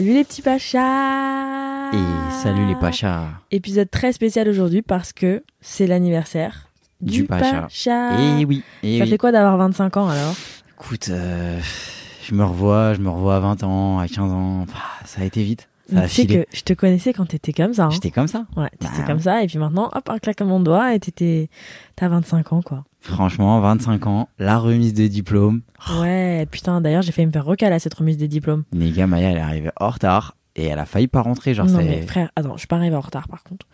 Salut 0.00 0.14
les 0.14 0.24
petits 0.24 0.40
pachas 0.40 1.90
Et 1.92 2.32
salut 2.42 2.64
les 2.66 2.74
pachas 2.74 3.26
Épisode 3.50 3.90
très 3.90 4.14
spécial 4.14 4.48
aujourd'hui 4.48 4.80
parce 4.80 5.12
que 5.12 5.44
c'est 5.60 5.86
l'anniversaire 5.86 6.70
du, 7.02 7.18
Du 7.20 7.24
pacha. 7.24 7.62
pacha. 7.64 8.18
Et 8.18 8.46
oui, 8.46 8.62
et 8.82 8.96
Ça 8.96 9.04
oui. 9.04 9.10
fait 9.10 9.18
quoi 9.18 9.30
d'avoir 9.30 9.58
25 9.58 9.98
ans 9.98 10.08
alors? 10.08 10.34
Écoute, 10.70 11.10
euh, 11.10 11.60
je 12.22 12.34
me 12.34 12.42
revois, 12.44 12.94
je 12.94 13.00
me 13.02 13.10
revois 13.10 13.36
à 13.36 13.40
20 13.40 13.62
ans, 13.64 13.98
à 13.98 14.08
15 14.08 14.32
ans. 14.32 14.64
Ça 15.04 15.20
a 15.20 15.24
été 15.24 15.42
vite. 15.42 15.68
Ça 15.92 15.98
a 15.98 16.02
Tu 16.04 16.14
sais 16.14 16.22
filé. 16.22 16.44
que 16.46 16.56
je 16.56 16.62
te 16.62 16.72
connaissais 16.72 17.12
quand 17.12 17.26
t'étais 17.26 17.52
comme 17.52 17.74
ça. 17.74 17.84
hein. 17.84 17.90
J'étais 17.90 18.10
comme 18.10 18.26
ça. 18.26 18.46
Ouais, 18.56 18.70
t'étais 18.78 18.86
Bah, 19.00 19.04
comme 19.06 19.20
ça 19.20 19.42
et 19.42 19.48
puis 19.48 19.58
maintenant, 19.58 19.90
hop, 19.94 20.08
un 20.08 20.18
claquement 20.18 20.60
de 20.60 20.64
doigts 20.64 20.94
et 20.94 21.00
t'étais... 21.00 21.50
T'as 21.96 22.08
25 22.08 22.54
ans 22.54 22.62
quoi. 22.62 22.84
Franchement, 23.00 23.60
25 23.60 24.06
ans, 24.06 24.28
la 24.38 24.58
remise 24.58 24.92
de 24.94 25.06
diplôme. 25.06 25.62
Ouais, 25.98 26.46
putain, 26.50 26.80
d'ailleurs 26.80 27.02
j'ai 27.02 27.12
failli 27.12 27.26
me 27.26 27.32
faire 27.32 27.44
recaler 27.46 27.74
à 27.74 27.78
cette 27.78 27.94
remise 27.94 28.16
des 28.18 28.28
diplômes. 28.28 28.64
Gars, 28.74 29.06
Maya, 29.06 29.30
elle 29.30 29.38
est 29.38 29.40
arrivée 29.40 29.70
en 29.80 29.88
retard 29.88 30.36
et 30.54 30.64
elle 30.66 30.78
a 30.78 30.84
failli 30.84 31.08
pas 31.08 31.22
rentrer. 31.22 31.54
Genre, 31.54 31.66
non 31.66 31.78
mais 31.78 32.02
frère, 32.02 32.30
attends, 32.36 32.54
je 32.54 32.58
suis 32.58 32.66
pas 32.68 32.76
arrivée 32.76 32.96
en 32.96 33.00
retard 33.00 33.26
par 33.28 33.42
contre. 33.42 33.66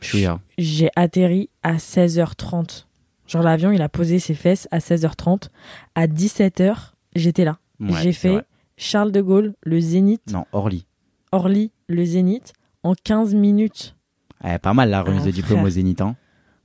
Chouïa. 0.00 0.38
J'ai 0.58 0.90
atterri 0.96 1.48
à 1.62 1.76
16h30. 1.76 2.84
Genre 3.26 3.42
l'avion, 3.42 3.72
il 3.72 3.80
a 3.80 3.88
posé 3.88 4.18
ses 4.18 4.34
fesses 4.34 4.68
à 4.70 4.78
16h30. 4.78 5.48
À 5.94 6.06
17h, 6.06 6.74
j'étais 7.16 7.44
là. 7.44 7.56
Ouais, 7.80 7.92
J'ai 8.02 8.12
fait 8.12 8.32
vrai. 8.34 8.44
Charles 8.76 9.12
de 9.12 9.22
Gaulle, 9.22 9.54
le 9.62 9.80
Zénith, 9.80 10.20
Non, 10.30 10.44
Orly. 10.52 10.84
Orly, 11.32 11.70
le 11.88 12.04
Zénith, 12.04 12.52
en 12.82 12.92
15 12.94 13.34
minutes. 13.34 13.96
Ouais, 14.42 14.58
pas 14.58 14.74
mal 14.74 14.90
la 14.90 15.00
remise 15.00 15.22
Ah, 15.22 15.26
de 15.26 15.30
diplôme 15.30 15.62
au 15.64 15.70
Zénith. 15.70 16.00
hein. 16.02 16.16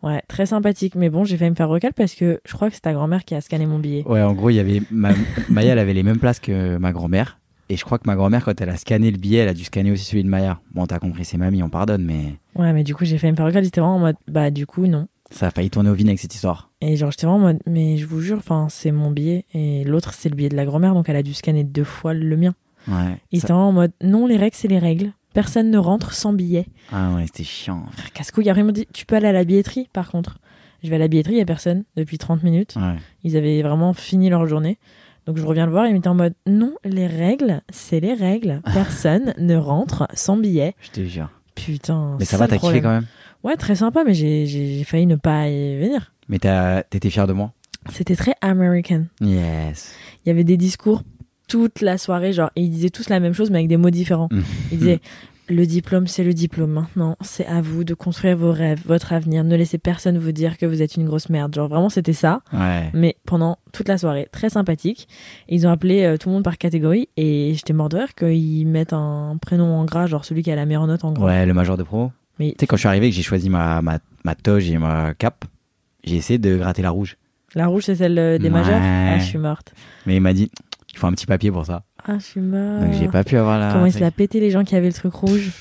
Ouais, 0.02 0.22
très 0.28 0.46
sympathique. 0.46 0.96
Mais 0.96 1.10
bon, 1.10 1.26
j'ai 1.26 1.38
failli 1.38 1.52
me 1.52 1.56
faire 1.56 1.70
recal 1.70 1.94
parce 1.94 2.16
que 2.16 2.40
je 2.46 2.54
crois 2.54 2.70
que 2.70 2.76
c'est 2.76 2.82
ta 2.82 2.94
grand-mère 2.94 3.26
qui 3.26 3.36
a 3.36 3.42
scanné 3.42 3.66
mon 3.66 3.80
billet. 3.80 4.04
Ouais, 4.08 4.22
en 4.22 4.34
gros, 4.34 4.50
il 4.50 4.56
y 4.56 4.60
avait. 4.60 4.82
ma- 4.92 5.10
Maya, 5.50 5.74
elle 5.74 5.80
avait 5.80 5.94
les 5.94 6.04
mêmes 6.04 6.20
places 6.20 6.40
que 6.40 6.78
ma 6.78 6.92
grand-mère. 6.94 7.40
Et 7.72 7.78
je 7.78 7.86
crois 7.86 8.00
que 8.00 8.08
ma 8.08 8.16
grand-mère, 8.16 8.44
quand 8.46 8.60
elle 8.62 8.70
a 8.70 8.78
scanné 8.78 9.12
le 9.12 9.18
billet, 9.18 9.40
elle 9.40 9.50
a 9.50 9.54
dû 9.54 9.64
scanner 9.64 9.92
aussi 9.92 10.04
celui 10.06 10.24
de 10.24 10.30
Maya. 10.30 10.60
Bon, 10.74 10.88
t'as 10.88 10.98
compris, 11.00 11.24
c'est 11.26 11.38
mamie, 11.38 11.62
on 11.62 11.70
pardonne, 11.70 12.04
mais 12.04 12.36
Ouais, 12.56 12.74
mais 12.74 12.84
du 12.84 12.96
coup, 12.96 13.06
j'ai 13.06 13.18
failli 13.20 13.32
me 13.32 13.38
faire 13.38 13.46
recal. 13.46 13.64
J'étais 13.64 13.80
vraiment 13.82 13.98
en 13.98 14.00
mode, 14.00 14.16
bah, 14.28 14.50
du 14.50 14.66
coup, 14.66 14.88
non. 14.88 15.08
ça 15.30 15.48
a 15.48 15.52
failli 15.52 15.70
tourner 15.70 15.90
au 15.92 15.94
vinaigre 15.94 16.20
cette 16.20 16.34
histoire. 16.34 16.72
Et 16.82 16.96
genre, 16.96 17.12
j'étais 17.12 17.28
vraiment 17.28 17.44
en 17.44 17.48
mode, 17.50 17.60
mais 17.68 17.98
je 17.98 18.08
vous 18.08 18.22
jure, 18.22 18.38
enfin, 18.40 18.68
c'est 18.72 18.92
mon 18.92 19.12
billet. 19.12 19.46
Et 19.54 19.84
l'autre, 19.84 20.14
c'est 20.16 20.30
le 20.30 20.36
billet 20.36 20.50
de 20.50 20.56
la 20.56 20.66
grand-mère, 20.66 20.96
donc 20.96 21.10
elle 21.10 21.16
a 21.16 21.22
dû 21.22 21.36
scanner 21.36 21.64
deux 21.64 21.84
fois 21.84 22.16
le 22.16 22.36
mien. 22.38 22.56
Ouais. 22.88 23.18
Et 23.32 23.40
ça- 23.40 23.48
vraiment 23.54 23.68
en 23.70 23.74
mode, 23.74 23.92
non, 24.02 24.26
les 24.26 24.38
règles, 24.38 24.56
c'est 24.56 24.68
les 24.70 24.80
règles. 24.80 25.12
Personne 25.34 25.70
ne 25.70 25.78
rentre 25.78 26.14
sans 26.14 26.34
billet. 26.34 26.66
Ah 26.92 27.14
ouais, 27.16 27.26
c'était 27.28 27.44
chiant. 27.44 27.86
Casse-couille. 28.14 28.50
Après, 28.50 28.62
ils 28.62 28.66
m'ont 28.66 28.72
dit, 28.72 28.88
tu 28.94 29.06
peux 29.06 29.16
aller 29.16 29.28
à 29.28 29.32
la 29.32 29.44
billetterie, 29.44 29.88
par 29.94 30.10
contre. 30.10 30.40
Je 30.84 30.90
vais 30.90 30.96
à 30.96 31.00
la 31.00 31.08
billetterie, 31.08 31.34
il 31.36 31.38
y 31.40 31.42
a 31.42 31.46
personne 31.46 31.84
depuis 31.96 32.18
30 32.18 32.42
minutes. 32.44 32.76
Ouais. 32.78 32.96
Ils 33.24 33.38
avaient 33.38 33.62
vraiment 33.62 33.94
fini 33.94 34.30
leur 34.30 34.48
journée. 34.48 34.80
Donc 35.26 35.38
je 35.38 35.46
reviens 35.46 35.66
le 35.66 35.72
voir, 35.72 35.86
il 35.88 35.96
était 35.96 36.08
en 36.08 36.16
mode, 36.16 36.34
non, 36.48 36.74
les 36.84 37.06
règles, 37.06 37.62
c'est 37.70 38.00
les 38.00 38.14
règles. 38.14 38.62
Personne 38.74 39.34
ne 39.38 39.56
rentre 39.56 40.08
sans 40.14 40.38
billet. 40.38 40.74
Je 40.82 40.90
te 40.90 41.06
jure. 41.06 41.30
Putain. 41.54 42.16
Mais 42.18 42.26
ça 42.26 42.38
va, 42.38 42.48
t'as 42.48 42.58
kiffé 42.58 42.82
quand 42.82 42.90
même? 42.90 43.06
Ouais, 43.44 43.56
très 43.58 43.76
sympa, 43.76 44.04
mais 44.06 44.14
j'ai- 44.14 44.84
failli 44.86 45.06
ne 45.06 45.16
pas 45.18 45.48
y 45.50 45.78
venir. 45.78 46.14
Mais 46.30 46.40
t'étais 46.40 47.10
fier 47.10 47.28
de 47.28 47.34
moi? 47.34 47.52
C'était 47.92 48.16
très 48.16 48.34
American. 48.42 49.06
Yes. 49.22 49.94
Il 50.26 50.30
y 50.30 50.32
avait 50.32 50.44
des 50.44 50.58
discours 50.58 51.04
toute 51.50 51.82
la 51.82 51.98
soirée, 51.98 52.32
genre, 52.32 52.52
et 52.56 52.62
ils 52.62 52.70
disaient 52.70 52.90
tous 52.90 53.10
la 53.10 53.20
même 53.20 53.34
chose, 53.34 53.50
mais 53.52 53.58
avec 53.58 53.68
des 53.68 53.76
mots 53.78 53.90
différents. 53.90 54.30
Mm. 54.32 54.40
Ils 54.72 54.78
disaient, 54.78 55.00
le 55.50 55.66
diplôme, 55.66 56.06
c'est 56.06 56.24
le 56.24 56.34
diplôme. 56.34 56.70
Maintenant, 56.72 57.18
c'est 57.22 57.46
à 57.48 57.60
vous 57.60 57.84
de 57.84 57.96
construire 57.96 58.38
vos 58.38 58.52
rêves, 58.52 58.82
votre 58.86 59.14
avenir. 59.14 59.44
Ne 59.44 59.56
laissez 59.56 59.80
personne 59.80 60.18
vous 60.20 60.32
dire 60.32 60.60
que 60.60 60.68
vous 60.68 60.84
êtes 60.84 60.96
une 60.96 61.06
grosse 61.06 61.28
merde. 61.30 61.56
Genre, 61.56 61.68
vraiment, 61.68 61.90
c'était 61.90 62.14
ça. 62.14 62.42
Ouais. 62.54 62.92
Mais 62.94 63.16
pendant 63.26 63.58
toute 63.74 63.88
la 63.88 63.98
soirée, 63.98 64.28
très 64.32 64.50
sympathique. 64.52 65.08
Ils 65.48 65.66
ont 65.66 65.72
appelé 65.72 66.04
euh, 66.04 66.18
tout 66.18 66.30
le 66.30 66.36
monde 66.36 66.44
par 66.44 66.60
catégorie, 66.60 67.10
et 67.18 67.54
j'étais 67.56 67.74
mort 67.74 67.90
de 67.90 67.98
rire 67.98 68.14
qu'ils 68.14 68.68
mettent 68.68 68.94
un 68.94 69.38
prénom 69.42 69.76
en 69.76 69.86
gras, 69.86 70.06
genre 70.06 70.24
celui 70.24 70.44
qui 70.44 70.52
a 70.52 70.56
la 70.56 70.68
meilleure 70.68 70.86
note 70.86 71.04
en 71.04 71.14
gras. 71.14 71.26
Ouais, 71.26 71.46
le 71.48 71.54
major 71.56 71.78
de 71.78 71.84
promo. 71.84 72.12
Mais 72.38 72.52
Tu 72.52 72.58
sais, 72.60 72.68
quand 72.68 72.76
je 72.76 72.82
suis 72.82 72.88
arrivé 72.88 73.08
et 73.08 73.10
que 73.10 73.16
j'ai 73.16 73.24
choisi 73.24 73.50
ma, 73.50 73.82
ma, 73.82 73.98
ma 74.24 74.36
toge 74.36 74.70
et 74.70 74.78
ma 74.78 75.14
cape, 75.16 75.46
j'ai 76.04 76.16
essayé 76.18 76.38
de 76.38 76.56
gratter 76.58 76.84
la 76.84 76.92
rouge. 76.92 77.18
la 77.56 77.66
rouge, 77.66 77.84
c'est 77.86 77.96
celle 77.96 78.18
euh, 78.20 78.38
des 78.38 78.46
Ouais. 78.46 78.50
majeurs 78.52 78.80
Ah, 78.82 79.18
je 79.18 79.26
suis 79.26 79.40
morte. 79.40 79.74
Mais 80.06 80.16
il 80.18 80.22
m'a 80.22 80.32
dit, 80.34 80.50
il 80.92 80.98
faut 80.98 81.08
un 81.08 81.12
petit 81.14 81.26
papier 81.26 81.52
pour 81.52 81.66
ça. 81.66 81.84
Ah, 82.06 82.18
je 82.20 82.24
suis 82.24 82.42
morte. 82.42 82.84
Donc 82.84 82.94
j'ai 82.94 83.08
pas 83.08 83.24
pu 83.24 83.38
avoir 83.38 83.60
la. 83.60 83.74
Comment 83.74 83.86
il 83.86 83.94
se 83.94 84.00
l'a 84.00 84.12
pété 84.12 84.40
les 84.40 84.52
gens 84.52 84.64
qui 84.64 84.76
avaient 84.76 84.88
le 84.88 84.94
truc 84.94 85.14
rouge 85.14 85.52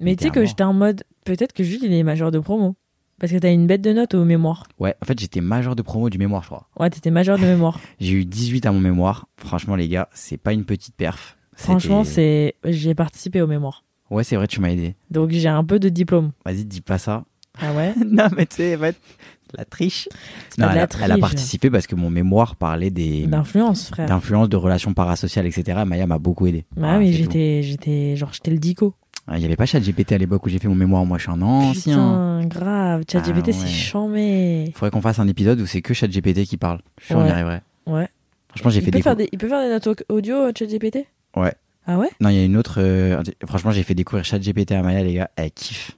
Mais 0.00 0.16
tu 0.16 0.24
sais 0.24 0.30
que 0.30 0.44
j'étais 0.44 0.64
en 0.64 0.72
mode, 0.72 1.02
peut-être 1.24 1.52
que 1.52 1.64
Jules 1.64 1.84
il 1.84 1.92
est 1.92 2.02
majeur 2.02 2.30
de 2.30 2.38
promo. 2.38 2.76
Parce 3.18 3.32
que 3.32 3.36
t'as 3.36 3.52
une 3.52 3.66
bête 3.66 3.82
de 3.82 3.92
notes 3.92 4.14
au 4.14 4.24
mémoire. 4.24 4.66
Ouais, 4.78 4.94
en 5.02 5.04
fait, 5.04 5.20
j'étais 5.20 5.42
major 5.42 5.76
de 5.76 5.82
promo 5.82 6.08
du 6.08 6.16
mémoire, 6.16 6.42
je 6.42 6.46
crois. 6.48 6.68
Ouais, 6.78 6.88
t'étais 6.88 7.10
majeur 7.10 7.38
de 7.38 7.44
mémoire. 7.44 7.78
J'ai 8.00 8.12
eu 8.14 8.24
18 8.24 8.64
à 8.64 8.72
mon 8.72 8.80
mémoire. 8.80 9.26
Franchement, 9.36 9.76
les 9.76 9.88
gars, 9.88 10.08
c'est 10.14 10.38
pas 10.38 10.54
une 10.54 10.64
petite 10.64 10.94
perf. 10.96 11.36
Franchement, 11.54 12.02
c'est, 12.04 12.54
j'ai 12.64 12.94
participé 12.94 13.42
au 13.42 13.46
mémoire. 13.46 13.84
Ouais, 14.10 14.24
c'est 14.24 14.36
vrai, 14.36 14.46
tu 14.46 14.60
m'as 14.60 14.70
aidé. 14.70 14.96
Donc 15.10 15.30
j'ai 15.30 15.48
un 15.48 15.62
peu 15.62 15.78
de 15.78 15.90
diplôme. 15.90 16.32
Vas-y, 16.46 16.64
dis 16.64 16.80
pas 16.80 16.96
ça. 16.96 17.24
Ah 17.60 17.72
ouais? 17.74 17.94
Non, 18.06 18.28
mais 18.34 18.46
tu 18.46 18.56
sais, 18.56 18.76
en 18.76 18.78
fait, 18.80 18.96
la 19.56 19.64
triche. 19.64 20.08
Non, 20.58 20.68
elle, 20.70 20.76
la 20.76 20.82
a, 20.82 20.86
elle 21.02 21.12
a 21.12 21.14
triche. 21.14 21.20
participé 21.20 21.70
parce 21.70 21.86
que 21.86 21.94
mon 21.94 22.10
mémoire 22.10 22.56
parlait 22.56 22.90
des 22.90 23.26
D'influence, 23.26 23.88
frère. 23.90 24.06
d'influence, 24.06 24.48
de 24.48 24.56
relations 24.56 24.94
parasociales, 24.94 25.46
etc. 25.46 25.82
Maya 25.86 26.06
m'a 26.06 26.18
beaucoup 26.18 26.46
aidé. 26.46 26.64
Bah 26.76 26.82
Voilà, 26.82 26.98
oui, 26.98 27.12
c'est 27.12 27.18
j'étais, 27.18 27.62
j'étais, 27.62 28.16
genre, 28.16 28.32
j'étais 28.32 28.50
le 28.50 28.58
dico. 28.58 28.94
Ah, 29.26 29.36
Il 29.38 29.42
y 29.42 29.44
avait 29.44 29.56
pas 29.56 29.66
ChatGPT 29.66 30.12
à 30.12 30.18
l'époque 30.18 30.44
où 30.46 30.48
j'ai 30.48 30.58
fait 30.58 30.66
mon 30.68 30.74
mémoire. 30.74 31.04
Moi, 31.04 31.18
je 31.18 31.22
suis 31.24 31.30
un 31.32 31.40
ancien. 31.42 32.40
Putain, 32.42 32.46
grave. 32.48 33.02
ChatGPT, 33.10 33.48
Ah 33.50 33.52
c'est 33.52 33.62
ouais. 33.64 33.68
chambé. 33.68 34.64
Il 34.66 34.72
faudrait 34.72 34.90
qu'on 34.90 35.00
fasse 35.02 35.18
un 35.20 35.28
épisode 35.28 35.60
où 35.60 35.66
c'est 35.66 35.82
que 35.82 35.94
ChatGPT 35.94 36.44
qui 36.44 36.56
parle. 36.56 36.80
Je 36.98 37.04
suis 37.04 37.14
sûr, 37.14 37.18
on 37.18 37.22
y 37.22 37.26
Ouais. 37.26 37.30
arriverait. 37.32 37.62
Ouais. 37.86 38.08
Franchement, 38.48 38.70
j'ai 38.70 38.80
Il 38.80 38.84
fait 38.84 38.90
peut, 38.90 38.98
des. 38.98 39.02
faire 39.02 39.16
des, 39.16 39.28
il 39.30 39.38
peut 39.38 39.48
faire 39.48 39.62
des 39.62 39.68
notes 39.68 39.86
au- 39.86 40.14
audio, 40.16 40.36
euh, 40.36 40.52
ChatGPT 40.58 41.06
Ouais. 41.36 41.52
Ah 41.86 41.98
ouais? 41.98 42.08
Non, 42.20 42.28
il 42.30 42.36
y 42.36 42.40
a 42.40 42.44
une 42.44 42.56
autre. 42.56 42.76
euh, 42.78 43.22
Franchement, 43.46 43.70
j'ai 43.70 43.82
fait 43.84 43.94
découvrir 43.94 44.24
ChatGPT 44.24 44.72
à 44.72 44.82
Maya, 44.82 45.04
les 45.04 45.14
gars. 45.14 45.30
Elle 45.36 45.50
kiffe. 45.52 45.96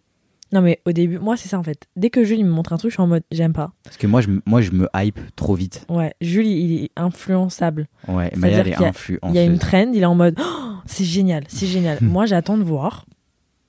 Non, 0.53 0.61
mais 0.61 0.81
au 0.85 0.93
début, 0.93 1.19
moi, 1.19 1.37
c'est 1.37 1.49
ça 1.49 1.59
en 1.59 1.63
fait. 1.63 1.87
Dès 1.97 2.11
que 2.11 2.25
Jules 2.25 2.39
il 2.41 2.45
me 2.45 2.51
montre 2.51 2.73
un 2.73 2.77
truc, 2.77 2.91
je 2.91 2.97
suis 2.97 3.03
en 3.03 3.07
mode, 3.07 3.23
j'aime 3.33 3.53
pas. 3.55 3.73
Parce 3.85 3.97
que 3.97 4.07
moi, 4.07 4.21
je, 4.21 4.29
moi, 4.45 4.61
je 4.61 4.71
me 4.73 4.89
hype 4.95 5.19
trop 5.35 5.55
vite. 5.55 5.87
Ouais, 5.89 6.13
Jules, 6.21 6.47
il 6.47 6.85
est 6.85 6.91
influençable. 6.97 7.89
Ouais, 8.09 8.31
Maya, 8.37 8.59
elle 8.59 8.69
est 8.69 8.75
a- 8.75 8.89
influenceuse. 8.89 9.31
Il 9.31 9.37
y 9.37 9.39
a 9.39 9.45
une 9.45 9.59
trend, 9.59 9.91
il 9.95 10.03
est 10.03 10.07
en 10.07 10.15
mode 10.15 10.39
Oh, 10.39 10.73
c'est 10.87 11.05
génial, 11.05 11.45
c'est 11.49 11.67
génial. 11.69 11.99
Moi, 12.03 12.27
j'attends 12.27 12.59
de 12.59 12.63
voir. 12.65 13.07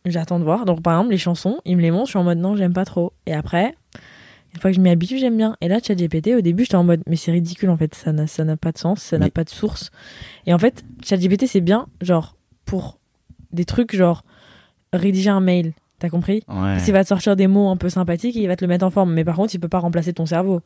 J'attends 0.05 0.39
de 0.39 0.43
voir. 0.43 0.65
Donc, 0.65 0.81
par 0.81 0.93
exemple, 0.97 1.11
les 1.11 1.17
chansons, 1.17 1.59
il 1.63 1.77
me 1.77 1.81
les 1.81 1.91
montre, 1.91 2.07
je 2.07 2.11
suis 2.11 2.19
en 2.19 2.23
mode 2.25 2.37
non, 2.39 2.57
j'aime 2.57 2.73
pas 2.73 2.83
trop. 2.83 3.13
Et 3.25 3.33
après, 3.33 3.73
une 4.53 4.59
fois 4.59 4.69
que 4.71 4.75
je 4.75 4.81
m'y 4.81 4.89
habitue, 4.89 5.17
j'aime 5.17 5.37
bien. 5.37 5.55
Et 5.61 5.69
là, 5.69 5.79
ChatGPT, 5.81 6.31
au 6.37 6.41
début, 6.41 6.63
j'étais 6.63 6.75
en 6.75 6.83
mode 6.83 7.01
mais 7.07 7.15
c'est 7.15 7.31
ridicule 7.31 7.69
en 7.69 7.77
fait, 7.77 7.95
ça 7.95 8.11
n'a 8.11 8.27
ça 8.27 8.43
n'a 8.43 8.57
pas 8.57 8.73
de 8.73 8.77
sens, 8.77 8.99
ça 9.01 9.17
n'a 9.17 9.29
pas 9.29 9.45
de 9.45 9.49
source. 9.49 9.89
Et 10.45 10.53
en 10.53 10.59
fait, 10.59 10.83
ChatGPT, 11.01 11.47
c'est 11.47 11.61
bien, 11.61 11.87
genre, 12.01 12.35
pour 12.65 12.99
des 13.53 13.63
trucs 13.63 13.95
genre 13.95 14.25
rédiger 14.91 15.29
un 15.29 15.39
mail. 15.39 15.71
T'as 16.03 16.09
compris 16.09 16.43
Ouais. 16.49 16.79
Il 16.85 16.91
va 16.91 17.01
te 17.01 17.07
sortir 17.07 17.37
des 17.37 17.47
mots 17.47 17.69
un 17.69 17.77
peu 17.77 17.87
sympathiques 17.87 18.35
et 18.35 18.41
il 18.41 18.47
va 18.47 18.57
te 18.57 18.65
le 18.65 18.67
mettre 18.67 18.85
en 18.85 18.89
forme. 18.89 19.13
Mais 19.13 19.23
par 19.23 19.37
contre, 19.37 19.55
il 19.55 19.59
peut 19.59 19.69
pas 19.69 19.79
remplacer 19.79 20.11
ton 20.11 20.25
cerveau. 20.25 20.59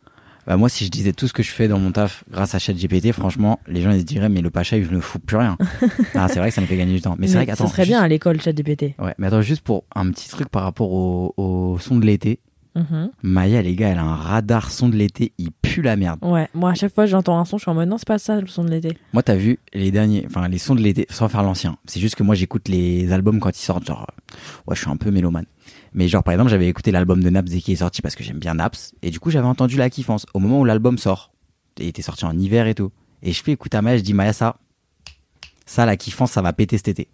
Bah, 0.47 0.57
moi, 0.57 0.67
si 0.67 0.83
je 0.83 0.89
disais 0.89 1.13
tout 1.13 1.27
ce 1.27 1.33
que 1.33 1.43
je 1.43 1.51
fais 1.51 1.67
dans 1.67 1.77
mon 1.77 1.91
taf 1.91 2.23
grâce 2.31 2.55
à 2.55 2.59
ChatGPT, 2.59 3.11
franchement, 3.11 3.59
les 3.67 3.83
gens 3.83 3.91
ils 3.91 3.99
se 3.99 4.05
diraient, 4.05 4.29
mais 4.29 4.41
le 4.41 4.49
Pacha, 4.49 4.81
je 4.81 4.89
ne 4.89 4.99
fous 4.99 5.19
plus 5.19 5.37
rien. 5.37 5.55
ah, 6.15 6.27
c'est 6.27 6.39
vrai 6.39 6.49
que 6.49 6.55
ça 6.55 6.61
me 6.61 6.65
fait 6.65 6.75
gagner 6.75 6.93
du 6.95 7.01
temps. 7.01 7.15
Mais, 7.19 7.27
c'est 7.27 7.35
vrai 7.35 7.45
qu'attends. 7.45 7.65
ça 7.67 7.71
serait 7.71 7.83
juste- 7.83 7.91
bien 7.91 8.01
à 8.01 8.07
l'école, 8.07 8.41
ChatGPT. 8.41 8.95
Ouais, 8.97 9.13
mais 9.19 9.27
attends, 9.27 9.41
juste 9.43 9.61
pour 9.61 9.83
un 9.93 10.09
petit 10.09 10.27
truc 10.27 10.49
par 10.49 10.63
rapport 10.63 10.91
au, 10.91 11.35
au 11.37 11.77
son 11.77 11.97
de 11.97 12.05
l'été. 12.07 12.39
Mhm. 12.77 13.09
Maya, 13.23 13.61
les 13.63 13.75
gars, 13.75 13.89
elle 13.89 13.97
a 13.97 14.03
un 14.03 14.15
radar 14.15 14.69
son 14.69 14.87
de 14.87 14.95
l'été, 14.95 15.33
il 15.39 15.51
pue 15.51 15.81
la 15.81 15.95
merde. 15.95 16.19
Ouais, 16.21 16.47
moi 16.53 16.71
à 16.71 16.73
chaque 16.75 16.93
fois 16.93 17.07
j'entends 17.07 17.39
un 17.39 17.45
son, 17.45 17.57
je 17.57 17.63
suis 17.63 17.71
en 17.71 17.73
mode 17.73 17.89
non, 17.89 17.97
c'est 17.97 18.07
pas 18.07 18.19
ça 18.19 18.39
le 18.39 18.45
son 18.45 18.63
de 18.63 18.69
l'été. 18.69 18.97
Moi, 19.13 19.23
t'as 19.23 19.35
vu 19.35 19.57
les 19.73 19.89
derniers, 19.89 20.25
enfin 20.27 20.47
les 20.47 20.59
sons 20.59 20.75
de 20.75 20.81
l'été, 20.81 21.07
sans 21.09 21.27
faire 21.27 21.41
l'ancien. 21.41 21.77
C'est 21.85 21.99
juste 21.99 22.15
que 22.15 22.23
moi, 22.23 22.35
j'écoute 22.35 22.67
les 22.67 23.11
albums 23.11 23.39
quand 23.39 23.49
ils 23.49 23.63
sortent. 23.63 23.87
Genre, 23.87 24.05
euh, 24.07 24.35
ouais, 24.67 24.75
je 24.75 24.81
suis 24.81 24.89
un 24.89 24.97
peu 24.97 25.09
mélomane. 25.09 25.45
Mais 25.93 26.07
genre, 26.07 26.23
par 26.23 26.33
exemple, 26.33 26.51
j'avais 26.51 26.67
écouté 26.67 26.91
l'album 26.91 27.23
de 27.23 27.29
Naps 27.29 27.49
dès 27.49 27.59
qu'il 27.59 27.73
est 27.73 27.77
sorti 27.77 28.03
parce 28.03 28.15
que 28.15 28.23
j'aime 28.23 28.37
bien 28.39 28.53
Naps. 28.53 28.93
Et 29.01 29.09
du 29.09 29.19
coup, 29.19 29.31
j'avais 29.31 29.47
entendu 29.47 29.77
la 29.77 29.89
kiffance 29.89 30.27
au 30.35 30.39
moment 30.39 30.59
où 30.59 30.65
l'album 30.65 30.97
sort. 30.99 31.31
Il 31.79 31.87
était 31.87 32.03
sorti 32.03 32.25
en 32.25 32.37
hiver 32.37 32.67
et 32.67 32.75
tout. 32.75 32.91
Et 33.23 33.31
je 33.31 33.41
fais 33.41 33.51
écouter 33.53 33.77
à 33.77 33.81
Maya, 33.81 33.97
je 33.97 34.03
dis 34.03 34.13
Maya, 34.13 34.33
ça, 34.33 34.57
ça, 35.65 35.85
la 35.85 35.97
kiffance, 35.97 36.31
ça 36.31 36.41
va 36.43 36.53
péter 36.53 36.77
cet 36.77 36.89
été. 36.89 37.07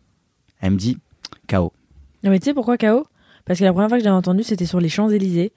Elle 0.59 0.71
me 0.71 0.77
dit, 0.77 0.97
KO. 1.47 1.71
Non, 2.23 2.31
mais 2.31 2.39
tu 2.39 2.45
sais 2.45 2.53
pourquoi 2.53 2.77
KO 2.77 3.07
Parce 3.45 3.59
que 3.59 3.65
la 3.65 3.73
première 3.73 3.89
fois 3.89 3.97
que 3.97 4.03
j'avais 4.03 4.15
entendu, 4.15 4.43
c'était 4.43 4.65
sur 4.65 4.79
les 4.79 4.89
Champs-Élysées. 4.89 5.51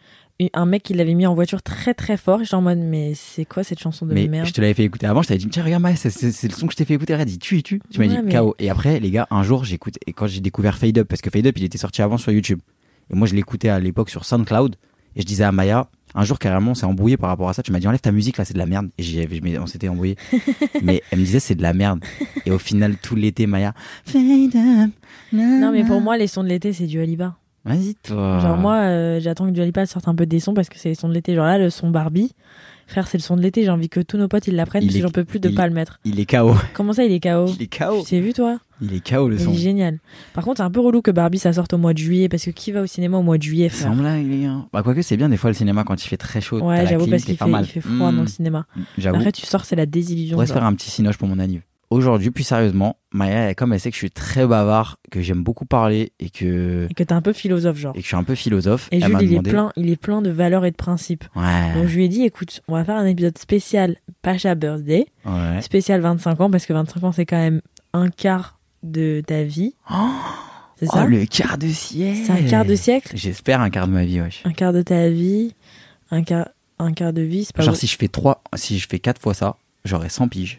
Un 0.53 0.67
mec 0.67 0.83
qui 0.83 0.93
l'avait 0.93 1.15
mis 1.15 1.27
en 1.27 1.35
voiture 1.35 1.63
très 1.63 1.95
très 1.95 2.19
fort. 2.19 2.41
J'étais 2.45 2.55
en 2.57 2.61
mode, 2.61 2.79
mais 2.79 3.13
c'est 3.15 3.47
quoi 3.47 3.65
cette 3.65 3.79
chanson 3.79 4.05
de 4.05 4.13
Mais 4.13 4.27
merde 4.29 4.47
je 4.47 4.53
te 4.53 4.61
l'avais 4.61 4.75
fait 4.75 4.85
écouter 4.85 5.07
avant, 5.07 5.23
je 5.23 5.29
t'avais 5.29 5.39
dit, 5.39 5.49
tiens, 5.49 5.65
regarde, 5.65 5.83
Maya, 5.83 5.97
c'est- 5.97 6.43
le 6.47 6.53
son 6.53 6.67
que 6.67 6.73
je 6.73 6.77
t'ai 6.77 6.85
fait 6.85 6.93
écouter. 6.95 7.15
Elle 7.15 7.21
a 7.23 7.25
dit, 7.25 7.39
tu, 7.39 7.63
tu. 7.63 7.81
Tu 7.91 7.99
m'as 7.99 8.07
Ouais, 8.07 8.17
dit, 8.17 8.23
mais- 8.23 8.35
KO. 8.35 8.55
Et 8.59 8.69
après, 8.69 9.01
les 9.01 9.11
gars, 9.11 9.27
un 9.31 9.43
jour, 9.43 9.65
j'écoute, 9.65 9.95
et 10.07 10.13
quand 10.13 10.27
j'ai 10.27 10.41
découvert 10.41 10.77
Fade 10.77 10.99
Up, 10.99 11.09
parce 11.09 11.23
que 11.23 11.31
Fade 11.31 11.47
Up, 11.47 11.55
il 11.57 11.65
était 11.65 11.79
sorti 11.79 12.03
avant 12.03 12.19
sur 12.19 12.33
YouTube. 12.33 12.59
Et 13.11 13.15
moi, 13.15 13.27
je 13.27 13.35
l'écoutais 13.35 13.71
à 13.71 13.81
l'époque 13.81 14.11
sur 14.11 14.27
SoundCloud. 14.27 14.77
Et 15.15 15.23
je 15.23 15.27
disais 15.27 15.45
à 15.45 15.53
Maya, 15.53 15.89
un 16.15 16.25
jour, 16.25 16.39
carrément, 16.39 16.73
on 16.73 16.75
s'est 16.75 16.85
embrouillé 16.85 17.17
par 17.17 17.31
rapport 17.31 17.49
à 17.49 17.55
ça. 17.55 17.63
Tu 17.63 17.73
m'as 17.73 17.79
dit, 17.79 17.89
enlève 17.89 18.01
ta 18.01 18.13
musique, 18.13 18.37
là, 18.37 18.45
c'est 18.45 18.53
de 18.53 18.59
la 18.59 18.67
merde. 18.67 18.91
Et 18.99 19.59
on 19.59 19.67
s'était 19.67 19.89
embrouillé. 19.89 20.17
mais 20.83 21.03
elle 21.11 21.21
me 21.21 21.25
disait, 21.25 21.41
c'est 21.41 21.55
de 21.55 21.63
la 21.63 21.73
merde. 21.73 22.01
Et 22.45 22.51
au 22.51 22.59
final, 22.59 22.97
tout 22.99 23.15
l'été, 23.17 23.47
Maya, 23.47 23.73
Fade 24.05 24.55
Up. 24.55 24.91
Non, 25.33 25.73
mais 25.73 25.85
pour 25.85 26.03
moi, 26.03 26.19
les 26.19 26.27
sons 26.27 26.43
de 26.43 26.49
l'été, 26.49 26.75
c'est 26.75 26.87
du 26.87 27.01
Aliba. 27.01 27.39
Vas-y, 27.67 27.95
toi. 27.97 28.39
Genre, 28.41 28.57
moi, 28.57 28.77
euh, 28.77 29.21
j'attends 29.21 29.47
que 29.47 29.51
du 29.51 29.61
Alipa 29.61 29.85
sorte 29.87 30.09
un 30.09 30.15
peu 30.15 30.25
des 30.27 30.41
sons 30.41 30.55
parce 30.55 30.69
que 30.69 30.79
c'est 30.79 30.89
les 30.91 30.95
sons 30.95 31.09
de 31.09 31.15
l'été. 31.15 31.35
Genre 31.35 31.45
là, 31.47 31.59
le 31.59 31.69
son 31.71 31.91
Barbie, 31.91 32.33
Frère, 32.89 33.09
c'est 33.09 33.19
le 33.19 33.23
son 33.23 33.37
de 33.37 33.43
l'été. 33.43 33.65
J'ai 33.65 33.71
envie 33.71 33.89
que 33.89 33.99
tous 33.99 34.17
nos 34.17 34.29
potes 34.29 34.47
ils 34.47 34.55
l'apprennent 34.55 34.85
Il 34.85 34.87
parce 34.87 34.97
que 34.99 35.03
j'en 35.03 35.11
peux 35.11 35.25
plus 35.25 35.41
de 35.41 35.49
il- 35.49 35.55
pas 35.57 35.67
le 35.67 35.75
mettre. 35.75 35.99
Il 36.05 36.21
est 36.21 36.25
KO. 36.31 36.55
Comment 36.73 36.93
ça, 36.93 37.03
il 37.03 37.11
est 37.11 37.19
KO 37.19 37.47
Il 37.59 37.63
est 37.63 37.67
KO. 37.67 38.03
Tu 38.05 38.11
t'es 38.11 38.21
vu, 38.21 38.33
toi 38.33 38.61
Il 38.81 38.95
est 38.95 39.05
KO 39.05 39.29
le 39.29 39.35
Il 39.35 39.41
son. 39.43 39.53
est 39.53 39.57
génial. 39.57 39.99
Par 40.35 40.45
contre, 40.45 40.59
c'est 40.59 40.63
un 40.63 40.71
peu 40.71 40.79
relou 40.79 41.03
que 41.03 41.11
Barbie 41.11 41.39
ça 41.41 41.53
sorte 41.53 41.73
au 41.73 41.79
mois 41.79 41.93
de 41.95 41.99
juillet 41.99 42.29
parce 42.29 42.45
que 42.45 42.51
qui 42.51 42.71
va 42.71 42.83
au 42.83 42.87
cinéma 42.87 43.17
au 43.19 43.23
mois 43.23 43.39
de 43.39 43.43
juillet, 43.43 43.69
frère 43.69 43.89
Sans 43.93 43.97
blague, 43.97 44.25
les 44.29 44.43
gars. 44.43 44.65
Bah, 44.73 44.85
quoique, 44.85 45.03
c'est 45.03 45.17
bien 45.17 45.29
des 45.29 45.37
fois 45.37 45.51
le 45.51 45.55
cinéma 45.55 45.83
quand 45.83 46.01
il 46.05 46.07
fait 46.07 46.17
très 46.17 46.41
chaud. 46.41 46.61
Ouais, 46.61 46.77
la 46.77 46.87
j'avoue 46.87 47.07
clim, 47.07 47.11
parce 47.11 47.25
qu'il 47.25 47.37
fait, 47.37 47.45
il 47.51 47.67
fait 47.67 47.81
froid 47.81 48.13
dans 48.13 48.21
le 48.23 48.29
cinéma. 48.29 48.67
J'avoue. 48.97 49.17
Après, 49.17 49.33
tu 49.33 49.45
sors, 49.45 49.65
c'est 49.65 49.75
la 49.75 49.83
On 49.83 49.87
désillusion. 49.87 50.35
pourrait 50.37 50.47
se 50.47 50.53
faire 50.53 50.63
un 50.65 50.75
petit 50.75 50.91
cinoche 50.91 51.17
pour 51.19 51.27
mon 51.27 51.41
anniv. 51.41 51.63
Aujourd'hui, 51.91 52.31
plus 52.33 52.43
sérieusement, 52.43 52.97
Maya, 53.13 53.55
comme 53.55 53.73
elle 53.73 53.79
sait 53.79 53.91
que 53.91 53.95
je 53.95 54.01
suis 54.01 54.11
très 54.11 54.45
bavard, 54.47 54.97
que 55.11 55.21
j'aime 55.23 55.45
beaucoup 55.45 55.67
parler 55.67 56.13
et 56.19 56.31
que, 56.31 56.89
Et 56.91 56.95
que 56.95 57.05
t'es 57.05 57.13
un 57.13 57.23
peu 57.23 57.33
philosophe, 57.33 57.77
genre. 57.77 57.93
et 57.95 57.99
que 57.99 58.03
je 58.03 58.09
suis 58.09 58.17
un 58.17 58.25
peu 58.25 58.35
philosophe, 58.35 58.89
Et 58.91 59.01
Jules, 59.01 59.13
m'a 59.13 59.23
il 59.23 59.27
est, 59.27 59.31
demandé. 59.31 59.51
plein, 59.51 59.73
il 59.77 59.91
est 59.91 59.97
plein 59.97 60.21
de 60.21 60.31
valeurs 60.31 60.65
et 60.65 60.73
de 60.73 60.77
principes. 60.77 61.25
Ouais. 61.37 61.75
Donc 61.75 61.87
je 61.87 61.95
lui 61.97 62.05
ai 62.05 62.09
dit, 62.09 62.23
écoute, 62.23 62.61
on 62.67 62.75
va 62.75 62.85
faire 62.85 62.97
un 62.97 63.07
épisode 63.07 63.39
spécial 63.39 63.97
Pacha 64.23 64.55
Birthday, 64.57 65.07
ouais. 65.25 65.63
spécial 65.63 66.01
25 66.01 66.41
ans, 66.41 66.51
parce 66.51 66.67
que 66.67 66.73
25 66.73 67.05
ans, 67.05 67.13
c'est 67.13 67.27
quand 67.27 67.37
même 67.39 67.61
un 67.93 68.09
quart 68.11 68.59
de 68.83 69.23
ta 69.27 69.43
vie. 69.45 69.75
Oh, 70.79 70.81
C'est 70.81 70.89
oh, 70.91 70.95
ça? 70.97 71.07
le 71.07 71.25
quart 71.25 71.57
de 71.57 71.69
siècle. 71.69 72.19
C'est 72.27 72.33
un 72.33 72.43
quart 72.43 72.65
de 72.67 72.75
siècle? 72.75 73.13
J'espère 73.15 73.61
un 73.63 73.71
quart 73.71 73.87
de 73.89 73.93
ma 73.93 74.05
vie, 74.05 74.21
wesh. 74.21 74.43
Un 74.45 74.53
quart 74.53 74.75
de 74.75 74.83
ta 74.83 75.09
vie 75.09 75.55
Un 76.11 76.23
quart, 76.23 76.49
un 76.79 76.93
quart 76.93 77.15
de 77.15 77.23
vie, 77.23 77.45
c'est 77.47 77.55
pas 77.57 77.63
Genre, 77.63 77.73
vrai. 77.73 77.81
si 77.81 77.87
je 77.87 77.97
fais 77.97 78.09
trois, 78.09 78.43
si 78.57 78.79
je 78.79 78.87
fais 78.87 78.99
quatre 78.99 79.19
fois 79.23 79.33
ça, 79.33 79.57
j'aurais 79.87 80.09
100 80.09 80.29
piges. 80.29 80.59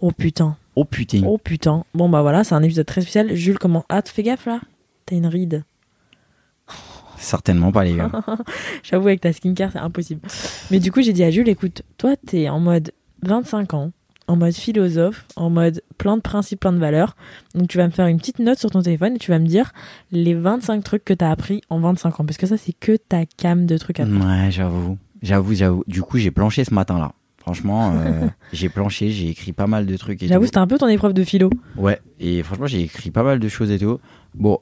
Oh 0.00 0.10
putain, 0.12 0.56
Oh 0.76 0.84
putain. 0.84 1.22
oh 1.26 1.38
putain. 1.38 1.84
Bon 1.94 2.08
bah 2.08 2.22
voilà, 2.22 2.44
c'est 2.44 2.54
un 2.54 2.62
épisode 2.62 2.86
très 2.86 3.00
spécial. 3.00 3.34
Jules, 3.34 3.58
comment 3.58 3.84
Ah, 3.88 4.02
fais 4.04 4.22
gaffe 4.22 4.46
là? 4.46 4.60
T'as 5.06 5.16
une 5.16 5.26
ride. 5.26 5.64
Certainement 7.16 7.70
pas, 7.72 7.84
les 7.84 7.96
gars. 7.96 8.10
J'avoue, 8.82 9.08
avec 9.08 9.20
ta 9.20 9.32
skincare, 9.32 9.70
c'est 9.72 9.78
impossible. 9.78 10.20
Mais 10.70 10.78
du 10.78 10.90
coup, 10.90 11.02
j'ai 11.02 11.12
dit 11.12 11.22
à 11.24 11.30
Jules, 11.30 11.48
écoute, 11.48 11.82
toi, 11.98 12.14
t'es 12.16 12.48
en 12.48 12.60
mode 12.60 12.92
25 13.22 13.74
ans, 13.74 13.92
en 14.26 14.36
mode 14.36 14.54
philosophe, 14.54 15.26
en 15.36 15.50
mode 15.50 15.82
plein 15.98 16.16
de 16.16 16.22
principes, 16.22 16.60
plein 16.60 16.72
de 16.72 16.78
valeurs. 16.78 17.16
Donc, 17.54 17.68
tu 17.68 17.76
vas 17.76 17.84
me 17.86 17.90
faire 17.90 18.06
une 18.06 18.16
petite 18.18 18.38
note 18.38 18.58
sur 18.58 18.70
ton 18.70 18.80
téléphone 18.80 19.16
et 19.16 19.18
tu 19.18 19.30
vas 19.30 19.38
me 19.38 19.46
dire 19.46 19.72
les 20.12 20.32
25 20.34 20.82
trucs 20.82 21.04
que 21.04 21.12
t'as 21.12 21.30
appris 21.30 21.60
en 21.68 21.78
25 21.80 22.20
ans. 22.20 22.24
Parce 22.24 22.38
que 22.38 22.46
ça, 22.46 22.56
c'est 22.56 22.72
que 22.72 22.96
ta 22.96 23.26
cam 23.26 23.66
de 23.66 23.76
trucs 23.76 24.00
à. 24.00 24.04
Ouais, 24.04 24.50
j'avoue. 24.50 24.96
J'avoue, 25.20 25.52
j'avoue. 25.52 25.84
Du 25.88 26.00
coup, 26.00 26.16
j'ai 26.16 26.30
planché 26.30 26.64
ce 26.64 26.72
matin-là. 26.72 27.12
Franchement, 27.52 27.92
euh, 27.96 28.28
j'ai 28.52 28.68
planché, 28.68 29.10
j'ai 29.10 29.28
écrit 29.28 29.52
pas 29.52 29.66
mal 29.66 29.86
de 29.86 29.96
trucs 29.96 30.24
J'avoue, 30.24 30.44
c'était 30.46 30.58
un 30.58 30.66
peu 30.66 30.78
ton 30.78 30.86
épreuve 30.88 31.14
de 31.14 31.24
philo. 31.24 31.50
Ouais, 31.76 32.00
et 32.20 32.42
franchement, 32.42 32.66
j'ai 32.66 32.82
écrit 32.82 33.10
pas 33.10 33.22
mal 33.24 33.40
de 33.40 33.48
choses 33.48 33.70
et 33.70 33.78
tout. 33.78 33.98
Bon, 34.34 34.58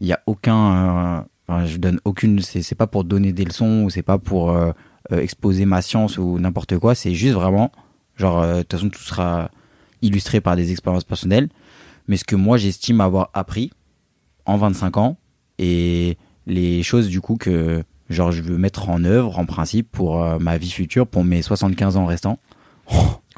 il 0.00 0.06
y 0.06 0.12
a 0.12 0.20
aucun. 0.26 1.18
euh, 1.18 1.20
Enfin, 1.48 1.66
je 1.66 1.78
donne 1.78 1.98
aucune. 2.04 2.40
C'est 2.40 2.76
pas 2.76 2.86
pour 2.86 3.02
donner 3.02 3.32
des 3.32 3.44
leçons 3.44 3.82
ou 3.84 3.90
c'est 3.90 4.02
pas 4.02 4.18
pour 4.18 4.50
euh, 4.52 4.70
euh, 5.10 5.18
exposer 5.18 5.64
ma 5.64 5.82
science 5.82 6.16
ou 6.16 6.38
n'importe 6.38 6.78
quoi. 6.78 6.94
C'est 6.94 7.12
juste 7.14 7.34
vraiment. 7.34 7.72
Genre, 8.16 8.40
euh, 8.40 8.56
de 8.58 8.62
toute 8.62 8.72
façon, 8.72 8.88
tout 8.88 9.00
sera 9.02 9.50
illustré 10.00 10.40
par 10.40 10.54
des 10.54 10.70
expériences 10.70 11.02
personnelles. 11.02 11.48
Mais 12.06 12.16
ce 12.16 12.24
que 12.24 12.36
moi, 12.36 12.56
j'estime 12.56 13.00
avoir 13.00 13.30
appris 13.34 13.72
en 14.46 14.58
25 14.58 14.96
ans 14.98 15.16
et 15.58 16.16
les 16.46 16.82
choses, 16.84 17.08
du 17.08 17.20
coup, 17.20 17.36
que. 17.36 17.82
Genre, 18.10 18.32
je 18.32 18.42
veux 18.42 18.58
mettre 18.58 18.88
en 18.90 19.04
œuvre, 19.04 19.38
en 19.38 19.46
principe, 19.46 19.90
pour 19.90 20.22
euh, 20.22 20.38
ma 20.38 20.58
vie 20.58 20.70
future, 20.70 21.06
pour 21.06 21.24
mes 21.24 21.42
75 21.42 21.96
ans 21.96 22.06
restants. 22.06 22.38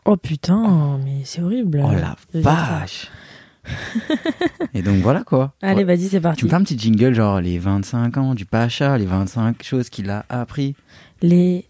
Oh 0.04 0.16
putain, 0.16 0.98
mais 1.04 1.20
c'est 1.24 1.42
horrible. 1.42 1.82
Oh 1.84 1.92
la 1.92 2.16
vache 2.34 3.08
Et 4.74 4.82
donc 4.82 4.96
voilà 5.02 5.22
quoi. 5.22 5.52
Allez, 5.62 5.84
vas-y, 5.84 6.08
c'est 6.08 6.16
Tu 6.16 6.20
parti. 6.22 6.44
me 6.44 6.50
fais 6.50 6.56
un 6.56 6.62
petit 6.62 6.78
jingle 6.78 7.14
genre 7.14 7.40
les 7.40 7.58
25 7.58 8.16
ans 8.16 8.34
du 8.34 8.44
Pacha, 8.44 8.98
les 8.98 9.04
25 9.06 9.62
choses 9.62 9.90
qu'il 9.90 10.10
a 10.10 10.24
appris. 10.28 10.74
Les. 11.20 11.68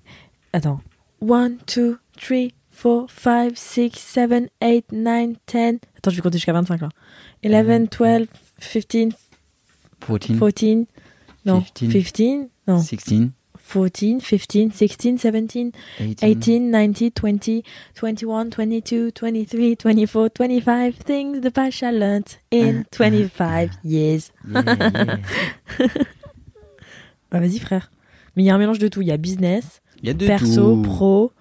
Attends. 0.54 0.80
1, 1.28 1.50
2, 1.76 1.98
3, 2.20 2.38
4, 2.82 3.06
5, 3.10 3.52
6, 3.54 3.90
7, 3.94 4.30
8, 4.62 4.92
9, 4.92 5.28
10. 5.46 5.58
Attends, 5.98 6.10
je 6.10 6.16
vais 6.16 6.22
compter 6.22 6.38
jusqu'à 6.38 6.52
25 6.54 6.80
là. 6.80 6.88
11, 7.44 7.88
12, 7.90 8.26
15, 8.88 9.12
14, 10.00 10.38
14. 10.38 10.86
Non, 11.44 11.62
15. 11.74 11.92
15. 12.12 12.48
Non, 12.68 12.78
16, 12.78 13.30
14, 13.72 14.22
15, 14.22 14.22
16, 14.22 14.70
17, 14.70 15.16
18, 15.16 15.74
18, 16.20 16.70
19, 16.70 17.12
20, 17.22 17.62
21, 18.00 18.44
22, 18.50 19.10
23, 19.20 19.76
24, 19.82 20.28
25 20.36 21.04
things 21.04 21.40
the 21.40 21.50
Pasha 21.50 21.90
learned 21.90 22.38
in 22.52 22.84
25 22.90 23.70
years. 23.84 24.30
yeah, 24.46 24.62
yeah. 24.64 25.16
Bah, 27.30 27.40
vas-y, 27.40 27.58
frère. 27.58 27.90
Mais 28.36 28.42
il 28.42 28.46
y 28.46 28.50
a 28.50 28.54
un 28.54 28.58
mélange 28.58 28.78
de 28.78 28.88
tout. 28.88 29.00
Il 29.00 29.08
y 29.08 29.12
a 29.12 29.16
business, 29.16 29.80
y 30.02 30.10
a 30.10 30.14
de 30.14 30.26
perso, 30.26 30.76
tout. 30.76 30.82
pro. 30.82 31.32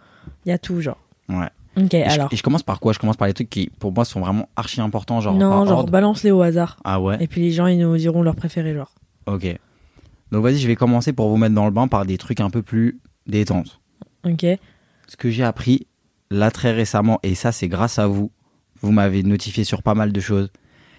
Il 0.46 0.50
y 0.50 0.52
a 0.54 0.58
tout, 0.58 0.80
genre. 0.82 0.98
Ouais. 1.28 1.50
Ok, 1.78 1.94
Et 1.94 2.04
je, 2.10 2.14
alors. 2.14 2.30
et 2.32 2.36
je 2.36 2.44
commence 2.44 2.64
par 2.64 2.80
quoi? 2.80 2.94
Je 2.94 3.00
commence 3.00 3.18
par 3.18 3.28
les 3.28 3.34
trucs 3.34 3.50
qui 3.50 3.70
pour 3.80 3.92
moi 3.94 4.04
sont 4.06 4.20
vraiment 4.22 4.48
archi 4.56 4.82
importants 4.82 5.20
genre 5.22 5.34
non, 5.36 5.66
genre, 5.66 5.80
ordre. 5.80 5.92
balance-les 5.92 6.32
au 6.32 6.42
hasard. 6.42 6.78
Ah 6.84 7.00
ouais? 7.02 7.18
Et 7.22 7.28
puis 7.28 7.42
les 7.42 7.52
gens, 7.52 7.68
ils 7.68 7.78
nous 7.80 7.96
diront 7.98 8.22
leur 8.24 8.36
préféré, 8.36 8.74
genre. 8.74 8.94
OK. 9.26 9.46
Donc 10.32 10.44
vas-y, 10.44 10.58
je 10.58 10.68
vais 10.68 10.76
commencer 10.76 11.14
pour 11.14 11.30
vous 11.30 11.38
mettre 11.38 11.56
dans 11.56 11.66
le 11.66 11.72
bain 11.72 11.88
par 11.88 12.06
des 12.06 12.18
trucs 12.18 12.40
un 12.40 12.50
peu 12.50 12.62
plus 12.62 13.00
détentes. 13.28 13.80
Ok. 14.26 14.46
Ce 15.08 15.18
que 15.18 15.30
j'ai 15.30 15.44
appris 15.44 15.88
là 16.30 16.52
très 16.52 16.72
récemment, 16.72 17.20
et 17.24 17.36
ça 17.36 17.52
c'est 17.52 17.68
grâce 17.68 18.00
à 18.00 18.08
vous, 18.08 18.32
vous 18.82 18.92
m'avez 18.92 19.24
notifié 19.24 19.64
sur 19.64 19.84
pas 19.84 19.94
mal 19.94 20.12
de 20.12 20.20
choses, 20.20 20.50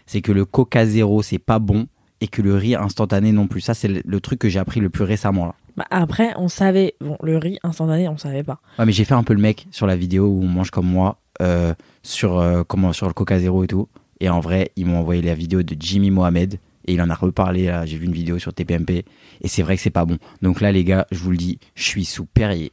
c'est 0.06 0.20
que 0.20 0.32
le 0.32 0.44
Coca 0.44 0.84
Zéro 0.84 1.23
c'est 1.23 1.38
pas 1.38 1.58
bon 1.58 1.87
et 2.20 2.29
que 2.29 2.43
le 2.43 2.55
riz 2.55 2.75
instantané 2.75 3.32
non 3.32 3.46
plus. 3.46 3.61
Ça 3.61 3.75
c'est 3.75 3.88
le, 3.88 4.02
le 4.05 4.20
truc 4.20 4.38
que 4.38 4.49
j'ai 4.49 4.58
appris 4.58 4.81
le 4.81 4.90
plus 4.90 5.05
récemment 5.05 5.46
là. 5.46 5.55
Bah, 5.76 5.87
après, 5.90 6.34
on 6.37 6.49
savait. 6.49 6.94
Bon, 7.00 7.17
le 7.23 7.38
riz 7.38 7.58
instantané, 7.62 8.06
on 8.08 8.19
savait 8.19 8.43
pas. 8.43 8.61
Ouais, 8.79 8.84
mais 8.84 8.93
j'ai 8.93 9.05
fait 9.05 9.14
un 9.14 9.23
peu 9.23 9.32
le 9.32 9.40
mec 9.40 9.67
sur 9.70 9.87
la 9.87 9.96
vidéo 9.96 10.26
où 10.26 10.43
on 10.43 10.46
mange 10.46 10.70
comme 10.70 10.87
moi 10.87 11.19
euh, 11.40 11.75
sur 12.02 12.38
euh, 12.38 12.62
comment 12.62 12.93
sur 12.93 13.06
le 13.06 13.14
Coca 13.14 13.38
Zéro 13.38 13.64
et 13.64 13.69
tout. 13.69 13.88
Et 14.20 14.29
en 14.29 14.40
vrai, 14.40 14.73
ils 14.76 14.87
m'ont 14.87 14.99
envoyé 14.99 15.23
la 15.23 15.34
vidéo 15.34 15.62
de 15.62 15.75
Jimmy 15.79 16.11
Mohamed 16.11 16.58
et 16.87 16.94
il 16.94 17.02
en 17.02 17.11
a 17.11 17.14
reparlé. 17.14 17.67
là. 17.67 17.87
J'ai 17.87 17.96
vu 17.99 18.06
une 18.06 18.12
vidéo 18.12 18.38
sur 18.38 18.52
TPMP 18.52 19.05
et 19.40 19.49
c'est 19.49 19.62
vrai 19.62 19.76
que 19.76 19.82
c'est 19.82 19.90
pas 19.90 20.05
bon. 20.05 20.19
Donc 20.43 20.61
là, 20.61 20.73
les 20.73 20.84
gars, 20.84 21.06
je 21.11 21.19
vous 21.19 21.31
le 21.31 21.37
dis, 21.37 21.58
je 21.75 21.82
suis 21.84 22.05
sous 22.05 22.25
Perrier. 22.26 22.73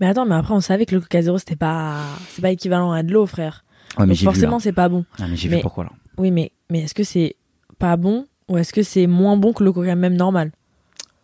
Mais 0.00 0.06
attends, 0.06 0.26
mais 0.26 0.34
après, 0.36 0.54
on 0.54 0.60
savait 0.60 0.86
que 0.86 0.94
le 0.94 1.00
Coca 1.00 1.22
Zéro, 1.22 1.38
c'était 1.38 1.56
pas. 1.56 2.04
C'est 2.30 2.42
pas 2.42 2.50
équivalent 2.50 2.92
à 2.92 3.02
de 3.02 3.12
l'eau, 3.12 3.26
frère. 3.26 3.64
Ouais, 3.98 4.06
mais 4.06 4.14
Donc 4.14 4.22
forcément, 4.24 4.58
c'est 4.58 4.72
pas 4.72 4.88
bon. 4.88 5.04
Ah, 5.18 5.26
mais 5.28 5.36
j'ai 5.36 5.48
vu 5.48 5.58
pourquoi 5.60 5.84
là. 5.84 5.90
Oui, 6.18 6.30
mais, 6.30 6.52
mais 6.70 6.80
est-ce 6.80 6.94
que 6.94 7.04
c'est 7.04 7.34
pas 7.78 7.96
bon 7.96 8.26
ou 8.48 8.58
est-ce 8.58 8.72
que 8.72 8.82
c'est 8.82 9.06
moins 9.06 9.36
bon 9.36 9.52
que 9.52 9.64
le 9.64 9.72
Coca 9.72 9.94
même 9.96 10.14
normal? 10.14 10.52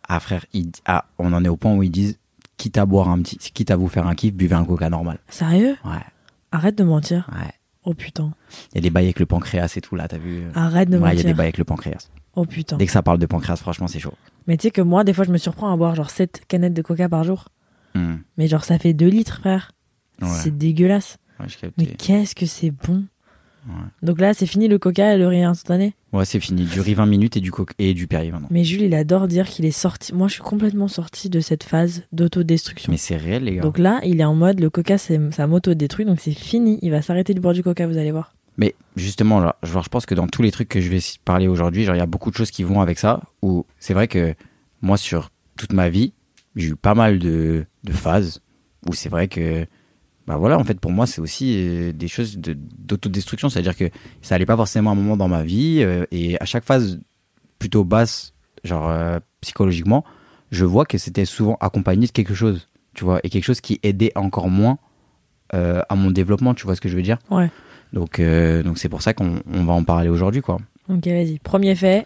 Ah 0.07 0.19
frère, 0.19 0.45
ah, 0.85 1.05
on 1.17 1.31
en 1.33 1.43
est 1.45 1.49
au 1.49 1.55
point 1.55 1.73
où 1.73 1.81
ils 1.83 1.89
disent 1.89 2.19
quitte 2.57 2.77
à 2.77 2.85
boire 2.85 3.09
un 3.09 3.21
petit, 3.21 3.37
quitte 3.37 3.71
à 3.71 3.75
vous 3.77 3.87
faire 3.87 4.05
un 4.07 4.15
kiff, 4.15 4.33
buvez 4.33 4.55
un 4.55 4.65
Coca 4.65 4.89
normal. 4.89 5.19
Sérieux? 5.29 5.75
Ouais, 5.85 6.03
Arrête 6.51 6.77
de 6.77 6.83
mentir. 6.83 7.27
ouais. 7.33 7.51
Oh 7.85 7.93
putain. 7.93 8.33
Il 8.71 8.75
y 8.75 8.77
a 8.77 8.81
des 8.81 8.89
bails 8.89 9.05
avec 9.05 9.19
le 9.19 9.25
pancréas 9.25 9.73
et 9.75 9.81
tout 9.81 9.95
là, 9.95 10.07
t'as 10.07 10.17
vu 10.17 10.43
Arrête 10.55 10.89
de 10.89 10.97
Ouais, 10.97 11.01
il 11.01 11.03
y 11.03 11.05
a 11.05 11.13
mentir. 11.15 11.25
des 11.25 11.33
bails 11.33 11.45
avec 11.47 11.57
le 11.57 11.63
pancréas. 11.65 12.09
Oh 12.35 12.45
putain. 12.45 12.77
Dès 12.77 12.85
que 12.85 12.91
ça 12.91 13.03
parle 13.03 13.19
de 13.19 13.25
pancréas, 13.25 13.57
franchement, 13.57 13.87
c'est 13.87 13.99
chaud. 13.99 14.13
Mais 14.47 14.57
tu 14.57 14.63
sais 14.63 14.71
que 14.71 14.81
moi, 14.81 15.03
des 15.03 15.13
fois, 15.13 15.23
je 15.25 15.31
me 15.31 15.37
surprends 15.37 15.71
à 15.71 15.77
boire 15.77 15.93
genre 15.95 16.09
7 16.09 16.43
canettes 16.47 16.73
de 16.73 16.81
Coca 16.81 17.09
par 17.09 17.23
jour. 17.23 17.49
Hmm. 17.95 18.15
Mais 18.37 18.47
genre, 18.47 18.63
ça 18.63 18.79
fait 18.79 18.93
2 18.93 19.07
litres, 19.07 19.39
frère. 19.39 19.71
Ouais. 20.21 20.27
C'est 20.29 20.57
dégueulasse. 20.57 21.17
Ouais. 21.39 21.47
Mais 21.77 21.85
qu'est-ce 21.87 22.35
que 22.35 22.45
c'est 22.45 22.71
bon. 22.71 23.05
Ouais. 23.67 23.73
Donc 24.01 24.19
là, 24.19 24.33
c'est 24.33 24.45
fini 24.45 24.67
le 24.67 24.77
Coca 24.77 25.13
et 25.13 25.17
le 25.17 25.27
riz 25.27 25.43
instantané. 25.43 25.93
Ouais, 26.11 26.25
c'est 26.25 26.39
fini. 26.39 26.65
Du 26.65 26.79
riz 26.81 26.93
20 26.93 27.05
minutes 27.05 27.37
et 27.37 27.39
du 27.39 27.51
coca 27.51 27.73
et 27.79 27.93
du 27.93 28.07
Perrier 28.07 28.31
maintenant. 28.31 28.47
Mais 28.51 28.63
Jules, 28.63 28.81
il 28.81 28.93
adore 28.93 29.27
dire 29.27 29.47
qu'il 29.47 29.65
est 29.65 29.71
sorti. 29.71 30.13
Moi, 30.13 30.27
je 30.27 30.33
suis 30.33 30.43
complètement 30.43 30.87
sorti 30.87 31.29
de 31.29 31.39
cette 31.39 31.63
phase 31.63 32.03
d'autodestruction. 32.11 32.91
Mais 32.91 32.97
c'est 32.97 33.15
réel, 33.15 33.45
les 33.45 33.55
gars. 33.55 33.61
Donc 33.61 33.77
là, 33.77 33.99
il 34.03 34.21
est 34.21 34.25
en 34.25 34.35
mode 34.35 34.59
le 34.59 34.69
Coca, 34.69 34.97
c'est 34.97 35.19
ça 35.31 35.47
m'auto-détruit, 35.47 36.05
donc 36.05 36.19
c'est 36.19 36.33
fini. 36.33 36.77
Il 36.81 36.91
va 36.91 37.01
s'arrêter 37.01 37.33
de 37.33 37.39
boire 37.39 37.53
du 37.53 37.63
Coca, 37.63 37.87
vous 37.87 37.97
allez 37.97 38.11
voir. 38.11 38.33
Mais 38.57 38.75
justement, 38.95 39.39
là, 39.39 39.55
genre, 39.63 39.83
je 39.83 39.89
pense 39.89 40.05
que 40.05 40.13
dans 40.13 40.27
tous 40.27 40.43
les 40.43 40.51
trucs 40.51 40.69
que 40.69 40.81
je 40.81 40.89
vais 40.89 40.99
parler 41.25 41.47
aujourd'hui, 41.47 41.83
il 41.83 41.95
y 41.95 41.99
a 41.99 42.05
beaucoup 42.05 42.29
de 42.29 42.35
choses 42.35 42.51
qui 42.51 42.63
vont 42.63 42.81
avec 42.81 42.99
ça. 42.99 43.21
Où 43.41 43.65
c'est 43.79 43.93
vrai 43.93 44.07
que 44.07 44.35
moi, 44.81 44.97
sur 44.97 45.31
toute 45.57 45.73
ma 45.73 45.89
vie, 45.89 46.13
j'ai 46.55 46.69
eu 46.69 46.75
pas 46.75 46.93
mal 46.93 47.17
de, 47.17 47.65
de 47.83 47.91
phases 47.91 48.41
où 48.87 48.93
c'est 48.93 49.09
vrai 49.09 49.27
que, 49.27 49.65
bah 50.27 50.37
voilà, 50.37 50.57
en 50.57 50.63
fait, 50.63 50.79
pour 50.79 50.91
moi, 50.91 51.05
c'est 51.05 51.19
aussi 51.21 51.55
euh, 51.57 51.91
des 51.91 52.07
choses 52.07 52.37
de- 52.37 52.55
d'autodestruction. 52.77 53.49
C'est-à-dire 53.49 53.75
que 53.75 53.89
ça 54.21 54.35
allait 54.35 54.45
pas 54.45 54.55
forcément 54.55 54.91
un 54.91 54.95
moment 54.95 55.17
dans 55.17 55.27
ma 55.27 55.43
vie. 55.43 55.79
euh, 55.81 56.05
et 56.11 56.39
à 56.41 56.45
chaque 56.45 56.63
phase 56.63 57.01
plutôt 57.59 57.83
basse, 57.83 58.33
genre 58.63 58.89
euh, 58.89 59.19
psychologiquement, 59.41 60.05
je 60.51 60.63
vois 60.65 60.85
que 60.85 60.97
c'était 60.97 61.25
souvent 61.25 61.57
accompagné 61.59 62.07
de 62.07 62.11
quelque 62.11 62.33
chose. 62.33 62.67
Tu 62.93 63.03
vois, 63.03 63.19
et 63.23 63.29
quelque 63.29 63.43
chose 63.43 63.59
qui 63.59 63.79
aidait 63.83 64.11
encore 64.15 64.49
moins 64.49 64.77
euh, 65.53 65.81
à 65.89 65.95
mon 65.95 66.11
développement. 66.11 66.53
Tu 66.53 66.65
vois 66.65 66.75
ce 66.75 66.81
que 66.81 66.89
je 66.89 66.95
veux 66.95 67.01
dire? 67.01 67.17
Ouais. 67.29 67.49
donc, 67.91 68.21
donc 68.21 68.77
c'est 68.77 68.89
pour 68.89 69.01
ça 69.01 69.13
qu'on 69.13 69.41
on 69.51 69.63
va 69.65 69.73
en 69.73 69.83
parler 69.83 70.09
aujourd'hui, 70.09 70.41
quoi. 70.41 70.57
Ok, 70.89 71.05
vas-y. 71.07 71.39
Premier 71.39 71.75
fait. 71.75 72.05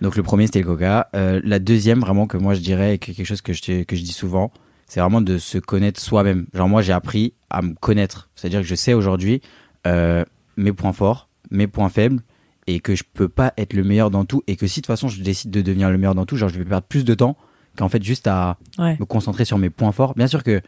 Donc 0.00 0.16
le 0.16 0.22
premier 0.22 0.46
c'était 0.46 0.58
le 0.60 0.66
Coca. 0.66 1.08
La 1.12 1.58
deuxième 1.60 2.00
vraiment 2.00 2.26
que 2.26 2.36
moi 2.36 2.54
je 2.54 2.60
dirais 2.60 2.94
et 2.94 2.98
que 2.98 3.12
quelque 3.12 3.24
chose 3.26 3.42
que 3.42 3.52
je 3.52 3.84
que 3.84 3.94
je 3.96 4.02
dis 4.02 4.12
souvent, 4.12 4.50
c'est 4.86 5.00
vraiment 5.00 5.20
de 5.20 5.38
se 5.38 5.58
connaître 5.58 6.00
soi-même. 6.00 6.46
Genre 6.54 6.68
moi 6.68 6.82
j'ai 6.82 6.92
appris 6.92 7.32
à 7.50 7.62
me 7.62 7.74
connaître, 7.74 8.28
c'est-à-dire 8.34 8.60
que 8.60 8.66
je 8.66 8.74
sais 8.74 8.92
aujourd'hui 8.94 9.40
euh, 9.86 10.24
mes 10.56 10.72
points 10.72 10.92
forts, 10.92 11.28
mes 11.50 11.66
points 11.66 11.88
faibles 11.88 12.20
et 12.66 12.80
que 12.80 12.94
je 12.94 13.04
peux 13.12 13.28
pas 13.28 13.52
être 13.58 13.72
le 13.74 13.84
meilleur 13.84 14.10
dans 14.10 14.24
tout 14.24 14.42
et 14.46 14.56
que 14.56 14.66
si 14.66 14.80
de 14.80 14.84
toute 14.84 14.86
façon 14.86 15.08
je 15.08 15.22
décide 15.22 15.50
de 15.50 15.60
devenir 15.60 15.90
le 15.90 15.98
meilleur 15.98 16.14
dans 16.14 16.24
tout, 16.26 16.36
genre 16.36 16.48
je 16.48 16.58
vais 16.58 16.64
perdre 16.64 16.86
plus 16.86 17.04
de 17.04 17.14
temps 17.14 17.36
qu'en 17.76 17.88
fait 17.88 18.02
juste 18.02 18.26
à 18.26 18.56
Ouais. 18.78 18.96
me 19.00 19.04
concentrer 19.04 19.44
sur 19.44 19.58
mes 19.58 19.70
points 19.70 19.92
forts. 19.92 20.14
Bien 20.14 20.26
sûr 20.26 20.42
que 20.42 20.60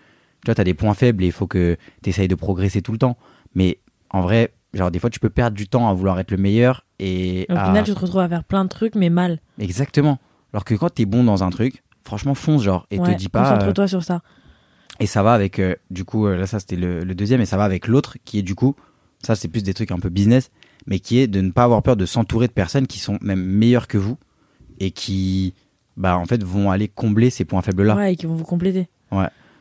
Tu 0.45 0.51
vois, 0.51 0.55
t'as 0.55 0.65
des 0.65 0.75
points 0.75 0.95
faibles 0.95 1.25
et 1.25 1.27
il 1.27 1.33
faut 1.33 1.47
que 1.47 1.77
t'essayes 2.03 2.29
de 2.29 2.35
progresser 2.35 2.83
tout 2.83 2.93
le 2.93 2.99
temps. 2.99 3.17
Mais 3.55 3.79
en 4.11 4.21
vrai, 4.21 4.53
genre, 4.75 4.91
des 4.91 4.99
fois, 4.99 5.09
tu 5.11 5.19
peux 5.19 5.31
perdre 5.31 5.57
du 5.57 5.67
temps 5.67 5.89
à 5.89 5.95
vouloir 5.95 6.21
être 6.21 6.31
le 6.31 6.37
meilleur 6.37 6.85
et. 7.01 7.47
Au 7.49 7.55
à- 7.57 7.65
final, 7.65 7.85
tu 7.85 7.95
te 7.95 7.99
retrouves 7.99 8.21
à 8.21 8.29
faire 8.29 8.45
plein 8.45 8.63
de 8.65 8.69
trucs, 8.69 8.95
mais 8.97 9.09
mal. 9.09 9.41
Exactement. 9.59 10.19
Alors 10.53 10.65
que 10.65 10.75
quand 10.75 10.91
t'es 10.91 11.07
bon 11.07 11.25
dans 11.25 11.43
un 11.43 11.51
truc, 11.51 11.83
franchement, 12.07 12.35
fonce, 12.35 12.63
genre, 12.63 12.87
et 12.91 12.99
Ouais, 12.99 13.13
te 13.13 13.19
dis 13.19 13.29
pas. 13.29 13.41
euh, 13.53 13.57
Concentre-toi 13.57 13.89
sur 13.89 14.03
ça. 14.05 14.23
Et 14.99 15.07
ça 15.07 15.23
va 15.23 15.35
avec, 15.35 15.59
euh, 15.59 15.75
du 15.91 16.05
coup, 16.05 16.27
euh, 16.27 16.37
là, 16.37 16.47
ça 16.47 16.59
c'était 16.59 16.77
le, 16.77 17.05
le 17.05 17.15
deuxième, 17.15 17.41
et 17.43 17.47
ça 17.47 17.57
va 17.59 17.65
avec 17.65 17.87
l'autre 17.87 18.17
qui 18.25 18.39
est 18.39 18.43
du 18.43 18.55
coup, 18.55 18.75
ça 19.23 19.35
c'est 19.37 19.49
plus 19.49 19.63
des 19.63 19.75
trucs 19.75 19.91
un 19.91 19.99
peu 19.99 20.09
business, 20.09 20.51
mais 20.87 21.01
qui 21.01 21.19
est 21.19 21.27
de 21.27 21.41
ne 21.43 21.51
pas 21.51 21.65
avoir 21.65 21.83
peur 21.83 21.97
de 21.97 22.07
s'entourer 22.07 22.47
de 22.47 22.53
personnes 22.53 22.87
qui 22.87 22.99
sont 22.99 23.19
même 23.21 23.43
meilleures 23.45 23.89
que 23.89 23.99
vous 23.99 24.17
et 24.79 24.91
qui, 24.93 25.53
bah, 25.97 26.17
en 26.17 26.25
fait, 26.25 26.43
vont 26.43 26.71
aller 26.71 26.89
combler 26.89 27.29
ces 27.31 27.45
points 27.45 27.61
faibles-là. 27.63 27.97
Ouais, 27.97 28.13
et 28.15 28.17
qui 28.17 28.25
vont 28.27 28.35
vous 28.37 28.45
compléter. 28.45 28.89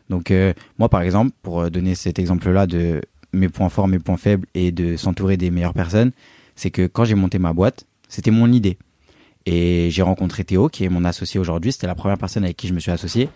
Donc, 0.10 0.30
euh, 0.30 0.54
moi, 0.78 0.88
par 0.88 1.02
exemple, 1.02 1.32
pour 1.42 1.62
euh, 1.62 1.70
donner 1.72 1.96
cet 1.96 2.20
exemple-là 2.20 2.68
de 2.68 3.02
mes 3.34 3.50
points 3.50 3.70
forts, 3.70 3.88
mes 3.88 3.98
points 4.00 4.18
faibles 4.18 4.46
et 4.54 4.72
de 4.72 4.98
s'entourer 4.98 5.36
des 5.36 5.50
meilleures 5.50 5.74
personnes, 5.74 6.12
c'est 6.56 6.70
que 6.70 6.86
quand 6.86 7.06
j'ai 7.06 7.16
monté 7.16 7.40
ma 7.40 7.54
boîte, 7.54 7.86
c'était 8.08 8.30
mon 8.32 8.52
idée. 8.52 8.78
Et 9.46 9.90
j'ai 9.92 10.02
rencontré 10.02 10.44
Théo, 10.44 10.70
qui 10.70 10.84
est 10.86 10.90
mon 10.90 11.04
associé 11.06 11.40
aujourd'hui. 11.40 11.72
C'était 11.72 11.88
la 11.88 11.96
première 11.96 12.18
personne 12.18 12.44
avec 12.44 12.58
qui 12.58 12.68
je 12.68 12.74
me 12.74 12.80
suis 12.80 12.92
associé. 12.92 13.30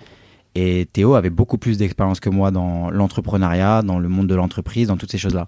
Et 0.55 0.87
Théo 0.91 1.13
avait 1.13 1.29
beaucoup 1.29 1.57
plus 1.59 1.77
d'expérience 1.77 2.19
que 2.19 2.29
moi 2.29 2.49
dans 2.49 2.89
l'entrepreneuriat, 2.89 3.83
dans 3.83 3.99
le 3.99 4.09
monde 4.09 4.27
de 4.27 4.33
l'entreprise, 4.35 4.87
dans 4.87 4.97
toutes 4.97 5.11
ces 5.11 5.19
choses-là. 5.19 5.47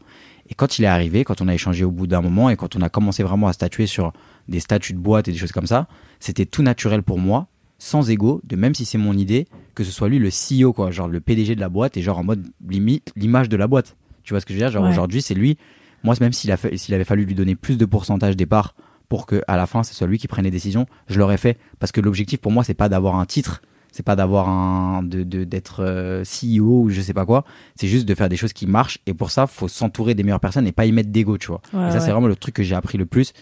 Et 0.50 0.54
quand 0.54 0.78
il 0.78 0.84
est 0.86 0.88
arrivé, 0.88 1.24
quand 1.24 1.42
on 1.42 1.48
a 1.48 1.54
échangé 1.54 1.84
au 1.84 1.92
bout 1.92 2.06
d'un 2.06 2.22
moment 2.22 2.50
et 2.50 2.56
quand 2.56 2.76
on 2.76 2.82
a 2.82 2.90
commencé 2.90 3.24
vraiment 3.24 3.48
à 3.48 3.54
statuer 3.54 3.88
sur 3.88 4.14
des 4.48 4.60
statuts 4.60 4.94
de 4.94 5.00
boîte 5.00 5.28
et 5.28 5.32
des 5.32 5.38
choses 5.38 5.52
comme 5.52 5.66
ça, 5.66 5.88
c'était 6.20 6.46
tout 6.46 6.62
naturel 6.62 7.02
pour 7.02 7.18
moi, 7.18 7.48
sans 7.80 8.12
ego, 8.12 8.42
de 8.48 8.56
même 8.56 8.76
si 8.76 8.86
c'est 8.86 9.00
mon 9.00 9.18
idée, 9.18 9.48
que 9.74 9.84
ce 9.84 9.92
soit 9.92 10.10
lui 10.10 10.20
le 10.20 10.30
CEO, 10.30 10.74
quoi, 10.74 10.92
genre 10.92 11.08
le 11.08 11.20
PDG 11.20 11.56
de 11.56 11.62
la 11.62 11.70
boîte 11.70 11.98
et 11.98 12.04
genre 12.04 12.20
en 12.20 12.24
mode 12.24 12.46
limite 12.70 13.12
l'image 13.16 13.50
de 13.50 13.58
la 13.58 13.66
boîte. 13.66 13.96
Tu 14.24 14.34
vois 14.34 14.40
ce 14.42 14.46
que 14.46 14.54
je 14.54 14.60
veux 14.60 14.66
dire? 14.66 14.72
Genre 14.72 14.84
Ouais. 14.84 14.90
aujourd'hui, 14.92 15.24
c'est 15.24 15.34
lui. 15.34 15.58
Moi, 16.04 16.14
même 16.22 16.34
s'il 16.34 16.52
avait 16.52 17.04
fallu 17.04 17.26
lui 17.26 17.34
donner 17.34 17.56
plus 17.56 17.78
de 17.78 17.86
pourcentage 17.86 18.36
des 18.36 18.46
parts 18.46 18.76
pour 19.12 19.26
que 19.26 19.42
à 19.50 19.58
la 19.58 19.66
fin, 19.68 19.84
ce 19.84 19.94
soit 19.94 20.08
lui 20.08 20.18
qui 20.18 20.30
prenne 20.30 20.46
les 20.46 20.52
décisions, 20.52 20.86
je 21.10 21.20
l'aurais 21.20 21.36
fait 21.38 21.58
parce 21.80 21.92
que 21.92 22.00
l'objectif 22.00 22.40
pour 22.40 22.50
moi, 22.54 22.64
c'est 22.64 22.74
pas 22.74 22.88
d'avoir 22.88 23.16
un 23.18 23.26
titre, 23.26 23.62
c'est 23.92 24.06
pas 24.06 24.16
d'avoir 24.16 24.48
un 24.48 25.04
de 25.04 25.24
de- 25.24 25.44
d'être 25.44 25.84
euh, 25.84 26.24
CEO 26.24 26.84
ou 26.84 26.90
je 26.90 27.02
sais 27.02 27.14
pas 27.14 27.26
quoi, 27.26 27.44
c'est 27.76 27.90
juste 27.90 28.06
de 28.08 28.16
faire 28.16 28.30
des 28.30 28.38
choses 28.38 28.54
qui 28.54 28.68
marchent 28.68 29.00
et 29.08 29.14
pour 29.14 29.30
ça, 29.30 29.48
faut 29.48 29.68
s'entourer 29.68 30.16
des 30.16 30.24
meilleures 30.24 30.40
personnes 30.40 30.66
et 30.66 30.72
pas 30.72 30.86
y 30.86 30.94
mettre 30.94 31.10
d'ego, 31.10 31.38
tu 31.38 31.48
vois. 31.48 31.62
Ouais, 31.74 31.88
et 31.88 31.92
ça, 31.92 31.98
ouais. 31.98 32.06
c'est 32.06 32.12
vraiment 32.12 32.28
le 32.28 32.38
truc 32.38 32.56
que 32.56 32.64
j'ai 32.64 32.74
appris 32.74 32.98
le 32.98 33.06
plus. 33.06 33.34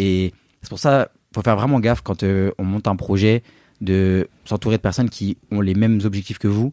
Et 0.00 0.32
c'est 0.60 0.68
pour 0.70 0.80
ça, 0.80 1.12
faut 1.32 1.42
faire 1.42 1.54
vraiment 1.56 1.78
gaffe 1.78 2.00
quand 2.00 2.24
euh, 2.24 2.50
on 2.58 2.64
monte 2.64 2.88
un 2.88 2.96
projet 2.96 3.44
de 3.80 4.26
s'entourer 4.44 4.78
de 4.78 4.82
personnes 4.82 5.08
qui 5.08 5.38
ont 5.52 5.60
les 5.60 5.74
mêmes 5.76 6.00
objectifs 6.04 6.38
que 6.38 6.48
vous 6.48 6.72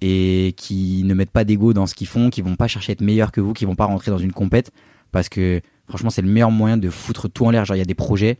et 0.00 0.54
qui 0.56 1.02
ne 1.04 1.12
mettent 1.12 1.30
pas 1.30 1.44
d'ego 1.44 1.74
dans 1.74 1.86
ce 1.86 1.94
qu'ils 1.94 2.06
font, 2.08 2.30
qui 2.30 2.40
vont 2.40 2.56
pas 2.56 2.68
chercher 2.68 2.92
à 2.92 2.94
être 2.94 3.02
meilleurs 3.02 3.32
que 3.32 3.42
vous, 3.42 3.52
qui 3.52 3.66
vont 3.66 3.74
pas 3.76 3.84
rentrer 3.84 4.10
dans 4.10 4.18
une 4.18 4.32
compète 4.32 4.70
parce 5.12 5.28
que 5.28 5.60
franchement, 5.88 6.10
c'est 6.10 6.22
le 6.22 6.28
meilleur 6.28 6.50
moyen 6.50 6.76
de 6.76 6.88
foutre 6.90 7.28
tout 7.30 7.44
en 7.46 7.50
l'air. 7.50 7.64
Genre, 7.64 7.76
il 7.76 7.80
y 7.80 7.82
a 7.82 7.86
des 7.86 7.94
projets. 7.94 8.38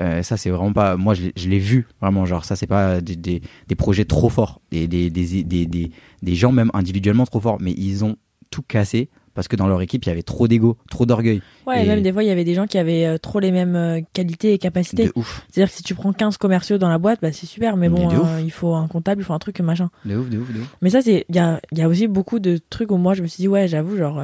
euh, 0.00 0.22
ça, 0.22 0.36
c'est 0.36 0.50
vraiment 0.50 0.72
pas. 0.72 0.96
Moi, 0.96 1.14
je 1.14 1.22
l'ai- 1.22 1.32
je 1.36 1.48
l'ai 1.48 1.58
vu, 1.60 1.86
vraiment. 2.00 2.26
Genre, 2.26 2.44
ça, 2.44 2.56
c'est 2.56 2.66
pas 2.66 3.00
des, 3.00 3.14
des, 3.16 3.42
des 3.68 3.74
projets 3.76 4.04
trop 4.04 4.28
forts. 4.28 4.60
Des, 4.72 6.34
gens, 6.34 6.52
même 6.52 6.70
individuellement, 6.74 7.26
trop 7.26 7.40
forts. 7.40 7.58
Mais 7.60 7.72
ils 7.76 8.04
ont 8.04 8.16
tout 8.50 8.62
cassé 8.62 9.08
parce 9.34 9.48
que 9.48 9.56
dans 9.56 9.66
leur 9.66 9.82
équipe, 9.82 10.04
il 10.04 10.08
y 10.08 10.12
avait 10.12 10.22
trop 10.22 10.46
d'ego, 10.46 10.76
trop 10.90 11.06
d'orgueil. 11.06 11.42
Ouais, 11.66 11.80
et 11.80 11.84
Et- 11.84 11.88
même 11.88 12.02
des 12.02 12.12
fois, 12.12 12.22
il 12.22 12.26
y 12.28 12.30
avait 12.30 12.44
des 12.44 12.54
gens 12.54 12.66
qui 12.68 12.78
avaient 12.78 13.04
euh, 13.04 13.18
trop 13.18 13.40
les 13.40 13.50
mêmes 13.50 13.74
euh, 13.74 14.00
qualités 14.12 14.52
et 14.52 14.58
capacités. 14.58 15.06
De 15.06 15.12
ouf. 15.16 15.44
C'est-à-dire 15.50 15.70
que 15.72 15.76
si 15.76 15.82
tu 15.82 15.94
prends 15.96 16.12
15 16.12 16.36
commerciaux 16.36 16.78
dans 16.78 16.88
la 16.88 16.98
boîte, 16.98 17.18
bah, 17.20 17.32
c'est 17.32 17.46
super, 17.46 17.76
mais 17.76 17.88
bon, 17.88 18.08
euh, 18.12 18.40
il 18.40 18.52
faut 18.52 18.74
un 18.74 18.86
comptable, 18.86 19.22
il 19.22 19.24
faut 19.24 19.32
un 19.32 19.40
truc, 19.40 19.58
machin. 19.60 19.90
De 20.04 20.16
ouf, 20.16 20.28
de 20.30 20.38
ouf, 20.38 20.52
de 20.52 20.60
ouf. 20.60 20.76
Mais 20.82 20.90
ça, 20.90 21.02
c'est, 21.02 21.24
il 21.28 21.34
y 21.34 21.40
a, 21.40 21.60
y 21.72 21.82
a 21.82 21.88
aussi 21.88 22.06
beaucoup 22.06 22.38
de 22.38 22.58
trucs 22.70 22.92
où 22.92 22.96
moi, 22.96 23.14
je 23.14 23.22
me 23.22 23.26
suis 23.26 23.42
dit, 23.42 23.48
ouais, 23.48 23.66
j'avoue, 23.66 23.96
genre, 23.96 24.22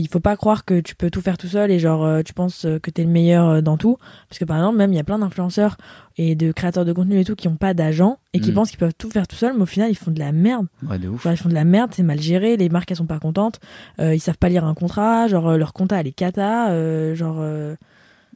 il 0.00 0.08
faut 0.08 0.20
pas 0.20 0.36
croire 0.36 0.64
que 0.64 0.80
tu 0.80 0.94
peux 0.96 1.10
tout 1.10 1.20
faire 1.20 1.38
tout 1.38 1.46
seul 1.46 1.70
et 1.70 1.78
genre, 1.78 2.04
euh, 2.04 2.22
tu 2.22 2.32
penses 2.32 2.64
euh, 2.64 2.78
que 2.78 2.90
t'es 2.90 3.04
le 3.04 3.08
meilleur 3.10 3.48
euh, 3.48 3.60
dans 3.60 3.76
tout. 3.76 3.96
Parce 4.28 4.38
que 4.38 4.44
par 4.44 4.56
exemple, 4.56 4.78
même, 4.78 4.92
il 4.92 4.96
y 4.96 5.00
a 5.00 5.04
plein 5.04 5.18
d'influenceurs 5.18 5.76
et 6.16 6.34
de 6.34 6.50
créateurs 6.52 6.84
de 6.84 6.92
contenu 6.92 7.20
et 7.20 7.24
tout 7.24 7.36
qui 7.36 7.46
ont 7.48 7.56
pas 7.56 7.74
d'agent 7.74 8.18
et 8.32 8.40
qui 8.40 8.50
Mm. 8.50 8.54
pensent 8.54 8.70
qu'ils 8.70 8.78
peuvent 8.78 8.94
tout 8.98 9.10
faire 9.10 9.28
tout 9.28 9.36
seul, 9.36 9.54
mais 9.56 9.62
au 9.62 9.66
final, 9.66 9.90
ils 9.90 9.94
font 9.96 10.10
de 10.10 10.18
la 10.18 10.32
merde. 10.32 10.66
Ouais, 10.88 10.98
de 10.98 11.08
ouf. 11.08 11.22
Genre, 11.22 11.32
ils 11.32 11.36
font 11.36 11.48
de 11.48 11.54
la 11.54 11.64
merde, 11.64 11.90
c'est 11.94 12.02
mal 12.02 12.20
géré, 12.20 12.56
les 12.56 12.68
marques, 12.68 12.90
elles 12.90 12.96
sont 12.96 13.06
pas 13.06 13.18
contentes, 13.20 13.60
euh, 14.00 14.14
ils 14.14 14.20
savent 14.20 14.38
pas 14.38 14.48
lire 14.48 14.64
un 14.64 14.74
contrat, 14.74 15.28
genre, 15.28 15.56
leur 15.56 15.72
compta, 15.72 16.00
elle 16.00 16.06
est 16.08 16.12
cata, 16.12 16.70
euh, 16.70 17.14
genre, 17.14 17.36
euh, 17.40 17.76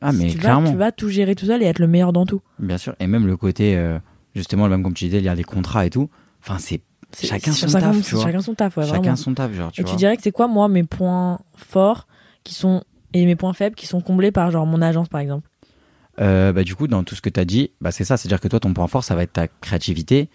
Ah, 0.00 0.12
mais 0.12 0.26
tu, 0.28 0.37
vas, 0.37 0.42
clairement. 0.42 0.71
tu 0.71 0.76
vas 0.76 0.92
tout 0.92 1.09
gérer 1.09 1.35
tout 1.35 1.47
seul 1.47 1.62
et 1.62 1.66
être 1.66 1.78
le 1.78 1.87
meilleur 1.88 2.12
dans 2.12 2.26
tout. 2.26 2.40
Bien 2.59 2.78
sûr. 2.78 2.94
Et 3.00 3.06
même 3.06 3.26
le 3.26 3.37
côté, 3.37 3.76
justement, 4.35 4.68
même 4.68 4.83
comme 4.83 4.94
tu 4.94 5.04
disais, 5.06 5.26
a 5.28 5.35
des 5.37 5.44
contrats 5.44 5.87
et 5.87 5.90
tout. 5.90 6.11
Enfin, 6.42 6.59
c'est 6.59 6.75
C'est- 6.75 6.83
Chacun 7.23 7.52
son 7.52 7.66
taf, 7.68 8.02
tu 8.02 8.14
vois. 8.14 8.25
Chacun 8.25 8.40
son 8.40 8.54
taf, 8.54 8.76
ouais, 8.76 8.85
chacun 8.85 8.99
vraiment. 9.00 9.16
son 9.16 9.35
taf, 9.35 9.52
genre, 9.52 9.73
tu 9.73 9.80
Et 9.80 9.85
vois. 9.85 9.90
tu 9.92 9.97
dirais 9.97 10.16
que 10.16 10.23
c'est 10.23 10.33
quoi, 10.33 10.47
moi, 10.49 10.68
mes 10.68 10.85
points 10.85 11.38
forts 11.56 12.06
qui 12.42 12.54
sont 12.54 12.83
et 13.12 13.25
mes 13.26 13.37
points 13.37 13.52
faibles 13.52 13.76
qui 13.76 13.87
sont 13.87 14.00
comblés 14.00 14.33
par 14.33 14.50
genre 14.50 14.66
mon 14.66 14.83
agence, 14.83 15.09
par 15.09 15.21
exemple? 15.21 15.49
Euh, 16.21 16.52
bah, 16.52 16.62
du 16.64 16.75
coup, 16.75 16.87
dans 16.88 17.02
tout 17.04 17.14
ce 17.14 17.21
que 17.21 17.28
tu 17.30 17.40
as 17.40 17.44
dit, 17.44 17.71
bah, 17.80 17.90
c'est 17.92 18.04
ça. 18.04 18.16
C'est-à-dire 18.16 18.40
que 18.40 18.49
toi, 18.49 18.61
ton 18.61 18.73
point 18.73 18.87
fort, 18.87 19.04
ça 19.04 19.14
va 19.14 19.23
être 19.23 19.33
ta 19.33 19.49
créativité, 19.49 20.28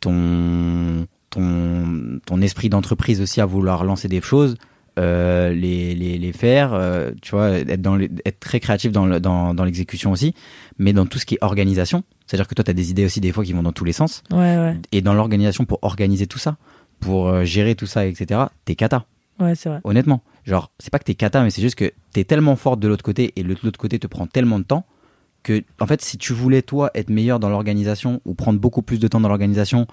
ton, 0.00 1.06
ton, 1.30 2.20
ton 2.24 2.40
esprit 2.40 2.68
d'entreprise 2.68 3.20
aussi 3.20 3.40
à 3.40 3.46
vouloir 3.46 3.84
lancer 3.84 4.08
des 4.08 4.20
choses, 4.20 4.56
euh, 4.98 5.50
les, 5.52 5.94
les, 5.94 6.18
les 6.18 6.32
faire, 6.32 6.72
euh, 6.72 7.10
tu 7.22 7.32
vois, 7.32 7.50
être, 7.50 7.82
dans 7.82 7.96
les- 7.96 8.10
être 8.24 8.40
très 8.40 8.60
créatif 8.60 8.92
dans, 8.92 9.06
le- 9.06 9.20
dans, 9.20 9.52
dans 9.54 9.64
l'exécution 9.64 10.10
aussi, 10.12 10.34
mais 10.78 10.92
dans 10.92 11.04
tout 11.06 11.18
ce 11.18 11.26
qui 11.26 11.34
est 11.34 11.38
organisation. 11.44 12.02
C'est-à-dire 12.26 12.48
que 12.48 12.54
toi, 12.54 12.64
tu 12.64 12.70
as 12.70 12.74
des 12.74 12.90
idées 12.90 13.04
aussi 13.04 13.20
des 13.20 13.32
fois 13.32 13.44
qui 13.44 13.52
vont 13.52 13.62
dans 13.62 13.72
tous 13.72 13.84
les 13.84 13.92
sens. 13.92 14.22
Ouais, 14.30 14.56
ouais, 14.56 14.76
Et 14.92 15.00
dans 15.00 15.14
l'organisation, 15.14 15.64
pour 15.64 15.78
organiser 15.82 16.26
tout 16.26 16.38
ça, 16.38 16.56
pour 17.00 17.28
euh, 17.28 17.44
gérer 17.44 17.74
tout 17.74 17.86
ça, 17.86 18.06
etc., 18.06 18.40
t'es 18.64 18.74
cata. 18.74 19.06
ouais, 19.38 19.54
c'est 19.54 19.68
vrai. 19.68 19.80
honnêtement. 19.84 20.22
Genre, 20.44 20.70
c'est 20.78 20.90
pas 20.90 20.98
que 20.98 21.04
t'es 21.04 21.14
cata, 21.14 21.42
mais 21.42 21.50
c'est 21.50 21.62
juste 21.62 21.76
que 21.76 21.92
t'es 22.12 22.24
tellement 22.24 22.56
forte 22.56 22.80
de 22.80 22.88
l'autre 22.88 23.04
côté 23.04 23.32
et 23.36 23.42
l'autre 23.42 23.78
côté 23.78 23.98
te 23.98 24.06
prend 24.06 24.26
tellement 24.26 24.58
de 24.58 24.64
temps 24.64 24.86
que, 25.42 25.62
en 25.80 25.86
fait, 25.86 26.02
si 26.02 26.18
tu 26.18 26.32
voulais, 26.32 26.62
toi, 26.62 26.90
être 26.94 27.10
meilleur 27.10 27.38
dans 27.38 27.48
l'organisation 27.48 28.20
ou 28.24 28.34
prendre 28.34 28.58
beaucoup 28.58 28.82
plus 28.82 28.98
de 28.98 29.06
temps 29.06 29.20
dans 29.20 29.28
l'organisation, 29.28 29.86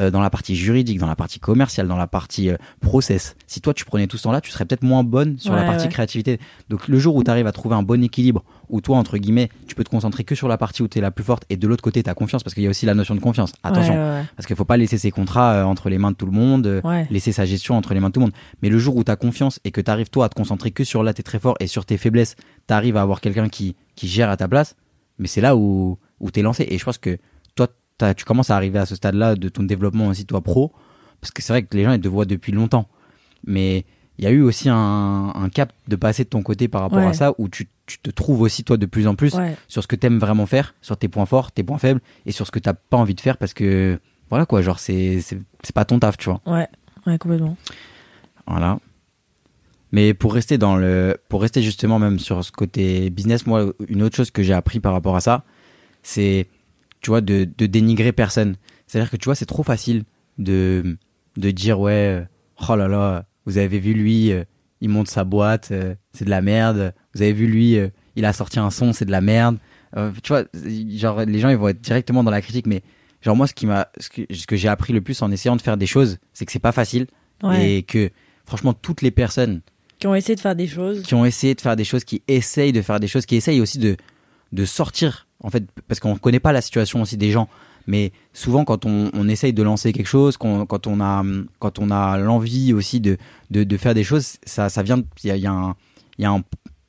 euh, 0.00 0.10
dans 0.10 0.20
la 0.20 0.30
partie 0.30 0.56
juridique, 0.56 0.98
dans 0.98 1.06
la 1.06 1.16
partie 1.16 1.38
commerciale, 1.38 1.86
dans 1.86 1.96
la 1.96 2.06
partie 2.06 2.48
euh, 2.50 2.56
process, 2.80 3.36
si 3.46 3.60
toi, 3.60 3.74
tu 3.74 3.84
prenais 3.84 4.06
tout 4.06 4.16
ce 4.16 4.22
temps-là, 4.24 4.40
tu 4.40 4.50
serais 4.50 4.64
peut-être 4.64 4.82
moins 4.82 5.04
bonne 5.04 5.38
sur 5.38 5.54
la 5.54 5.64
partie 5.64 5.84
ouais. 5.84 5.92
créativité. 5.92 6.38
Donc, 6.68 6.88
le 6.88 6.98
jour 6.98 7.14
où 7.16 7.22
tu 7.22 7.30
arrives 7.30 7.46
à 7.46 7.52
trouver 7.52 7.74
un 7.74 7.82
bon 7.82 8.02
équilibre, 8.02 8.42
où 8.68 8.80
toi, 8.80 8.96
entre 8.96 9.18
guillemets, 9.18 9.50
tu 9.66 9.74
peux 9.74 9.84
te 9.84 9.90
concentrer 9.90 10.24
que 10.24 10.34
sur 10.34 10.48
la 10.48 10.56
partie 10.56 10.82
où 10.82 10.88
t'es 10.88 11.00
la 11.00 11.10
plus 11.10 11.24
forte 11.24 11.44
et 11.50 11.56
de 11.56 11.68
l'autre 11.68 11.82
côté, 11.82 12.02
t'as 12.02 12.14
confiance, 12.14 12.42
parce 12.42 12.54
qu'il 12.54 12.62
y 12.62 12.66
a 12.66 12.70
aussi 12.70 12.86
la 12.86 12.94
notion 12.94 13.14
de 13.14 13.20
confiance. 13.20 13.52
Attention, 13.62 13.94
Ouais, 13.94 14.24
parce 14.36 14.46
qu'il 14.46 14.56
faut 14.56 14.64
pas 14.64 14.76
laisser 14.76 14.96
ses 14.98 15.10
contrats 15.10 15.52
euh, 15.54 15.64
entre 15.64 15.90
les 15.90 15.98
mains 15.98 16.12
de 16.12 16.16
tout 16.16 16.26
le 16.26 16.32
monde. 16.32 16.82
laisser 17.10 17.32
sa 17.32 17.44
gestion 17.44 17.76
entre 17.76 17.94
les 17.94 18.00
mains 18.00 18.08
de 18.08 18.12
tout 18.12 18.20
le 18.20 18.26
monde. 18.26 18.34
Mais 18.62 18.68
le 18.68 18.78
jour 18.78 18.96
où 18.96 19.04
tu 19.04 19.10
as 19.10 19.16
confiance 19.16 19.60
et 19.64 19.70
que 19.70 19.80
tu 19.80 19.90
arrives 19.90 20.10
toi 20.10 20.26
à 20.26 20.28
te 20.28 20.34
concentrer 20.34 20.70
que 20.70 20.84
sur 20.84 21.02
là, 21.02 21.12
tu 21.12 21.20
es 21.20 21.22
très 21.22 21.38
fort 21.38 21.56
et 21.60 21.66
sur 21.66 21.84
tes 21.84 21.96
faiblesses, 21.96 22.36
tu 22.66 22.74
arrives 22.74 22.96
à 22.96 23.02
avoir 23.02 23.20
quelqu'un 23.20 23.48
qui, 23.48 23.76
qui 23.96 24.08
gère 24.08 24.30
à 24.30 24.36
ta 24.36 24.48
place, 24.48 24.76
mais 25.18 25.28
c'est 25.28 25.40
là 25.40 25.56
où, 25.56 25.98
où 26.20 26.30
tu 26.30 26.40
es 26.40 26.42
lancé. 26.42 26.66
Et 26.70 26.78
je 26.78 26.84
pense 26.84 26.98
que 26.98 27.18
tu 28.14 28.24
commences 28.24 28.50
à 28.50 28.56
arriver 28.56 28.78
à 28.78 28.86
ce 28.86 28.94
stade-là 28.94 29.34
de 29.36 29.48
ton 29.48 29.62
développement 29.62 30.08
aussi, 30.08 30.24
toi, 30.26 30.40
pro, 30.40 30.72
parce 31.20 31.30
que 31.30 31.42
c'est 31.42 31.52
vrai 31.52 31.62
que 31.62 31.76
les 31.76 31.84
gens, 31.84 31.92
ils 31.92 32.00
te 32.00 32.08
voient 32.08 32.24
depuis 32.24 32.52
longtemps. 32.52 32.88
Mais 33.46 33.84
il 34.18 34.24
y 34.24 34.26
a 34.26 34.30
eu 34.30 34.42
aussi 34.42 34.68
un, 34.68 35.32
un 35.34 35.48
cap 35.48 35.72
de 35.88 35.96
passer 35.96 36.24
de 36.24 36.28
ton 36.28 36.42
côté 36.42 36.68
par 36.68 36.82
rapport 36.82 36.98
Ouais. 36.98 37.06
à 37.06 37.12
ça, 37.14 37.32
où 37.38 37.48
tu, 37.48 37.68
tu 37.86 37.98
te 37.98 38.10
trouves 38.10 38.42
aussi, 38.42 38.64
toi, 38.64 38.76
de 38.76 38.86
plus 38.86 39.06
en 39.06 39.14
plus 39.14 39.34
Ouais. 39.34 39.56
sur 39.68 39.82
ce 39.82 39.88
que 39.88 39.96
t'aimes 39.96 40.18
vraiment 40.18 40.46
faire, 40.46 40.74
sur 40.82 40.96
tes 40.96 41.08
points 41.08 41.26
forts, 41.26 41.52
tes 41.52 41.62
points 41.62 41.78
faibles, 41.78 42.00
et 42.26 42.32
sur 42.32 42.46
ce 42.46 42.50
que 42.50 42.58
t'as 42.58 42.74
pas 42.74 42.96
envie 42.98 43.14
de 43.14 43.20
faire 43.20 43.36
parce 43.38 43.54
que, 43.54 43.98
voilà 44.28 44.46
quoi, 44.46 44.60
genre, 44.62 44.78
c'est 44.78 45.22
pas 45.74 45.84
ton 45.84 45.98
taf, 45.98 46.16
tu 46.18 46.28
vois. 46.30 46.40
Ouais, 46.46 46.68
ouais, 47.06 47.18
complètement. 47.18 47.56
Voilà. 48.46 48.78
Mais 49.92 50.14
pour 50.14 50.34
rester 50.34 50.56
dans 50.56 50.76
le, 50.76 51.16
pour 51.28 51.42
rester 51.42 51.62
justement 51.62 51.98
même 51.98 52.18
sur 52.20 52.44
ce 52.44 52.52
côté 52.52 53.10
business, 53.10 53.46
moi, 53.46 53.72
une 53.88 54.02
autre 54.02 54.14
chose 54.16 54.30
que 54.30 54.42
j'ai 54.42 54.52
appris 54.52 54.78
par 54.80 54.92
rapport 54.92 55.16
à 55.16 55.20
ça, 55.20 55.42
c'est, 56.02 56.46
tu 57.00 57.10
vois, 57.10 57.20
de, 57.20 57.48
de 57.56 57.66
dénigrer 57.66 58.12
personne. 58.12 58.56
C'est-à-dire 58.86 59.10
que 59.10 59.16
tu 59.16 59.26
vois, 59.26 59.34
c'est 59.34 59.46
trop 59.46 59.62
facile 59.62 60.04
de, 60.38 60.96
de 61.36 61.50
dire 61.50 61.80
ouais, 61.80 62.20
euh, 62.20 62.24
oh 62.68 62.76
là 62.76 62.88
là, 62.88 63.26
vous 63.46 63.58
avez 63.58 63.78
vu 63.78 63.92
lui, 63.94 64.32
euh, 64.32 64.44
il 64.80 64.88
monte 64.88 65.08
sa 65.08 65.24
boîte, 65.24 65.68
euh, 65.72 65.94
c'est 66.12 66.24
de 66.24 66.30
la 66.30 66.42
merde. 66.42 66.94
Vous 67.14 67.22
avez 67.22 67.32
vu 67.32 67.46
lui, 67.46 67.78
euh, 67.78 67.88
il 68.16 68.24
a 68.24 68.32
sorti 68.32 68.58
un 68.58 68.70
son, 68.70 68.92
c'est 68.92 69.04
de 69.04 69.10
la 69.10 69.20
merde. 69.20 69.58
Tu 70.22 70.28
vois, 70.32 70.44
genre 70.96 71.24
les 71.24 71.40
gens 71.40 71.48
ils 71.48 71.56
vont 71.56 71.68
être 71.68 71.80
directement 71.80 72.22
dans 72.22 72.30
la 72.30 72.40
critique, 72.40 72.66
mais 72.68 72.82
genre 73.22 73.34
moi, 73.34 73.46
ce 73.48 73.54
qui 73.54 73.66
m'a, 73.66 73.88
ce 73.98 74.08
que, 74.08 74.22
ce 74.32 74.46
que 74.46 74.54
j'ai 74.56 74.68
appris 74.68 74.92
le 74.92 75.00
plus 75.00 75.20
en 75.22 75.32
essayant 75.32 75.56
de 75.56 75.62
faire 75.62 75.76
des 75.76 75.86
choses, 75.86 76.18
c'est 76.32 76.46
que 76.46 76.52
c'est 76.52 76.58
pas 76.60 76.70
facile 76.72 77.06
Ouais. 77.42 77.76
et 77.78 77.82
que 77.82 78.10
franchement 78.44 78.72
toutes 78.74 79.00
les 79.02 79.10
personnes 79.10 79.62
Qui 79.98 80.06
ont 80.06 80.14
essayé 80.14 80.36
de 80.36 80.40
faire 80.40 80.54
des 80.54 80.66
choses. 80.68 81.02
qui 81.02 81.14
ont 81.14 81.24
essayé 81.24 81.54
de 81.56 81.60
faire 81.60 81.74
des 81.74 81.84
choses, 81.84 82.04
qui 82.04 82.22
essayent 82.28 82.72
de 82.72 82.82
faire 82.82 83.00
des 83.00 83.08
choses, 83.08 83.24
qui 83.26 83.34
essayent 83.34 83.60
aussi 83.62 83.78
de, 83.78 83.96
de 84.52 84.64
sortir, 84.66 85.26
en 85.42 85.50
fait, 85.50 85.64
parce 85.88 86.00
qu'on 86.00 86.14
ne 86.14 86.18
connaît 86.18 86.40
pas 86.40 86.52
la 86.52 86.60
situation 86.60 87.02
aussi 87.02 87.16
des 87.16 87.30
gens. 87.30 87.48
Mais 87.86 88.12
souvent, 88.32 88.64
quand 88.64 88.84
on, 88.86 89.10
on 89.14 89.28
essaye 89.28 89.52
de 89.52 89.62
lancer 89.62 89.92
quelque 89.92 90.06
chose, 90.06 90.36
quand 90.36 90.86
on 90.86 91.00
a, 91.00 91.24
quand 91.58 91.78
on 91.78 91.90
a 91.90 92.18
l'envie 92.18 92.72
aussi 92.72 93.00
de, 93.00 93.16
de, 93.50 93.64
de 93.64 93.76
faire 93.76 93.94
des 93.94 94.04
choses, 94.04 94.36
ça, 94.44 94.68
ça 94.68 94.82
vient, 94.82 95.02
il 95.24 95.28
y 95.28 95.30
a, 95.32 95.36
y 95.36 95.46
a 95.46 95.52
un, 95.52 95.74
il 96.18 96.22
y 96.22 96.24
a 96.26 96.30
un, 96.30 96.42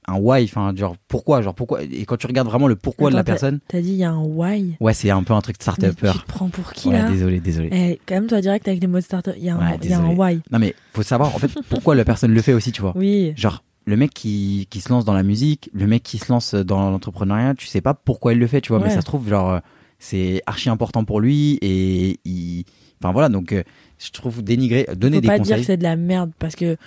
un 0.08 0.16
why, 0.18 0.44
enfin, 0.44 0.74
genre, 0.76 0.96
pourquoi, 1.08 1.42
genre, 1.42 1.56
pourquoi, 1.56 1.82
et 1.84 2.06
quand 2.06 2.18
tu 2.18 2.28
regardes 2.28 2.50
vraiment 2.50 2.68
le 2.68 2.76
pourquoi 2.76 3.10
de 3.10 3.16
la 3.16 3.24
personne, 3.24 3.60
T'as 3.70 3.80
dit 3.80 3.92
il 3.92 3.96
y 3.98 4.04
a 4.04 4.12
un 4.12 4.22
why? 4.22 4.76
ouais, 4.82 4.94
c'est 4.94 5.10
un 5.12 5.24
peu 5.24 5.34
un 5.34 5.42
truc 5.42 5.58
de 5.58 5.64
start-upper. 5.64 6.12
tu 6.12 6.20
te 6.20 6.26
prends 6.28 6.50
pour 6.50 6.74
qui 6.74 6.90
Ouais, 6.90 7.00
là? 7.00 7.10
désolé, 7.10 7.40
désolé. 7.40 7.70
Eh, 7.72 8.00
quand 8.06 8.16
même, 8.16 8.28
toi, 8.28 8.42
direct 8.42 8.68
avec 8.68 8.82
les 8.82 8.88
mots 8.88 8.98
de 9.00 9.04
starter, 9.04 9.32
il 9.38 9.44
y 9.46 9.50
a 9.50 9.56
un, 9.56 9.60
Ouais, 9.60 9.78
il 9.82 9.90
y 9.90 9.94
a 9.94 10.00
un 10.00 10.10
désolé. 10.10 10.20
why. 10.20 10.42
Non, 10.52 10.60
mais 10.60 10.76
faut 10.94 11.04
savoir, 11.04 11.34
en 11.34 11.40
fait, 11.40 11.52
pourquoi 11.70 11.96
la 11.96 12.04
personne 12.04 12.34
le 12.34 12.42
fait 12.42 12.54
aussi, 12.54 12.72
tu 12.74 12.82
vois. 12.82 12.92
Oui. 12.98 13.32
Genre, 13.38 13.64
le 13.86 13.98
mec 13.98 14.14
qui, 14.14 14.68
qui 14.70 14.82
se 14.82 14.90
lance 14.90 15.06
dans 15.06 15.14
la 15.14 15.24
musique, 15.24 15.70
le 15.74 15.88
mec 15.88 16.04
qui 16.04 16.18
se 16.18 16.32
lance 16.32 16.54
dans 16.54 16.90
l'entrepreneuriat, 16.92 17.56
tu 17.56 17.66
sais 17.68 17.82
pas 17.82 17.94
pourquoi 17.94 18.34
il 18.34 18.40
le 18.40 18.48
fait, 18.48 18.62
tu 18.62 18.70
vois, 18.74 18.80
mais 18.80 18.90
ça 18.90 19.02
se 19.02 19.06
trouve, 19.06 19.28
genre, 19.28 19.50
euh, 19.52 19.60
c'est 20.00 20.42
archi 20.46 20.70
important 20.70 21.04
pour 21.06 21.20
lui 21.20 21.58
et 21.62 22.20
il. 22.26 22.66
Enfin 23.04 23.12
voilà, 23.14 23.30
donc 23.30 23.52
euh, 23.52 23.64
je 23.98 24.12
trouve 24.12 24.44
dénigrer, 24.44 24.88
donner 24.96 25.18
Faut 25.18 25.22
des 25.22 25.28
pas 25.28 25.40
dire 25.40 25.56
conseils. 25.56 25.62
que 25.62 25.66
c'est 25.66 25.78
de 25.78 25.84
la 25.84 25.96
merde 25.96 26.32
parce 26.38 26.56
que 26.56 26.78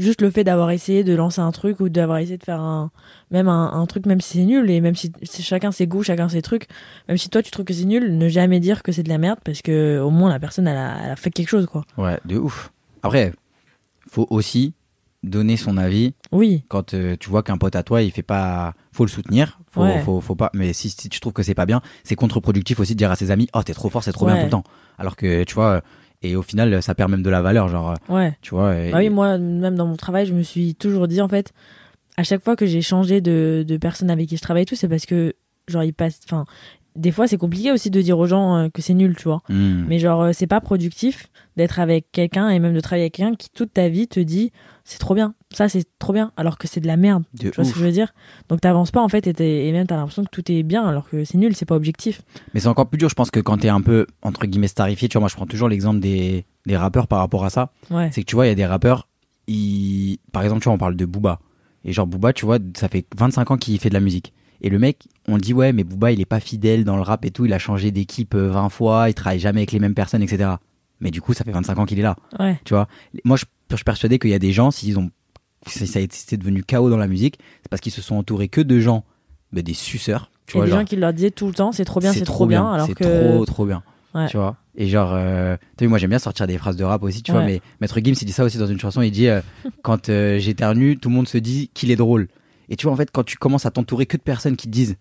juste 0.00 0.20
le 0.20 0.30
fait 0.30 0.42
d'avoir 0.42 0.70
essayé 0.72 1.04
de 1.04 1.14
lancer 1.14 1.40
un 1.40 1.52
truc 1.52 1.78
ou 1.78 1.88
d'avoir 1.88 2.18
essayé 2.18 2.36
de 2.36 2.42
faire 2.42 2.60
un 2.60 2.90
même 3.30 3.46
un, 3.46 3.72
un 3.72 3.86
truc 3.86 4.06
même 4.06 4.20
si 4.20 4.38
c'est 4.38 4.44
nul 4.44 4.68
et 4.70 4.80
même 4.80 4.96
si 4.96 5.12
chacun 5.22 5.70
ses 5.70 5.86
goûts 5.86 6.02
chacun 6.02 6.28
ses 6.28 6.42
trucs 6.42 6.66
même 7.06 7.16
si 7.16 7.28
toi 7.28 7.42
tu 7.44 7.52
trouves 7.52 7.64
que 7.64 7.74
c'est 7.74 7.84
nul 7.84 8.18
ne 8.18 8.28
jamais 8.28 8.58
dire 8.58 8.82
que 8.82 8.90
c'est 8.90 9.04
de 9.04 9.08
la 9.08 9.18
merde 9.18 9.38
parce 9.44 9.62
que 9.62 10.00
au 10.00 10.10
moins 10.10 10.30
la 10.30 10.40
personne 10.40 10.66
elle 10.66 10.76
a, 10.76 10.96
elle 11.04 11.10
a 11.12 11.16
fait 11.16 11.30
quelque 11.30 11.48
chose 11.50 11.66
quoi 11.66 11.84
Ouais, 11.96 12.18
de 12.24 12.36
ouf. 12.38 12.72
Après, 13.04 13.32
faut 14.08 14.26
aussi 14.30 14.72
donner 15.22 15.56
son 15.56 15.76
avis 15.76 16.14
oui 16.32 16.64
quand 16.68 16.94
euh, 16.94 17.16
tu 17.18 17.30
vois 17.30 17.42
qu'un 17.42 17.58
pote 17.58 17.76
à 17.76 17.82
toi, 17.82 18.02
il 18.02 18.10
fait 18.10 18.22
pas. 18.22 18.74
Faut 18.92 19.04
le 19.04 19.10
soutenir. 19.10 19.60
Faut, 19.70 19.82
Ouais. 19.82 20.00
faut, 20.02 20.20
faut 20.20 20.34
pas. 20.34 20.50
Mais 20.54 20.72
si, 20.72 20.90
si 20.90 21.08
tu 21.08 21.20
trouves 21.20 21.32
que 21.32 21.42
c'est 21.42 21.54
pas 21.54 21.66
bien, 21.66 21.80
c'est 22.04 22.14
contre-productif 22.16 22.80
aussi 22.80 22.92
de 22.94 22.98
dire 22.98 23.10
à 23.10 23.16
ses 23.16 23.30
amis 23.30 23.48
Oh, 23.54 23.62
t'es 23.62 23.72
trop 23.74 23.88
fort, 23.88 24.02
c'est 24.04 24.12
trop 24.12 24.26
Ouais. 24.26 24.32
bien 24.32 24.40
tout 24.42 24.46
le 24.46 24.50
temps. 24.50 24.64
Alors 24.98 25.16
que, 25.16 25.44
tu 25.44 25.54
vois, 25.54 25.82
et 26.22 26.36
au 26.36 26.42
final, 26.42 26.82
ça 26.82 26.94
perd 26.94 27.10
même 27.10 27.22
de 27.22 27.30
la 27.30 27.40
valeur, 27.42 27.68
genre, 27.68 27.90
euh, 28.10 28.14
ouais 28.14 28.36
tu 28.42 28.50
vois. 28.54 28.76
et- 28.76 28.90
bah 28.92 28.98
oui 28.98 29.10
moi 29.10 29.38
même 29.38 29.74
dans 29.76 29.86
mon 29.86 29.96
travail 29.96 30.26
je 30.26 30.34
me 30.34 30.42
suis 30.42 30.74
toujours 30.74 31.08
dit 31.08 31.20
en 31.20 31.28
fait 31.28 31.52
à 32.16 32.22
chaque 32.24 32.42
fois 32.44 32.54
que 32.56 32.66
j'ai 32.66 32.82
changé 32.82 33.20
de, 33.20 33.64
de 33.66 33.76
personne 33.76 34.10
avec 34.10 34.28
qui 34.28 34.36
je 34.36 34.42
travaille 34.42 34.62
et 34.64 34.66
tout 34.66 34.76
c'est 34.76 34.88
parce 34.88 35.06
que 35.06 35.34
genre 35.68 35.82
il 35.82 35.92
passe 35.94 36.20
enfin 36.26 36.44
des 36.94 37.10
fois 37.10 37.26
c'est 37.26 37.38
compliqué 37.38 37.72
aussi 37.72 37.90
de 37.90 38.00
dire 38.02 38.18
aux 38.18 38.26
gens 38.26 38.56
euh, 38.56 38.68
que 38.68 38.82
c'est 38.82 38.94
nul 38.94 39.16
tu 39.16 39.24
vois 39.24 39.42
Hmm. 39.48 39.84
Mais 39.88 39.98
genre, 39.98 40.22
euh, 40.22 40.30
c'est 40.32 40.46
pas 40.46 40.60
productif 40.60 41.28
d'être 41.56 41.80
avec 41.80 42.12
quelqu'un 42.12 42.50
et 42.50 42.58
même 42.60 42.74
de 42.74 42.80
travailler 42.80 43.04
avec 43.04 43.14
quelqu'un 43.14 43.34
qui 43.34 43.48
toute 43.50 43.72
ta 43.72 43.88
vie 43.88 44.06
te 44.06 44.20
dit 44.20 44.52
c'est 44.84 44.98
trop 44.98 45.14
bien, 45.14 45.34
ça 45.52 45.68
c'est 45.68 45.84
trop 45.98 46.12
bien, 46.12 46.32
alors 46.36 46.58
que 46.58 46.66
c'est 46.68 46.80
de 46.80 46.86
la 46.86 46.96
merde. 46.96 47.22
De 47.34 47.50
Tu 47.50 47.54
vois 47.56 47.64
ce 47.64 47.72
que 47.72 47.78
je 47.78 47.84
veux 47.84 47.92
dire? 47.92 48.12
Donc 48.48 48.60
t'avances 48.60 48.90
pas 48.90 49.00
en 49.02 49.08
fait 49.08 49.26
et, 49.40 49.68
et 49.68 49.72
même 49.72 49.86
t'as 49.86 49.96
l'impression 49.96 50.24
que 50.24 50.30
tout 50.30 50.50
est 50.50 50.62
bien 50.62 50.84
alors 50.84 51.08
que 51.08 51.24
c'est 51.24 51.38
nul, 51.38 51.54
c'est 51.54 51.64
pas 51.66 51.76
objectif. 51.76 52.22
Mais 52.54 52.60
c'est 52.60 52.68
encore 52.68 52.88
plus 52.88 52.98
dur, 52.98 53.08
je 53.08 53.14
pense 53.14 53.30
que 53.30 53.40
quand 53.40 53.58
t'es 53.58 53.68
un 53.68 53.80
peu, 53.80 54.06
entre 54.22 54.46
guillemets, 54.46 54.68
starifié, 54.68 55.08
tu 55.08 55.14
vois, 55.14 55.20
moi 55.20 55.28
je 55.28 55.36
prends 55.36 55.46
toujours 55.46 55.68
l'exemple 55.68 56.00
des, 56.00 56.44
des 56.66 56.76
rappeurs 56.76 57.06
par 57.08 57.18
rapport 57.20 57.44
à 57.44 57.50
ça. 57.50 57.70
Ouais. 57.90 58.10
C'est 58.12 58.22
que 58.22 58.26
tu 58.26 58.34
vois, 58.34 58.46
il 58.46 58.48
y 58.50 58.52
a 58.52 58.56
des 58.56 58.66
rappeurs, 58.66 59.08
ils... 59.46 60.18
par 60.32 60.42
exemple, 60.42 60.60
tu 60.62 60.64
vois, 60.64 60.74
on 60.74 60.78
parle 60.78 60.96
de 60.96 61.04
Booba. 61.04 61.40
Et 61.84 61.92
genre, 61.92 62.06
Booba, 62.06 62.32
tu 62.32 62.44
vois, 62.46 62.58
ça 62.76 62.88
fait 62.88 63.04
25 63.16 63.50
ans 63.50 63.56
qu'il 63.56 63.78
fait 63.78 63.88
de 63.88 63.94
la 63.94 64.00
musique. 64.00 64.32
Et 64.60 64.70
le 64.70 64.78
mec, 64.78 65.08
on 65.26 65.38
dit, 65.38 65.52
ouais, 65.52 65.72
mais 65.72 65.82
Booba, 65.82 66.12
il 66.12 66.20
est 66.20 66.24
pas 66.26 66.38
fidèle 66.40 66.84
dans 66.84 66.94
le 66.96 67.02
rap 67.02 67.24
et 67.24 67.30
tout, 67.32 67.44
il 67.44 67.52
a 67.52 67.58
changé 67.58 67.90
d'équipe 67.90 68.34
euh, 68.34 68.50
20 68.50 68.68
fois, 68.68 69.08
il 69.10 69.14
travaille 69.14 69.40
jamais 69.40 69.60
avec 69.60 69.72
les 69.72 69.80
mêmes 69.80 69.94
personnes, 69.94 70.22
etc. 70.22 70.50
Mais 71.00 71.10
du 71.10 71.20
coup, 71.20 71.32
ça 71.34 71.42
fait 71.44 71.50
25 71.50 71.78
ans 71.80 71.84
qu'il 71.84 71.98
est 71.98 72.02
là, 72.02 72.14
Ouais. 72.38 72.60
tu 72.64 72.74
vois? 72.74 72.86
Moi, 73.24 73.36
je, 73.36 73.44
je 73.76 73.80
suis 73.80 73.84
persuadé 73.84 74.18
qu'il 74.18 74.30
y 74.30 74.34
a 74.34 74.38
des 74.38 74.52
gens, 74.52 74.70
s'ils 74.70 74.98
ont, 74.98 75.10
si 75.66 75.86
ça 75.86 76.00
c'est 76.10 76.36
devenu 76.36 76.62
chaos 76.62 76.90
dans 76.90 76.96
la 76.96 77.08
musique, 77.08 77.38
c'est 77.62 77.68
parce 77.68 77.80
qu'ils 77.80 77.92
se 77.92 78.02
sont 78.02 78.16
entourés 78.16 78.48
que 78.48 78.60
de 78.60 78.78
gens, 78.80 79.04
des 79.52 79.74
suceurs, 79.74 80.30
tu 80.46 80.56
Il 80.56 80.58
y 80.58 80.58
a 80.58 80.60
vois. 80.60 80.64
des 80.66 80.70
genre, 80.70 80.80
gens 80.80 80.84
qui 80.86 80.96
leur 80.96 81.12
disaient 81.12 81.30
tout 81.30 81.46
le 81.46 81.54
temps 81.54 81.72
c'est 81.72 81.84
trop 81.84 82.00
bien, 82.00 82.12
c'est 82.12 82.24
trop 82.24 82.46
bien, 82.46 82.70
alors 82.70 82.86
c'est 82.86 82.94
que. 82.94 83.34
trop, 83.34 83.44
trop 83.44 83.66
bien. 83.66 83.82
Ouais. 84.14 84.28
Tu 84.28 84.36
vois. 84.36 84.56
Et 84.74 84.88
genre, 84.88 85.12
euh, 85.14 85.56
t'as 85.76 85.84
vu, 85.84 85.88
moi 85.88 85.98
j'aime 85.98 86.10
bien 86.10 86.18
sortir 86.18 86.46
des 86.46 86.58
phrases 86.58 86.76
de 86.76 86.84
rap 86.84 87.02
aussi, 87.02 87.22
tu 87.22 87.32
vois, 87.32 87.44
mais 87.44 87.60
Maître 87.80 87.98
Gims, 88.02 88.14
il 88.20 88.24
dit 88.24 88.32
ça 88.32 88.44
aussi 88.44 88.58
dans 88.58 88.66
une 88.66 88.80
chanson, 88.80 89.02
il 89.02 89.10
dit 89.10 89.28
euh, 89.28 89.40
Quand 89.82 90.08
euh, 90.08 90.38
j'éternue, 90.38 90.98
tout 90.98 91.08
le 91.08 91.14
monde 91.14 91.28
se 91.28 91.38
dit 91.38 91.70
qu'il 91.74 91.90
est 91.90 91.96
drôle. 91.96 92.28
Et 92.68 92.76
tu 92.76 92.84
vois, 92.84 92.92
en 92.92 92.96
fait, 92.96 93.10
quand 93.10 93.24
tu 93.24 93.36
commences 93.36 93.66
à 93.66 93.70
t'entourer 93.70 94.06
que 94.06 94.16
de 94.16 94.22
personnes 94.22 94.56
qui 94.56 94.66
te 94.66 94.72
disent 94.72 94.96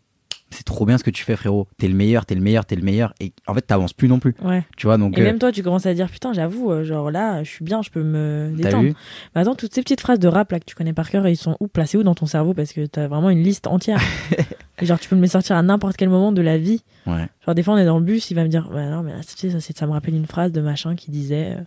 C'est 0.53 0.63
trop 0.65 0.85
bien 0.85 0.97
ce 0.97 1.03
que 1.03 1.09
tu 1.09 1.23
fais, 1.23 1.35
frérot, 1.35 1.67
t'es 1.77 1.87
le 1.87 1.93
meilleur, 1.93 2.25
t'es 2.25 2.35
le 2.35 2.41
meilleur, 2.41 2.65
t'es 2.65 2.75
le 2.75 2.81
meilleur, 2.81 3.13
et 3.19 3.31
en 3.47 3.53
fait, 3.53 3.61
t'avances 3.61 3.93
plus 3.93 4.07
non 4.07 4.19
plus. 4.19 4.35
Ouais. 4.43 4.63
Tu 4.77 4.85
vois, 4.85 4.97
donc. 4.97 5.17
Et 5.17 5.21
euh, 5.21 5.23
même 5.23 5.39
toi, 5.39 5.51
tu 5.51 5.63
commences 5.63 5.85
à 5.85 5.93
dire 5.93 6.09
putain, 6.09 6.33
j'avoue, 6.33 6.71
euh, 6.71 6.83
genre 6.83 7.09
là, 7.09 7.43
je 7.43 7.49
suis 7.49 7.63
bien, 7.63 7.81
je 7.81 7.89
peux 7.89 8.03
me 8.03 8.51
détendre. 8.55 8.83
vu 8.83 8.93
Mais 9.35 9.41
attends, 9.41 9.55
toutes 9.55 9.73
ces 9.73 9.81
petites 9.81 10.01
phrases 10.01 10.19
de 10.19 10.27
rap 10.27 10.51
là 10.51 10.59
que 10.59 10.65
tu 10.65 10.75
connais 10.75 10.93
par 10.93 11.09
cœur, 11.09 11.27
ils 11.27 11.37
sont 11.37 11.57
où 11.59 11.67
placés 11.67 11.97
où 11.97 12.03
dans 12.03 12.15
ton 12.15 12.25
cerveau 12.25 12.53
Parce 12.53 12.73
que 12.73 12.85
t'as 12.85 13.07
vraiment 13.07 13.29
une 13.29 13.43
liste 13.43 13.67
entière. 13.67 14.01
Et 14.81 14.85
genre, 14.85 14.99
tu 14.99 15.09
peux 15.09 15.15
me 15.15 15.21
les 15.21 15.27
sortir 15.27 15.55
à 15.55 15.61
n'importe 15.61 15.95
quel 15.97 16.09
moment 16.09 16.31
de 16.31 16.41
la 16.41 16.57
vie. 16.57 16.83
Ouais. 17.07 17.27
Genre, 17.45 17.55
des 17.55 17.63
fois, 17.63 17.75
on 17.75 17.77
est 17.77 17.85
dans 17.85 17.99
le 17.99 18.05
bus, 18.05 18.29
il 18.31 18.35
va 18.35 18.43
me 18.43 18.49
dire, 18.49 18.69
bah 18.71 18.85
non, 18.89 19.03
mais 19.03 19.11
là, 19.13 19.19
ça 19.23 19.87
me 19.87 19.91
rappelle 19.91 20.15
une 20.15 20.27
phrase 20.27 20.51
de 20.51 20.61
machin 20.61 20.95
qui 20.95 21.11
disait. 21.11 21.55
euh, 21.57 21.61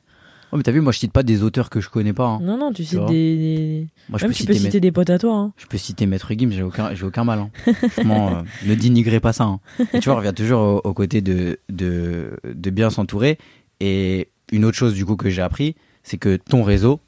Oh, 0.54 0.56
mais 0.56 0.62
t'as 0.62 0.70
vu, 0.70 0.80
moi 0.80 0.92
je 0.92 1.00
cite 1.00 1.10
pas 1.12 1.24
des 1.24 1.42
auteurs 1.42 1.68
que 1.68 1.80
je 1.80 1.88
connais 1.90 2.12
pas. 2.12 2.26
hein. 2.26 2.38
Non, 2.40 2.56
non, 2.56 2.72
tu 2.72 2.84
cites 2.84 3.00
vois. 3.00 3.08
des. 3.08 3.36
des- 3.36 3.86
Moi 4.08 4.18
je 4.20 4.24
Même 4.24 4.30
peux, 4.30 4.34
tu 4.34 4.40
citer 4.42 4.52
peux 4.52 4.58
citer 4.60 4.78
des 4.80 4.92
potes 4.92 5.10
à 5.10 5.18
toi. 5.18 5.34
Hein. 5.34 5.52
Je 5.56 5.66
peux 5.66 5.76
citer 5.78 6.06
Maître 6.06 6.32
Gims, 6.32 6.52
j'ai 6.52 6.62
aucun, 6.62 6.94
j'ai 6.94 7.04
aucun 7.04 7.24
mal. 7.24 7.40
hein. 7.40 7.50
Franchement, 7.90 8.36
euh, 8.38 8.42
ne 8.64 8.74
dénigrez 8.76 9.18
pas 9.18 9.32
ça. 9.32 9.44
hein. 9.44 9.58
Et 9.92 9.98
tu 9.98 10.04
vois, 10.08 10.14
on 10.14 10.18
revient 10.18 10.32
toujours 10.32 10.60
au, 10.84 10.88
au 10.88 10.94
côté 10.94 11.20
de, 11.22 11.58
de, 11.70 12.38
de 12.44 12.70
bien 12.70 12.88
s'entourer. 12.90 13.36
Et 13.80 14.28
une 14.52 14.64
autre 14.64 14.76
chose, 14.76 14.94
du 14.94 15.04
coup, 15.04 15.16
que 15.16 15.28
j'ai 15.28 15.42
appris, 15.42 15.74
c'est 16.04 16.18
que 16.18 16.36
ton 16.36 16.62
réseau, 16.62 17.00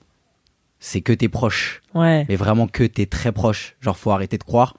c'est 0.81 1.01
que 1.01 1.13
tes 1.13 1.29
proches. 1.29 1.83
Ouais. 1.95 2.27
Mais 2.29 2.35
vraiment 2.37 2.67
que 2.67 2.83
tes 2.83 3.07
très 3.07 3.31
proches. 3.31 3.77
Genre, 3.81 3.97
faut 3.97 4.11
arrêter 4.11 4.39
de 4.39 4.45
croire. 4.45 4.77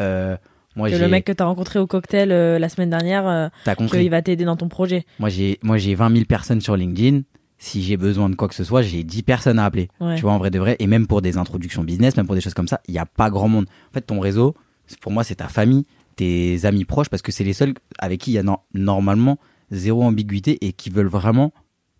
Euh, 0.00 0.36
moi, 0.74 0.90
Que 0.90 0.96
j'ai. 0.96 1.02
le 1.02 1.08
mec 1.08 1.24
que 1.24 1.32
t'as 1.32 1.44
rencontré 1.44 1.78
au 1.78 1.86
cocktail 1.86 2.32
euh, 2.32 2.58
la 2.58 2.68
semaine 2.68 2.90
dernière, 2.90 3.26
euh, 3.28 3.48
T'as 3.64 3.76
compris. 3.76 4.00
qu'il 4.00 4.10
va 4.10 4.22
t'aider 4.22 4.44
dans 4.44 4.56
ton 4.56 4.68
projet. 4.68 5.04
Moi, 5.20 5.28
j'ai, 5.28 5.58
moi, 5.62 5.78
j'ai 5.78 5.94
20 5.94 6.10
000 6.12 6.24
personnes 6.24 6.60
sur 6.60 6.76
LinkedIn. 6.76 7.22
Si 7.58 7.82
j'ai 7.82 7.96
besoin 7.96 8.30
de 8.30 8.36
quoi 8.36 8.46
que 8.48 8.54
ce 8.54 8.62
soit, 8.64 8.82
j'ai 8.82 9.02
10 9.02 9.22
personnes 9.24 9.58
à 9.58 9.64
appeler. 9.64 9.88
Ouais. 10.00 10.14
Tu 10.16 10.22
vois, 10.22 10.32
en 10.32 10.38
vrai 10.38 10.50
de 10.50 10.58
vrai. 10.60 10.76
Et 10.78 10.86
même 10.86 11.06
pour 11.08 11.22
des 11.22 11.36
introductions 11.38 11.82
business, 11.82 12.16
même 12.16 12.26
pour 12.26 12.36
des 12.36 12.40
choses 12.40 12.54
comme 12.54 12.68
ça, 12.68 12.80
il 12.86 12.92
n'y 12.92 12.98
a 12.98 13.06
pas 13.06 13.30
grand 13.30 13.48
monde. 13.48 13.66
En 13.90 13.92
fait, 13.94 14.02
ton 14.02 14.20
réseau, 14.20 14.54
pour 15.00 15.10
moi, 15.12 15.24
c'est 15.24 15.34
ta 15.36 15.48
famille, 15.48 15.84
tes 16.16 16.64
amis 16.64 16.84
proches, 16.84 17.08
parce 17.08 17.22
que 17.22 17.32
c'est 17.32 17.42
les 17.44 17.52
seuls 17.52 17.74
avec 17.98 18.20
qui 18.20 18.30
il 18.30 18.34
y 18.34 18.38
a 18.38 18.42
no- 18.44 18.58
normalement 18.74 19.38
zéro 19.72 20.04
ambiguïté 20.04 20.58
et 20.64 20.72
qui 20.72 20.88
veulent 20.90 21.08
vraiment 21.08 21.52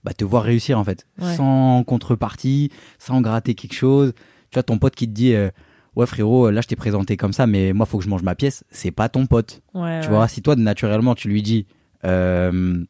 bah, 0.05 0.13
te 0.15 0.25
voir 0.25 0.45
réussir, 0.45 0.79
en 0.79 0.85
fait. 0.85 1.07
Ouais. 1.21 1.35
Sans 1.35 1.83
contrepartie, 1.85 2.71
sans 3.01 3.21
gratter 3.21 3.55
quelque 3.55 3.75
chose. 3.75 4.13
Tu 4.51 4.55
vois, 4.55 4.63
ton 4.63 4.79
pote 4.79 4.95
qui 4.95 5.09
te 5.09 5.13
dit, 5.13 5.35
euh, 5.35 5.51
ouais, 5.97 6.07
frérot, 6.07 6.51
là, 6.51 6.61
je 6.61 6.69
t'ai 6.69 6.77
présenté 6.77 7.17
comme 7.17 7.33
ça, 7.33 7.49
mais 7.49 7.73
moi, 7.73 7.85
faut 7.85 7.99
que 7.99 8.05
je 8.05 8.09
mange 8.09 8.23
ma 8.23 8.37
pièce. 8.37 8.63
C'est 8.71 8.93
pas 8.93 9.09
ton 9.09 9.27
pote. 9.27 9.61
Ouais. 9.75 10.01
Tu 10.03 10.09
vois, 10.09 10.29
si 10.29 10.41
toi, 10.41 10.55
naturellement, 10.55 11.17
tu 11.17 11.29
lui 11.29 11.43
dis, 11.43 11.67
euh, 12.05 12.85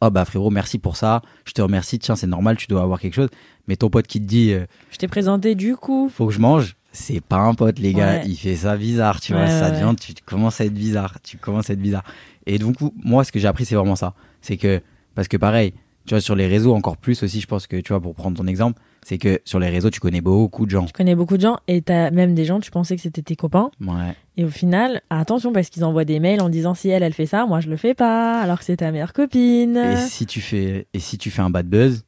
oh 0.00 0.10
bah 0.10 0.24
frérot, 0.24 0.50
merci 0.50 0.78
pour 0.78 0.96
ça, 0.96 1.22
je 1.44 1.52
te 1.52 1.62
remercie, 1.62 1.98
tiens, 1.98 2.16
c'est 2.16 2.26
normal, 2.26 2.56
tu 2.56 2.66
dois 2.66 2.82
avoir 2.82 3.00
quelque 3.00 3.14
chose. 3.14 3.28
Mais 3.68 3.76
ton 3.76 3.90
pote 3.90 4.06
qui 4.06 4.20
te 4.20 4.26
dit, 4.26 4.52
euh, 4.52 4.66
Je 4.90 4.96
t'ai 4.98 5.08
présenté 5.08 5.54
du 5.54 5.76
coup. 5.76 6.10
faut 6.12 6.26
que 6.26 6.32
je 6.32 6.40
mange, 6.40 6.76
c'est 6.92 7.20
pas 7.20 7.38
un 7.38 7.54
pote, 7.54 7.78
les 7.78 7.92
gars. 7.92 8.18
Ouais. 8.18 8.26
Il 8.26 8.36
fait 8.36 8.56
ça 8.56 8.76
bizarre, 8.76 9.20
tu 9.20 9.32
vois, 9.32 9.42
Ouais, 9.42 9.48
ça 9.48 9.70
devient, 9.70 9.94
tu 9.98 10.14
commences 10.24 10.60
à 10.60 10.64
être 10.64 10.74
bizarre, 10.74 11.18
tu 11.22 11.36
commences 11.36 11.70
à 11.70 11.72
être 11.74 11.80
bizarre. 11.80 12.04
Et 12.46 12.58
donc, 12.58 12.76
moi, 13.02 13.24
ce 13.24 13.32
que 13.32 13.38
j'ai 13.38 13.48
appris, 13.48 13.64
c'est 13.64 13.74
vraiment 13.74 13.96
ça. 13.96 14.14
C'est 14.40 14.56
que, 14.56 14.80
parce 15.14 15.28
que 15.28 15.36
pareil, 15.36 15.74
tu 16.06 16.14
vois, 16.14 16.20
sur 16.20 16.36
les 16.36 16.46
réseaux, 16.46 16.74
encore 16.74 16.96
plus 16.96 17.22
aussi, 17.22 17.40
je 17.40 17.46
pense 17.46 17.66
que, 17.66 17.76
tu 17.76 17.92
vois, 17.92 18.00
pour 18.00 18.14
prendre 18.14 18.36
ton 18.36 18.46
exemple, 18.46 18.80
c'est 19.08 19.18
que 19.18 19.40
sur 19.44 19.60
les 19.60 19.68
réseaux, 19.68 19.88
tu 19.88 20.00
connais 20.00 20.20
beaucoup 20.20 20.66
de 20.66 20.70
gens. 20.72 20.84
Tu 20.84 20.92
connais 20.92 21.14
beaucoup 21.14 21.36
de 21.36 21.42
gens 21.42 21.58
et 21.68 21.80
t'as 21.80 22.10
même 22.10 22.34
des 22.34 22.44
gens, 22.44 22.58
tu 22.58 22.72
pensais 22.72 22.96
que 22.96 23.02
c'était 23.02 23.22
tes 23.22 23.36
copains. 23.36 23.70
Ouais. 23.80 24.16
Et 24.36 24.44
au 24.44 24.48
final, 24.48 25.00
attention 25.10 25.52
parce 25.52 25.68
qu'ils 25.70 25.84
envoient 25.84 26.04
des 26.04 26.18
mails 26.18 26.40
en 26.40 26.48
disant 26.48 26.74
si 26.74 26.88
elle, 26.88 27.04
elle 27.04 27.12
fait 27.14 27.26
ça, 27.26 27.46
moi 27.46 27.60
je 27.60 27.68
le 27.68 27.76
fais 27.76 27.94
pas, 27.94 28.40
alors 28.40 28.58
que 28.58 28.64
c'est 28.64 28.78
ta 28.78 28.90
meilleure 28.90 29.12
copine. 29.12 29.76
Et 29.76 29.96
si 30.08 30.26
tu 30.26 30.40
fais, 30.40 30.88
et 30.92 30.98
si 30.98 31.18
tu 31.18 31.30
fais 31.30 31.40
un 31.40 31.50
bad 31.50 31.68
buzz, 31.68 32.04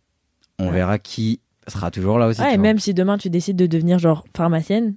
on 0.58 0.66
Ouais. 0.66 0.72
verra 0.72 0.98
qui 0.98 1.38
sera 1.68 1.92
toujours 1.92 2.18
là 2.18 2.26
aussi. 2.26 2.40
Ouais, 2.40 2.48
et 2.54 2.56
vois. 2.56 2.62
même 2.64 2.80
si 2.80 2.94
demain 2.94 3.16
tu 3.16 3.30
décides 3.30 3.56
de 3.56 3.66
devenir 3.66 4.00
genre 4.00 4.24
pharmacienne, 4.36 4.96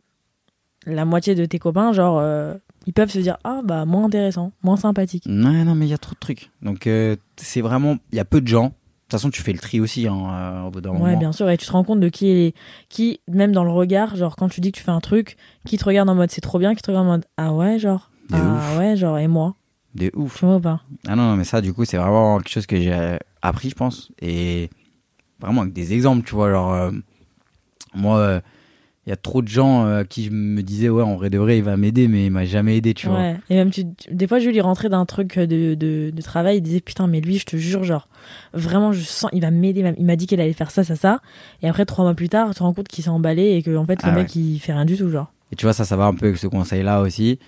la 0.87 1.05
moitié 1.05 1.35
de 1.35 1.45
tes 1.45 1.59
copains, 1.59 1.93
genre, 1.93 2.17
euh, 2.19 2.55
ils 2.87 2.93
peuvent 2.93 3.11
se 3.11 3.19
dire 3.19 3.37
ah 3.43 3.61
bah 3.63 3.85
moins 3.85 4.05
intéressant, 4.05 4.53
moins 4.63 4.75
sympathique. 4.77 5.25
Ouais, 5.27 5.33
non, 5.63 5.75
mais 5.75 5.85
il 5.85 5.89
y 5.89 5.93
a 5.93 5.99
trop 5.99 6.15
de 6.15 6.19
trucs. 6.19 6.49
Donc, 6.63 6.87
euh, 6.87 7.15
c'est 7.37 7.61
vraiment. 7.61 7.97
Il 8.11 8.15
y 8.15 8.19
a 8.19 8.25
peu 8.25 8.41
de 8.41 8.47
gens. 8.47 8.73
De 9.11 9.17
toute 9.17 9.19
façon, 9.23 9.29
tu 9.29 9.41
fais 9.41 9.51
le 9.51 9.59
tri 9.59 9.81
aussi 9.81 10.07
hein, 10.07 10.15
euh, 10.31 10.67
au 10.67 10.71
bout 10.71 10.79
d'un 10.79 10.91
Ouais, 10.91 10.99
moment. 10.99 11.17
bien 11.19 11.31
sûr, 11.33 11.49
et 11.49 11.57
tu 11.57 11.65
te 11.65 11.71
rends 11.73 11.83
compte 11.83 11.99
de 11.99 12.07
qui 12.07 12.29
est, 12.29 12.55
qui, 12.87 13.19
même 13.27 13.51
dans 13.51 13.65
le 13.65 13.69
regard, 13.71 14.15
genre 14.15 14.37
quand 14.37 14.47
tu 14.47 14.61
dis 14.61 14.71
que 14.71 14.77
tu 14.77 14.83
fais 14.85 14.91
un 14.91 15.01
truc, 15.01 15.35
qui 15.65 15.77
te 15.77 15.83
regarde 15.83 16.07
en 16.09 16.15
mode 16.15 16.31
c'est 16.31 16.39
trop 16.39 16.59
bien, 16.59 16.73
qui 16.75 16.81
te 16.81 16.87
regarde 16.91 17.07
en 17.07 17.11
mode 17.11 17.25
ah 17.35 17.51
ouais, 17.53 17.77
genre, 17.77 18.09
De 18.29 18.37
ah 18.37 18.55
ouf. 18.55 18.77
ouais, 18.77 18.95
genre, 18.95 19.17
et 19.17 19.27
moi, 19.27 19.55
De 19.95 20.11
ouf. 20.15 20.39
tu 20.39 20.45
vois 20.45 20.55
ou 20.55 20.59
pas? 20.61 20.79
Ah 21.09 21.17
non, 21.17 21.23
non, 21.23 21.35
mais 21.35 21.43
ça, 21.43 21.59
du 21.59 21.73
coup, 21.73 21.83
c'est 21.83 21.97
vraiment 21.97 22.37
quelque 22.37 22.53
chose 22.53 22.65
que 22.65 22.77
j'ai 22.79 23.17
appris, 23.41 23.69
je 23.69 23.75
pense. 23.75 24.13
Et 24.21 24.69
vraiment 25.41 25.63
avec 25.63 25.73
des 25.73 25.91
exemples, 25.91 26.25
tu 26.25 26.33
vois. 26.33 26.49
Genre, 26.49 26.71
euh, 26.73 26.91
moi, 27.93 28.17
euh, 28.17 28.41
il 29.07 29.09
y 29.09 29.13
a 29.13 29.15
trop 29.15 29.41
de 29.41 29.47
gens 29.47 29.85
euh, 29.85 30.01
à 30.01 30.03
qui 30.05 30.25
je 30.25 30.29
me 30.31 30.61
disais, 30.61 30.87
ouais, 30.87 31.01
en 31.01 31.15
vrai 31.15 31.31
de 31.31 31.39
vrai, 31.39 31.57
il 31.57 31.63
va 31.63 31.75
m'aider, 31.75 32.07
mais 32.07 32.27
il 32.27 32.31
m'a 32.31 32.45
jamais 32.45 32.77
aidé, 32.77 32.93
tu 32.93 33.07
vois. 33.07 33.17
Ouais, 33.17 33.37
et 33.49 33.55
même 33.55 33.71
tu, 33.71 33.83
des 34.11 34.27
fois, 34.27 34.37
je 34.39 34.49
lui 34.49 34.61
rentrais 34.61 34.89
d'un 34.89 35.05
truc 35.05 35.39
de, 35.39 35.73
de, 35.73 36.11
de 36.13 36.21
travail, 36.21 36.57
il 36.57 36.61
disait 36.61 36.81
putain, 36.81 37.07
mais 37.07 37.19
lui, 37.19 37.39
je 37.39 37.45
te 37.45 37.57
jure, 37.57 37.83
genre, 37.83 38.07
vraiment, 38.53 38.93
je 38.93 39.01
sens, 39.01 39.31
il 39.33 39.41
va 39.41 39.49
m'aider, 39.49 39.95
il 39.97 40.05
m'a 40.05 40.15
dit 40.15 40.27
qu'il 40.27 40.39
allait 40.39 40.53
faire 40.53 40.69
ça, 40.69 40.83
ça, 40.83 40.95
ça. 40.95 41.19
Et 41.63 41.67
après, 41.67 41.85
trois 41.85 42.05
mois 42.05 42.13
plus 42.13 42.29
tard, 42.29 42.49
tu 42.49 42.55
te 42.55 42.63
rends 42.63 42.73
compte 42.73 42.87
qu'il 42.87 43.03
s'est 43.03 43.09
emballé 43.09 43.53
et 43.55 43.63
que, 43.63 43.75
en 43.75 43.85
fait, 43.85 44.03
le 44.03 44.09
Ah 44.09 44.11
mec, 44.11 44.35
il 44.35 44.59
fait 44.59 44.73
rien 44.73 44.85
du 44.85 44.95
tout, 44.95 45.09
genre. 45.09 45.33
Et 45.51 45.55
tu 45.55 45.65
vois, 45.65 45.73
ça, 45.73 45.83
ça 45.83 45.97
va 45.97 46.05
un 46.05 46.13
peu 46.13 46.27
avec 46.27 46.37
ce 46.37 46.47
conseil-là 46.47 47.01
aussi. 47.01 47.39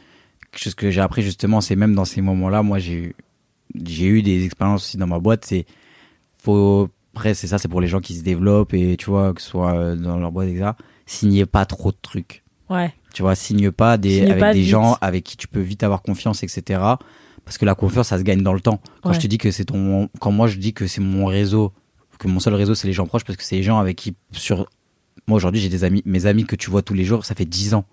Quelque 0.52 0.64
chose 0.64 0.76
que 0.76 0.90
j'ai 0.90 1.02
appris 1.02 1.22
justement, 1.22 1.62
c'est 1.62 1.76
même 1.76 1.94
dans 1.94 2.06
ces 2.06 2.22
moments-là, 2.22 2.64
moi, 2.64 2.80
j'ai 2.80 2.96
eu, 2.96 3.16
j'ai 3.86 4.08
eu 4.08 4.24
des 4.24 4.44
expériences 4.46 4.86
aussi 4.86 4.98
dans 4.98 5.08
ma 5.08 5.20
boîte. 5.20 5.46
C'est, 5.46 5.66
faut, 6.40 6.90
après, 7.14 7.36
c'est 7.36 7.48
ça, 7.48 7.60
c'est 7.60 7.68
pour 7.68 7.80
les 7.80 7.88
gens 7.88 8.02
qui 8.02 8.16
se 8.16 8.24
développent 8.24 8.74
et 8.74 8.98
tu 8.98 9.10
vois, 9.10 9.34
que 9.34 9.42
ce 9.42 9.50
soit 9.50 9.74
euh, 9.76 9.96
dans 9.96 10.18
leur 10.18 10.32
boîte, 10.32 10.50
etc. 10.50 10.72
Signez 11.06 11.46
pas 11.46 11.66
trop 11.66 11.92
de 11.92 11.98
trucs. 12.02 12.44
Ouais. 12.70 12.94
Tu 13.14 13.22
vois, 13.22 13.36
signe 13.36 13.72
pas 13.72 13.98
des, 13.98 14.20
Signe 14.20 14.30
avec 14.32 14.40
pas 14.40 14.54
des 14.54 14.62
vite. 14.62 14.70
gens 14.70 14.98
avec 15.02 15.24
qui 15.24 15.38
tu 15.38 15.48
peux 15.48 15.60
vite 15.60 15.84
avoir 15.84 16.02
confiance, 16.02 16.44
etc. 16.44 16.82
Parce 17.46 17.58
que 17.58 17.66
la 17.66 17.76
confiance, 17.76 18.08
ça 18.08 18.18
se 18.18 18.24
gagne 18.24 18.42
dans 18.42 18.54
le 18.54 18.62
temps. 18.62 18.80
Quand 19.02 19.10
Ouais. 19.10 19.16
je 19.16 19.20
te 19.20 19.28
dis 19.28 19.38
que 19.38 19.52
c'est 19.52 19.66
ton, 19.66 20.10
quand 20.20 20.32
moi 20.32 20.48
je 20.48 20.58
dis 20.58 20.74
que 20.74 20.88
c'est 20.88 21.02
mon 21.02 21.26
réseau, 21.26 21.74
que 22.18 22.28
mon 22.28 22.40
seul 22.40 22.54
réseau 22.54 22.74
c'est 22.74 22.88
les 22.88 22.94
gens 22.94 23.06
proches, 23.06 23.26
parce 23.26 23.36
que 23.38 23.44
c'est 23.44 23.58
les 23.58 23.64
gens 23.64 23.80
avec 23.80 23.98
qui 23.98 24.16
sur, 24.32 24.70
moi 25.28 25.36
aujourd'hui 25.36 25.60
j'ai 25.60 25.68
des 25.70 25.84
amis, 25.84 26.02
mes 26.06 26.26
amis 26.26 26.46
que 26.46 26.56
tu 26.56 26.70
vois 26.70 26.82
tous 26.82 26.94
les 26.94 27.04
jours, 27.04 27.26
ça 27.26 27.36
fait 27.36 27.46
10 27.46 27.74
ans. 27.74 27.84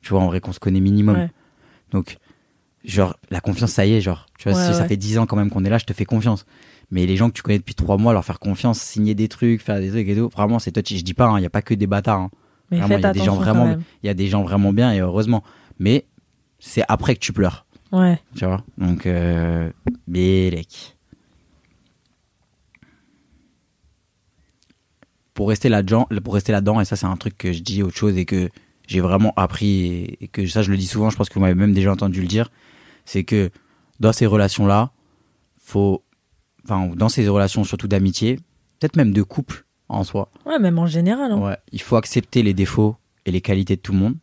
Tu 0.00 0.10
vois, 0.10 0.20
en 0.20 0.26
vrai 0.26 0.40
qu'on 0.40 0.52
se 0.52 0.60
connaît 0.60 0.80
minimum. 0.80 1.16
Ouais. 1.16 1.30
Donc, 1.90 2.16
genre, 2.84 3.16
la 3.30 3.40
confiance, 3.40 3.72
ça 3.72 3.86
y 3.86 3.94
est, 3.94 4.00
genre, 4.00 4.26
tu 4.38 4.48
vois, 4.50 4.58
Ouais, 4.58 4.66
si 4.66 4.74
ça 4.74 4.84
fait 4.86 4.96
10 4.96 5.18
ans 5.18 5.26
quand 5.26 5.36
même 5.36 5.50
qu'on 5.50 5.64
est 5.64 5.70
là, 5.70 5.78
je 5.78 5.84
te 5.86 5.92
fais 5.92 6.04
confiance. 6.04 6.44
Mais 6.90 7.06
les 7.06 7.16
gens 7.16 7.28
que 7.28 7.34
tu 7.34 7.42
connais 7.42 7.58
depuis 7.58 7.74
3 7.74 7.96
mois, 7.98 8.12
leur 8.12 8.24
faire 8.24 8.38
confiance, 8.38 8.80
signer 8.80 9.14
des 9.14 9.28
trucs, 9.28 9.62
faire 9.62 9.80
des 9.80 9.88
trucs 9.90 10.06
et 10.08 10.14
tout, 10.16 10.28
vraiment, 10.30 10.58
c'est 10.58 10.72
touchy. 10.72 10.98
Je 10.98 11.04
dis 11.04 11.14
pas, 11.14 11.32
il 11.36 11.40
n'y 11.40 11.46
a 11.46 11.50
pas 11.50 11.62
que 11.62 11.72
des 11.74 11.86
bâtards. 11.86 12.20
hein. 12.20 12.30
Mais 12.74 12.80
Vraiment, 12.80 12.96
il 12.98 13.02
y 13.02 13.06
a 13.06 13.12
des 13.12 13.24
gens 13.24 13.34
vraiment, 13.36 13.76
il 14.02 14.06
y 14.06 14.08
a 14.10 14.14
des 14.14 14.26
gens 14.28 14.42
vraiment 14.42 14.72
bien 14.72 14.92
et 14.92 15.00
heureusement. 15.00 15.42
Mais 15.78 16.06
c'est 16.58 16.82
après 16.88 17.14
que 17.14 17.20
tu 17.20 17.32
pleures, 17.32 17.66
Ouais. 17.92 18.18
tu 18.34 18.44
vois? 18.46 18.64
Donc, 18.78 19.06
euh, 19.06 19.70
Bélec. 20.08 20.96
Pour 25.34 25.48
rester 25.48 25.68
là-dedans, 25.68 26.06
pour 26.22 26.34
rester 26.34 26.52
là-dedans, 26.52 26.80
et 26.80 26.84
ça 26.84 26.94
c'est 26.96 27.06
un 27.06 27.16
truc 27.16 27.36
que 27.36 27.52
je 27.52 27.60
dis 27.60 27.82
autre 27.82 27.96
chose 27.96 28.16
et 28.16 28.24
que 28.24 28.50
j'ai 28.86 29.00
vraiment 29.00 29.32
appris 29.36 29.84
et, 29.86 30.24
et 30.24 30.28
que 30.28 30.46
ça 30.46 30.62
je 30.62 30.70
le 30.70 30.76
dis 30.76 30.86
souvent, 30.86 31.10
je 31.10 31.16
pense 31.16 31.28
que 31.28 31.34
vous 31.34 31.40
m'avez 31.40 31.54
même 31.56 31.72
déjà 31.72 31.90
entendu 31.90 32.20
le 32.20 32.28
dire, 32.28 32.50
c'est 33.04 33.24
que 33.24 33.50
dans 33.98 34.12
ces 34.12 34.26
relations-là, 34.26 34.92
faut, 35.58 36.04
enfin 36.64 36.86
dans 36.94 37.08
ces 37.08 37.26
relations 37.28 37.64
surtout 37.64 37.88
d'amitié, 37.88 38.36
peut-être 38.78 38.96
même 38.96 39.12
de 39.12 39.22
couple 39.22 39.63
en 39.88 40.04
soi, 40.04 40.30
Ouais, 40.46 40.58
même 40.58 40.78
en 40.78 40.86
général. 40.86 41.32
hein. 41.32 41.38
Ouais, 41.38 41.56
il 41.72 41.80
faut 41.82 41.96
accepter 41.96 42.42
les 42.42 42.54
défauts 42.54 42.96
et 43.26 43.30
les 43.30 43.40
qualités 43.40 43.76
de 43.76 43.80
tout 43.80 43.92
le 43.92 43.98
monde, 43.98 44.14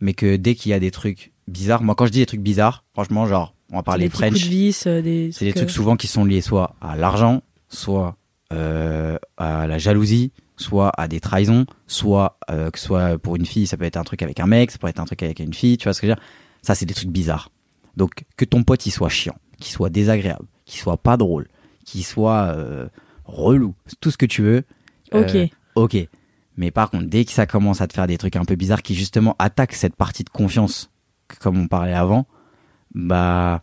mais 0.00 0.14
que 0.14 0.36
dès 0.36 0.54
qu'il 0.54 0.70
y 0.70 0.72
a 0.74 0.80
des 0.80 0.90
trucs 0.90 1.32
bizarres, 1.48 1.82
moi 1.82 1.94
quand 1.94 2.06
je 2.06 2.12
dis 2.12 2.18
des 2.20 2.26
trucs 2.26 2.40
bizarres, 2.42 2.84
franchement, 2.92 3.26
genre, 3.26 3.54
on 3.72 3.76
va 3.76 3.82
parler 3.82 4.04
des 4.06 4.10
French, 4.10 4.32
de 4.44 4.48
vis, 4.48 4.86
euh, 4.86 5.02
des 5.02 5.30
c'est 5.32 5.44
des 5.44 5.52
trucs, 5.52 5.66
trucs 5.66 5.70
souvent 5.74 5.96
qui 5.96 6.06
sont 6.06 6.24
liés 6.24 6.40
soit 6.40 6.76
à 6.80 6.96
l'argent, 6.96 7.42
soit 7.68 8.16
euh, 8.52 9.18
à 9.36 9.66
la 9.66 9.78
jalousie, 9.78 10.30
soit 10.56 10.90
à 10.96 11.08
des 11.08 11.18
trahisons, 11.20 11.66
soit 11.88 12.38
euh, 12.50 12.70
que 12.70 12.78
ce 12.78 12.86
soit 12.86 13.18
pour 13.18 13.36
une 13.36 13.44
fille, 13.46 13.66
ça 13.66 13.76
peut 13.76 13.84
être 13.84 13.96
un 13.96 14.04
truc 14.04 14.22
avec 14.22 14.38
un 14.40 14.46
mec, 14.46 14.70
ça 14.70 14.78
peut 14.78 14.86
être 14.86 15.00
un 15.00 15.04
truc 15.04 15.22
avec 15.22 15.40
une 15.40 15.52
fille, 15.52 15.76
tu 15.78 15.84
vois 15.84 15.94
ce 15.94 16.00
que 16.00 16.06
je 16.06 16.12
veux 16.12 16.16
dire? 16.16 16.24
Ça, 16.62 16.74
c'est 16.74 16.86
des 16.86 16.94
trucs 16.94 17.10
bizarres. 17.10 17.50
Donc, 17.96 18.24
que 18.36 18.44
ton 18.44 18.62
pote 18.62 18.86
il 18.86 18.90
soit 18.92 19.08
chiant, 19.08 19.36
qu'il 19.58 19.72
soit 19.72 19.90
désagréable, 19.90 20.46
qu'il 20.64 20.80
soit 20.80 20.96
pas 20.96 21.16
drôle, 21.16 21.48
qu'il 21.84 22.04
soit 22.04 22.52
euh, 22.54 22.88
relou, 23.24 23.74
tout 24.00 24.10
ce 24.10 24.16
que 24.16 24.26
tu 24.26 24.42
veux. 24.42 24.62
Euh, 25.14 25.22
Ok. 25.22 25.34
euh, 25.34 25.46
ok. 25.74 25.96
Mais 26.56 26.70
par 26.70 26.90
contre, 26.90 27.04
dès 27.06 27.24
que 27.24 27.32
ça 27.32 27.46
commence 27.46 27.80
à 27.80 27.86
te 27.86 27.92
faire 27.92 28.06
des 28.06 28.16
trucs 28.18 28.36
un 28.36 28.44
peu 28.44 28.54
bizarres 28.54 28.82
qui 28.82 28.94
justement 28.94 29.36
attaquent 29.38 29.74
cette 29.74 29.94
partie 29.96 30.24
de 30.24 30.30
confiance, 30.30 30.90
comme 31.40 31.58
on 31.58 31.68
parlait 31.68 31.92
avant, 31.92 32.26
bah 32.94 33.62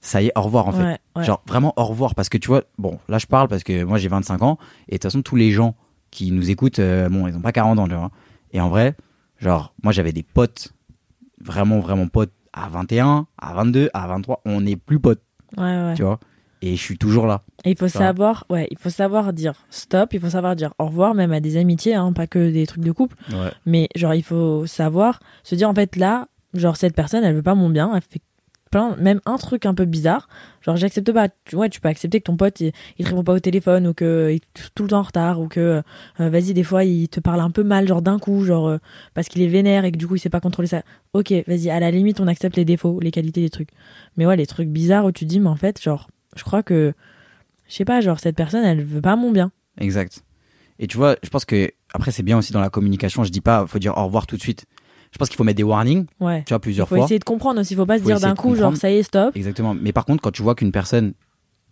ça 0.00 0.20
y 0.22 0.26
est, 0.26 0.32
au 0.36 0.42
revoir 0.42 0.68
en 0.68 0.72
fait. 0.72 0.82
Ouais, 0.82 0.98
ouais. 1.16 1.24
Genre 1.24 1.42
vraiment 1.46 1.72
au 1.76 1.84
revoir 1.84 2.14
parce 2.14 2.28
que 2.28 2.36
tu 2.38 2.48
vois, 2.48 2.64
bon, 2.76 2.98
là 3.08 3.18
je 3.18 3.26
parle 3.26 3.48
parce 3.48 3.62
que 3.62 3.84
moi 3.84 3.98
j'ai 3.98 4.08
25 4.08 4.42
ans 4.42 4.58
et 4.88 4.92
de 4.92 4.96
toute 4.96 5.04
façon 5.04 5.22
tous 5.22 5.36
les 5.36 5.50
gens 5.52 5.74
qui 6.10 6.32
nous 6.32 6.50
écoutent, 6.50 6.78
euh, 6.80 7.08
bon, 7.08 7.26
ils 7.28 7.36
ont 7.36 7.40
pas 7.40 7.52
40 7.52 7.78
ans, 7.78 7.88
tu 7.88 7.94
vois. 7.94 8.10
Et 8.52 8.60
en 8.60 8.68
vrai, 8.68 8.94
genre 9.38 9.72
moi 9.82 9.92
j'avais 9.92 10.12
des 10.12 10.22
potes, 10.22 10.72
vraiment 11.40 11.80
vraiment 11.80 12.08
potes 12.08 12.32
à 12.52 12.68
21, 12.68 13.26
à 13.38 13.54
22, 13.54 13.88
à 13.94 14.06
23, 14.06 14.42
on 14.44 14.60
n'est 14.62 14.76
plus 14.76 14.98
potes, 15.00 15.22
ouais, 15.56 15.62
ouais. 15.64 15.94
tu 15.94 16.02
vois? 16.02 16.18
Et 16.62 16.76
je 16.76 16.82
suis 16.82 16.98
toujours 16.98 17.26
là. 17.26 17.42
Et 17.64 17.70
il 17.70 17.76
faut 17.76 17.88
savoir, 17.88 18.44
ouais, 18.50 18.66
il 18.70 18.78
faut 18.78 18.90
savoir 18.90 19.32
dire 19.32 19.54
stop, 19.70 20.12
il 20.12 20.20
faut 20.20 20.30
savoir 20.30 20.56
dire 20.56 20.74
au 20.78 20.86
revoir, 20.86 21.14
même 21.14 21.32
à 21.32 21.40
des 21.40 21.56
amitiés, 21.56 21.94
hein, 21.94 22.12
pas 22.12 22.26
que 22.26 22.50
des 22.50 22.66
trucs 22.66 22.82
de 22.82 22.92
couple. 22.92 23.16
Ouais. 23.30 23.50
Mais 23.66 23.88
genre, 23.94 24.14
il 24.14 24.24
faut 24.24 24.66
savoir 24.66 25.20
se 25.44 25.54
dire 25.54 25.68
en 25.68 25.74
fait 25.74 25.96
là, 25.96 26.28
genre 26.54 26.76
cette 26.76 26.94
personne, 26.94 27.24
elle 27.24 27.34
veut 27.34 27.42
pas 27.42 27.54
mon 27.54 27.70
bien, 27.70 27.92
elle 27.94 28.02
fait 28.02 28.20
plein, 28.70 28.96
même 28.96 29.20
un 29.24 29.36
truc 29.36 29.66
un 29.66 29.74
peu 29.74 29.84
bizarre. 29.84 30.28
Genre, 30.60 30.76
j'accepte 30.76 31.10
pas. 31.12 31.28
Tu, 31.44 31.56
ouais, 31.56 31.68
tu 31.68 31.80
peux 31.80 31.88
accepter 31.88 32.20
que 32.20 32.24
ton 32.24 32.36
pote 32.36 32.60
il, 32.60 32.72
il 32.98 33.04
te 33.04 33.10
répond 33.10 33.24
pas 33.24 33.32
au 33.32 33.38
téléphone 33.38 33.86
ou 33.86 33.94
que 33.94 34.28
il 34.30 34.36
est 34.36 34.70
tout 34.74 34.82
le 34.82 34.88
temps 34.90 34.98
en 34.98 35.02
retard 35.02 35.40
ou 35.40 35.48
que 35.48 35.82
euh, 36.20 36.28
vas-y 36.28 36.54
des 36.54 36.64
fois 36.64 36.84
il 36.84 37.08
te 37.08 37.20
parle 37.20 37.40
un 37.40 37.50
peu 37.50 37.62
mal, 37.62 37.86
genre 37.86 38.02
d'un 38.02 38.18
coup, 38.18 38.44
genre 38.44 38.68
euh, 38.68 38.78
parce 39.14 39.28
qu'il 39.28 39.42
est 39.42 39.48
vénère 39.48 39.84
et 39.84 39.92
que 39.92 39.96
du 39.96 40.06
coup 40.06 40.16
il 40.16 40.20
sait 40.20 40.28
pas 40.28 40.40
contrôler 40.40 40.68
ça. 40.68 40.82
Ok, 41.12 41.32
vas-y, 41.46 41.70
à 41.70 41.80
la 41.80 41.90
limite 41.90 42.20
on 42.20 42.26
accepte 42.26 42.56
les 42.56 42.64
défauts, 42.64 43.00
les 43.00 43.10
qualités 43.10 43.40
des 43.40 43.50
trucs. 43.50 43.70
Mais 44.16 44.26
ouais, 44.26 44.36
les 44.36 44.46
trucs 44.46 44.68
bizarres 44.68 45.04
où 45.04 45.12
tu 45.12 45.24
dis 45.24 45.40
mais 45.40 45.48
en 45.48 45.56
fait 45.56 45.80
genre, 45.80 46.08
je 46.38 46.44
crois 46.44 46.62
que 46.62 46.94
je 47.68 47.74
sais 47.74 47.84
pas, 47.84 48.00
genre 48.00 48.18
cette 48.20 48.36
personne 48.36 48.64
elle 48.64 48.82
veut 48.82 49.02
pas 49.02 49.16
mon 49.16 49.30
bien. 49.30 49.50
Exact. 49.78 50.24
Et 50.78 50.86
tu 50.86 50.96
vois, 50.96 51.16
je 51.22 51.28
pense 51.28 51.44
que 51.44 51.70
après 51.92 52.10
c'est 52.12 52.22
bien 52.22 52.38
aussi 52.38 52.52
dans 52.52 52.60
la 52.60 52.70
communication. 52.70 53.24
Je 53.24 53.30
dis 53.30 53.40
pas, 53.40 53.66
faut 53.66 53.78
dire 53.78 53.96
au 53.98 54.04
revoir 54.06 54.26
tout 54.26 54.36
de 54.36 54.40
suite. 54.40 54.64
Je 55.12 55.18
pense 55.18 55.28
qu'il 55.28 55.36
faut 55.38 55.44
mettre 55.44 55.56
des 55.56 55.62
warnings, 55.62 56.06
Ouais. 56.20 56.42
tu 56.46 56.50
vois, 56.52 56.58
Il 56.58 56.60
plusieurs 56.60 56.88
faut 56.88 56.96
fois. 56.96 57.04
essayer 57.04 57.18
de 57.18 57.24
comprendre 57.24 57.60
aussi, 57.60 57.74
faut 57.74 57.86
pas 57.86 57.96
se 57.98 58.02
Faut 58.02 58.08
dire 58.08 58.20
d'un 58.20 58.34
coup 58.34 58.54
genre 58.54 58.76
ça 58.76 58.90
y 58.90 58.96
est 58.96 59.02
stop. 59.02 59.34
Exactement. 59.36 59.74
Mais 59.74 59.92
par 59.92 60.04
contre, 60.04 60.22
quand 60.22 60.30
tu 60.30 60.42
vois 60.42 60.54
qu'une 60.54 60.72
personne 60.72 61.14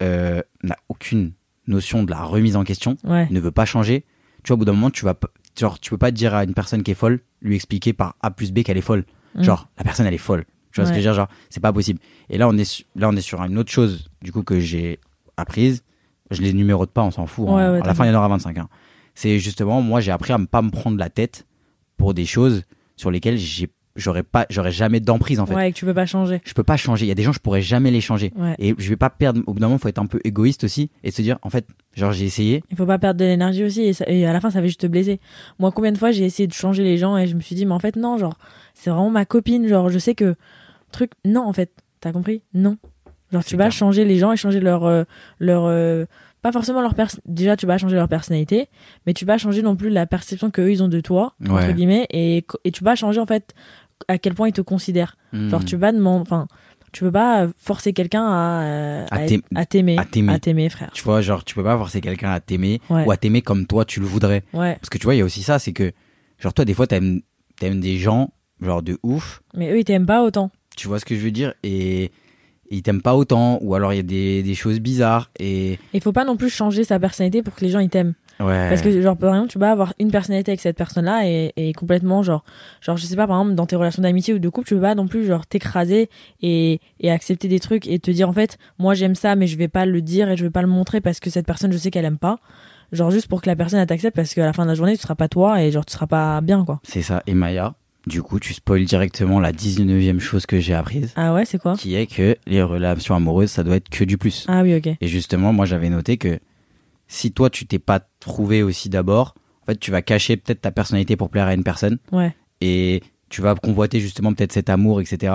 euh, 0.03 0.43
n'a 0.63 0.77
aucune 0.89 1.33
notion 1.67 2.03
de 2.05 2.11
la 2.11 2.23
remise 2.23 2.57
en 2.57 2.65
question, 2.65 2.97
Ouais. 3.05 3.27
ne 3.31 3.41
veut 3.41 3.51
pas 3.51 3.65
changer, 3.65 4.05
tu 4.43 4.49
vois, 4.49 4.55
au 4.55 4.59
bout 4.59 4.65
d'un 4.65 4.73
moment, 4.73 4.91
tu 4.91 5.05
vas, 5.05 5.15
genre, 5.59 5.79
tu 5.81 5.91
peux 5.91 5.99
pas 5.99 6.11
dire 6.11 6.35
à 6.35 6.45
une 6.45 6.55
personne 6.55 6.83
qui 6.83 6.91
est 6.93 6.95
folle, 6.95 7.21
lui 7.43 7.55
expliquer 7.57 7.93
par 7.93 8.15
A 8.23 8.31
plus 8.31 8.53
B 8.53 8.63
qu'elle 8.63 8.77
est 8.79 8.83
folle. 8.83 9.05
Mm. 9.35 9.43
Genre, 9.43 9.69
la 9.79 9.85
personne, 9.85 10.07
elle 10.07 10.15
est 10.15 10.19
folle. 10.19 10.45
Tu 10.77 10.81
vois 10.83 10.87
ce 10.87 10.91
que 10.93 10.97
je 10.97 11.09
veux 11.09 11.12
dire 11.12 11.15
Genre, 11.15 11.29
c'est 11.51 11.61
pas 11.61 11.73
possible. 11.73 11.99
Et 12.31 12.39
là, 12.39 12.49
on 12.49 12.57
est, 12.57 12.85
là, 12.95 13.09
on 13.09 13.17
est 13.17 13.21
sur 13.21 13.43
une 13.43 13.59
autre 13.59 13.71
chose, 13.73 14.09
du 14.23 14.31
coup, 14.33 14.43
que 14.43 14.61
j'ai 14.61 14.99
apprise. 15.37 15.83
Je 16.31 16.43
les 16.43 16.53
numérote 16.53 16.91
pas, 16.91 17.03
on 17.03 17.11
s'en 17.11 17.27
fout. 17.27 17.47
Ouais, 17.49 17.55
hein. 17.62 17.73
ouais, 17.75 17.81
à 17.83 17.87
la 17.87 17.95
fin, 17.95 18.05
il 18.05 18.09
y 18.09 18.11
en 18.15 18.19
aura 18.19 18.29
25. 18.29 18.59
hein. 18.59 18.69
C'est 19.15 19.39
justement, 19.39 19.81
moi, 19.81 20.01
j'ai 20.01 20.11
appris 20.12 20.33
à 20.33 20.39
ne 20.39 20.45
pas 20.47 20.61
me 20.62 20.71
prendre 20.71 20.99
la 20.99 21.09
tête 21.09 21.47
pour 21.97 22.15
des 22.15 22.27
choses 22.27 22.65
sur 22.97 23.11
lesquelles 23.11 23.39
j'ai, 23.39 23.71
j'aurais 23.95 24.23
pas, 24.25 24.45
j'aurais 24.51 24.73
jamais 24.73 25.01
d'emprise, 25.01 25.39
en 25.41 25.47
fait. 25.47 25.55
Ouais, 25.55 25.73
que 25.73 25.77
tu 25.79 25.85
peux 25.87 25.95
pas 25.95 26.05
changer. 26.05 26.43
Je 26.45 26.53
peux 26.53 26.65
pas 26.65 26.77
changer. 26.77 27.07
Il 27.07 27.09
y 27.09 27.12
a 27.12 27.15
des 27.15 27.23
gens, 27.23 27.33
je 27.33 27.39
pourrais 27.39 27.62
jamais 27.62 27.91
les 27.91 28.01
changer. 28.01 28.33
Ouais. 28.37 28.55
Et 28.59 28.75
je 28.77 28.89
vais 28.89 28.97
pas 28.97 29.09
perdre. 29.09 29.41
Au 29.47 29.55
bout 29.55 29.61
d'un 29.61 29.69
moment, 29.69 29.79
faut 29.79 29.89
être 29.89 30.01
un 30.01 30.07
peu 30.07 30.19
égoïste 30.25 30.65
aussi 30.65 30.91
et 31.05 31.11
se 31.12 31.23
dire, 31.23 31.39
en 31.43 31.49
fait, 31.51 31.67
genre, 31.95 32.12
j'ai 32.12 32.25
essayé. 32.27 32.62
Il 32.71 32.77
faut 32.77 32.85
pas 32.87 32.99
perdre 32.99 33.21
de 33.21 33.25
l'énergie 33.25 33.65
aussi 33.65 33.83
et, 33.83 33.93
ça- 33.95 34.05
et 34.09 34.27
à 34.27 34.33
la 34.33 34.41
fin 34.41 34.51
ça 34.51 34.61
va 34.61 34.67
juste 34.67 34.81
te 34.81 34.87
blesser. 34.87 35.21
Moi 35.59 35.71
combien 35.73 35.93
de 35.93 35.99
fois 35.99 36.11
j'ai 36.11 36.25
essayé 36.25 36.47
de 36.47 36.53
changer 36.53 36.83
les 36.85 36.99
gens 36.99 37.17
et 37.17 37.27
je 37.27 37.35
me 37.37 37.41
suis 37.41 37.55
dit 37.57 37.65
mais 37.65 37.73
en 37.73 37.79
fait 37.79 37.97
non 37.97 38.19
genre 38.19 38.37
c'est 38.75 38.91
vraiment 38.91 39.09
ma 39.11 39.25
copine 39.25 39.67
genre 39.67 39.89
je 39.89 39.99
sais 39.99 40.15
que 40.15 40.35
truc 40.92 41.12
non 41.25 41.42
en 41.42 41.53
fait 41.53 41.70
t'as 42.01 42.12
compris? 42.12 42.42
Non 42.55 42.77
genre 43.33 43.44
tu 43.44 43.57
vas 43.57 43.64
clair. 43.64 43.72
changer 43.72 44.05
les 44.05 44.18
gens 44.18 44.33
et 44.33 44.37
changer 44.37 44.61
leur 44.61 44.85
euh, 44.85 45.05
leur 45.40 45.64
euh, 45.64 46.05
pas 46.42 46.53
forcément 46.53 46.81
leur 46.81 46.94
pers 46.94 47.09
déjà 47.27 47.57
tu 47.57 47.66
vas 47.66 47.77
changer 47.79 47.96
leur 47.96 48.09
personnalité 48.09 48.68
mais 49.07 49.14
tu 49.14 49.25
vas 49.25 49.37
changer 49.38 49.62
non 49.62 49.75
plus 49.77 49.90
la 49.90 50.07
perception 50.07 50.51
que 50.51 50.61
eux 50.62 50.70
ils 50.70 50.83
ont 50.83 50.88
de 50.88 51.01
toi 51.01 51.35
Ouais. 51.40 51.51
entre 51.51 51.72
guillemets 51.72 52.07
et 52.11 52.44
et 52.64 52.70
tu 52.72 52.85
vas 52.85 52.94
changer 52.94 53.18
en 53.20 53.27
fait 53.27 53.53
à 54.09 54.18
quel 54.18 54.35
point 54.35 54.49
ils 54.49 54.53
te 54.53 54.61
considèrent 54.61 55.16
genre 55.33 55.61
Hmm. 55.62 55.64
tu 55.64 55.77
vas 55.77 55.90
demander 55.92 56.22
enfin 56.22 56.46
tu 56.92 57.03
peux 57.05 57.11
pas 57.12 57.46
forcer 57.59 57.92
quelqu'un 57.92 58.25
à 58.25 59.05
À 59.11 59.16
à, 59.16 59.27
t'aim- 59.27 59.40
à 59.55 59.66
t'aimer 59.66 59.99
à 59.99 60.05
t'aimer. 60.05 60.33
à 60.33 60.38
t'aimer 60.38 60.68
frère 60.70 60.90
Tu 60.94 61.03
vois, 61.03 61.20
genre, 61.20 61.44
tu 61.44 61.55
peux 61.55 61.64
pas 61.64 61.77
forcer 61.77 62.01
quelqu'un 62.01 62.31
à 62.31 62.40
t'aimer 62.40 62.81
Ouais. 62.88 63.05
ou 63.05 63.11
à 63.11 63.18
t'aimer 63.18 63.42
comme 63.42 63.66
toi 63.66 63.85
tu 63.85 64.01
le 64.01 64.07
voudrais. 64.07 64.44
ouais 64.55 64.77
Parce 64.77 64.88
que 64.88 64.96
tu 64.96 65.05
vois, 65.05 65.14
il 65.14 65.18
y 65.18 65.20
a 65.20 65.25
aussi 65.25 65.42
ça, 65.42 65.59
c'est 65.59 65.75
que, 65.75 65.92
genre, 66.38 66.55
toi, 66.55 66.64
des 66.64 66.72
fois, 66.72 66.87
t'aimes, 66.87 67.20
t'aimes 67.61 67.81
des 67.81 67.99
gens, 67.99 68.31
genre, 68.62 68.81
de 68.83 68.99
ouf. 69.03 69.42
mais 69.53 69.70
eux 69.72 69.79
ils 69.81 69.85
t'aiment 69.85 70.07
pas 70.07 70.22
autant 70.22 70.51
Tu 70.77 70.87
vois 70.89 71.01
ce 71.01 71.05
que 71.05 71.17
je 71.17 71.21
veux 71.21 71.31
dire? 71.33 71.55
Et, 71.62 72.12
ils 72.71 72.83
t'aiment 72.83 73.03
pas 73.03 73.15
autant, 73.15 73.59
ou 73.62 73.75
alors 73.75 73.93
il 73.93 73.97
y 73.97 74.01
a 74.01 74.03
des, 74.03 74.43
des 74.43 74.55
choses 74.55 74.81
bizarres, 74.81 75.31
et, 75.39 75.79
Il 75.93 76.01
faut 76.01 76.12
pas 76.12 76.25
non 76.25 76.37
plus 76.37 76.51
changer 76.51 76.83
sa 76.85 76.99
personnalité 76.99 77.43
pour 77.43 77.55
que 77.55 77.65
les 77.65 77.71
gens 77.71 77.79
ils 77.79 77.89
t'aiment. 77.89 78.15
ouais. 78.41 78.69
Parce 78.69 78.83
que 78.83 79.01
genre 79.01 79.17
par 79.17 79.35
exemple 79.35 79.51
tu 79.53 79.59
vas 79.59 79.71
avoir 79.71 79.95
une 80.01 80.11
personnalité 80.11 80.51
avec 80.51 80.61
cette 80.61 80.77
personne-là 80.77 81.29
et, 81.29 81.53
et 81.57 81.73
complètement 81.73 82.23
genre 82.25 82.45
genre 82.81 82.97
je 82.97 83.07
sais 83.07 83.15
pas 83.17 83.27
par 83.29 83.39
exemple 83.41 83.55
dans 83.55 83.67
tes 83.67 83.77
relations 83.77 84.03
d'amitié 84.03 84.35
ou 84.35 84.39
de 84.41 84.49
couple 84.49 84.67
tu 84.67 84.75
peux 84.75 84.81
pas 84.81 84.95
non 84.97 85.07
plus 85.07 85.25
genre 85.27 85.47
t'écraser 85.47 86.11
et, 86.43 86.81
et 87.01 87.11
accepter 87.11 87.47
des 87.49 87.61
trucs 87.61 87.87
et 87.87 87.99
te 88.01 88.11
dire 88.11 88.29
en 88.29 88.33
fait 88.33 88.59
moi 88.79 88.95
j'aime 88.95 89.15
ça 89.15 89.37
mais 89.37 89.47
je 89.47 89.57
vais 89.57 89.69
pas 89.69 89.87
le 89.87 90.03
dire 90.03 90.29
et 90.29 90.37
je 90.37 90.45
vais 90.45 90.51
pas 90.51 90.61
le 90.62 90.69
montrer 90.69 91.01
parce 91.01 91.21
que 91.21 91.31
cette 91.31 91.47
personne 91.47 91.73
je 91.73 91.79
sais 91.79 91.91
qu'elle 91.93 92.05
aime 92.05 92.19
pas. 92.19 92.39
Genre 92.93 93.11
juste 93.11 93.29
pour 93.29 93.43
que 93.43 93.49
la 93.49 93.57
personne 93.57 93.79
elle 93.79 93.87
t'accepte 93.87 94.15
parce 94.17 94.35
qu'à 94.35 94.45
la 94.45 94.53
fin 94.53 94.65
de 94.65 94.69
la 94.71 94.75
journée 94.75 94.97
tu 94.97 95.03
seras 95.03 95.15
pas 95.15 95.29
toi 95.29 95.62
et 95.62 95.71
genre 95.71 95.87
tu 95.87 95.93
seras 95.93 96.07
pas 96.09 96.41
bien 96.41 96.65
quoi. 96.65 96.81
c'est 96.83 97.03
ça. 97.03 97.23
Et 97.27 97.35
Maya, 97.35 97.75
du 98.07 98.23
coup, 98.23 98.38
tu 98.38 98.55
spoil 98.55 98.85
directement 98.85 99.40
la 99.40 99.53
19e 99.53 100.19
chose 100.21 100.47
que 100.47 100.61
j'ai 100.61 100.75
apprise, 100.75 101.12
Ah 101.16 101.35
ouais 101.35 101.45
c'est 101.45 101.59
quoi? 101.59 101.77
Qui 101.77 101.95
est 101.97 102.07
que 102.07 102.37
les 102.47 102.62
relations 102.62 103.14
amoureuses, 103.14 103.51
ça 103.51 103.64
doit 103.64 103.77
être 103.77 103.88
que 103.88 104.05
du 104.05 104.16
plus. 104.19 104.45
Ah 104.49 104.62
oui 104.62 104.75
ok. 104.77 104.88
Et 105.01 105.09
justement, 105.09 105.53
moi, 105.53 105.66
j'avais 105.66 105.88
noté 105.90 106.16
que 106.16 106.38
si 107.09 107.33
toi, 107.33 107.51
tu 107.51 107.66
t'es 107.66 107.79
pas 107.79 108.01
trouvé 108.21 108.62
aussi 108.62 108.88
d'abord, 108.88 109.35
en 109.62 109.66
fait, 109.66 109.79
tu 109.81 109.90
vas 109.90 110.03
cacher 110.03 110.37
peut-être 110.37 110.61
ta 110.61 110.71
personnalité 110.71 111.16
pour 111.16 111.31
plaire 111.31 111.47
à 111.47 111.55
une 111.55 111.64
personne 111.64 111.99
Ouais. 112.12 112.35
et 112.61 113.03
tu 113.29 113.42
vas 113.42 113.55
convoiter 113.57 113.99
justement 114.01 114.33
peut-être 114.33 114.53
cet 114.53 114.71
amour, 114.71 115.01
etc. 115.01 115.33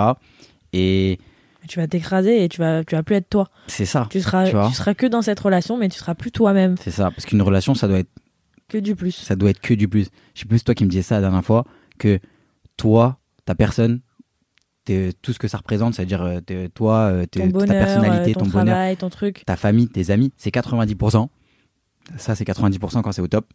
Et 0.72 1.18
Tu 1.68 1.78
vas 1.78 1.86
t'écraser 1.86 2.42
et 2.42 2.48
tu 2.48 2.58
vas 2.58 2.82
tu 2.84 2.94
vas 2.96 3.02
plus 3.02 3.16
être 3.16 3.28
toi. 3.28 3.50
c'est 3.66 3.84
ça, 3.84 4.06
Tu 4.10 4.20
seras 4.22 4.46
Tu 4.68 4.74
seras 4.74 4.94
que 4.94 5.06
dans 5.06 5.20
cette 5.22 5.38
relation 5.40 5.76
mais 5.76 5.88
tu 5.90 5.98
seras 5.98 6.14
plus 6.14 6.30
toi-même 6.30 6.76
c'est 6.82 6.90
ça. 6.90 7.10
Parce 7.10 7.26
qu'une 7.26 7.42
relation, 7.42 7.74
ça 7.74 7.86
doit 7.88 7.98
être, 7.98 8.10
que 8.68 8.78
du 8.78 8.96
plus. 8.96 9.12
ça 9.12 9.36
doit 9.36 9.50
être 9.50 9.60
que 9.60 9.74
du 9.74 9.88
plus. 9.88 10.08
Je 10.34 10.40
sais 10.40 10.46
plus 10.46 10.64
toi 10.64 10.74
qui 10.74 10.84
me 10.86 10.90
disais 10.90 11.02
ça 11.02 11.16
la 11.16 11.20
dernière 11.20 11.44
fois 11.44 11.66
que 11.98 12.18
toi, 12.76 13.18
ta 13.44 13.54
personne, 13.54 14.00
tout 15.22 15.32
ce 15.32 15.38
que 15.38 15.48
ça 15.48 15.58
représente, 15.58 15.94
c'est-à-dire 15.94 16.22
euh, 16.22 16.40
toi, 16.74 17.10
euh, 17.12 17.26
t'es- 17.26 17.40
Ton 17.40 17.46
bonheur, 17.48 17.68
ta 17.68 17.74
personnalité, 17.74 18.30
euh, 18.30 18.34
ton, 18.34 18.40
ton, 18.40 18.46
bonheur, 18.50 18.64
travail, 18.66 18.96
ton 18.96 19.10
truc. 19.10 19.44
ta 19.46 19.56
famille, 19.56 19.88
tes 19.88 20.10
amis, 20.10 20.32
c'est 20.36 20.50
90%. 20.50 21.28
Ça, 22.16 22.34
c'est 22.34 22.44
90% 22.44 23.00
quand 23.02 23.12
c'est 23.12 23.22
au 23.22 23.28
top. 23.28 23.46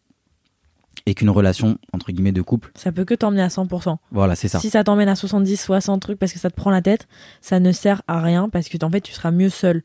et 1.05 1.13
qu'une 1.13 1.29
relation 1.29 1.77
entre 1.93 2.11
guillemets 2.11 2.31
de 2.31 2.41
couple. 2.41 2.71
Ça 2.75 2.91
peut 2.91 3.05
que 3.05 3.13
t'emmener 3.13 3.43
à 3.43 3.49
100%. 3.49 3.97
Voilà, 4.11 4.35
c'est 4.35 4.47
ça. 4.47 4.59
Si 4.59 4.69
ça 4.71 4.83
t'emmène 4.83 5.07
à 5.09 5.15
70, 5.15 5.55
60 5.61 6.01
trucs 6.01 6.17
parce 6.17 6.33
que 6.33 6.39
ça 6.39 6.49
te 6.49 6.55
prend 6.55 6.71
la 6.71 6.81
tête, 6.81 7.07
ça 7.39 7.59
ne 7.59 7.71
sert 7.71 8.01
à 8.07 8.19
rien 8.19 8.49
parce 8.49 8.67
que 8.67 8.83
en 8.83 8.89
fait 8.89 9.01
tu 9.01 9.13
seras 9.13 9.29
mieux 9.31 9.49
seul. 9.49 9.83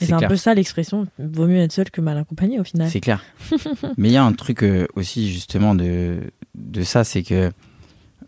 Et 0.00 0.06
C'est 0.06 0.12
un 0.12 0.20
peu 0.20 0.36
ça 0.36 0.54
l'expression, 0.54 1.08
vaut 1.18 1.48
mieux 1.48 1.58
être 1.58 1.72
seul 1.72 1.90
que 1.90 2.00
mal 2.00 2.16
accompagné 2.18 2.60
au 2.60 2.64
final. 2.64 2.88
C'est 2.88 3.00
clair. 3.00 3.20
Mais 3.98 4.10
il 4.10 4.12
y 4.12 4.16
a 4.16 4.22
un 4.24 4.32
truc 4.32 4.62
euh, 4.62 4.86
aussi 4.94 5.28
justement 5.32 5.74
de 5.74 6.20
de 6.54 6.82
ça, 6.82 7.02
c'est 7.02 7.24
que 7.24 7.50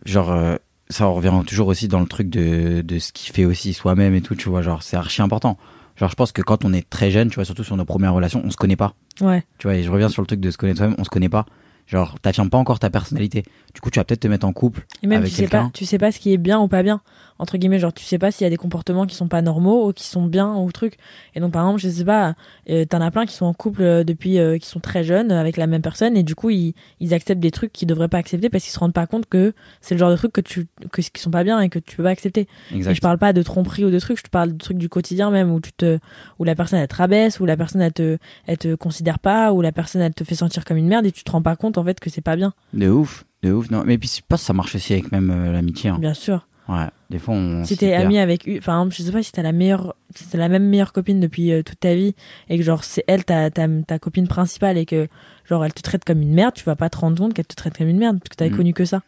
genre 0.05 0.33
euh, 0.33 0.57
ça 0.89 1.07
revient 1.07 1.33
toujours 1.47 1.69
aussi 1.69 1.89
dans 1.89 2.01
le 2.01 2.07
truc 2.07 2.29
de 2.29 2.83
de 2.83 2.99
ce 2.99 3.13
qui 3.13 3.31
fait 3.31 3.45
aussi 3.45 3.73
soi-même 3.73 4.15
et 4.15 4.21
tout, 4.21 4.35
tu 4.35 4.49
vois, 4.49 4.63
genre 4.63 4.83
c'est 4.83 4.97
archi 4.97 5.23
important. 5.23 5.59
Genre 5.97 6.09
je 6.09 6.15
pense 6.15 6.33
que 6.33 6.43
quand 6.43 6.65
on 6.65 6.73
est 6.73 6.89
très 6.89 7.11
jeune, 7.11 7.29
tu 7.29 7.37
vois, 7.37 7.45
surtout 7.45 7.65
sur 7.65 7.77
nos 7.77 7.85
premières 7.85 8.15
relations, 8.15 8.43
on 8.45 8.51
se 8.51 8.57
connaît 8.57 8.77
pas. 8.77 8.95
Ouais. 9.21 9.45
Tu 9.59 9.67
vois, 9.67 9.77
et 9.77 9.83
je 9.83 9.91
reviens 9.91 10.09
sur 10.09 10.23
le 10.23 10.27
truc 10.27 10.41
de 10.41 10.51
se 10.51 10.57
connaître 10.57 10.79
soi-même, 10.79 10.97
on 10.99 11.05
se 11.05 11.11
connaît 11.11 11.29
pas. 11.29 11.47
Genre 11.87 12.19
t'affirmes 12.21 12.51
pas 12.51 12.59
encore 12.59 12.79
ta 12.79 12.89
personnalité. 12.89 13.43
Du 13.75 13.81
coup, 13.81 13.91
tu 13.91 13.99
vas 13.99 14.05
peut-être 14.05 14.21
te 14.21 14.29
mettre 14.29 14.47
en 14.47 14.53
couple 14.53 14.87
Et 15.03 15.07
même 15.07 15.21
avec 15.21 15.31
tu 15.31 15.37
sais 15.37 15.49
pas, 15.49 15.71
tu 15.75 15.85
sais 15.85 15.99
pas 15.99 16.13
ce 16.13 16.21
qui 16.21 16.33
est 16.33 16.39
bien 16.39 16.61
ou 16.61 16.69
pas 16.69 16.83
bien. 16.83 17.01
Entre 17.41 17.57
guillemets, 17.59 17.79
genre 17.79 17.93
tu 17.93 18.05
sais 18.05 18.19
pas 18.19 18.31
s'il 18.31 18.45
y 18.45 18.47
a 18.47 18.51
des 18.51 18.57
comportements 18.57 19.07
qui 19.07 19.17
sont 19.17 19.27
pas 19.29 19.43
normaux 19.43 19.89
ou 19.89 19.93
qui 19.93 20.05
sont 20.07 20.27
bien 20.27 20.55
ou 20.55 20.71
truc. 20.73 20.97
Et 21.35 21.41
donc 21.41 21.53
par 21.53 21.63
exemple, 21.63 21.81
je 21.81 21.89
sais 21.89 22.05
pas, 22.05 22.35
euh, 22.69 22.85
t'en 22.85 23.01
as 23.01 23.11
plein 23.11 23.27
qui 23.27 23.35
sont 23.35 23.47
en 23.47 23.55
couple 23.55 23.83
euh, 23.83 24.05
depuis 24.05 24.39
euh, 24.39 24.59
qui 24.59 24.69
sont 24.69 24.79
très 24.81 25.03
jeunes 25.05 25.33
avec 25.33 25.57
la 25.57 25.67
même 25.67 25.83
personne 25.83 26.17
et 26.17 26.23
du 26.23 26.35
coup 26.35 26.51
ils, 26.51 26.75
ils 27.01 27.15
acceptent 27.15 27.41
des 27.41 27.51
trucs 27.51 27.73
qu'ils 27.73 27.89
devraient 27.89 28.09
pas 28.09 28.19
accepter 28.19 28.49
parce 28.51 28.63
qu'ils 28.65 28.73
se 28.73 28.79
rendent 28.79 28.93
pas 28.93 29.07
compte 29.07 29.27
que 29.27 29.55
c'est 29.81 29.95
le 29.95 29.99
genre 29.99 30.11
de 30.11 30.17
trucs 30.17 30.33
que 30.33 30.41
tu 30.41 30.67
que 30.93 31.01
qui 31.01 31.21
sont 31.21 31.31
pas 31.31 31.43
bien 31.45 31.61
et 31.61 31.69
que 31.71 31.79
tu 31.79 31.97
peux 31.97 32.03
pas 32.03 32.11
accepter. 32.11 32.47
Et 32.73 32.77
Exact. 32.77 32.95
je 32.95 33.01
parle 33.01 33.19
pas 33.19 33.33
de 33.33 33.43
tromperie 33.43 33.85
ou 33.85 33.91
de 33.91 33.99
trucs, 33.99 34.19
je 34.19 34.23
te 34.25 34.31
parle 34.31 34.53
de 34.53 34.59
trucs 34.59 34.79
du 34.79 34.89
quotidien 34.89 35.31
même 35.31 35.51
où 35.51 35.61
tu 35.61 35.73
te 35.73 35.99
où 36.39 36.45
la 36.45 36.55
personne 36.55 36.79
elle 36.79 36.89
te 36.89 36.97
rabaisse, 36.97 37.41
où 37.41 37.47
la 37.47 37.57
personne 37.57 37.81
elle 37.81 37.93
te 37.93 38.19
elle 38.47 38.59
te 38.59 38.75
considère 38.75 39.19
pas, 39.19 39.53
où 39.53 39.63
la 39.63 39.73
personne 39.73 40.03
elle 40.03 40.15
te 40.15 40.25
fait 40.25 40.35
sentir 40.35 40.65
comme 40.67 40.77
une 40.77 40.89
merde 40.89 41.07
et 41.07 41.13
tu 41.13 41.25
te 41.25 41.31
rends 41.31 41.43
pas 41.43 41.57
compte 41.57 41.79
en 41.79 41.85
fait 41.85 41.99
que 42.01 42.11
c'est 42.11 42.21
pas 42.21 42.37
bien. 42.37 42.53
De 42.75 42.89
ouf, 42.91 43.25
de 43.43 43.51
ouf. 43.53 43.71
Non, 43.71 43.83
mais 43.87 43.97
puis 43.97 44.13
je 44.15 44.21
pense 44.29 44.41
que 44.41 44.47
ça 44.47 44.53
marche 44.53 44.75
aussi 44.75 44.93
avec 44.93 45.11
même 45.11 45.31
euh, 45.31 45.53
l'amitié. 45.53 45.91
hein. 45.91 45.99
Bien 45.99 46.15
sûr. 46.15 46.47
Ouais, 46.71 46.87
des 47.11 47.19
fois 47.19 47.35
on. 47.35 47.65
si 47.65 47.77
t'es 47.77 47.89
perd. 47.91 48.05
ami 48.07 48.19
avec 48.21 48.49
enfin 48.59 48.87
je 48.91 49.03
sais 49.03 49.11
pas 49.11 49.23
si 49.25 49.33
t'as 49.33 49.43
la 49.43 49.51
meilleure 49.51 49.97
si 50.15 50.29
t'as 50.29 50.39
la 50.39 50.49
même 50.49 50.69
meilleure 50.69 50.93
copine 50.93 51.19
depuis 51.19 51.51
euh, 51.53 51.63
toute 51.65 51.81
ta 51.81 51.95
vie 51.97 52.15
et 52.49 52.57
que 52.59 52.63
genre 52.63 52.85
c'est 52.85 53.03
elle 53.09 53.25
ta, 53.25 53.51
ta 53.51 53.67
ta 53.87 53.99
copine 53.99 54.29
principale 54.29 54.79
et 54.79 54.87
que 54.87 55.09
genre 55.49 55.65
elle 55.65 55.73
te 55.75 55.83
traite 55.83 56.05
comme 56.05 56.23
une 56.23 56.33
merde 56.33 56.55
tu 56.55 56.63
vas 56.65 56.77
pas 56.77 56.89
te 56.89 56.97
rendre 56.99 57.19
compte 57.19 57.35
qu'elle 57.35 57.47
te 57.47 57.57
traite 57.57 57.77
comme 57.77 57.89
une 57.89 57.99
merde 57.99 58.19
parce 58.21 58.29
que 58.29 58.37
t'avais 58.37 58.51
Mm. 58.53 58.57
connu 58.57 58.73
que 58.73 58.85
ça 58.85 59.03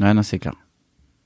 Ouais, 0.00 0.14
non, 0.14 0.22
c'est 0.22 0.38
clair. 0.38 0.54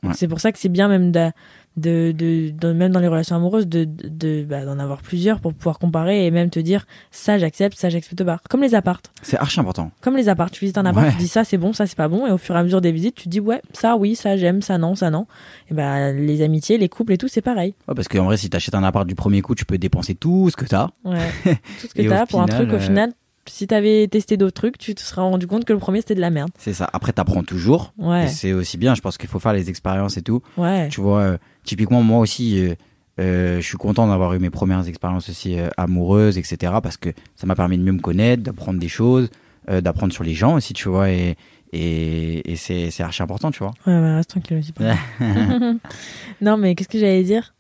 Ouais. 0.02 0.14
c'est 0.14 0.26
pour 0.28 0.40
ça 0.40 0.50
que 0.52 0.58
c'est 0.58 0.68
bien 0.68 0.88
même 0.88 1.12
de, 1.12 1.30
de, 1.78 2.12
de, 2.12 2.50
de- 2.50 2.72
même 2.72 2.92
dans 2.92 3.00
les 3.00 3.08
relations 3.08 3.36
amoureuses 3.36 3.66
de 3.66 3.84
de- 3.86 4.44
bah, 4.44 4.64
d'en 4.64 4.78
avoir 4.78 5.00
plusieurs 5.02 5.40
pour 5.40 5.54
pouvoir 5.54 5.78
comparer 5.78 6.26
et 6.26 6.30
même 6.30 6.50
te 6.50 6.58
dire 6.60 6.86
ça 7.10 7.38
j'accepte 7.38 7.78
ça 7.78 7.88
j'accepte 7.88 8.22
pas 8.24 8.38
comme 8.50 8.62
les 8.62 8.74
appartes 8.74 9.10
C'est 9.22 9.38
archi 9.38 9.60
important. 9.60 9.90
comme 10.00 10.16
les 10.16 10.28
appartes 10.28 10.52
tu 10.52 10.60
visites 10.60 10.78
un 10.78 10.86
appart 10.86 11.06
Ouais. 11.06 11.12
tu 11.12 11.18
dis 11.18 11.28
ça 11.28 11.44
c'est 11.44 11.58
bon 11.58 11.72
ça 11.72 11.86
c'est 11.86 11.96
pas 11.96 12.08
bon 12.08 12.26
et 12.26 12.30
au 12.30 12.38
fur 12.38 12.54
et 12.54 12.58
à 12.58 12.62
mesure 12.62 12.80
des 12.80 12.92
visites 12.92 13.14
tu 13.14 13.28
dis 13.28 13.40
ouais 13.40 13.62
ça 13.72 13.96
oui 13.96 14.14
ça 14.16 14.36
j'aime 14.36 14.62
ça 14.62 14.76
non 14.78 14.94
ça 14.94 15.10
non 15.10 15.26
et 15.70 15.74
bah 15.74 16.12
les 16.12 16.42
amitiés 16.42 16.78
les 16.78 16.88
couples 16.88 17.12
et 17.12 17.18
tout 17.18 17.28
c'est 17.28 17.42
pareil 17.42 17.74
Ouais, 17.86 17.94
parce 17.94 18.08
qu'en 18.08 18.24
vrai, 18.24 18.36
si 18.36 18.50
t'achètes 18.50 18.74
un 18.74 18.82
appart 18.84 19.06
du 19.06 19.14
premier 19.14 19.40
coup, 19.42 19.54
tu 19.54 19.64
peux 19.64 19.78
dépenser 19.78 20.14
tout 20.14 20.50
ce 20.50 20.56
que 20.56 20.64
t'as. 20.64 20.88
Ouais. 21.04 21.18
Tout 21.80 21.86
ce 21.88 21.94
que 21.94 22.08
t'as 22.08 22.26
pour 22.26 22.40
un 22.40 22.46
truc, 22.46 22.70
au 22.70 22.74
euh, 22.74 22.78
final, 22.80 23.12
si 23.48 23.66
t'avais 23.66 24.06
testé 24.08 24.36
d'autres 24.36 24.54
trucs, 24.54 24.78
tu 24.78 24.94
te 24.94 25.00
serais 25.00 25.22
rendu 25.22 25.46
compte 25.46 25.64
que 25.64 25.72
le 25.72 25.78
premier 25.78 26.00
c'était 26.00 26.14
de 26.14 26.20
la 26.20 26.30
merde. 26.30 26.50
C'est 26.58 26.72
ça. 26.72 26.88
Après, 26.92 27.12
t'apprends 27.12 27.42
toujours. 27.42 27.92
Ouais, 27.98 28.28
c'est 28.28 28.52
aussi 28.52 28.78
bien. 28.78 28.94
Je 28.94 29.00
pense 29.00 29.18
qu'il 29.18 29.28
faut 29.28 29.38
faire 29.38 29.52
les 29.52 29.68
expériences 29.70 30.16
et 30.16 30.22
tout. 30.22 30.42
ouais. 30.56 30.88
Tu 30.88 31.00
vois, 31.00 31.20
euh, 31.20 31.38
typiquement, 31.64 32.02
moi 32.02 32.18
aussi, 32.20 32.60
euh, 32.60 32.74
euh, 33.20 33.60
je 33.60 33.66
suis 33.66 33.76
content 33.76 34.06
d'avoir 34.06 34.32
eu 34.34 34.38
mes 34.38 34.50
premières 34.50 34.86
expériences 34.86 35.28
aussi 35.28 35.56
amoureuses, 35.76 36.38
etc. 36.38 36.74
Parce 36.82 36.96
que 36.96 37.10
ça 37.36 37.46
m'a 37.46 37.54
permis 37.54 37.78
de 37.78 37.82
mieux 37.82 37.92
me 37.92 38.00
connaître, 38.00 38.42
d'apprendre 38.42 38.78
des 38.78 38.88
choses, 38.88 39.28
d'apprendre 39.68 40.12
sur 40.12 40.24
les 40.24 40.34
gens 40.34 40.54
aussi, 40.54 40.72
tu 40.72 40.88
vois. 40.88 41.10
Et, 41.10 41.36
et, 41.72 42.52
et 42.52 42.56
c'est 42.56 42.90
c'est 42.90 43.02
archi 43.02 43.22
important, 43.22 43.50
tu 43.50 43.58
vois. 43.58 43.72
Ouais, 43.86 44.00
bah, 44.00 44.16
reste 44.16 44.30
tranquille 44.30 44.58
aussi. 44.58 44.72
non, 46.40 46.56
mais 46.56 46.74
qu'est-ce 46.74 46.88
que 46.88 46.98
j'allais 46.98 47.24
dire? 47.24 47.54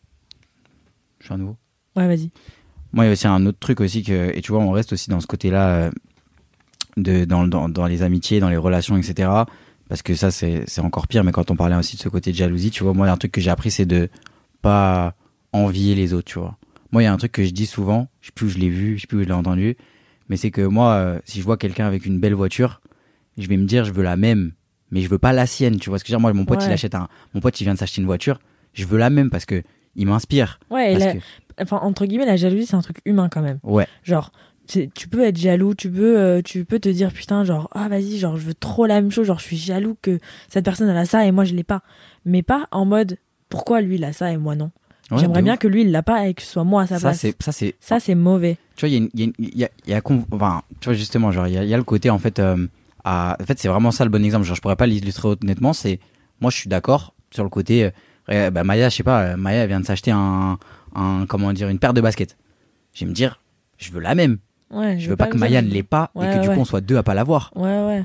Je 1.20 1.26
suis 1.26 1.34
à 1.34 1.36
nouveau. 1.36 1.56
Ouais, 1.96 2.06
vas-y. 2.06 2.30
Moi, 2.92 3.04
il 3.04 3.08
y 3.08 3.10
a 3.10 3.12
aussi 3.12 3.26
un 3.26 3.44
autre 3.46 3.58
truc 3.58 3.80
aussi 3.80 4.02
que, 4.02 4.30
et 4.36 4.40
tu 4.40 4.52
vois, 4.52 4.60
on 4.62 4.70
reste 4.70 4.92
aussi 4.92 5.10
dans 5.10 5.20
ce 5.20 5.26
côté-là, 5.26 5.68
euh, 5.68 5.90
de, 6.96 7.24
dans, 7.24 7.46
dans, 7.46 7.68
dans 7.68 7.86
les 7.86 8.02
amitiés, 8.02 8.40
dans 8.40 8.48
les 8.48 8.56
relations, 8.56 8.96
etc. 8.96 9.30
Parce 9.88 10.02
que 10.02 10.14
ça, 10.14 10.30
c'est, 10.30 10.64
c'est 10.66 10.80
encore 10.80 11.06
pire. 11.06 11.22
Mais 11.24 11.32
quand 11.32 11.50
on 11.50 11.56
parlait 11.56 11.76
aussi 11.76 11.96
de 11.96 12.00
ce 12.02 12.08
côté 12.08 12.32
de 12.32 12.36
jalousie, 12.36 12.70
tu 12.70 12.82
vois, 12.82 12.92
moi, 12.94 13.06
il 13.06 13.08
y 13.08 13.10
a 13.10 13.14
un 13.14 13.16
truc 13.18 13.32
que 13.32 13.40
j'ai 13.40 13.50
appris, 13.50 13.70
c'est 13.70 13.86
de 13.86 14.08
pas 14.62 15.14
envier 15.52 15.94
les 15.94 16.12
autres, 16.12 16.26
tu 16.30 16.38
vois. 16.38 16.56
Moi, 16.92 17.02
il 17.02 17.04
y 17.04 17.08
a 17.08 17.12
un 17.12 17.16
truc 17.16 17.32
que 17.32 17.44
je 17.44 17.50
dis 17.50 17.66
souvent, 17.66 18.08
je 18.20 18.26
sais 18.26 18.32
plus 18.34 18.46
où 18.46 18.48
je 18.48 18.58
l'ai 18.58 18.68
vu, 18.70 18.96
je 18.96 19.02
sais 19.02 19.06
plus 19.06 19.18
où 19.18 19.22
je 19.22 19.26
l'ai 19.28 19.32
entendu, 19.34 19.76
mais 20.28 20.36
c'est 20.36 20.50
que 20.50 20.62
moi, 20.62 20.92
euh, 20.94 21.18
si 21.24 21.38
je 21.40 21.44
vois 21.44 21.56
quelqu'un 21.56 21.86
avec 21.86 22.06
une 22.06 22.18
belle 22.18 22.34
voiture, 22.34 22.80
je 23.36 23.46
vais 23.46 23.56
me 23.56 23.66
dire, 23.66 23.84
je 23.84 23.92
veux 23.92 24.02
la 24.02 24.16
même, 24.16 24.52
mais 24.90 25.00
je 25.02 25.08
veux 25.08 25.18
pas 25.18 25.32
la 25.32 25.46
sienne, 25.46 25.78
tu 25.78 25.90
vois 25.90 25.98
ce 25.98 26.04
que 26.04 26.08
je 26.08 26.12
veux 26.12 26.16
dire? 26.16 26.20
Moi, 26.20 26.32
mon 26.32 26.44
pote, 26.46 26.60
Ouais. 26.60 26.68
il 26.68 26.72
achète 26.72 26.94
un, 26.94 27.08
mon 27.34 27.40
pote, 27.40 27.60
il 27.60 27.64
vient 27.64 27.74
de 27.74 27.78
s'acheter 27.78 28.00
une 28.00 28.06
voiture, 28.06 28.40
je 28.72 28.84
veux 28.86 28.98
la 28.98 29.10
même 29.10 29.30
parce 29.30 29.44
que 29.44 29.62
il 29.96 30.06
m'inspire. 30.06 30.58
Ouais, 30.70 30.98
la- 30.98 31.14
que, 31.14 31.18
enfin, 31.60 31.78
entre 31.82 32.06
guillemets, 32.06 32.26
la 32.26 32.36
jalousie, 32.36 32.66
c'est 32.66 32.76
un 32.76 32.80
truc 32.82 32.98
humain 33.04 33.28
quand 33.30 33.42
même. 33.42 33.58
ouais, 33.62 33.86
Genre, 34.04 34.32
tu 34.66 34.90
peux 35.10 35.24
être 35.24 35.38
jaloux, 35.38 35.74
tu 35.74 35.90
peux, 35.90 36.18
euh, 36.18 36.42
tu 36.42 36.64
peux 36.66 36.78
te 36.78 36.88
dire 36.90 37.10
putain, 37.12 37.42
genre, 37.44 37.68
ah 37.72 37.88
vas-y, 37.88 38.18
genre, 38.18 38.36
je 38.36 38.42
veux 38.46 38.54
trop 38.54 38.84
la 38.86 39.00
même 39.00 39.10
chose, 39.10 39.26
genre, 39.26 39.38
je 39.38 39.44
suis 39.44 39.56
jaloux 39.56 39.96
que 40.02 40.18
cette 40.48 40.64
personne 40.64 40.88
elle 40.90 40.96
a 40.96 41.06
ça 41.06 41.24
et 41.26 41.32
moi 41.32 41.44
je 41.44 41.54
l'ai 41.54 41.62
pas. 41.64 41.80
Mais 42.26 42.42
pas 42.42 42.66
en 42.70 42.84
mode, 42.84 43.16
pourquoi 43.48 43.80
lui 43.80 43.94
il 43.96 44.04
a 44.04 44.12
ça 44.12 44.30
et 44.30 44.36
moi 44.36 44.54
non? 44.56 44.70
Ouais, 45.10 45.16
J'aimerais 45.20 45.40
bien 45.40 45.54
ouf. 45.54 45.58
que 45.60 45.68
lui 45.68 45.80
il 45.82 45.90
l'a 45.90 46.02
pas 46.02 46.28
et 46.28 46.34
que 46.34 46.42
ce 46.42 46.48
soit 46.48 46.64
moi 46.64 46.82
à 46.82 46.86
sa 46.86 46.96
ça 46.98 47.08
place. 47.08 47.20
c'est 47.20 47.42
ça 47.42 47.50
c'est 47.50 47.74
Ça, 47.80 47.98
c'est 47.98 48.14
mauvais. 48.14 48.58
tu 48.76 48.86
vois 48.86 48.94
il 48.94 49.04
y 49.14 49.24
a 49.24 49.30
il 49.38 49.58
y 49.58 49.64
a, 49.64 49.68
y 49.86 49.92
a, 49.92 49.94
y 49.94 49.94
a 49.94 50.02
enfin 50.32 50.60
tu 50.80 50.90
vois 50.90 50.94
justement 50.94 51.32
genre 51.32 51.46
il 51.46 51.54
y 51.54 51.56
a, 51.56 51.64
il 51.64 51.68
y 51.70 51.72
a 51.72 51.78
le 51.78 51.82
côté 51.82 52.10
en 52.10 52.18
fait 52.18 52.38
euh, 52.38 52.66
à, 53.04 53.38
en 53.40 53.44
fait 53.46 53.58
c'est 53.58 53.68
vraiment 53.68 53.90
ça 53.90 54.04
le 54.04 54.10
bon 54.10 54.22
exemple 54.22 54.44
genre 54.44 54.54
je 54.54 54.60
pourrais 54.60 54.76
pas 54.76 54.86
l'illustrer 54.86 55.28
honnêtement 55.28 55.72
c'est 55.72 55.98
moi 56.42 56.50
je 56.50 56.58
suis 56.58 56.68
d'accord 56.68 57.14
sur 57.30 57.42
le 57.42 57.48
côté 57.48 57.84
euh, 57.86 57.90
euh, 58.28 58.50
bah, 58.50 58.64
Maya 58.64 58.90
je 58.90 58.96
sais 58.96 59.02
pas 59.02 59.34
Maya 59.38 59.62
elle 59.62 59.68
vient 59.68 59.80
de 59.80 59.86
s'acheter 59.86 60.10
un 60.10 60.58
un 60.98 61.26
comment 61.26 61.52
dire 61.52 61.68
une 61.68 61.78
paire 61.78 61.94
de 61.94 62.00
baskets. 62.00 62.36
Je 62.94 63.04
vais 63.04 63.08
me 63.10 63.14
dire 63.14 63.40
je 63.76 63.90
veux 63.92 64.00
la 64.00 64.14
même. 64.14 64.38
Ouais, 64.70 64.98
je 64.98 65.08
veux 65.08 65.16
pas 65.16 65.28
que 65.28 65.38
Maya 65.38 65.62
ne 65.62 65.68
l'ait 65.68 65.82
pas 65.82 66.10
et 66.14 66.18
Ouais, 66.18 66.34
que 66.34 66.42
du 66.42 66.48
coup 66.50 66.56
on 66.60 66.64
soit 66.66 66.82
deux 66.82 66.98
à 66.98 67.02
pas 67.02 67.14
l'avoir. 67.14 67.52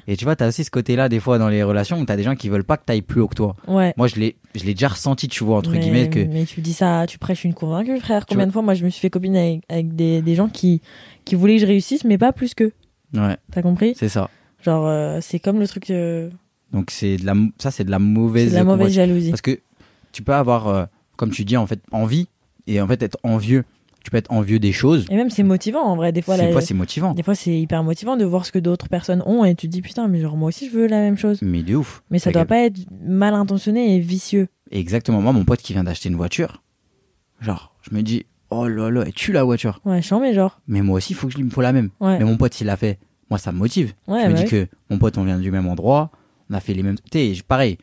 Et 0.08 0.16
tu 0.16 0.24
vois 0.24 0.38
t'as 0.38 0.48
aussi 0.48 0.64
ce 0.64 0.72
côté 0.72 0.96
là 0.96 1.10
des 1.10 1.20
fois 1.20 1.38
dans 1.38 1.50
les 1.50 1.62
relations 1.62 2.00
où 2.00 2.06
t'as 2.06 2.16
des 2.16 2.24
gens 2.24 2.36
qui 2.36 2.48
veulent 2.48 2.64
pas 2.64 2.78
que 2.78 2.86
t'ailles 2.86 3.02
plus 3.02 3.20
haut 3.20 3.28
que 3.28 3.36
toi. 3.36 3.56
Moi 3.68 4.08
je 4.08 4.16
l'ai 4.16 4.38
je 4.56 4.64
l'ai 4.64 4.74
déjà 4.74 4.88
ressenti 4.88 5.28
tu 5.28 5.44
vois 5.44 5.58
entre 5.58 5.72
mais, 5.72 5.80
guillemets 5.80 6.10
que 6.10 6.20
mais 6.24 6.46
tu 6.46 6.62
dis 6.62 6.72
ça, 6.74 7.06
tu 7.06 7.18
prêches 7.20 7.44
une 7.44 7.54
convaincue, 7.54 8.00
frère. 8.00 8.26
Combien 8.26 8.48
de 8.48 8.52
fois, 8.52 8.62
moi, 8.62 8.76
je 8.76 8.86
me 8.86 8.90
suis 8.90 9.02
fait 9.02 9.10
copine 9.10 9.36
avec, 9.36 9.64
avec 9.68 9.96
des, 9.96 10.22
des 10.22 10.36
gens 10.36 10.48
qui, 10.48 10.82
qui 11.26 11.36
voulaient 11.36 11.56
que 11.56 11.62
je 11.62 11.66
réussisse, 11.66 12.06
mais 12.06 12.18
pas 12.20 12.32
plus 12.32 12.54
qu'eux. 12.54 12.72
ouais. 13.14 13.36
T'as 13.52 13.62
compris 13.62 13.94
c'est 13.98 14.10
ça. 14.10 14.30
Genre, 14.64 14.88
euh, 14.88 15.20
c'est 15.22 15.40
comme 15.40 15.60
le 15.60 15.68
truc. 15.68 15.90
euh, 15.90 16.30
donc 16.72 16.92
c'est 16.92 17.18
de 17.18 17.26
la 17.26 17.34
ça 17.58 17.72
c'est 17.72 17.84
de 17.84 17.92
la 17.92 18.00
mauvaise 18.00 18.52
de 18.52 18.56
la 18.56 18.64
mauvaise 18.64 18.94
jalousie. 18.94 19.32
Parce 19.32 19.42
que 19.42 19.60
tu 20.14 20.22
peux 20.24 20.34
avoir, 20.34 20.68
euh, 20.68 20.86
comme 21.18 21.32
tu 21.32 21.44
dis, 21.44 21.58
en 21.58 21.68
fait, 21.68 21.82
envie 21.92 22.28
et 22.68 22.82
en 22.82 22.88
fait 22.88 23.02
être 23.04 23.18
envieux. 23.24 23.64
Tu 24.04 24.12
peux 24.12 24.18
être 24.18 24.34
envieux 24.34 24.60
des 24.60 24.74
choses. 24.74 25.06
Et 25.10 25.16
même, 25.16 25.30
c'est 25.30 25.44
motivant, 25.44 25.80
en 25.82 25.96
vrai. 25.96 26.12
Des 26.12 26.22
fois, 26.22 26.38
Des 26.38 26.52
fois, 26.52 26.60
c'est 26.60 26.74
motivant. 26.74 27.14
des 27.14 27.24
fois, 27.24 27.36
c'est 27.36 27.58
hyper 27.58 27.84
motivant 27.86 28.18
de 28.18 28.26
voir 28.26 28.46
ce 28.46 28.52
que 28.52 28.60
d'autres 28.60 28.90
personnes 28.90 29.24
ont 29.26 29.46
et 29.46 29.56
tu 29.56 29.68
te 29.68 29.72
dis, 29.72 29.82
putain, 29.82 30.10
mais 30.10 30.20
genre, 30.20 30.36
moi 30.36 30.50
aussi, 30.50 30.70
je 30.70 30.76
veux 30.76 30.88
la 30.88 31.00
même 31.00 31.18
chose. 31.18 31.40
Mais 31.42 31.64
de 31.64 31.76
ouf. 31.76 32.04
Mais 32.10 32.20
ça 32.20 32.30
doit 32.32 32.44
pas 32.44 32.66
être 32.66 32.82
mal 33.02 33.34
intentionné 33.34 33.96
et 33.96 34.00
vicieux. 34.00 34.50
Exactement. 34.72 35.22
Moi, 35.22 35.32
mon 35.32 35.46
pote 35.46 35.62
qui 35.62 35.72
vient 35.72 35.86
d'acheter 35.86 36.10
une 36.10 36.18
voiture, 36.18 36.64
genre, 37.40 37.74
je 37.82 37.96
me 37.96 38.02
dis, 38.02 38.26
oh 38.50 38.68
là 38.68 38.92
là, 38.92 39.08
et 39.08 39.14
tu 39.14 39.32
la 39.32 39.46
voiture. 39.46 39.80
Ouais, 39.86 40.02
chiant, 40.02 40.20
mais 40.20 40.34
genre. 40.34 40.60
Mais 40.68 40.82
moi 40.82 40.98
aussi, 40.98 41.14
il 41.14 41.16
faut 41.16 41.28
que 41.28 41.34
je 41.34 41.38
il 41.38 41.46
me 41.46 41.50
faut 41.50 41.62
la 41.62 41.72
même. 41.72 41.90
Ouais. 42.02 42.20
Mais 42.20 42.26
mon 42.26 42.36
pote, 42.36 42.54
s'il 42.54 42.68
l'a 42.68 42.76
fait, 42.76 43.00
moi, 43.30 43.40
ça 43.40 43.54
me 43.54 43.58
motive. 43.58 43.94
Ouais, 44.10 44.24
je 44.24 44.28
me 44.28 44.34
bah 44.34 44.38
dis 44.40 44.44
oui. 44.44 44.50
que 44.50 44.68
mon 44.90 44.98
pote, 44.98 45.18
on 45.18 45.24
vient 45.24 45.40
du 45.40 45.50
même 45.50 45.68
endroit, 45.68 46.12
on 46.50 46.56
a 46.56 46.60
fait 46.60 46.74
les 46.74 46.84
mêmes. 46.84 46.98
Sais, 47.14 47.34
pareil. 47.48 47.78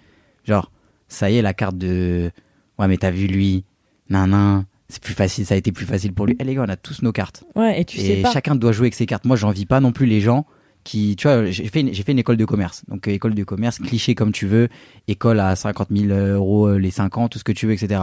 Genre, 0.45 0.71
ça 1.09 1.31
y 1.31 1.38
est, 1.38 1.43
la 1.43 1.55
carte 1.55 1.79
de. 1.79 2.31
Ouais, 2.79 2.88
mais 2.88 2.99
t'as 2.99 3.11
vu 3.11 3.27
lui, 3.27 3.64
nan 4.11 4.64
c'est 4.90 5.03
plus 5.03 5.14
facile, 5.14 5.46
ça 5.46 5.55
a 5.55 5.57
été 5.59 5.72
plus 5.72 5.87
facile 5.87 6.12
pour 6.12 6.26
lui. 6.26 6.37
Eh 6.38 6.44
les 6.44 6.55
gars, 6.55 6.64
on 6.66 6.70
a 6.70 6.76
tous 6.76 7.03
nos 7.03 7.12
cartes. 7.12 7.44
Ouais, 7.57 7.81
et 7.81 7.85
tu 7.85 7.98
sais 7.98 8.18
et 8.18 8.22
pas. 8.22 8.31
chacun 8.33 8.55
doit 8.55 8.72
jouer 8.72 8.85
avec 8.87 8.94
ses 8.94 9.07
cartes. 9.07 9.24
Moi, 9.24 9.37
j'envie 9.37 9.66
pas 9.66 9.81
non 9.81 9.92
plus 9.92 10.07
les 10.07 10.20
gens 10.20 10.46
qui, 10.85 11.14
tu 11.16 11.29
vois, 11.29 11.46
j'ai 11.50 11.66
fait, 11.68 11.81
une- 11.81 11.92
j'ai 11.92 12.03
fait 12.03 12.12
une 12.12 12.18
école 12.18 12.37
de 12.37 12.44
commerce. 12.44 12.83
Donc, 12.88 13.07
euh, 13.07 13.11
école 13.12 13.35
de 13.35 13.44
commerce, 13.44 13.79
cliché 13.79 14.14
comme 14.14 14.33
tu 14.33 14.46
veux, 14.46 14.68
école 15.09 15.38
à 15.40 15.55
50 15.57 15.88
000 15.90 16.12
euros 16.12 16.68
euh, 16.68 16.76
les 16.79 16.90
5 16.90 17.18
ans, 17.18 17.29
tout 17.29 17.38
ce 17.38 17.44
que 17.44 17.53
tu 17.53 17.66
veux, 17.66 17.72
etc. 17.72 18.00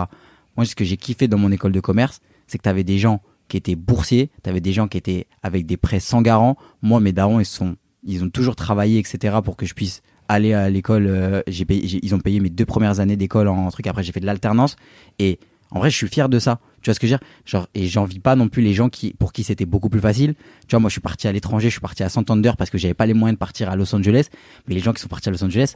Moi, 0.55 0.65
ce 0.65 0.75
que 0.75 0.85
j'ai 0.85 0.97
kiffé 0.97 1.27
dans 1.27 1.37
mon 1.37 1.51
école 1.51 1.71
de 1.71 1.79
commerce, 1.79 2.19
c'est 2.47 2.57
que 2.57 2.63
t'avais 2.63 2.83
des 2.83 2.97
gens 2.99 3.21
qui 3.47 3.57
étaient 3.57 3.75
boursiers, 3.75 4.29
t'avais 4.43 4.59
des 4.61 4.73
gens 4.73 4.87
qui 4.87 4.97
étaient 4.97 5.25
avec 5.43 5.65
des 5.65 5.77
prêts 5.77 5.99
sans 5.99 6.21
garant. 6.21 6.57
Moi, 6.81 6.99
mes 6.99 7.13
darons, 7.13 7.39
ils 7.39 7.45
sont, 7.45 7.75
ils 8.03 8.23
ont 8.23 8.29
toujours 8.29 8.55
travaillé, 8.55 8.99
etc. 8.99 9.37
pour 9.43 9.55
que 9.55 9.65
je 9.65 9.73
puisse 9.73 10.01
aller 10.27 10.53
à 10.53 10.69
l'école. 10.69 11.07
euh, 11.07 11.41
j'ai 11.47 11.63
payé, 11.65 11.87
j'ai- 11.87 11.99
ils 12.03 12.13
ont 12.13 12.19
payé 12.19 12.39
mes 12.41 12.49
deux 12.49 12.65
premières 12.65 12.99
années 12.99 13.15
d'école 13.15 13.47
en 13.47 13.69
truc. 13.71 13.87
Après, 13.87 14.03
j'ai 14.03 14.11
fait 14.11 14.19
de 14.19 14.25
l'alternance 14.25 14.75
et 15.19 15.39
en 15.71 15.79
vrai, 15.79 15.89
je 15.89 15.95
suis 15.95 16.07
fier 16.07 16.29
de 16.29 16.39
ça. 16.39 16.59
Tu 16.81 16.89
vois 16.89 16.93
ce 16.93 16.99
que 16.99 17.07
je 17.07 17.13
veux 17.13 17.17
dire? 17.19 17.27
Genre, 17.45 17.67
et 17.75 17.87
j'envie 17.87 18.19
pas 18.19 18.35
non 18.35 18.47
plus 18.47 18.61
les 18.63 18.73
gens 18.73 18.87
qui, 18.89 19.13
pour 19.13 19.33
qui 19.33 19.43
c'était 19.43 19.65
beaucoup 19.65 19.89
plus 19.89 19.99
facile. 19.99 20.35
Tu 20.67 20.71
vois, 20.71 20.79
moi, 20.79 20.89
je 20.89 20.93
suis 20.93 21.01
parti 21.01 21.27
à 21.27 21.31
l'étranger, 21.31 21.67
je 21.69 21.73
suis 21.73 21.81
parti 21.81 22.03
à 22.03 22.09
Santander 22.09 22.51
parce 22.57 22.69
que 22.69 22.77
j'avais 22.77 22.93
pas 22.93 23.05
les 23.05 23.13
moyens 23.13 23.35
de 23.35 23.39
partir 23.39 23.69
à 23.69 23.75
Los 23.75 23.93
Angeles. 23.95 24.27
Mais 24.67 24.75
les 24.75 24.79
gens 24.81 24.93
qui 24.93 25.01
sont 25.01 25.07
partis 25.09 25.27
à 25.29 25.31
Los 25.31 25.43
Angeles, 25.43 25.73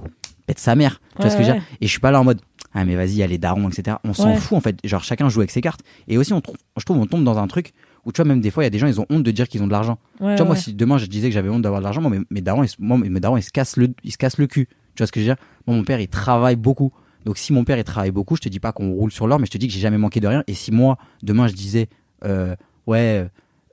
pète 0.48 0.60
sa 0.60 0.76
mère. 0.76 1.02
Tu 1.16 1.22
vois 1.22 1.30
ce 1.32 1.38
que 1.38 1.44
je 1.44 1.48
veux 1.50 1.54
dire? 1.54 1.64
Et 1.82 1.88
je 1.88 1.92
suis 1.92 2.00
pas 2.00 2.12
là 2.12 2.22
en 2.22 2.24
mode, 2.24 2.40
ah, 2.74 2.86
mais 2.86 2.96
vas-y, 2.96 3.12
il 3.12 3.18
y 3.18 3.24
a 3.24 3.28
les 3.28 3.38
darons, 3.38 3.68
etc. 3.70 3.98
On 4.06 4.14
s'en 4.14 4.30
Ouais. 4.30 4.36
fout, 4.38 4.58
en 4.58 4.62
fait. 4.62 4.78
Genre, 4.86 5.04
chacun 5.04 5.28
joue 5.28 5.42
avec 5.42 5.52
ses 5.52 5.60
cartes. 5.62 5.82
Et 6.08 6.18
aussi, 6.18 6.32
on, 6.32 6.42
je 6.78 6.86
trouve, 6.86 6.98
on 6.98 7.06
tombe 7.08 7.24
dans 7.26 7.38
un 7.38 7.48
truc 7.48 7.74
Ou 8.06 8.12
tu 8.12 8.22
vois, 8.22 8.26
même 8.28 8.42
des 8.42 8.50
fois, 8.50 8.64
il 8.64 8.66
y 8.66 8.68
a 8.68 8.72
des 8.72 8.80
gens, 8.80 8.88
ils 8.88 9.00
ont 9.02 9.06
honte 9.12 9.22
de 9.24 9.30
dire 9.32 9.48
qu'ils 9.48 9.62
ont 9.62 9.68
de 9.68 9.72
l'argent. 9.72 10.00
Tu 10.18 10.24
vois, 10.24 10.46
moi, 10.46 10.56
si 10.56 10.74
demain 10.74 10.98
je 10.98 11.06
disais 11.06 11.28
que 11.28 11.34
j'avais 11.36 11.50
honte 11.50 11.62
d'avoir 11.62 11.82
de 11.82 11.84
l'argent, 11.84 12.02
moi, 12.02 12.10
mes, 12.10 12.22
mes 12.32 12.42
darons, 12.42 12.64
ils, 12.64 12.70
moi, 12.80 12.98
mes 12.98 13.20
darons, 13.20 13.38
ils 13.38 13.44
se 13.44 13.52
cassent 13.52 13.78
le, 13.78 13.90
ils 14.04 14.12
se 14.12 14.18
cassent 14.18 14.38
le 14.40 14.48
cul. 14.48 14.68
Tu 14.96 15.00
vois 15.04 15.08
ce 15.08 15.12
que 15.12 15.20
je 15.20 15.26
veux 15.28 15.36
dire? 15.36 15.44
Moi, 15.68 15.76
mon 15.76 15.84
père, 15.84 16.00
il 16.00 16.08
travaille 16.08 16.56
beaucoup. 16.56 16.92
Donc, 17.26 17.38
si 17.38 17.54
mon 17.54 17.64
père, 17.64 17.78
il 17.78 17.84
travaille 17.84 18.12
beaucoup, 18.12 18.36
je 18.36 18.42
te 18.42 18.50
dis 18.50 18.60
pas 18.60 18.72
qu'on 18.72 18.92
roule 18.92 19.12
sur 19.12 19.28
l'or, 19.28 19.40
mais 19.40 19.46
je 19.46 19.52
te 19.52 19.58
dis 19.58 19.68
que 19.68 19.74
j'ai 19.74 19.80
jamais 19.80 19.98
manqué 19.98 20.20
de 20.20 20.28
rien. 20.28 20.44
Et 20.48 20.54
si 20.54 20.72
moi, 20.72 20.98
demain, 21.24 21.48
je 21.48 21.54
disais, 21.54 21.88
euh, 22.26 22.56
ouais, 22.88 23.28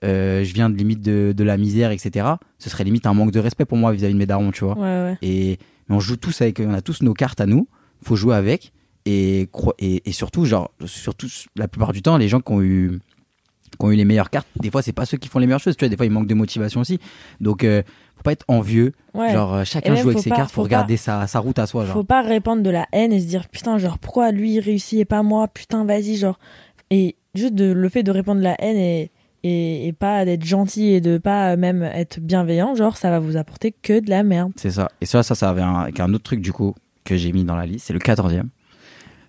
euh, 0.05 0.45
je 0.45 0.55
viens 0.55 0.71
de 0.71 0.77
limite 0.77 1.01
de, 1.01 1.33
de 1.37 1.45
la 1.45 1.57
misère, 1.57 1.91
etc., 1.91 2.27
ce 2.59 2.71
serait 2.71 2.85
limite 2.85 3.07
un 3.07 3.15
manque 3.15 3.33
de 3.33 3.41
respect 3.41 3.65
pour 3.65 3.79
moi 3.79 3.93
vis-à-vis 3.93 4.15
de 4.15 4.19
mes 4.19 4.27
darons, 4.27 4.51
tu 4.51 4.65
vois. 4.65 4.77
Ouais, 4.77 4.81
ouais. 4.83 5.19
Et 5.23 5.59
mais 5.89 5.97
on 5.97 6.01
joue 6.01 6.17
tous 6.17 6.41
avec, 6.43 6.61
on 6.61 6.75
a 6.75 6.83
tous 6.83 7.03
nos 7.03 7.15
cartes 7.15 7.41
à 7.41 7.47
nous. 7.47 7.69
Faut 8.03 8.17
jouer 8.17 8.37
avec. 8.37 8.73
Et, 9.07 9.49
et, 9.79 10.03
et 10.09 10.13
surtout, 10.13 10.45
genre, 10.45 10.71
surtout, 10.85 11.29
la 11.57 11.67
plupart 11.67 11.93
du 11.93 12.03
temps, 12.03 12.19
les 12.19 12.29
gens 12.29 12.41
qui 12.41 12.53
ont 12.53 12.61
eu, 12.61 13.01
qui 13.79 13.87
ont 13.87 13.91
eu 13.91 13.97
les 13.97 14.05
meilleures 14.05 14.29
cartes, 14.29 14.49
des 14.61 14.71
fois, 14.71 14.83
c'est 14.83 14.93
pas 14.93 15.07
ceux 15.07 15.17
qui 15.17 15.29
font 15.29 15.39
les 15.39 15.47
meilleures 15.47 15.61
choses. 15.61 15.77
Tu 15.77 15.85
vois, 15.85 15.89
des 15.89 15.97
fois, 15.97 16.05
ils 16.05 16.13
manquent 16.13 16.27
de 16.27 16.35
motivation 16.35 16.83
aussi. 16.83 16.99
Donc, 17.41 17.65
euh, 17.65 17.83
faut 18.18 18.22
pas 18.24 18.33
être 18.33 18.44
envieux. 18.48 18.92
Ouais. 19.14 19.33
Genre, 19.33 19.54
euh, 19.54 19.64
chacun 19.64 19.94
joue 19.94 20.11
avec 20.11 20.20
ses 20.20 20.28
pas- 20.31 20.37
cartes. 20.37 20.50
Faut 20.50 20.57
faut 20.57 20.62
regarder 20.64 20.96
sa, 20.96 21.26
sa 21.26 21.38
route 21.38 21.59
à 21.59 21.66
soi. 21.66 21.85
Genre. 21.85 21.94
Faut 21.94 22.04
pas 22.04 22.20
répandre 22.22 22.62
de 22.62 22.70
la 22.70 22.87
haine 22.92 23.12
et 23.12 23.20
se 23.20 23.26
dire 23.26 23.48
putain, 23.48 23.78
genre 23.78 23.98
pourquoi 23.98 24.31
lui 24.33 24.54
il 24.54 24.61
réussit 24.61 24.98
et 25.00 25.04
pas 25.04 25.22
moi, 25.22 25.48
putain, 25.48 25.85
vas-y, 25.85 26.16
genre. 26.16 26.38
Et 26.90 27.16
juste 27.35 27.54
de, 27.54 27.72
le 27.72 27.88
fait 27.88 28.02
de 28.02 28.11
répandre 28.11 28.38
de 28.40 28.44
la 28.44 28.57
haine 28.61 28.76
et, 28.76 29.11
et, 29.44 29.87
et 29.87 29.92
pas 29.92 30.24
d'être 30.24 30.44
gentil 30.44 30.88
et 30.88 31.00
de 31.00 31.18
pas 31.18 31.57
même 31.57 31.83
être 31.83 32.18
bienveillant, 32.20 32.74
genre 32.74 32.96
ça 32.96 33.11
va 33.11 33.18
vous 33.20 33.37
apporter 33.37 33.72
que 33.83 34.00
de 34.00 34.11
la 34.11 34.22
merde. 34.22 34.52
C'est 34.57 34.70
ça. 34.72 34.88
Et 35.00 35.07
ça, 35.07 35.22
ça, 35.22 35.35
ça 35.35 35.50
avait 35.50 35.62
un, 35.62 35.74
avec 35.76 36.00
un 36.00 36.12
autre 36.12 36.24
truc, 36.24 36.40
du 36.40 36.52
coup, 36.52 36.74
que 37.04 37.16
j'ai 37.16 37.33
mis 37.33 37.44
dans 37.44 37.57
la 37.57 37.66
liste. 37.66 37.87
C'est 37.87 37.92
le 37.92 37.98
quatorzième. 38.00 38.48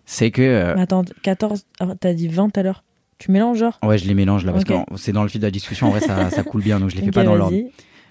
C'est 0.05 0.31
que, 0.31 0.41
euh, 0.41 0.75
Attends, 0.77 1.03
14, 1.21 1.65
ah, 1.79 1.87
t'as 1.99 2.13
dit 2.13 2.27
20 2.27 2.49
tout 2.49 2.59
à 2.59 2.63
l'heure. 2.63 2.83
Tu 3.19 3.31
mélanges 3.31 3.57
genre? 3.59 3.77
Ouais, 3.83 3.97
je 3.97 4.07
les 4.07 4.13
mélange 4.13 4.45
là, 4.45 4.53
parce 4.53 4.63
que 4.63 4.73
c'est 4.95 5.11
dans 5.11 5.23
le 5.23 5.29
fil 5.29 5.41
de 5.41 5.45
la 5.45 5.51
discussion. 5.51 5.87
En 5.87 5.89
vrai, 5.91 5.99
ça, 5.99 6.29
ça 6.29 6.41
coule 6.43 6.61
bien, 6.63 6.79
donc 6.79 6.89
je 6.89 6.95
les 6.95 7.01
fais 7.05 7.11
pas 7.11 7.23
dans 7.23 7.35
l'ordre. 7.35 7.55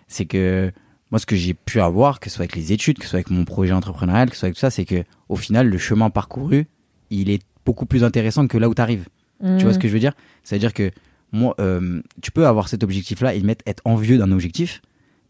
C'est 0.08 0.26
que 0.26 0.72
moi 1.10 1.18
ce 1.18 1.26
que 1.26 1.36
j'ai 1.36 1.54
pu 1.54 1.80
avoir 1.80 2.20
que 2.20 2.28
ce 2.28 2.36
soit 2.36 2.42
avec 2.42 2.56
les 2.56 2.72
études 2.72 2.98
que 2.98 3.04
ce 3.04 3.10
soit 3.10 3.18
avec 3.18 3.30
mon 3.30 3.44
projet 3.44 3.72
entrepreneurial 3.72 4.28
que 4.28 4.34
ce 4.34 4.40
soit 4.40 4.46
avec 4.46 4.56
tout 4.56 4.60
ça 4.60 4.70
c'est 4.70 4.84
que 4.84 5.04
au 5.28 5.36
final 5.36 5.68
le 5.68 5.78
chemin 5.78 6.10
parcouru 6.10 6.66
il 7.10 7.30
est 7.30 7.42
beaucoup 7.64 7.86
plus 7.86 8.04
intéressant 8.04 8.46
que 8.46 8.58
là 8.58 8.68
où 8.68 8.74
tu 8.74 8.82
arrives 8.82 9.06
tu 9.40 9.64
vois 9.64 9.72
ce 9.72 9.78
que 9.78 9.86
je 9.88 9.92
veux 9.92 10.00
dire? 10.00 10.14
C'est 10.42 10.56
à 10.56 10.58
dire 10.58 10.72
que 10.74 10.90
moi 11.30 11.54
euh, 11.60 12.02
tu 12.22 12.30
peux 12.30 12.46
avoir 12.46 12.68
cet 12.68 12.82
objectif 12.82 13.20
là 13.20 13.34
et 13.34 13.40
mettre 13.42 13.62
être 13.66 13.82
envieux 13.84 14.18
d'un 14.18 14.32
objectif 14.32 14.82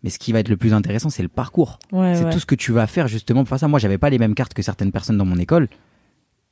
mais 0.03 0.11
ce 0.11 0.19
qui 0.19 0.33
va 0.33 0.38
être 0.38 0.49
le 0.49 0.57
plus 0.57 0.73
intéressant 0.73 1.11
c'est 1.11 1.23
le 1.23 1.29
parcours. 1.29 1.79
Ouais, 1.93 2.14
c'est 2.14 2.25
ouais. 2.25 2.31
tout 2.31 2.38
ce 2.38 2.47
que 2.47 2.55
tu 2.55 2.73
vas 2.73 2.87
faire 2.87 3.09
justement 3.09 3.43
pour 3.43 3.51
faire 3.51 3.59
ça. 3.59 3.69
Moi 3.69 3.79
j'avais 3.79 3.99
pas 3.99 4.11
les 4.11 4.19
mêmes 4.19 4.35
cartes 4.35 4.55
que 4.55 4.62
certaines 4.62 4.93
personnes 4.93 5.19
dans 5.19 5.25
mon 5.25 5.38
école. 5.38 5.69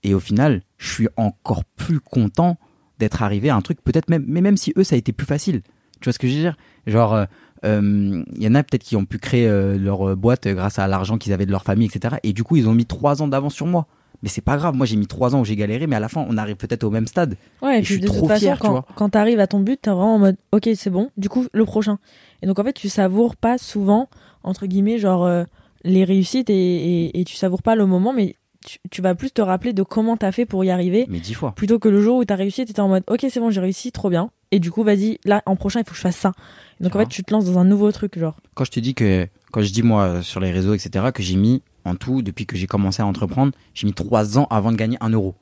Et 0.02 0.14
au 0.14 0.20
final 0.20 0.62
je 0.76 0.92
suis 0.92 1.08
encore 1.16 1.64
plus 1.64 2.00
content 2.00 2.58
d'être 2.98 3.22
arrivé 3.22 3.48
à 3.50 3.56
un 3.56 3.62
truc 3.62 3.82
peut-être 3.82 4.10
même 4.10 4.24
mais 4.26 4.40
même 4.40 4.56
si 4.56 4.72
eux 4.76 4.84
ça 4.84 4.94
a 4.94 4.98
été 4.98 5.12
plus 5.12 5.26
facile. 5.26 5.62
Tu 6.00 6.04
vois 6.04 6.12
ce 6.12 6.18
que 6.18 6.28
je 6.28 6.34
veux 6.34 6.40
dire? 6.40 6.56
Genre 6.86 7.14
euh, 7.14 7.24
il 7.64 8.42
y 8.42 8.48
en 8.48 8.54
a 8.54 8.62
peut-être 8.62 8.82
qui 8.82 8.96
ont 8.96 9.04
pu 9.04 9.18
créer 9.18 9.48
euh, 9.48 9.78
leur 9.78 10.10
euh, 10.10 10.14
boîte 10.14 10.46
grâce 10.48 10.78
à 10.78 10.86
l'argent 10.86 11.18
qu'ils 11.18 11.32
avaient 11.32 11.46
de 11.46 11.50
leur 11.50 11.64
famille 11.64 11.88
etc 11.88 12.16
et 12.22 12.32
du 12.32 12.44
coup 12.44 12.56
ils 12.56 12.68
ont 12.68 12.74
mis 12.74 12.86
trois 12.86 13.22
ans 13.22 13.28
d'avance 13.28 13.54
sur 13.54 13.66
moi. 13.66 13.86
Mais 14.22 14.30
c'est 14.30 14.40
pas 14.40 14.56
grave. 14.56 14.74
Moi 14.74 14.86
j'ai 14.86 14.96
mis 14.96 15.06
trois 15.06 15.34
ans 15.34 15.40
où 15.40 15.44
j'ai 15.44 15.56
galéré 15.56 15.86
mais 15.86 15.96
à 15.96 16.00
la 16.00 16.08
fin 16.08 16.24
on 16.28 16.36
arrive 16.36 16.56
peut-être 16.56 16.84
au 16.84 16.90
même 16.90 17.06
stade. 17.06 17.36
Ouais, 17.62 17.80
et 17.80 17.82
je 17.82 17.86
puis 17.86 17.94
suis 17.94 18.02
de 18.02 18.06
trop 18.06 18.26
toute 18.26 18.38
fier, 18.38 18.56
tu 18.56 18.66
quand, 18.66 18.84
quand 18.94 19.10
t'arrives 19.10 19.40
à 19.40 19.46
ton 19.46 19.60
but, 19.60 19.80
t'es 19.80 19.90
vraiment 19.90 20.14
en 20.14 20.18
mode 20.18 20.36
ok, 20.52 20.68
c'est 20.74 20.90
bon, 20.90 21.10
du 21.16 21.28
coup, 21.28 21.46
le 21.52 21.64
prochain. 21.64 21.98
Et 22.42 22.46
donc 22.46 22.58
en 22.58 22.64
fait, 22.64 22.72
tu 22.72 22.88
savoures 22.88 23.36
pas 23.36 23.58
souvent, 23.58 24.08
entre 24.42 24.66
guillemets, 24.66 24.98
genre 24.98 25.24
euh, 25.24 25.44
les 25.84 26.04
réussites 26.04 26.50
et, 26.50 26.54
et, 26.54 27.20
et 27.20 27.24
tu 27.24 27.36
savoures 27.36 27.62
pas 27.62 27.74
le 27.74 27.86
moment, 27.86 28.12
mais 28.12 28.36
tu, 28.66 28.78
tu 28.90 29.00
vas 29.00 29.14
plus 29.14 29.30
te 29.30 29.40
rappeler 29.40 29.72
de 29.72 29.82
comment 29.82 30.16
t'as 30.18 30.32
fait 30.32 30.44
pour 30.44 30.62
y 30.64 30.70
arriver 30.70 31.06
mais 31.08 31.20
dix 31.20 31.32
fois 31.34 31.52
plutôt 31.52 31.78
que 31.78 31.88
le 31.88 32.02
jour 32.02 32.18
où 32.18 32.24
t'as 32.24 32.34
réussi, 32.34 32.64
t'étais 32.66 32.80
en 32.80 32.88
mode 32.88 33.04
ok, 33.08 33.24
c'est 33.30 33.40
bon, 33.40 33.50
j'ai 33.50 33.60
réussi, 33.62 33.92
trop 33.92 34.10
bien. 34.10 34.30
Et 34.52 34.60
du 34.60 34.70
coup, 34.70 34.82
vas-y, 34.84 35.18
là, 35.24 35.42
en 35.46 35.56
prochain, 35.56 35.80
il 35.80 35.84
faut 35.84 35.90
que 35.90 35.96
je 35.96 36.00
fasse 36.02 36.16
ça. 36.16 36.32
Donc 36.80 36.92
Tu 36.92 36.98
en 36.98 37.00
fait, 37.00 37.06
tu 37.08 37.24
te 37.24 37.32
lances 37.32 37.46
dans 37.46 37.58
un 37.58 37.64
nouveau 37.64 37.90
truc, 37.92 38.18
genre. 38.18 38.36
quand 38.54 38.64
je 38.64 38.70
te 38.70 38.80
dis 38.80 38.94
que 38.94 39.26
quand 39.52 39.62
je 39.62 39.72
dis 39.72 39.82
moi 39.82 40.20
sur 40.22 40.40
les 40.40 40.50
réseaux 40.52 40.74
etc 40.74 41.06
que 41.14 41.22
j'ai 41.22 41.36
mis 41.36 41.62
en 41.86 41.94
tout 41.94 42.20
depuis 42.20 42.44
que 42.46 42.56
j'ai 42.56 42.66
commencé 42.66 43.00
à 43.00 43.06
entreprendre 43.06 43.52
j'ai 43.74 43.86
mis 43.86 43.94
trois 43.94 44.36
ans 44.38 44.46
avant 44.50 44.70
de 44.72 44.76
gagner 44.76 44.98
un 45.00 45.08
euro 45.10 45.34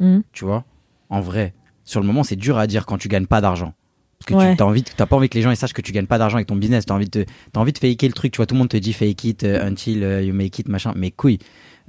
Mhm. 0.00 0.22
tu 0.32 0.44
vois? 0.44 0.64
En 1.10 1.20
vrai 1.20 1.54
sur 1.84 2.00
le 2.00 2.06
moment 2.06 2.22
c'est 2.24 2.36
dur 2.36 2.58
à 2.58 2.66
dire 2.66 2.86
quand 2.86 2.98
tu 2.98 3.06
gagnes 3.08 3.26
pas 3.26 3.40
d'argent 3.40 3.74
parce 4.18 4.26
que 4.28 4.34
Ouais. 4.34 4.56
tu 4.56 4.62
as 4.62 4.66
envie 4.66 4.82
t'as 4.82 5.06
pas 5.06 5.14
envie 5.16 5.28
que 5.28 5.36
les 5.36 5.42
gens 5.42 5.50
ils 5.50 5.56
sachent 5.56 5.72
que 5.74 5.82
tu 5.82 5.92
gagnes 5.92 6.06
pas 6.06 6.18
d'argent 6.18 6.36
avec 6.36 6.48
ton 6.48 6.56
business 6.56 6.84
t'as 6.86 6.94
envie 6.94 7.08
de 7.08 7.24
t'as 7.52 7.60
envie 7.60 7.72
de 7.72 7.78
faker 7.78 8.08
le 8.08 8.14
truc 8.14 8.32
tu 8.32 8.38
vois 8.38 8.46
tout 8.46 8.54
le 8.54 8.58
monde 8.58 8.68
te 8.70 8.76
dit 8.76 8.92
fake 8.92 9.24
it 9.24 9.44
euh, 9.44 9.64
until 9.66 10.02
euh, 10.02 10.22
you 10.22 10.34
make 10.34 10.58
it 10.58 10.68
machin 10.68 10.92
mais 10.96 11.10
couille 11.10 11.38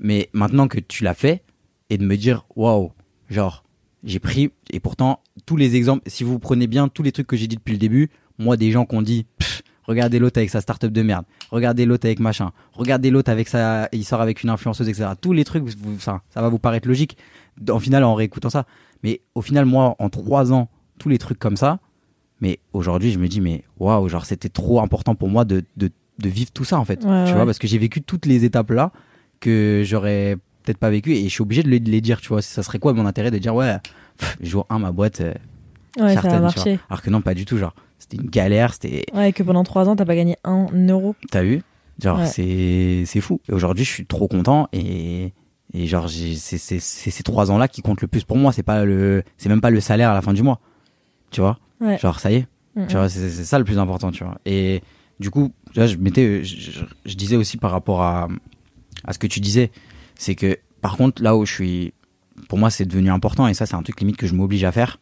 mais 0.02 0.30
maintenant 0.34 0.68
que 0.68 0.80
tu 0.80 1.04
l'as 1.06 1.14
fait 1.14 1.44
et 1.90 1.98
de 1.98 2.06
me 2.06 2.18
dire 2.18 2.46
waouh 2.56 2.92
genre 3.30 3.64
j'ai 4.04 4.20
pris 4.20 4.52
et 4.72 4.80
pourtant 4.80 5.22
tous 5.46 5.56
les 5.56 5.76
exemples 5.76 6.04
si 6.08 6.24
vous 6.26 6.40
prenez 6.40 6.68
bien 6.68 6.88
tous 6.90 7.04
les 7.04 7.12
trucs 7.14 7.28
que 7.28 7.38
j'ai 7.38 7.48
dit 7.48 7.56
depuis 7.56 7.72
le 7.74 7.78
début 7.80 8.10
moi 8.40 8.58
des 8.58 8.72
gens 8.72 8.86
qui 8.86 8.96
ont 8.96 9.02
dit 9.04 9.26
Pff, 9.38 9.62
regardez 9.84 10.18
l'autre 10.20 10.40
avec 10.40 10.50
sa 10.50 10.60
startup 10.60 10.92
de 10.92 11.02
merde 11.04 11.24
regardez 11.52 11.86
l'autre 11.86 12.08
avec 12.08 12.20
machin 12.20 12.52
regardez 12.74 13.12
l'autre 13.12 13.30
avec 13.32 13.48
sa 13.48 13.88
il 13.94 14.04
sort 14.04 14.20
avec 14.22 14.44
une 14.44 14.50
influenceuse 14.50 14.90
etc 14.90 15.10
tous 15.22 15.34
les 15.34 15.44
trucs 15.46 15.64
vous- 15.64 16.00
ça, 16.00 16.22
ça 16.30 16.42
va 16.42 16.50
vous 16.50 16.60
paraître 16.60 16.88
logique 16.88 17.16
en 17.70 17.80
final 17.80 18.04
en 18.04 18.16
réécoutant 18.16 18.50
ça. 18.50 18.66
Mais 19.04 19.22
au 19.36 19.42
final 19.42 19.66
moi 19.66 19.96
en 20.00 20.10
trois 20.10 20.52
ans 20.52 20.70
tous 20.98 21.10
les 21.10 21.18
trucs 21.20 21.40
comme 21.40 21.58
ça 21.58 21.80
mais 22.40 22.60
aujourd'hui 22.74 23.12
je 23.12 23.20
me 23.20 23.28
dis 23.28 23.42
mais 23.42 23.64
waouh 23.78 24.08
genre 24.10 24.26
c'était 24.26 24.50
trop 24.50 24.82
important 24.82 25.14
pour 25.14 25.30
moi 25.30 25.46
de, 25.46 25.64
de, 25.78 25.92
de 26.20 26.30
vivre 26.30 26.52
tout 26.52 26.64
ça 26.64 26.80
en 26.80 26.86
fait. 26.86 27.04
Ouais, 27.04 27.26
tu 27.26 27.32
ouais. 27.32 27.34
vois 27.36 27.46
parce 27.46 27.60
que 27.60 27.68
j'ai 27.68 27.78
vécu 27.78 28.02
toutes 28.02 28.26
les 28.26 28.46
étapes 28.46 28.72
là 28.72 28.92
que 29.42 29.82
j'aurais 29.86 30.38
peut-être 30.64 30.78
pas 30.78 30.90
vécu 30.90 31.12
et 31.14 31.24
je 31.26 31.30
suis 31.30 31.42
obligé 31.42 31.64
de 31.64 31.70
les, 31.70 31.80
dire 32.02 32.22
tu 32.22 32.30
vois 32.30 32.42
ça 32.42 32.64
serait 32.64 32.80
quoi 32.80 32.94
mon 32.94 33.06
intérêt 33.06 33.32
de 33.32 33.38
dire 33.40 33.54
ouais 33.56 33.78
pff, 34.18 34.38
jour 34.42 34.66
1 34.70 34.80
ma 34.80 34.92
boîte 34.94 35.20
euh, 35.22 35.34
Ouais, 36.00 36.14
ça 36.16 36.22
certaine, 36.22 36.42
marcher. 36.42 36.76
vois. 36.76 36.86
alors 36.90 37.02
que 37.02 37.10
non 37.10 37.20
pas 37.22 37.34
du 37.34 37.44
tout 37.46 37.58
genre 37.58 37.74
c'était 38.00 38.16
une 38.18 38.30
galère 38.30 38.74
c'était 38.74 39.04
Ouais, 39.14 39.34
que 39.34 39.44
pendant 39.44 39.64
trois 39.66 39.90
ans, 39.90 39.96
t'as 39.98 40.06
pas 40.06 40.16
gagné 40.16 40.38
un 40.46 40.68
euro. 40.88 41.16
T'as 41.30 41.44
vu? 41.44 41.62
Genre, 42.02 42.18
Ouais. 42.20 42.26
c'est 43.06 43.22
fou. 43.22 43.40
Et 43.50 43.54
aujourd'hui, 43.54 43.84
je 43.86 43.92
suis 43.92 44.06
trop 44.08 44.28
content 44.28 44.68
et, 44.74 45.34
et 45.74 45.86
genre, 45.86 46.10
c'est 46.10 46.58
ces 46.58 47.24
trois 47.24 47.52
ans-là 47.52 47.68
qui 47.68 47.82
comptent 47.84 48.02
le 48.02 48.08
plus 48.08 48.24
pour 48.24 48.38
moi. 48.38 48.52
C'est 48.54 48.64
pas 48.64 48.86
le, 48.86 49.22
c'est 49.38 49.50
même 49.50 49.62
pas 49.62 49.70
le 49.70 49.80
salaire 49.82 50.10
à 50.10 50.14
la 50.16 50.22
fin 50.24 50.34
du 50.34 50.42
mois. 50.42 50.60
Tu 51.30 51.42
vois? 51.42 51.60
Ouais. 51.80 52.00
Genre, 52.00 52.20
ça 52.20 52.32
y 52.32 52.36
est. 52.38 52.48
Tu 52.88 52.96
vois, 52.96 53.08
c'est 53.08 53.30
ça 53.30 53.60
le 53.60 53.66
plus 53.66 53.78
important, 53.78 54.10
tu 54.12 54.24
vois. 54.24 54.40
Et 54.46 54.82
du 55.20 55.30
coup, 55.30 55.52
là, 55.76 55.86
je 55.86 55.96
je- 55.98 56.82
je 57.06 57.16
disais 57.16 57.36
aussi 57.36 57.58
par 57.58 57.70
rapport 57.70 58.02
à, 58.02 58.28
à 59.06 59.14
ce 59.14 59.20
que 59.20 59.28
tu 59.28 59.40
disais, 59.40 59.72
c'est 60.16 60.36
que 60.36 60.58
par 60.82 60.98
contre, 60.98 61.22
là 61.22 61.36
où 61.36 61.46
je 61.46 61.54
suis, 61.54 61.94
pour 62.50 62.58
moi, 62.58 62.70
c'est 62.70 62.86
devenu 62.86 63.10
important 63.10 63.48
et 63.48 63.54
ça, 63.54 63.66
c'est 63.66 63.76
un 63.76 63.84
truc 63.84 64.00
limite 64.00 64.18
que 64.18 64.28
je 64.28 64.34
m'oblige 64.34 64.64
à 64.64 64.72
faire, 64.72 65.00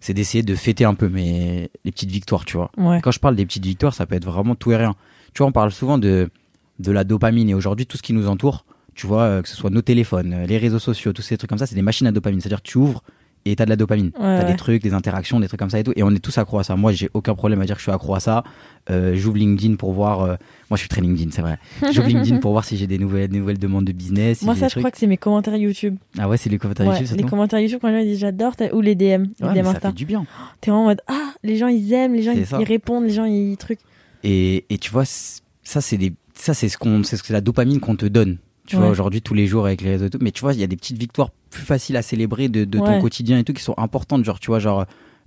c'est 0.00 0.14
d'essayer 0.14 0.42
de 0.42 0.54
fêter 0.54 0.84
un 0.84 0.94
peu 0.94 1.08
mes 1.08 1.70
les 1.84 1.92
petites 1.92 2.10
victoires, 2.10 2.44
tu 2.44 2.56
vois. 2.56 2.70
Ouais. 2.76 3.00
Quand 3.02 3.10
je 3.10 3.20
parle 3.20 3.36
des 3.36 3.44
petites 3.44 3.64
victoires, 3.64 3.94
ça 3.94 4.06
peut 4.06 4.14
être 4.14 4.24
vraiment 4.24 4.54
tout 4.54 4.72
et 4.72 4.76
rien. 4.76 4.94
Tu 5.34 5.38
vois, 5.38 5.48
on 5.48 5.52
parle 5.52 5.70
souvent 5.70 5.98
de, 5.98 6.30
de 6.78 6.92
la 6.92 7.04
dopamine 7.04 7.48
et 7.50 7.54
aujourd'hui, 7.54 7.86
tout 7.86 7.96
ce 7.96 8.02
qui 8.02 8.14
nous 8.14 8.28
entoure, 8.28 8.64
tu 8.94 9.06
vois, 9.06 9.22
euh, 9.22 9.42
que 9.42 9.48
ce 9.48 9.56
soit 9.56 9.70
nos 9.70 9.82
téléphones, 9.82 10.32
euh, 10.32 10.46
les 10.46 10.58
réseaux 10.58 10.78
sociaux, 10.78 11.12
tous 11.12 11.22
ces 11.22 11.36
trucs 11.36 11.50
comme 11.50 11.58
ça, 11.58 11.66
c'est 11.66 11.74
des 11.74 11.82
machines 11.82 12.06
à 12.06 12.12
dopamine. 12.12 12.40
C'est-à-dire 12.40 12.62
tu 12.62 12.78
ouvres 12.78 13.02
et 13.46 13.56
t'as 13.56 13.64
de 13.64 13.70
la 13.70 13.76
dopamine. 13.76 14.06
Ouais, 14.06 14.12
t'as 14.18 14.44
ouais. 14.44 14.50
des 14.50 14.56
trucs, 14.56 14.82
des 14.82 14.92
interactions, 14.94 15.40
des 15.40 15.48
trucs 15.48 15.58
comme 15.60 15.70
ça 15.70 15.78
et 15.78 15.84
tout. 15.84 15.92
Et 15.96 16.02
on 16.02 16.10
est 16.10 16.18
tous 16.18 16.36
accro 16.38 16.58
à 16.58 16.64
ça. 16.64 16.76
Moi, 16.76 16.92
j'ai 16.92 17.08
aucun 17.14 17.34
problème 17.34 17.60
à 17.60 17.64
dire 17.64 17.74
que 17.76 17.80
je 17.80 17.84
suis 17.84 17.92
accro 17.92 18.14
à 18.14 18.20
ça. 18.20 18.44
Euh, 18.90 19.14
J'ouvre 19.14 19.36
LinkedIn 19.38 19.76
pour 19.76 19.92
voir. 19.92 20.20
euh, 20.22 20.34
Moi, 20.68 20.76
je 20.76 20.80
suis 20.80 20.88
très 20.88 21.00
LinkedIn, 21.00 21.30
c'est 21.32 21.42
vrai. 21.42 21.58
J'ouvre 21.92 22.08
LinkedIn 22.08 22.38
pour 22.38 22.52
voir 22.52 22.64
si 22.64 22.76
j'ai 22.76 22.86
des 22.86 22.98
nouvelles, 22.98 23.28
des 23.28 23.38
nouvelles 23.38 23.58
demandes 23.58 23.84
de 23.86 23.92
business. 23.92 24.38
si 24.38 24.44
Moi, 24.44 24.56
ça, 24.56 24.68
je 24.68 24.78
crois 24.78 24.90
que 24.90 24.98
c'est 24.98 25.06
mes 25.06 25.16
commentaires 25.16 25.56
YouTube. 25.56 25.96
Ah 26.18 26.28
ouais, 26.28 26.36
c'est 26.36 26.50
les 26.50 26.58
commentaires 26.58 26.86
Ouais, 26.86 27.00
YouTube, 27.00 27.16
les 27.16 27.22
commentaires 27.24 27.60
YouTube, 27.60 27.78
quand 27.80 27.88
les 27.88 27.98
gens 28.00 28.04
disent 28.04 28.18
j'adore, 28.18 28.52
ou 28.72 28.80
les 28.80 28.94
DM, 28.94 29.02
les 29.02 29.28
mais 29.40 29.62
DM 29.62 29.64
ça 29.72 29.80
fait 29.80 29.92
du 29.92 30.04
bien. 30.04 30.24
T'es 30.60 30.70
vraiment 30.70 30.84
en 30.84 30.88
mode 30.88 31.00
ah, 31.08 31.32
les 31.42 31.56
gens 31.56 31.68
ils 31.68 31.92
aiment, 31.92 32.14
les 32.14 32.22
gens 32.22 32.32
ils, 32.32 32.46
ils 32.60 32.64
répondent, 32.64 33.04
les 33.04 33.10
gens 33.12 33.24
ils 33.24 33.56
trucs. 33.56 33.80
Et, 34.22 34.64
et 34.68 34.76
tu 34.78 34.90
vois, 34.90 35.04
ça 35.06 35.80
c'est 35.80 35.96
des, 35.96 36.12
ça 36.34 36.52
c'est 36.52 36.68
ce 36.68 36.76
qu'on, 36.76 37.02
c'est 37.04 37.16
ce 37.16 37.22
que 37.22 37.32
la 37.32 37.40
dopamine 37.40 37.80
qu'on 37.80 37.96
te 37.96 38.06
donne. 38.06 38.36
Tu 38.66 38.76
Ouais. 38.76 38.82
vois 38.82 38.90
aujourd'hui 38.90 39.20
tous 39.22 39.34
les 39.34 39.46
jours 39.46 39.66
avec 39.66 39.80
les 39.80 39.90
réseaux 39.90 40.06
et 40.06 40.10
tout. 40.10 40.18
Mais 40.20 40.30
tu 40.30 40.40
vois, 40.42 40.52
il 40.54 40.60
y 40.60 40.62
a 40.62 40.66
des 40.66 40.76
petites 40.76 40.98
victoires 40.98 41.30
plus 41.50 41.62
faciles 41.64 41.96
à 41.96 42.02
célébrer 42.02 42.48
de, 42.48 42.64
de 42.64 42.78
ton 42.78 43.00
quotidien 43.00 43.38
et 43.38 43.44
tout 43.44 43.52
qui 43.52 43.62
sont 43.62 43.74
importantes. 43.78 44.24
Genre 44.24 44.38
tu 44.38 44.48
vois, 44.48 44.58
genre 44.60 44.84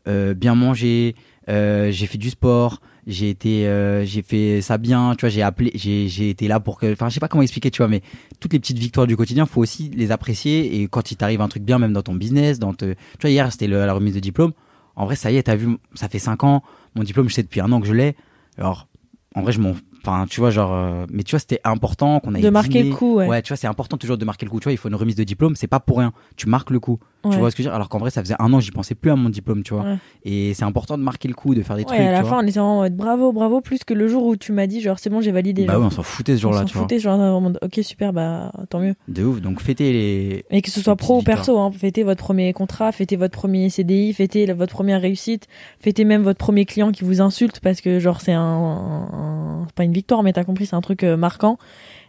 euh, 0.07 0.33
bien 0.33 0.55
manger, 0.55 1.15
euh, 1.49 1.91
j'ai 1.91 2.07
fait 2.07 2.17
du 2.17 2.29
sport, 2.29 2.81
j'ai 3.07 3.29
été, 3.29 3.67
euh, 3.67 4.05
j'ai 4.05 4.21
fait 4.21 4.61
ça 4.61 4.77
bien. 4.77 5.15
Tu 5.15 5.21
vois, 5.21 5.29
j'ai 5.29 5.41
appelé, 5.41 5.71
j'ai, 5.75 6.07
j'ai 6.07 6.29
été 6.29 6.47
là 6.47 6.59
pour 6.59 6.77
que, 6.79 6.91
enfin, 6.93 7.09
je 7.09 7.13
sais 7.15 7.19
pas 7.19 7.27
comment 7.27 7.41
expliquer, 7.41 7.71
tu 7.71 7.77
vois, 7.79 7.87
mais 7.89 8.01
toutes 8.39 8.53
les 8.53 8.59
petites 8.59 8.79
victoires 8.79 9.07
du 9.07 9.17
quotidien, 9.17 9.45
faut 9.45 9.61
aussi 9.61 9.89
les 9.89 10.11
apprécier. 10.11 10.81
Et 10.81 10.87
quand 10.87 11.11
il 11.11 11.15
t'arrive 11.17 11.41
un 11.41 11.47
truc 11.49 11.63
bien, 11.63 11.79
même 11.79 11.93
dans 11.93 12.01
ton 12.03 12.15
business, 12.15 12.59
dans 12.59 12.73
te, 12.73 12.93
tu 12.93 12.97
vois, 13.21 13.29
hier 13.29 13.51
c'était 13.51 13.67
la 13.67 13.91
remise 13.93 14.13
de 14.15 14.19
diplôme. 14.19 14.51
En 14.95 15.05
vrai, 15.05 15.15
ça 15.15 15.31
y 15.31 15.38
est, 15.38 15.43
t'as 15.43 15.55
vu, 15.55 15.69
ça 15.95 16.07
fait 16.07 16.19
5 16.19 16.43
ans, 16.43 16.63
mon 16.95 17.03
diplôme, 17.03 17.27
je 17.27 17.34
sais 17.34 17.43
depuis 17.43 17.61
un 17.61 17.71
an 17.71 17.81
que 17.81 17.88
je 17.88 17.93
l'ai. 17.93 18.15
Alors, 18.57 18.88
en 19.36 19.41
vrai, 19.41 19.51
je 19.51 19.59
m'en, 19.59 19.73
Enfin, 20.06 20.26
tu 20.30 20.41
vois, 20.41 20.49
genre, 20.49 20.74
euh, 20.74 21.06
mais 21.12 21.24
tu 21.24 21.32
vois, 21.32 21.39
c'était 21.39 21.62
important 21.64 22.20
qu'on 22.20 22.36
aille 22.36 22.41
De 22.41 22.49
marquer 22.49 22.84
le 22.84 22.93
coup, 22.93 23.16
ouais. 23.16 23.41
tu 23.41 23.49
vois, 23.49 23.58
c'est 23.58 23.68
important 23.68 23.95
toujours 23.97 24.18
de 24.18 24.26
marquer 24.26 24.45
le 24.45 24.49
coup. 24.51 24.60
Tu 24.60 24.66
vois, 24.66 24.74
il 24.74 24.78
faut 24.78 24.89
une 24.89 24.95
remise 24.95 25.16
de 25.16 25.24
diplôme, 25.24 25.56
c'est 25.56 25.68
pas 25.68 25.80
pour 25.80 25.99
rien. 25.99 26.12
Tu 26.36 26.47
marques 26.49 26.72
le 26.72 26.80
coup. 26.82 26.99
Ouais. 27.24 27.32
Tu 27.32 27.38
vois 27.38 27.49
ce 27.51 27.56
que 27.56 27.64
je 27.64 27.70
veux 27.70 27.72
dire? 27.72 27.76
Alors 27.76 27.88
qu'en 27.88 27.99
vrai, 27.99 28.10
ça 28.10 28.22
faisait 28.22 28.36
un 28.38 28.51
an, 28.51 28.60
j'y 28.60 28.72
pensais 28.72 28.95
plus 28.95 29.10
à 29.10 29.16
mon 29.16 29.30
diplôme, 29.30 29.64
tu 29.64 29.74
vois. 29.74 29.84
Ouais. 29.84 29.97
Et 30.26 30.54
c'est 30.54 30.66
important 30.66 30.97
de 30.97 31.04
marquer 31.04 31.30
le 31.30 31.34
coup, 31.36 31.56
de 31.56 31.62
faire 31.64 31.78
des 31.78 31.84
Ouais, 31.84 31.88
trucs. 31.88 31.99
à 32.01 32.12
la 32.12 32.18
tu 32.18 32.24
fin, 32.26 32.30
vois. 32.32 32.39
on 32.43 32.47
était 32.47 32.60
en 32.60 32.76
mode 32.82 32.97
bravo, 32.97 33.32
bravo, 33.32 33.62
plus 33.62 33.86
que 33.86 33.93
le 33.93 34.10
jour 34.10 34.26
où 34.26 34.36
tu 34.36 34.51
m'as 34.51 34.68
dit, 34.68 34.82
genre, 34.82 34.99
c'est 34.99 35.10
bon, 35.10 35.22
j'ai 35.22 35.32
validé. 35.32 35.64
Bah 35.66 35.74
genre. 35.74 35.82
oui, 35.84 35.88
on 35.88 35.91
s'en 35.91 36.04
foutait 36.04 36.34
ce 36.34 36.39
on 36.39 36.41
jour-là, 36.41 36.60
s'en 36.60 36.66
tu 36.66 36.74
vois. 36.74 36.82
foutait, 36.82 36.99
genre, 36.99 37.18
en 37.18 37.39
mode, 37.39 37.60
ok, 37.62 37.80
super, 37.82 38.12
bah, 38.12 38.51
tant 38.70 38.80
mieux. 38.82 38.95
De 39.08 39.24
ouf. 39.24 39.39
Donc 39.39 39.62
fêter 39.62 39.93
les. 39.93 40.43
Et 40.51 40.62
que 40.62 40.70
ce 40.70 40.82
soit 40.82 40.97
pro 40.97 41.20
ou 41.20 41.24
perso, 41.24 41.58
hein, 41.58 41.72
fêtez 41.72 42.04
votre 42.04 42.22
premier 42.22 42.51
contrat, 42.51 42.91
fêtez 42.91 43.16
votre 43.16 43.38
premier 43.38 43.70
CDI, 43.70 44.12
fêtez 44.12 44.45
la- 44.45 44.54
votre 44.54 44.74
première 44.74 44.99
réussite, 45.01 45.47
fêtez 45.80 46.04
même 46.04 46.24
votre 46.24 46.39
premier 46.39 46.66
client 46.66 46.91
qui 46.91 47.06
vous 47.06 47.22
insulte 47.22 47.62
parce 47.62 47.80
que 47.80 47.99
genre 47.99 48.20
c'est 48.20 48.34
un, 48.34 48.41
un- 48.41 49.64
c'est 49.68 49.76
pas 49.76 49.84
une 49.86 49.92
victoire 49.93 50.23
mais 50.23 50.33
t'as 50.33 50.43
compris 50.43 50.65
c'est 50.65 50.75
un 50.75 50.81
truc 50.81 51.03
euh, 51.03 51.15
marquant 51.17 51.57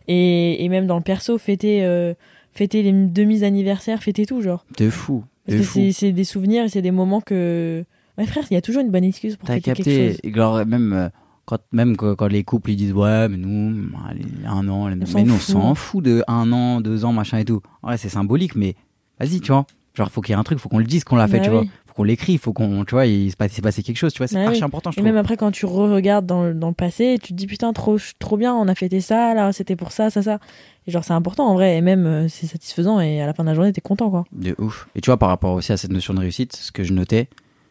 et, 0.08 0.64
et 0.64 0.68
même 0.68 0.86
dans 0.86 0.96
le 0.96 1.02
perso 1.02 1.38
fêtez 1.38 1.84
euh, 1.84 2.14
fêtez 2.52 2.82
les 2.82 2.92
demi 2.92 3.44
anniversaires 3.44 4.02
fêtez 4.02 4.26
tout 4.26 4.42
genre 4.42 4.64
De 4.78 4.90
fou. 4.90 5.24
parce 5.46 5.58
De 5.58 5.64
que 5.64 5.90
c'est 5.92 6.12
des 6.12 6.24
souvenirs 6.24 6.64
et 6.64 6.68
c'est 6.68 6.82
des 6.82 6.90
moments 6.90 7.20
que 7.20 7.84
mes 8.18 8.26
frères 8.26 8.44
il 8.50 8.54
y 8.54 8.56
a 8.56 8.60
toujours 8.60 8.82
une 8.82 8.90
bonne 8.90 9.04
excuse 9.04 9.36
pour 9.36 9.48
fêter 9.48 9.60
quelque 9.60 9.76
capté. 9.78 10.10
chose 10.10 10.20
Et 10.22 10.32
genre, 10.32 10.64
même, 10.66 10.92
euh, 10.92 11.08
quand, 11.46 11.58
même 11.72 11.96
quand, 11.96 12.26
les 12.26 12.44
couples 12.44 12.70
ils 12.70 12.76
disent 12.76 12.92
ouais, 12.92 13.28
mais 13.28 13.36
nous, 13.36 13.88
allez, 14.08 14.24
un 14.46 14.68
an, 14.68 14.86
On 14.86 14.96
mais 14.96 15.24
nous, 15.24 15.34
on 15.34 15.38
s'en 15.38 15.74
fout 15.74 16.04
de 16.04 16.22
un 16.28 16.50
an, 16.52 16.80
deux 16.80 17.04
ans, 17.04 17.12
machin 17.12 17.38
et 17.38 17.44
tout. 17.44 17.60
Ouais, 17.82 17.96
c'est 17.96 18.08
symbolique, 18.08 18.54
mais 18.56 18.76
vas-y, 19.20 19.40
tu 19.40 19.50
vois. 19.52 19.66
Genre, 19.94 20.10
faut 20.10 20.20
qu'il 20.22 20.32
y 20.32 20.36
ait 20.36 20.40
un 20.40 20.44
truc, 20.44 20.58
faut 20.58 20.68
qu'on 20.68 20.78
le 20.78 20.84
dise 20.84 21.04
qu'on 21.04 21.16
l'a 21.16 21.28
fait, 21.28 21.38
Bah 21.38 21.44
tu 21.44 21.50
oui. 21.50 21.56
vois. 21.56 21.64
Faut 21.94 22.02
qu'on 22.02 22.04
l'écrit, 22.04 22.38
faut 22.38 22.52
qu'on, 22.52 22.84
tu 22.84 22.90
vois, 22.96 23.06
il 23.06 23.26
il 23.26 23.30
s'est 23.30 23.62
passé 23.62 23.82
quelque 23.84 23.96
chose, 23.96 24.12
tu 24.12 24.18
vois. 24.18 24.26
C'est 24.26 24.34
Bah 24.34 24.46
archi 24.48 24.58
oui. 24.58 24.64
important, 24.64 24.90
je 24.90 24.94
Et 24.96 25.00
trouve. 25.00 25.06
même 25.12 25.16
après, 25.16 25.36
quand 25.36 25.52
tu 25.52 25.64
re-regardes 25.64 26.26
dans, 26.26 26.42
le- 26.42 26.52
dans 26.54 26.66
le 26.66 26.74
passé, 26.74 27.18
tu 27.22 27.28
te 27.28 27.34
dis 27.34 27.46
putain, 27.46 27.72
trop, 27.72 27.98
trop 28.18 28.36
bien, 28.36 28.52
on 28.52 28.66
a 28.66 28.74
fêté 28.74 29.00
ça, 29.00 29.32
là, 29.34 29.52
c'était 29.52 29.76
pour 29.76 29.92
ça, 29.92 30.10
ça, 30.10 30.20
ça. 30.20 30.40
Et 30.88 30.90
genre, 30.90 31.04
c'est 31.04 31.12
important 31.12 31.46
en 31.46 31.54
vrai, 31.54 31.76
et 31.76 31.80
même 31.82 32.04
euh, 32.06 32.28
c'est 32.28 32.46
satisfaisant, 32.48 32.98
et 33.00 33.20
à 33.22 33.26
la 33.26 33.32
fin 33.32 33.44
de 33.44 33.48
la 33.48 33.54
journée, 33.54 33.72
t'es 33.72 33.80
content 33.80 34.10
quoi. 34.10 34.24
De 34.32 34.56
ouf. 34.58 34.88
Et 34.96 35.00
tu 35.00 35.06
vois, 35.10 35.18
par 35.18 35.28
rapport 35.28 35.52
aussi 35.52 35.70
à 35.72 35.76
cette 35.76 35.92
notion 35.92 36.14
de 36.14 36.18
réussite, 36.20 36.56
ce 36.56 36.72
que 36.72 36.82
je 36.82 36.92
notais, 36.92 37.28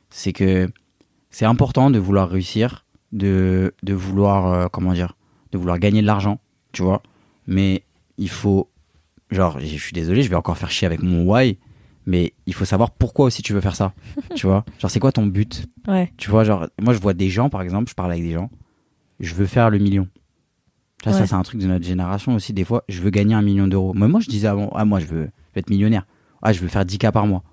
c'est 0.09 0.31
que 0.31 0.69
c'est 1.29 1.45
important 1.45 1.89
de 1.91 1.99
vouloir 1.99 2.29
réussir, 2.29 2.85
de, 3.11 3.73
de 3.83 3.93
vouloir, 3.93 4.47
euh, 4.53 4.67
comment 4.71 4.93
dire, 4.93 5.17
de 5.51 5.57
vouloir 5.57 5.79
gagner 5.79 6.01
de 6.01 6.07
l'argent, 6.07 6.39
tu 6.71 6.81
vois. 6.81 7.01
Mais 7.45 7.83
il 8.17 8.29
faut, 8.29 8.69
genre, 9.31 9.59
je 9.59 9.65
suis 9.75 9.91
désolé, 9.93 10.23
je 10.23 10.29
vais 10.29 10.35
encore 10.37 10.57
faire 10.57 10.71
chier 10.71 10.85
avec 10.85 11.03
mon 11.03 11.25
why, 11.25 11.57
mais 12.05 12.33
il 12.45 12.53
faut 12.53 12.65
savoir 12.65 12.91
pourquoi 12.91 13.25
aussi 13.25 13.41
tu 13.41 13.53
veux 13.53 13.61
faire 13.61 13.75
ça, 13.75 13.93
tu 14.35 14.47
vois. 14.47 14.65
Genre, 14.79 14.91
c'est 14.91 14.99
quoi 14.99 15.11
ton 15.11 15.25
but? 15.25 15.65
Ouais. 15.87 16.11
Tu 16.17 16.29
vois, 16.29 16.43
genre, 16.43 16.67
moi 16.81 16.93
je 16.93 16.99
vois 16.99 17.13
des 17.13 17.29
gens, 17.29 17.49
par 17.49 17.61
exemple, 17.61 17.89
je 17.89 17.95
parle 17.95 18.11
avec 18.11 18.23
des 18.23 18.33
gens, 18.33 18.49
je 19.19 19.33
veux 19.33 19.45
faire 19.45 19.69
le 19.69 19.77
million. 19.79 20.07
Tu 21.01 21.09
vois, 21.09 21.13
ça 21.13 21.21
Ouais. 21.21 21.27
c'est 21.27 21.35
un 21.35 21.43
truc 21.43 21.59
de 21.61 21.67
notre 21.67 21.85
génération 21.85 22.33
aussi, 22.35 22.53
des 22.53 22.63
fois, 22.63 22.83
je 22.87 23.01
veux 23.01 23.09
gagner 23.09 23.33
un 23.35 23.41
million 23.41 23.67
d'euros. 23.67 23.93
Moi, 23.93 24.07
moi 24.07 24.19
je 24.19 24.29
disais 24.29 24.47
avant, 24.47 24.69
ah 24.75 24.85
moi 24.85 24.99
je 24.99 25.05
veux, 25.05 25.29
être 25.55 25.69
millionnaire. 25.69 26.05
Ah, 26.41 26.53
je 26.53 26.59
veux 26.59 26.67
faire 26.67 26.83
10K 26.85 27.11
par 27.11 27.25
mois. 27.27 27.43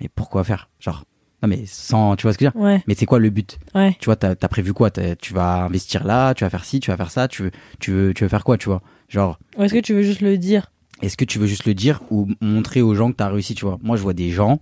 Mais 0.00 0.08
pourquoi 0.08 0.44
faire? 0.44 0.68
Genre, 0.78 1.04
non 1.42 1.48
mais 1.48 1.64
sans, 1.66 2.16
tu 2.16 2.22
vois 2.22 2.32
ce 2.32 2.38
que 2.38 2.44
je 2.46 2.50
veux 2.50 2.52
dire? 2.54 2.62
Ouais, 2.62 2.82
Mais 2.86 2.94
c'est 2.94 3.06
quoi 3.06 3.18
le 3.18 3.28
but? 3.30 3.58
Ouais. 3.74 3.96
Tu 4.00 4.06
vois, 4.06 4.16
t'as 4.16 4.30
as 4.40 4.48
prévu 4.48 4.72
quoi? 4.72 4.90
Tu 4.90 5.34
vas 5.34 5.64
investir 5.64 6.04
là, 6.04 6.32
tu 6.34 6.44
vas 6.44 6.50
faire 6.50 6.64
ci, 6.64 6.80
tu 6.80 6.90
vas 6.90 6.96
faire 6.96 7.10
ça, 7.10 7.28
tu 7.28 7.44
veux, 7.44 7.50
tu 7.80 7.92
veux, 7.92 8.14
tu 8.14 8.24
veux 8.24 8.28
faire 8.28 8.44
quoi, 8.44 8.56
tu 8.58 8.68
vois? 8.68 8.82
Genre, 9.08 9.38
Ou 9.58 9.62
est-ce 9.62 9.74
que 9.74 9.80
tu 9.80 9.92
veux 9.94 10.02
juste 10.02 10.20
le 10.22 10.36
dire? 10.38 10.70
Est-ce 11.02 11.16
que 11.16 11.24
tu 11.24 11.38
veux 11.38 11.46
juste 11.46 11.64
le 11.66 11.74
dire 11.74 12.00
ou 12.10 12.28
montrer 12.40 12.82
aux 12.82 12.94
gens 12.94 13.10
que 13.10 13.16
t'as 13.16 13.28
réussi, 13.28 13.54
tu 13.54 13.64
vois? 13.64 13.78
Moi, 13.82 13.96
je 13.96 14.02
vois 14.02 14.14
des 14.14 14.30
gens 14.30 14.60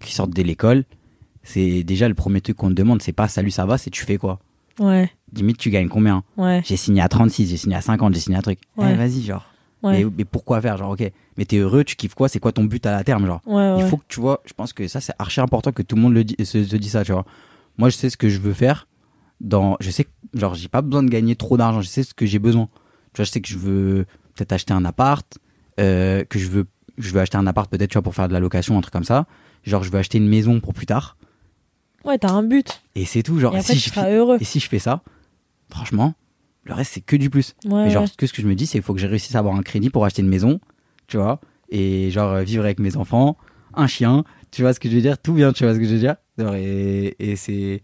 qui 0.00 0.12
sortent 0.14 0.34
de 0.34 0.42
l'école, 0.42 0.84
c'est 1.42 1.82
déjà 1.82 2.08
le 2.08 2.14
premier 2.14 2.40
truc 2.40 2.56
qu'on 2.56 2.68
te 2.68 2.74
demande, 2.74 3.02
c'est 3.02 3.12
pas 3.12 3.28
salut, 3.28 3.50
ça 3.50 3.66
va, 3.66 3.78
c'est 3.78 3.90
tu 3.90 4.04
fais 4.04 4.16
quoi? 4.16 4.38
Ouais, 4.78 5.10
Limite, 5.34 5.58
tu 5.58 5.70
gagnes 5.70 5.88
combien? 5.88 6.22
Ouais, 6.36 6.62
J'ai 6.64 6.76
signé 6.76 7.00
à 7.02 7.08
36, 7.08 7.48
j'ai 7.48 7.56
signé 7.56 7.76
à 7.76 7.80
50, 7.80 8.14
j'ai 8.14 8.20
signé 8.20 8.36
un 8.36 8.42
truc. 8.42 8.58
Eh, 8.78 8.82
Ouais. 8.82 8.94
vas-y, 8.96 9.22
genre. 9.22 9.46
ouais. 9.82 10.04
Mais, 10.04 10.10
mais 10.18 10.24
pourquoi 10.24 10.60
faire 10.60 10.76
Genre, 10.76 10.90
ok, 10.90 11.10
mais 11.36 11.44
t'es 11.44 11.58
heureux, 11.58 11.84
tu 11.84 11.96
kiffes 11.96 12.14
quoi? 12.14 12.28
C'est 12.28 12.38
quoi 12.38 12.52
ton 12.52 12.64
but 12.64 12.84
à 12.86 12.92
la 12.92 13.02
terme, 13.04 13.26
genre? 13.26 13.40
Ouais, 13.46 13.74
Il 13.78 13.82
faut 13.84 13.96
que 13.96 14.04
tu 14.08 14.20
vois, 14.20 14.40
je 14.46 14.52
pense 14.54 14.72
que 14.72 14.86
ça, 14.88 15.00
c'est 15.00 15.12
archi 15.18 15.40
important 15.40 15.72
que 15.72 15.82
tout 15.82 15.96
le 15.96 16.02
monde 16.02 16.14
le 16.14 16.24
dit, 16.24 16.36
se, 16.44 16.64
se 16.64 16.76
dit 16.76 16.88
ça, 16.88 17.04
tu 17.04 17.12
vois. 17.12 17.24
Moi, 17.78 17.88
je 17.90 17.96
sais 17.96 18.08
ce 18.10 18.16
que 18.16 18.28
je 18.28 18.38
veux 18.38 18.52
faire. 18.52 18.86
Dans, 19.40 19.76
je 19.80 19.90
sais 19.90 20.06
genre, 20.34 20.54
j'ai 20.54 20.68
pas 20.68 20.82
besoin 20.82 21.02
de 21.02 21.08
gagner 21.10 21.34
trop 21.34 21.56
d'argent, 21.56 21.80
je 21.80 21.88
sais 21.88 22.02
ce 22.04 22.14
que 22.14 22.26
j'ai 22.26 22.38
besoin. 22.38 22.68
Tu 23.12 23.18
vois, 23.18 23.24
je 23.24 23.30
sais 23.30 23.40
que 23.40 23.48
je 23.48 23.58
veux 23.58 24.06
peut-être 24.34 24.52
acheter 24.52 24.72
un 24.72 24.84
appart, 24.84 25.38
euh, 25.82 26.24
que 26.24 26.38
je 26.38 26.48
veux, 26.48 26.66
je 26.98 27.12
veux 27.12 27.20
acheter 27.20 27.36
un 27.36 27.46
appart 27.46 27.70
peut-être, 27.70 27.90
tu 27.90 27.94
vois, 27.94 28.02
pour 28.02 28.14
faire 28.14 28.28
de 28.28 28.32
la 28.32 28.40
location, 28.40 28.78
un 28.78 28.80
truc 28.80 28.92
comme 28.92 29.04
ça. 29.04 29.26
Genre, 29.64 29.82
je 29.82 29.90
veux 29.90 29.98
acheter 29.98 30.18
une 30.18 30.28
maison 30.28 30.60
pour 30.60 30.72
plus 30.74 30.86
tard. 30.86 31.16
Ouais, 32.04 32.18
t'as 32.18 32.32
un 32.32 32.42
but. 32.42 32.82
Et 32.94 33.04
c'est 33.04 33.22
tout, 33.22 33.38
genre, 33.38 33.54
et 33.54 33.58
après, 33.58 33.74
si 33.74 33.80
tu 33.80 33.88
je, 33.90 33.94
seras 33.94 34.10
heureux. 34.10 34.36
et 34.40 34.44
si 34.44 34.58
je 34.60 34.68
fais 34.68 34.78
ça, 34.78 35.02
franchement, 35.70 36.14
le 36.64 36.74
reste, 36.74 36.92
c'est 36.94 37.00
que 37.00 37.16
du 37.16 37.30
plus. 37.30 37.54
Ouais, 37.64 37.84
Mais 37.84 37.90
genre, 37.90 38.04
ouais. 38.04 38.08
que, 38.16 38.26
ce 38.26 38.32
que 38.32 38.42
je 38.42 38.46
me 38.46 38.54
dis, 38.54 38.66
c'est 38.66 38.72
qu'il 38.78 38.82
faut 38.82 38.94
que 38.94 39.00
j'ai 39.00 39.06
réussisse 39.06 39.34
à 39.34 39.38
avoir 39.38 39.54
un 39.54 39.62
crédit 39.62 39.90
pour 39.90 40.04
acheter 40.04 40.22
une 40.22 40.28
maison, 40.28 40.60
tu 41.06 41.16
vois, 41.16 41.40
et 41.70 42.10
genre 42.10 42.32
euh, 42.32 42.42
vivre 42.42 42.64
avec 42.64 42.78
mes 42.80 42.96
enfants, 42.96 43.36
un 43.74 43.86
chien, 43.86 44.24
tu 44.50 44.62
vois 44.62 44.74
ce 44.74 44.80
que 44.80 44.88
je 44.88 44.94
veux 44.94 45.00
dire, 45.00 45.18
tout 45.18 45.32
bien, 45.32 45.52
tu 45.52 45.64
vois 45.64 45.74
ce 45.74 45.78
que 45.78 45.84
je 45.84 45.92
veux 45.94 45.98
dire? 46.00 46.16
Genre, 46.38 46.54
et, 46.54 47.14
et 47.18 47.36
c'est. 47.36 47.82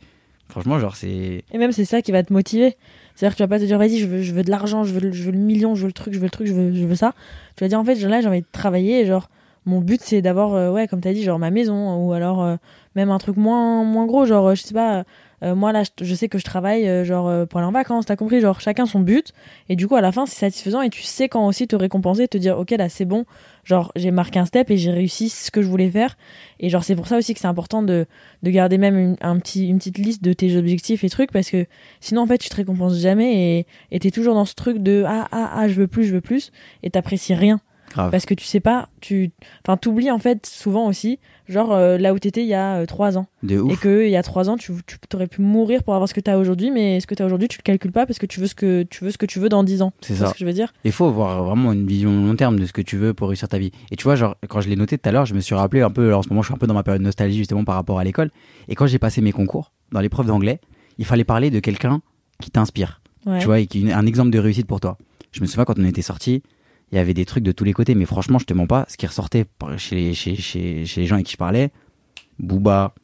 Franchement, 0.48 0.78
genre, 0.78 0.96
c'est. 0.96 1.44
Et 1.52 1.58
même, 1.58 1.72
c'est 1.72 1.84
ça 1.84 2.02
qui 2.02 2.10
va 2.10 2.22
te 2.22 2.32
motiver. 2.32 2.76
C'est-à-dire 3.18 3.32
que 3.34 3.38
tu 3.38 3.42
vas 3.42 3.48
pas 3.48 3.58
te 3.58 3.64
dire, 3.64 3.78
vas-y, 3.78 3.98
je 3.98 4.06
veux, 4.06 4.22
je 4.22 4.32
veux 4.32 4.44
de 4.44 4.50
l'argent, 4.50 4.84
je 4.84 4.92
veux, 4.92 5.00
le- 5.00 5.10
je 5.10 5.24
veux 5.24 5.32
le 5.32 5.38
million, 5.38 5.74
je 5.74 5.80
veux 5.82 5.86
le 5.88 5.92
truc, 5.92 6.14
je 6.14 6.20
veux 6.20 6.26
le 6.26 6.30
truc, 6.30 6.46
je 6.46 6.52
veux, 6.52 6.72
je 6.72 6.84
veux 6.86 6.94
ça. 6.94 7.14
Tu 7.56 7.64
vas 7.64 7.68
dire, 7.68 7.80
en 7.80 7.84
fait, 7.84 7.96
là, 7.96 8.20
j'ai 8.20 8.28
envie 8.28 8.42
de 8.42 8.46
travailler. 8.52 9.00
et 9.00 9.06
Genre, 9.06 9.28
mon 9.66 9.80
but, 9.80 10.00
c'est 10.00 10.22
d'avoir, 10.22 10.54
euh, 10.54 10.70
ouais, 10.70 10.86
comme 10.86 11.00
t'as 11.00 11.12
dit, 11.12 11.24
genre 11.24 11.40
ma 11.40 11.50
maison, 11.50 11.96
ou 12.06 12.12
alors 12.12 12.44
euh, 12.44 12.54
même 12.94 13.10
un 13.10 13.18
truc 13.18 13.36
moins, 13.36 13.82
moins 13.82 14.06
gros, 14.06 14.24
genre, 14.24 14.46
euh, 14.46 14.54
je 14.54 14.62
sais 14.62 14.72
pas. 14.74 15.02
Euh, 15.42 15.54
moi 15.54 15.72
là, 15.72 15.82
je, 15.84 16.04
je 16.04 16.14
sais 16.14 16.28
que 16.28 16.38
je 16.38 16.44
travaille 16.44 16.88
euh, 16.88 17.04
genre 17.04 17.28
euh, 17.28 17.46
pour 17.46 17.58
aller 17.58 17.66
en 17.68 17.72
vacances, 17.72 18.06
t'as 18.06 18.16
compris, 18.16 18.40
genre 18.40 18.60
chacun 18.60 18.86
son 18.86 19.00
but. 19.00 19.32
Et 19.68 19.76
du 19.76 19.86
coup 19.86 19.96
à 19.96 20.00
la 20.00 20.12
fin 20.12 20.26
c'est 20.26 20.38
satisfaisant 20.38 20.82
et 20.82 20.90
tu 20.90 21.02
sais 21.02 21.28
quand 21.28 21.46
aussi 21.46 21.66
te 21.68 21.76
récompenser, 21.76 22.28
te 22.28 22.38
dire 22.38 22.58
ok 22.58 22.70
là 22.72 22.88
c'est 22.88 23.04
bon, 23.04 23.24
genre 23.64 23.92
j'ai 23.96 24.10
marqué 24.10 24.38
un 24.38 24.46
step 24.46 24.70
et 24.70 24.76
j'ai 24.76 24.90
réussi 24.90 25.28
ce 25.28 25.50
que 25.50 25.62
je 25.62 25.68
voulais 25.68 25.90
faire. 25.90 26.16
Et 26.60 26.70
genre 26.70 26.84
c'est 26.84 26.96
pour 26.96 27.06
ça 27.06 27.18
aussi 27.18 27.34
que 27.34 27.40
c'est 27.40 27.46
important 27.46 27.82
de, 27.82 28.06
de 28.42 28.50
garder 28.50 28.78
même 28.78 28.98
une, 28.98 29.16
un 29.20 29.38
petit, 29.38 29.68
une 29.68 29.78
petite 29.78 29.98
liste 29.98 30.22
de 30.24 30.32
tes 30.32 30.56
objectifs 30.56 31.04
et 31.04 31.08
trucs 31.08 31.32
parce 31.32 31.50
que 31.50 31.66
sinon 32.00 32.22
en 32.22 32.26
fait 32.26 32.38
tu 32.38 32.48
te 32.48 32.56
récompenses 32.56 32.98
jamais 32.98 33.58
et 33.58 33.66
et 33.92 34.00
t'es 34.00 34.10
toujours 34.10 34.34
dans 34.34 34.44
ce 34.44 34.54
truc 34.54 34.78
de 34.78 35.04
ah 35.06 35.28
ah 35.32 35.50
ah 35.54 35.68
je 35.68 35.74
veux 35.74 35.86
plus 35.86 36.04
je 36.04 36.14
veux 36.14 36.20
plus 36.20 36.50
et 36.82 36.90
t'apprécies 36.90 37.34
rien 37.34 37.60
Grave. 37.90 38.10
parce 38.10 38.26
que 38.26 38.34
tu 38.34 38.44
sais 38.44 38.60
pas 38.60 38.88
tu 39.00 39.30
enfin 39.66 39.76
t'oublies 39.76 40.10
en 40.10 40.18
fait 40.18 40.44
souvent 40.46 40.86
aussi 40.86 41.18
genre 41.48 41.72
euh, 41.72 41.96
là 41.98 42.12
où 42.12 42.18
t'étais 42.18 42.42
il 42.42 42.46
y 42.48 42.54
a 42.54 42.76
euh, 42.76 42.86
trois 42.86 43.16
ans 43.16 43.26
De 43.42 43.62
et 43.70 43.76
que 43.76 44.04
il 44.04 44.10
y 44.10 44.16
a 44.16 44.22
trois 44.22 44.50
ans 44.50 44.56
tu, 44.56 44.72
tu 44.86 44.98
aurais 45.16 45.26
pu 45.26 45.40
mourir 45.40 45.82
pour 45.82 45.94
avoir 45.94 46.08
ce 46.08 46.14
que 46.14 46.20
t'as 46.20 46.36
aujourd'hui 46.36 46.70
mais 46.70 47.00
ce 47.00 47.06
que 47.06 47.14
t'as 47.14 47.24
aujourd'hui 47.24 47.48
tu 47.48 47.58
le 47.58 47.62
calcules 47.62 47.92
pas 47.92 48.04
parce 48.06 48.18
que 48.18 48.26
tu 48.26 48.40
veux 48.40 48.46
ce 48.46 48.54
que 48.54 48.82
tu 48.82 49.04
veux 49.04 49.10
ce 49.10 49.18
que 49.18 49.26
tu 49.26 49.38
veux 49.38 49.48
dans 49.48 49.64
dix 49.64 49.80
ans 49.82 49.92
C'est 50.02 50.14
ça. 50.16 50.26
ce 50.26 50.32
que 50.34 50.38
je 50.38 50.44
veux 50.44 50.52
dire? 50.52 50.72
Il 50.84 50.92
faut 50.92 51.06
avoir 51.06 51.42
vraiment 51.44 51.72
une 51.72 51.86
vision 51.86 52.10
long 52.26 52.36
terme 52.36 52.58
de 52.58 52.66
ce 52.66 52.72
que 52.72 52.82
tu 52.82 52.96
veux 52.96 53.14
pour 53.14 53.28
réussir 53.28 53.48
ta 53.48 53.58
vie. 53.58 53.70
Et 53.90 53.96
tu 53.96 54.04
vois, 54.04 54.14
genre, 54.16 54.36
quand 54.48 54.60
je 54.60 54.68
l'ai 54.68 54.76
noté 54.76 54.98
tout 54.98 55.08
à 55.08 55.12
l'heure, 55.12 55.26
je 55.26 55.34
me 55.34 55.40
suis 55.40 55.54
rappelé 55.54 55.80
un 55.82 55.90
peu, 55.90 56.06
alors 56.08 56.20
en 56.20 56.22
ce 56.22 56.28
moment, 56.28 56.42
je 56.42 56.46
suis 56.48 56.54
un 56.54 56.58
peu 56.58 56.66
dans 56.66 56.74
ma 56.74 56.82
période 56.82 57.00
de 57.00 57.06
nostalgie 57.06 57.38
justement 57.38 57.64
par 57.64 57.74
rapport 57.76 57.98
à 57.98 58.04
l'école. 58.04 58.30
Et 58.68 58.74
quand 58.74 58.86
j'ai 58.86 58.98
passé 58.98 59.20
mes 59.22 59.32
concours, 59.32 59.72
dans 59.92 60.00
l'épreuve 60.00 60.26
d'anglais, 60.26 60.60
il 60.98 61.04
fallait 61.06 61.24
parler 61.24 61.50
de 61.50 61.60
quelqu'un 61.60 62.00
qui 62.42 62.50
t'inspire. 62.50 63.00
ouais 63.26 63.38
tu 63.38 63.46
vois, 63.46 63.60
et 63.60 63.66
qui 63.66 63.90
un 63.90 64.06
exemple 64.06 64.30
de 64.30 64.38
réussite 64.38 64.66
pour 64.66 64.80
toi. 64.80 64.98
Je 65.32 65.40
me 65.40 65.46
souviens 65.46 65.64
quand 65.64 65.78
on 65.78 65.84
était 65.84 66.02
sortis, 66.02 66.42
il 66.90 66.96
y 66.96 66.98
avait 66.98 67.14
des 67.14 67.24
trucs 67.24 67.44
de 67.44 67.52
tous 67.52 67.64
les 67.64 67.72
côtés, 67.72 67.94
mais 67.94 68.06
franchement, 68.06 68.38
je 68.38 68.44
te 68.44 68.54
mens 68.54 68.66
pas, 68.66 68.86
ce 68.88 68.96
qui 68.96 69.06
ressortait 69.06 69.44
chez 69.76 69.96
les, 69.96 70.14
chez, 70.14 70.36
chez, 70.36 70.84
les 70.96 71.06
gens 71.06 71.16
avec 71.16 71.26
qui 71.26 71.32
je 71.32 71.36
parlais, 71.36 71.70
Booba, 72.38 72.94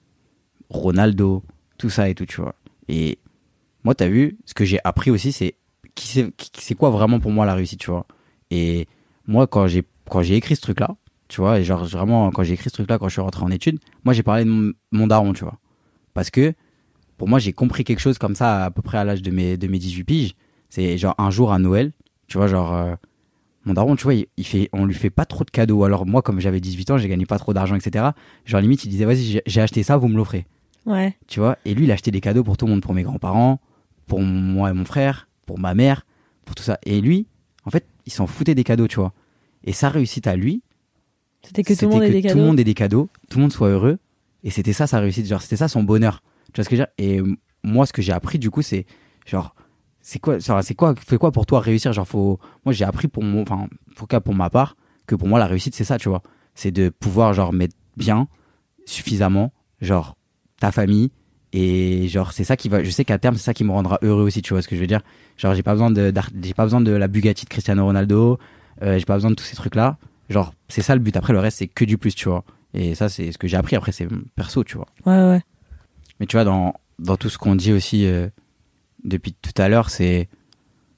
Ronaldo, 0.70 1.42
tout 1.76 1.90
ça 1.90 2.08
et 2.08 2.14
tout, 2.14 2.26
tu 2.26 2.40
vois. 2.40 2.54
Et 2.88 3.18
moi, 3.84 3.94
t'as 3.94 4.08
vu, 4.08 4.38
ce 4.46 4.54
que 4.54 4.64
j'ai 4.64 4.78
appris 4.84 5.10
aussi, 5.10 5.32
c'est 5.32 5.56
c'est 5.96 6.74
quoi 6.74 6.90
vraiment 6.90 7.20
pour 7.20 7.30
moi 7.30 7.46
la 7.46 7.54
réussite, 7.54 7.78
tu 7.78 7.90
vois. 7.90 8.06
Et 8.50 8.88
moi, 9.26 9.46
quand 9.46 9.68
j'ai 9.68 9.84
quand 10.10 10.22
j'ai 10.22 10.34
écrit 10.34 10.56
ce 10.56 10.60
truc-là, 10.60 10.96
tu 11.28 11.40
vois, 11.40 11.58
et 11.60 11.64
genre 11.64 11.84
vraiment, 11.84 12.30
quand 12.30 12.42
j'ai 12.42 12.54
écrit 12.54 12.70
ce 12.70 12.74
truc-là, 12.74 12.98
quand 12.98 13.08
je 13.08 13.14
suis 13.14 13.20
rentré 13.20 13.44
en 13.44 13.50
études, 13.50 13.78
moi, 14.04 14.12
j'ai 14.14 14.22
parlé 14.22 14.44
de 14.44 14.50
mon, 14.50 14.72
mon 14.92 15.06
daron, 15.06 15.32
tu 15.32 15.44
vois. 15.44 15.58
Parce 16.14 16.30
que, 16.30 16.54
pour 17.16 17.28
moi, 17.28 17.38
j'ai 17.38 17.52
compris 17.52 17.84
quelque 17.84 18.00
chose 18.00 18.18
comme 18.18 18.34
ça 18.34 18.64
à 18.64 18.70
peu 18.70 18.82
près 18.82 18.98
à 18.98 19.04
l'âge 19.04 19.22
de 19.22 19.30
mes, 19.30 19.56
de 19.56 19.66
mes 19.68 19.78
18 19.78 20.04
piges. 20.04 20.34
C'est 20.68 20.98
genre 20.98 21.14
un 21.18 21.30
jour 21.30 21.52
à 21.52 21.58
Noël, 21.58 21.92
tu 22.26 22.38
vois, 22.38 22.48
genre, 22.48 22.74
euh, 22.74 22.94
mon 23.66 23.74
daron, 23.74 23.96
tu 23.96 24.04
vois, 24.04 24.14
il, 24.14 24.26
il 24.36 24.44
fait, 24.46 24.68
on 24.72 24.84
lui 24.84 24.94
fait 24.94 25.10
pas 25.10 25.24
trop 25.24 25.44
de 25.44 25.50
cadeaux. 25.50 25.84
Alors 25.84 26.06
moi, 26.06 26.22
comme 26.22 26.40
j'avais 26.40 26.60
18 26.60 26.90
ans, 26.92 26.98
j'ai 26.98 27.08
gagné 27.08 27.26
pas 27.26 27.38
trop 27.38 27.52
d'argent, 27.54 27.74
etc. 27.74 28.06
Genre 28.44 28.60
limite, 28.60 28.84
il 28.84 28.88
disait, 28.88 29.04
vas-y, 29.04 29.40
j'ai- 29.46 29.60
acheté 29.60 29.82
ça, 29.82 29.96
vous 29.96 30.08
me 30.08 30.16
l'offrez. 30.16 30.46
ouais 30.86 31.16
Tu 31.28 31.40
vois, 31.40 31.56
et 31.64 31.74
lui, 31.74 31.84
il 31.84 31.90
a 31.90 31.94
acheté 31.94 32.10
des 32.10 32.20
cadeaux 32.20 32.44
pour 32.44 32.56
tout 32.56 32.66
le 32.66 32.72
monde, 32.72 32.82
pour 32.82 32.94
mes 32.94 33.02
grands-parents, 33.02 33.60
pour 34.06 34.20
moi 34.20 34.70
et 34.70 34.72
mon 34.72 34.84
frère, 34.84 35.28
pour 35.46 35.58
ma 35.58 35.74
mère, 35.74 36.06
pour 36.44 36.54
tout 36.54 36.62
ça. 36.62 36.78
Et 36.84 37.00
lui, 37.00 37.26
en 37.64 37.70
fait, 37.70 37.86
il 38.06 38.12
s'en 38.12 38.26
foutait 38.26 38.54
des 38.54 38.64
cadeaux, 38.64 38.86
tu 38.88 38.96
vois. 38.96 39.12
Et 39.64 39.72
sa 39.72 39.88
réussite 39.88 40.26
à 40.26 40.36
lui, 40.36 40.62
c'était 41.42 41.62
que 41.62 41.72
tout 41.74 41.86
le 41.86 41.94
monde 41.94 42.02
ait 42.04 42.08
que 42.08 42.12
des 42.12 42.20
tout 42.22 42.28
le 42.28 42.34
cadeaux 42.34 42.46
monde 42.46 42.60
ait 42.60 42.64
des 42.64 42.74
cadeaux, 42.74 43.08
tout 43.30 43.38
le 43.38 43.42
monde 43.42 43.52
soit 43.52 43.68
heureux. 43.68 43.98
Et 44.42 44.50
c'était 44.50 44.72
ça 44.74 44.86
sa 44.86 45.00
réussite, 45.00 45.26
genre 45.26 45.40
c'était 45.40 45.56
ça 45.56 45.68
son 45.68 45.82
bonheur. 45.82 46.22
Tu 46.52 46.58
vois 46.60 46.64
ce 46.64 46.68
que 46.68 46.76
je 46.76 46.82
veux 46.82 46.86
dire? 46.86 46.94
Et 46.98 47.22
moi, 47.62 47.86
ce 47.86 47.92
que 47.94 48.02
j'ai 48.02 48.12
appris 48.12 48.38
du 48.38 48.50
coup, 48.50 48.60
c'est 48.62 48.84
genre, 49.26 49.54
c'est 50.06 50.18
quoi, 50.20 50.38
c'est 50.40 50.74
quoi, 50.74 50.94
fait 50.96 51.16
quoi 51.18 51.32
pour 51.32 51.46
toi 51.46 51.60
réussir? 51.60 51.92
Genre, 51.92 52.06
faut, 52.06 52.38
moi 52.64 52.72
j'ai 52.72 52.84
appris 52.84 53.08
pour 53.08 53.24
mon, 53.24 53.42
enfin, 53.42 53.56
en 53.56 53.94
tout 53.96 54.06
cas 54.06 54.20
pour 54.20 54.34
ma 54.34 54.50
part, 54.50 54.76
que 55.06 55.14
pour 55.16 55.28
moi 55.28 55.38
la 55.38 55.46
réussite 55.46 55.74
c'est 55.74 55.84
ça, 55.84 55.98
tu 55.98 56.08
vois. 56.10 56.22
C'est 56.54 56.70
de 56.70 56.90
pouvoir 56.90 57.32
genre 57.32 57.52
mettre 57.52 57.74
bien, 57.96 58.28
suffisamment, 58.86 59.52
genre 59.80 60.16
ta 60.60 60.70
famille 60.72 61.10
Et 61.52 62.08
genre, 62.08 62.32
c'est 62.32 62.44
ça 62.44 62.56
qui 62.56 62.68
va. 62.68 62.82
Je 62.82 62.90
sais 62.90 63.04
qu'à 63.04 63.18
terme, 63.18 63.36
c'est 63.36 63.44
ça 63.44 63.54
qui 63.54 63.64
me 63.64 63.70
rendra 63.72 63.98
heureux 64.02 64.24
aussi, 64.24 64.42
tu 64.42 64.52
vois 64.54 64.60
ce 64.62 64.68
que 64.68 64.74
je 64.76 64.80
veux 64.80 64.86
dire. 64.88 65.00
Genre, 65.36 65.54
j'ai 65.54 65.62
pas 65.62 65.72
besoin 65.72 65.90
de, 65.90 66.12
j'ai 66.42 66.54
pas 66.54 66.64
besoin 66.64 66.80
de 66.80 66.90
la 66.92 67.08
Bugatti 67.08 67.44
de 67.44 67.50
Cristiano 67.50 67.84
Ronaldo. 67.84 68.38
euh, 68.82 68.98
j'ai 68.98 69.04
pas 69.04 69.14
besoin 69.14 69.30
de 69.30 69.36
tous 69.36 69.44
ces 69.44 69.56
trucs-là. 69.56 69.96
Genre, 70.28 70.52
c'est 70.68 70.82
ça 70.82 70.94
le 70.94 71.00
but. 71.00 71.16
Après, 71.16 71.32
le 71.32 71.38
reste, 71.38 71.58
c'est 71.58 71.68
que 71.68 71.84
du 71.84 71.96
plus, 71.98 72.14
tu 72.14 72.28
vois. 72.28 72.44
Et 72.74 72.94
ça, 72.96 73.08
c'est 73.08 73.30
ce 73.32 73.38
que 73.38 73.46
j'ai 73.46 73.56
appris. 73.56 73.76
Après, 73.76 73.92
c'est 73.92 74.08
perso, 74.36 74.64
tu 74.64 74.76
vois. 74.76 74.86
Ouais, 75.06 75.22
ouais. 75.30 75.42
Mais 76.18 76.26
tu 76.26 76.36
vois, 76.36 76.44
dans, 76.44 76.74
dans 76.98 77.16
tout 77.16 77.28
ce 77.28 77.38
qu'on 77.38 77.54
dit 77.54 77.72
aussi 77.72 78.06
euh, 78.06 78.28
depuis 79.04 79.32
tout 79.32 79.60
à 79.60 79.68
l'heure, 79.68 79.90
c'est 79.90 80.28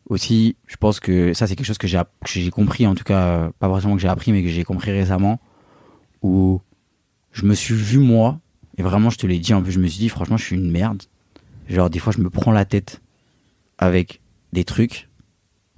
aussi, 0.09 0.57
je 0.67 0.77
pense 0.77 1.01
que 1.01 1.35
ça, 1.35 1.47
c'est 1.47 1.57
quelque 1.57 1.67
chose 1.67 1.79
que 1.79 1.89
j'ai, 1.89 2.51
compris, 2.51 2.87
en 2.87 2.95
tout 2.95 3.05
cas, 3.05 3.27
euh, 3.27 3.51
pas 3.59 3.69
forcément 3.69 3.97
que 3.97 4.01
j'ai 4.03 4.09
appris, 4.09 4.33
mais 4.33 4.43
que 4.43 4.49
j'ai 4.49 4.65
compris 4.65 4.93
récemment, 4.93 5.41
où 6.23 6.61
je 7.33 7.45
me 7.45 7.55
suis 7.55 7.75
vu 7.75 7.99
moi, 7.99 8.39
et 8.79 8.83
vraiment, 8.83 9.11
je 9.11 9.19
te 9.19 9.27
l'ai 9.27 9.39
dit, 9.39 9.53
en 9.55 9.63
plus, 9.63 9.73
je 9.73 9.81
me 9.81 9.87
suis 9.89 9.99
dit, 9.99 10.09
franchement, 10.09 10.37
je 10.37 10.45
suis 10.45 10.57
une 10.57 10.71
merde. 10.71 11.03
Genre, 11.69 11.91
des 11.91 11.99
fois, 11.99 12.13
je 12.13 12.21
me 12.21 12.31
prends 12.31 12.53
la 12.53 12.65
tête 12.65 13.01
avec 13.79 14.21
des 14.53 14.65
trucs, 14.65 15.09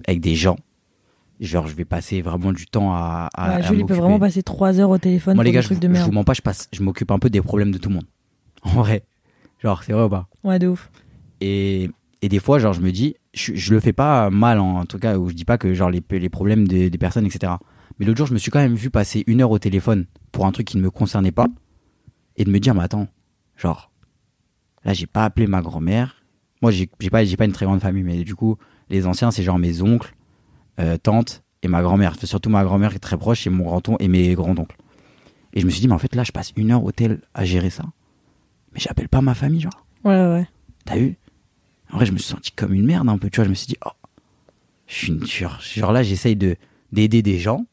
avec 0.07 0.21
des 0.21 0.35
gens. 0.35 0.57
Genre, 1.39 1.67
je 1.67 1.75
vais 1.75 1.85
passer 1.85 2.21
vraiment 2.21 2.51
du 2.51 2.67
temps 2.67 2.93
à. 2.93 3.29
à, 3.33 3.49
Ouais, 3.49 3.55
à 3.55 3.61
Jules, 3.61 3.79
il 3.79 3.85
peut 3.85 3.93
vraiment 3.93 4.19
passer 4.19 4.43
3 4.43 4.79
heures 4.79 4.89
au 4.89 4.97
téléphone 4.97 5.35
Moi, 5.35 5.43
pour 5.43 5.45
les 5.45 5.51
gars, 5.53 5.61
des 5.61 5.75
je, 5.75 5.79
de 5.79 5.87
je 5.87 5.87
merde. 5.87 6.05
vous 6.05 6.11
mens 6.11 6.25
pas, 6.25 6.33
je, 6.33 6.41
passe, 6.41 6.67
je 6.73 6.83
m'occupe 6.83 7.11
un 7.11 7.19
peu 7.19 7.29
des 7.29 7.41
problèmes 7.41 7.71
de 7.71 7.77
tout 7.77 7.89
le 7.89 7.95
monde. 7.95 8.05
En 8.63 8.71
vrai. 8.71 9.03
Genre, 9.63 9.81
c'est 9.83 9.93
vrai 9.93 10.03
ou 10.03 10.09
pas? 10.09 10.27
Ouais, 10.43 10.59
de 10.59 10.67
ouf. 10.67 10.91
et, 11.39 11.89
et 12.21 12.29
des 12.29 12.39
fois, 12.39 12.59
genre, 12.59 12.73
je 12.73 12.81
me 12.81 12.91
dis, 12.91 13.15
je, 13.33 13.53
je 13.55 13.73
le 13.73 13.79
fais 13.79 13.93
pas 13.93 14.29
mal 14.29 14.59
en, 14.59 14.77
en 14.79 14.85
tout 14.85 14.99
cas, 14.99 15.17
où 15.17 15.29
je 15.29 15.33
dis 15.35 15.45
pas 15.45 15.57
que 15.57 15.73
genre 15.73 15.89
les, 15.89 16.03
les 16.11 16.29
problèmes 16.29 16.67
des, 16.67 16.89
des 16.89 16.97
personnes, 16.97 17.25
etc. 17.25 17.53
Mais 17.99 18.05
l'autre 18.05 18.17
jour, 18.17 18.27
je 18.27 18.33
me 18.33 18.39
suis 18.39 18.51
quand 18.51 18.59
même 18.59 18.75
vu 18.75 18.89
passer 18.89 19.23
une 19.27 19.41
heure 19.41 19.51
au 19.51 19.59
téléphone 19.59 20.05
pour 20.31 20.45
un 20.45 20.51
truc 20.51 20.67
qui 20.67 20.77
ne 20.77 20.81
me 20.81 20.91
concernait 20.91 21.31
pas 21.31 21.47
et 22.37 22.43
de 22.45 22.49
me 22.49 22.59
dire, 22.59 22.73
mais 22.75 22.83
attends, 22.83 23.07
genre, 23.57 23.91
là, 24.85 24.93
j'ai 24.93 25.07
pas 25.07 25.25
appelé 25.25 25.47
ma 25.47 25.61
grand-mère. 25.61 26.23
Moi, 26.61 26.71
j'ai 26.71 26.87
pas, 27.09 27.23
j'ai 27.23 27.37
pas 27.37 27.45
une 27.45 27.51
très 27.53 27.65
grande 27.65 27.81
famille, 27.81 28.03
mais 28.03 28.23
du 28.23 28.35
coup, 28.35 28.57
les 28.89 29.05
anciens, 29.05 29.31
c'est 29.31 29.43
genre 29.43 29.59
mes 29.59 29.81
oncles, 29.81 30.13
euh, 30.79 30.97
tantes 30.97 31.43
et 31.63 31.67
ma 31.67 31.81
grand-mère. 31.81 32.15
Surtout 32.23 32.49
ma 32.49 32.63
grand-mère 32.63 32.89
qui 32.91 32.97
est 32.97 32.99
très 32.99 33.17
proche 33.17 33.45
et 33.47 33.49
mon 33.49 33.63
grand-oncle 33.65 34.03
et 34.03 34.07
mes 34.07 34.33
grands-oncles. 34.33 34.77
Et 35.53 35.61
je 35.61 35.65
me 35.65 35.71
suis 35.71 35.81
dit, 35.81 35.87
mais 35.87 35.93
en 35.93 35.99
fait, 35.99 36.15
là, 36.15 36.23
je 36.23 36.31
passe 36.31 36.51
une 36.55 36.71
heure 36.71 36.83
au 36.83 36.91
tel 36.91 37.21
à 37.33 37.43
gérer 37.45 37.69
ça. 37.69 37.83
Mais 38.73 38.79
j'appelle 38.79 39.09
pas 39.09 39.21
ma 39.21 39.33
famille, 39.33 39.61
genre. 39.61 39.85
Ouais, 40.03 40.11
ouais. 40.15 40.47
T'as 40.85 40.97
vu? 40.97 41.17
En 41.91 41.97
vrai, 41.97 42.05
je 42.05 42.11
me 42.11 42.17
suis 42.17 42.29
senti 42.29 42.51
comme 42.51 42.73
une 42.73 42.85
merde 42.85 43.09
un 43.09 43.17
peu, 43.17 43.29
tu 43.29 43.37
vois. 43.37 43.45
Je 43.45 43.49
me 43.49 43.55
suis 43.55 43.67
dit, 43.67 43.77
oh, 43.85 43.89
je 44.87 44.95
suis 44.95 45.07
une. 45.09 45.25
Genre, 45.25 45.59
genre 45.61 45.91
là, 45.91 46.03
j'essaye 46.03 46.35
de 46.35 46.55
d'aider 46.91 47.21
des 47.21 47.39
gens. 47.39 47.65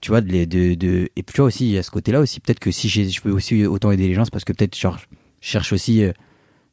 Tu 0.00 0.10
vois, 0.10 0.20
de, 0.22 0.28
les- 0.32 0.46
de, 0.46 0.74
de, 0.74 1.08
et 1.14 1.22
puis 1.22 1.34
tu 1.34 1.40
vois 1.40 1.46
aussi, 1.48 1.76
à 1.76 1.82
ce 1.82 1.90
côté-là 1.90 2.20
aussi, 2.20 2.40
peut-être 2.40 2.58
que 2.60 2.70
si 2.70 2.88
je 2.88 3.20
peux 3.20 3.30
aussi 3.30 3.66
autant 3.66 3.90
aider 3.90 4.08
les 4.08 4.14
gens, 4.14 4.24
c'est 4.24 4.30
parce 4.32 4.44
que 4.44 4.52
peut-être, 4.54 4.76
genre, 4.78 4.96
je 4.98 5.06
cherche 5.40 5.72
aussi 5.74 6.02
euh, 6.02 6.12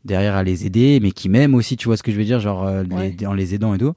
derrière 0.06 0.36
à 0.36 0.44
les 0.44 0.66
aider, 0.66 1.00
mais 1.02 1.12
qui 1.12 1.28
m'aiment 1.28 1.54
aussi, 1.56 1.76
tu 1.76 1.88
vois 1.90 1.98
ce 1.98 2.04
que 2.04 2.12
je 2.12 2.18
veux 2.18 2.24
dire, 2.24 2.40
genre, 2.40 2.66
euh, 2.66 2.84
Ouais. 2.86 3.14
les- 3.20 3.26
en 3.28 3.34
les 3.34 3.54
aidant 3.54 3.74
et 3.74 3.78
tout. 3.80 3.94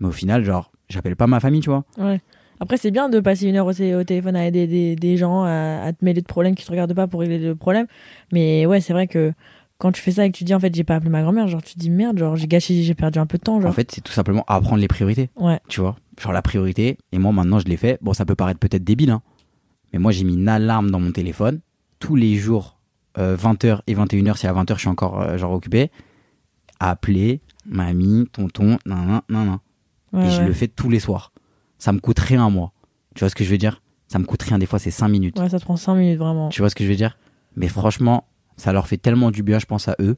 Mais 0.00 0.08
au 0.08 0.12
final, 0.12 0.44
genre, 0.44 0.70
j'appelle 0.90 1.16
pas 1.16 1.26
ma 1.26 1.40
famille, 1.40 1.60
tu 1.60 1.70
vois. 1.70 1.84
Ouais. 1.96 2.20
Après, 2.60 2.76
c'est 2.76 2.90
bien 2.90 3.08
de 3.08 3.20
passer 3.20 3.46
une 3.48 3.56
heure 3.56 3.66
au, 3.66 3.70
au 3.70 4.04
téléphone 4.04 4.36
à 4.36 4.46
aider 4.46 4.66
des, 4.66 4.96
des 4.96 5.16
gens, 5.16 5.44
à, 5.44 5.80
à 5.82 5.92
te 5.94 6.04
mêler 6.04 6.20
de 6.20 6.26
problèmes 6.26 6.54
qui 6.54 6.64
te 6.66 6.70
regardent 6.70 6.94
pas 6.94 7.06
pour 7.06 7.20
régler 7.20 7.38
le 7.38 7.54
problème. 7.56 7.86
Mais 8.32 8.66
ouais, 8.66 8.80
c'est 8.82 8.92
vrai 8.92 9.06
que 9.06 9.32
quand 9.78 9.92
tu 9.92 10.00
fais 10.00 10.12
ça 10.12 10.24
et 10.24 10.30
que 10.32 10.36
tu 10.36 10.44
dis 10.44 10.54
en 10.54 10.60
fait 10.60 10.74
j'ai 10.74 10.84
pas 10.84 10.94
appelé 10.96 11.10
ma 11.10 11.22
grand-mère, 11.22 11.48
genre 11.48 11.62
tu 11.62 11.74
te 11.74 11.78
dis 11.78 11.90
merde, 11.90 12.18
genre 12.18 12.36
j'ai 12.36 12.46
gâché, 12.46 12.82
j'ai 12.82 12.94
perdu 12.94 13.18
un 13.18 13.26
peu 13.26 13.38
de 13.38 13.42
temps, 13.42 13.60
genre. 13.60 13.70
En 13.70 13.74
fait, 13.74 13.90
c'est 13.92 14.00
tout 14.00 14.12
simplement 14.12 14.44
apprendre 14.46 14.80
les 14.80 14.88
priorités. 14.88 15.30
Ouais. 15.36 15.60
tu 15.68 15.80
vois 15.80 15.96
genre 16.20 16.32
la 16.32 16.42
priorité 16.42 16.96
et 17.10 17.18
moi 17.18 17.32
maintenant 17.32 17.58
je 17.58 17.64
l'ai 17.64 17.76
fait 17.76 17.98
bon 18.00 18.12
ça 18.12 18.24
peut 18.24 18.36
paraître 18.36 18.60
peut-être 18.60 18.84
débile 18.84 19.10
hein 19.10 19.20
mais 19.92 19.98
moi 19.98 20.12
j'ai 20.12 20.22
mis 20.22 20.34
une 20.34 20.48
alarme 20.48 20.92
dans 20.92 21.00
mon 21.00 21.10
téléphone 21.10 21.58
tous 21.98 22.14
les 22.14 22.36
jours 22.36 22.78
20h 23.18 23.80
et 23.88 23.96
21h 23.96 24.36
si 24.36 24.46
à 24.46 24.52
20h 24.52 24.74
je 24.74 24.78
suis 24.78 24.88
encore 24.88 25.20
euh, 25.20 25.36
genre 25.38 25.50
occupé 25.52 25.90
appeler 26.80 27.40
mamie 27.66 28.26
tonton 28.32 28.78
nan 28.86 29.06
nan 29.06 29.20
nan 29.28 29.46
nan 29.46 29.58
Ouais, 30.12 30.28
et 30.28 30.30
je 30.30 30.40
ouais. 30.42 30.46
le 30.46 30.52
fais 30.52 30.68
tous 30.68 30.88
les 30.88 31.00
soirs 31.00 31.32
ça 31.78 31.92
me 31.92 31.98
coûte 31.98 32.20
rien 32.20 32.48
moi 32.48 32.70
tu 33.16 33.20
vois 33.20 33.28
ce 33.28 33.34
que 33.34 33.42
je 33.44 33.50
veux 33.50 33.58
dire? 33.58 33.82
Ça 34.06 34.18
me 34.20 34.24
coûte 34.24 34.42
rien 34.42 34.58
des 34.58 34.66
fois 34.66 34.78
c'est 34.78 34.90
5 34.92 35.08
minutes 35.08 35.38
Ouais, 35.40 35.48
ça 35.48 35.58
te 35.58 35.64
prend 35.64 35.76
5 35.76 35.94
minutes 35.96 36.18
vraiment. 36.18 36.48
tu 36.50 36.60
vois 36.62 36.70
ce 36.70 36.76
que 36.76 36.84
je 36.84 36.88
veux 36.88 36.94
dire? 36.96 37.18
Mais 37.56 37.66
franchement 37.68 38.28
ça 38.56 38.72
leur 38.72 38.86
fait 38.88 38.96
tellement 38.96 39.30
du 39.30 39.42
bien 39.42 39.58
je 39.58 39.66
pense 39.66 39.88
à 39.88 39.96
eux 40.00 40.16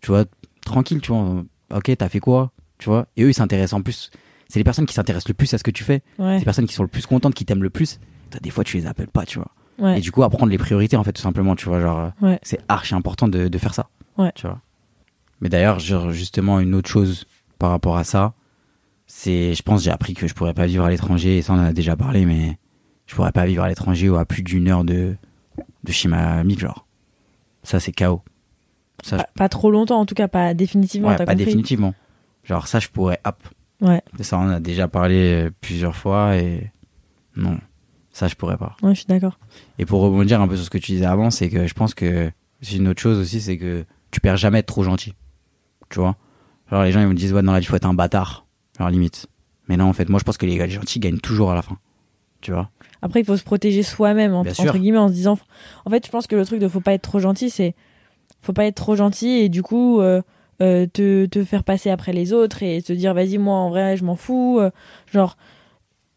tu 0.00 0.08
vois 0.08 0.24
tranquille 0.64 1.00
tu 1.00 1.12
vois 1.12 1.42
ok 1.74 1.96
t'as 1.96 2.08
fait 2.08 2.20
quoi 2.20 2.52
tu 2.78 2.88
vois 2.88 3.06
et 3.16 3.22
eux 3.24 3.28
ils 3.30 3.34
s'intéressent 3.34 3.74
en 3.78 3.82
plus 3.82 4.10
c'est 4.48 4.60
les 4.60 4.64
personnes 4.64 4.86
qui 4.86 4.94
s'intéressent 4.94 5.28
le 5.28 5.34
plus 5.34 5.52
à 5.54 5.58
ce 5.58 5.62
que 5.64 5.70
tu 5.70 5.82
fais 5.84 6.02
Ouais. 6.18 6.38
les 6.38 6.44
personnes 6.44 6.66
qui 6.66 6.74
sont 6.74 6.84
le 6.84 6.88
plus 6.88 7.04
contentes, 7.06 7.34
qui 7.34 7.44
t'aiment 7.44 7.64
le 7.64 7.70
plus, 7.70 7.98
toi, 8.30 8.38
des 8.40 8.50
fois 8.50 8.62
tu 8.62 8.76
les 8.76 8.86
appelles 8.86 9.08
pas, 9.08 9.26
tu 9.26 9.38
vois. 9.40 9.50
Ouais. 9.80 9.98
Et 9.98 10.00
du 10.00 10.12
coup, 10.12 10.22
apprendre 10.22 10.52
les 10.52 10.56
priorités, 10.58 10.96
en 10.96 11.02
fait, 11.02 11.12
tout 11.12 11.20
simplement, 11.20 11.56
tu 11.56 11.68
vois, 11.68 11.80
genre, 11.80 11.98
euh, 11.98 12.10
Ouais. 12.26 12.38
c'est 12.44 12.60
archi 12.68 12.94
important 12.94 13.26
de, 13.26 13.48
de 13.48 13.58
faire 13.58 13.74
ça. 13.74 13.88
Tu 14.36 14.46
vois. 14.46 14.60
Mais 15.40 15.48
d'ailleurs, 15.48 15.80
justement, 15.80 16.60
une 16.60 16.76
autre 16.76 16.88
chose 16.88 17.26
par 17.58 17.70
rapport 17.70 17.96
à 17.96 18.04
ça, 18.04 18.34
c'est, 19.08 19.52
je 19.54 19.62
pense, 19.64 19.82
j'ai 19.82 19.90
appris 19.90 20.14
que 20.14 20.28
je 20.28 20.34
pourrais 20.34 20.54
pas 20.54 20.66
vivre 20.66 20.84
à 20.84 20.90
l'étranger, 20.90 21.38
et 21.38 21.42
ça, 21.42 21.52
on 21.52 21.56
en 21.58 21.64
a 21.64 21.72
déjà 21.72 21.96
parlé, 21.96 22.24
mais 22.24 22.56
je 23.06 23.16
pourrais 23.16 23.32
pas 23.32 23.46
vivre 23.46 23.64
à 23.64 23.68
l'étranger 23.68 24.08
ou 24.08 24.16
à 24.16 24.24
plus 24.24 24.44
d'une 24.44 24.68
heure 24.68 24.84
de, 24.84 25.16
de 25.82 25.92
chez 25.92 26.06
ma 26.08 26.44
mif, 26.44 26.60
genre. 26.60 26.85
Ça, 27.66 27.80
c'est 27.80 27.92
chaos. 27.92 28.22
Ça, 29.02 29.16
je- 29.18 29.22
Pas, 29.22 29.28
pas 29.34 29.48
trop 29.48 29.70
longtemps, 29.70 29.98
en 30.00 30.06
tout 30.06 30.14
cas, 30.14 30.28
pas 30.28 30.54
définitivement. 30.54 31.08
ouais, 31.08 31.16
pas 31.16 31.26
compris. 31.26 31.44
définitivement. 31.44 31.94
Genre, 32.44 32.66
ça, 32.68 32.78
je 32.78 32.88
pourrais, 32.88 33.20
hop. 33.24 33.36
Ouais. 33.80 34.02
Ça, 34.20 34.38
on 34.38 34.48
a 34.48 34.60
déjà 34.60 34.86
parlé 34.88 35.46
euh, 35.46 35.50
plusieurs 35.60 35.96
fois, 35.96 36.36
et 36.36 36.70
non, 37.34 37.58
ça, 38.12 38.28
je 38.28 38.34
pourrais 38.36 38.56
pas. 38.56 38.76
Ouais, 38.82 38.94
je 38.94 39.00
suis 39.00 39.06
d'accord. 39.06 39.38
Et 39.78 39.84
pour 39.84 40.00
rebondir 40.00 40.40
un 40.40 40.48
peu 40.48 40.56
sur 40.56 40.64
ce 40.64 40.70
que 40.70 40.78
tu 40.78 40.92
disais 40.92 41.04
avant, 41.06 41.30
c'est 41.30 41.50
que 41.50 41.66
je 41.66 41.74
pense 41.74 41.92
que 41.92 42.30
c'est 42.62 42.76
une 42.76 42.88
autre 42.88 43.02
chose 43.02 43.18
aussi, 43.18 43.40
c'est 43.40 43.58
que 43.58 43.84
tu 44.12 44.20
perds 44.20 44.36
jamais 44.36 44.60
être 44.60 44.66
trop 44.66 44.84
gentil. 44.84 45.14
Tu 45.90 45.98
vois? 45.98 46.16
Genre 46.70 46.82
les 46.84 46.90
gens 46.92 47.00
ils 47.00 47.08
me 47.08 47.14
disent 47.14 47.32
ouais 47.32 47.42
dans 47.42 47.52
la 47.52 47.60
vie 47.60 47.66
faut 47.66 47.76
être 47.76 47.84
un 47.86 47.94
bâtard. 47.94 48.46
Genre 48.78 48.88
limite. 48.90 49.26
Mais 49.68 49.76
non 49.76 49.84
en 49.86 49.92
fait 49.92 50.08
moi 50.08 50.18
je 50.18 50.24
pense 50.24 50.36
que 50.38 50.46
les 50.46 50.68
gentils 50.70 50.98
gagnent 50.98 51.18
toujours 51.20 51.50
à 51.52 51.54
la 51.54 51.62
fin. 51.62 51.78
Tu 52.40 52.50
vois? 52.52 52.70
Après, 53.02 53.20
il 53.20 53.26
faut 53.26 53.36
se 53.36 53.44
protéger 53.44 53.82
soi-même, 53.82 54.34
en- 54.34 54.40
entre, 54.40 54.78
guillemets, 54.78 54.98
en 54.98 55.08
se 55.08 55.12
disant. 55.14 55.38
En 55.84 55.90
fait, 55.90 56.04
je 56.06 56.10
pense 56.10 56.26
que 56.26 56.36
le 56.36 56.44
truc 56.44 56.60
de 56.60 56.68
faut 56.68 56.80
pas 56.80 56.92
être 56.94 57.02
trop 57.02 57.18
gentil, 57.20 57.50
c'est. 57.50 57.74
Faut 58.40 58.52
pas 58.52 58.64
être 58.66 58.76
trop 58.76 58.96
gentil 58.96 59.28
et 59.28 59.48
du 59.48 59.62
coup. 59.62 60.00
euh, 60.00 60.22
euh, 60.62 60.86
te, 60.86 61.26
te 61.26 61.44
faire 61.44 61.64
passer 61.64 61.90
après 61.90 62.14
les 62.14 62.32
autres 62.32 62.62
et 62.62 62.80
te 62.80 62.90
dire 62.94 63.12
vas-y 63.12 63.36
moi 63.36 63.56
en 63.56 63.68
vrai 63.68 63.98
je 63.98 64.04
m'en 64.06 64.16
fous 64.16 64.56
euh, 64.58 64.70
genre 65.12 65.36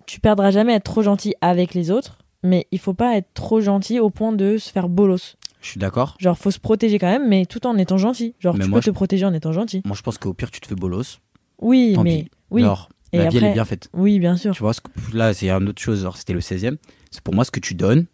tu 0.05 0.21
perdras 0.21 0.49
jamais 0.51 0.71
à 0.71 0.75
être 0.77 0.85
trop 0.85 1.01
gentil 1.03 1.35
avec 1.41 1.73
les 1.73 1.91
autres 1.91 2.17
mais 2.41 2.65
il 2.71 2.79
faut 2.79 2.93
pas 2.93 3.17
être 3.17 3.27
trop 3.33 3.59
gentil 3.59 3.99
au 3.99 4.09
point 4.09 4.31
de 4.31 4.57
se 4.57 4.71
faire 4.71 4.87
bolos 4.87 5.35
Je 5.59 5.67
suis 5.71 5.77
d'accord. 5.77 6.15
genre 6.21 6.37
faut 6.37 6.51
se 6.51 6.59
protéger 6.59 6.99
quand 6.99 7.11
même 7.11 7.27
mais 7.27 7.45
tout 7.45 7.67
en 7.67 7.77
étant 7.77 7.97
gentil 7.97 8.33
genre 8.39 8.55
Mais 8.55 8.63
tu 8.63 8.69
moi, 8.69 8.79
peux 8.79 8.85
te 8.85 8.91
protéger 8.91 9.25
en 9.25 9.33
étant 9.33 9.51
gentil 9.51 9.81
Moi 9.83 9.93
je 9.97 10.01
pense 10.03 10.17
qu'au 10.17 10.33
pire 10.33 10.51
tu 10.51 10.61
te 10.61 10.67
fais 10.67 10.75
bolos. 10.75 11.19
oui 11.61 11.91
Tant 11.95 12.03
mais 12.03 12.23
pis. 12.23 12.31
oui 12.51 12.61
Genre 12.61 12.87
Et 13.13 13.17
la 13.17 13.29
vie 13.29 13.37
elle 13.37 13.45
est 13.45 13.53
bien 13.53 13.65
faite. 13.65 13.89
oui 13.93 14.19
bien 14.19 14.37
sûr 14.37 14.53
Tu 14.53 14.59
vois 14.61 14.73
ce 14.73 14.81
que- 14.81 14.89
là 15.15 15.33
c'est 15.33 15.49
une 15.49 15.69
autre 15.69 15.81
chose. 15.81 16.07
C'était 16.15 16.33
le 16.33 16.41
16e. 16.41 16.77
C'est 17.11 17.21
pour 17.21 17.33
moi 17.33 17.43
ce 17.43 17.51
que 17.51 17.59
tu 17.59 17.73
donnes, 17.73 18.05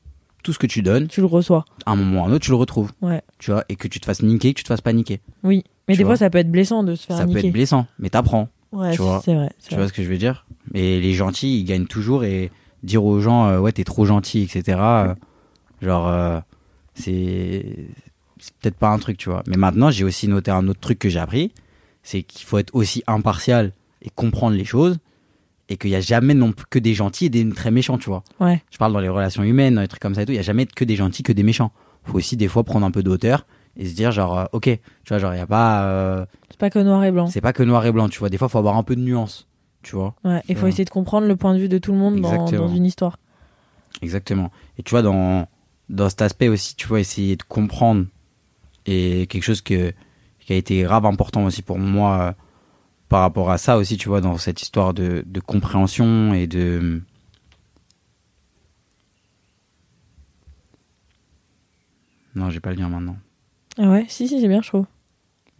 tout 0.43 0.53
ce 0.53 0.59
que 0.59 0.67
tu 0.67 0.81
donnes, 0.81 1.07
tu 1.07 1.19
le 1.21 1.25
reçois 1.27 1.65
à 1.85 1.91
un 1.91 1.95
moment 1.95 2.21
ou 2.21 2.23
à 2.25 2.27
un 2.27 2.31
autre 2.31 2.45
tu 2.45 2.51
le 2.51 2.57
retrouves. 2.57 2.91
ouais 3.01 3.21
Tu 3.39 3.51
vois 3.51 3.65
et 3.69 3.75
que 3.75 3.87
tu 3.87 3.99
te 3.99 4.05
fasses 4.05 4.21
niquer, 4.21 4.53
que 4.53 4.59
tu 4.59 4.63
te 4.63 4.69
fasses 4.69 4.81
pas 4.81 4.93
niquer. 4.93 5.19
oui 5.43 5.63
mais 5.87 5.93
Tu 5.93 5.97
des 5.99 6.03
vois. 6.03 6.13
fois 6.13 6.17
ça 6.17 6.29
peut 6.29 6.37
être 6.39 6.51
blessant 6.51 6.83
de 6.83 6.95
se 6.95 7.05
faire 7.05 7.17
Ça 7.17 7.23
peut 7.25 7.29
niquer 7.33 7.47
être 7.47 7.53
blessant, 7.53 7.87
mais 7.99 8.09
t'apprends. 8.09 8.47
ouais 8.71 8.91
tu 8.93 9.01
vois. 9.01 9.21
c'est 9.23 9.35
vrai 9.35 9.49
Tu 9.63 9.69
vrai. 9.75 9.77
vois 9.83 9.87
ce 9.87 9.93
que 9.93 10.01
je 10.03 10.07
veux 10.09 10.17
dire? 10.17 10.45
Et 10.73 10.99
les 11.01 11.13
gentils, 11.13 11.59
ils 11.59 11.63
gagnent 11.65 11.85
toujours 11.87 12.23
et 12.23 12.49
dire 12.83 13.03
aux 13.03 13.19
gens, 13.19 13.47
euh, 13.47 13.59
ouais, 13.59 13.71
t'es 13.71 13.83
trop 13.83 14.05
gentil, 14.05 14.41
etc. 14.43 14.63
euh, 14.79 15.15
genre, 15.81 16.07
euh, 16.07 16.39
c'est 16.93 17.87
c'est 18.39 18.53
peut-être 18.61 18.75
pas 18.77 18.89
un 18.89 18.99
truc, 18.99 19.17
tu 19.17 19.29
vois. 19.29 19.43
Mais 19.47 19.57
maintenant, 19.57 19.89
j'ai 19.91 20.03
aussi 20.03 20.27
noté 20.27 20.51
un 20.51 20.67
autre 20.67 20.79
truc 20.79 20.99
que 20.99 21.09
j'ai 21.09 21.19
appris, 21.19 21.51
c'est 22.03 22.21
qu'il 22.23 22.45
faut 22.45 22.57
être 22.57 22.73
aussi 22.75 23.03
impartial 23.07 23.71
et 24.05 24.09
comprendre 24.15 24.55
les 24.55 24.65
choses 24.65 24.99
et 25.67 25.77
qu'il 25.77 25.89
y 25.89 25.95
a 25.95 25.99
jamais 25.99 26.33
non 26.33 26.51
plus 26.51 26.65
que 26.69 26.79
des 26.79 26.93
gentils 26.93 27.25
et 27.25 27.29
des 27.29 27.47
très 27.49 27.71
méchants, 27.71 27.97
tu 27.97 28.09
vois. 28.09 28.23
ouais 28.39 28.61
Je 28.71 28.77
parle 28.77 28.93
dans 28.93 28.99
les 28.99 29.09
relations 29.09 29.43
humaines, 29.43 29.75
dans 29.75 29.81
les 29.81 29.87
trucs 29.87 30.01
comme 30.01 30.15
ça 30.15 30.21
et 30.21 30.25
tout, 30.25 30.31
il 30.31 30.35
y 30.35 30.39
a 30.39 30.43
jamais 30.43 30.65
que 30.67 30.85
des 30.85 30.95
gentils, 30.95 31.23
que 31.23 31.33
des 31.33 31.43
méchants. 31.43 31.71
Faut 32.03 32.17
aussi 32.17 32.37
des 32.37 32.47
fois 32.47 32.63
prendre 32.63 32.85
un 32.85 32.91
peu 32.91 33.01
d'auteur 33.01 33.47
et 33.75 33.85
se 33.87 33.95
dire 33.95 34.11
genre, 34.11 34.37
euh, 34.37 34.45
ok, 34.51 34.63
tu 34.65 34.79
vois, 35.09 35.17
genre, 35.17 35.33
il 35.33 35.37
y 35.37 35.41
a 35.41 35.47
pas, 35.47 35.83
euh, 35.85 36.25
c'est 36.51 36.59
pas 36.59 36.69
que 36.69 36.79
noir 36.79 37.03
et 37.03 37.11
blanc 37.11 37.27
c'est 37.27 37.41
pas 37.41 37.51
que 37.51 37.63
noir 37.63 37.85
et 37.85 37.91
blanc, 37.91 38.07
tu 38.09 38.19
vois. 38.19 38.29
Des 38.29 38.37
fois, 38.37 38.47
faut 38.47 38.59
avoir 38.59 38.77
un 38.77 38.83
peu 38.83 38.95
de 38.95 39.01
nuance, 39.01 39.47
tu 39.81 39.95
vois. 39.95 40.13
ouais 40.23 40.41
il 40.47 40.55
faut 40.55 40.67
essayer 40.67 40.85
de 40.85 40.89
comprendre 40.91 41.27
le 41.27 41.35
point 41.35 41.53
de 41.55 41.59
vue 41.59 41.69
de 41.69 41.79
tout 41.79 41.91
le 41.91 41.97
monde 41.97 42.21
dans, 42.21 42.45
dans 42.51 42.67
une 42.67 42.85
histoire 42.85 43.17
Exactement. 44.01 44.51
Et 44.77 44.83
tu 44.83 44.91
vois, 44.91 45.01
dans, 45.01 45.47
dans 45.89 46.09
cet 46.09 46.21
aspect 46.21 46.47
aussi, 46.47 46.75
tu 46.75 46.87
vois, 46.87 46.99
essayer 46.99 47.35
de 47.37 47.43
comprendre 47.43 48.05
et 48.85 49.25
quelque 49.27 49.43
chose 49.43 49.61
que, 49.61 49.93
qui 50.39 50.53
a 50.53 50.55
été 50.57 50.83
grave 50.83 51.07
important 51.07 51.45
aussi 51.45 51.63
pour 51.63 51.79
moi 51.79 52.35
par 53.15 53.21
rapport 53.21 53.49
à 53.49 53.57
ça 53.57 53.77
aussi, 53.77 53.95
tu 53.95 54.09
vois, 54.09 54.19
dans 54.19 54.37
cette 54.37 54.61
histoire 54.61 54.93
de, 54.93 55.23
de 55.25 55.39
compréhension 55.39 56.33
et 56.33 56.47
de. 56.47 57.01
Non, 62.35 62.49
j'ai 62.49 62.59
pas 62.59 62.71
le 62.71 62.75
lien 62.75 62.89
maintenant. 62.89 63.15
ah 63.77 63.87
ouais 63.87 64.05
si 64.09 64.27
si 64.27 64.41
c'est 64.41 64.49
bien 64.49 64.61
je 64.61 64.67
trouve 64.67 64.85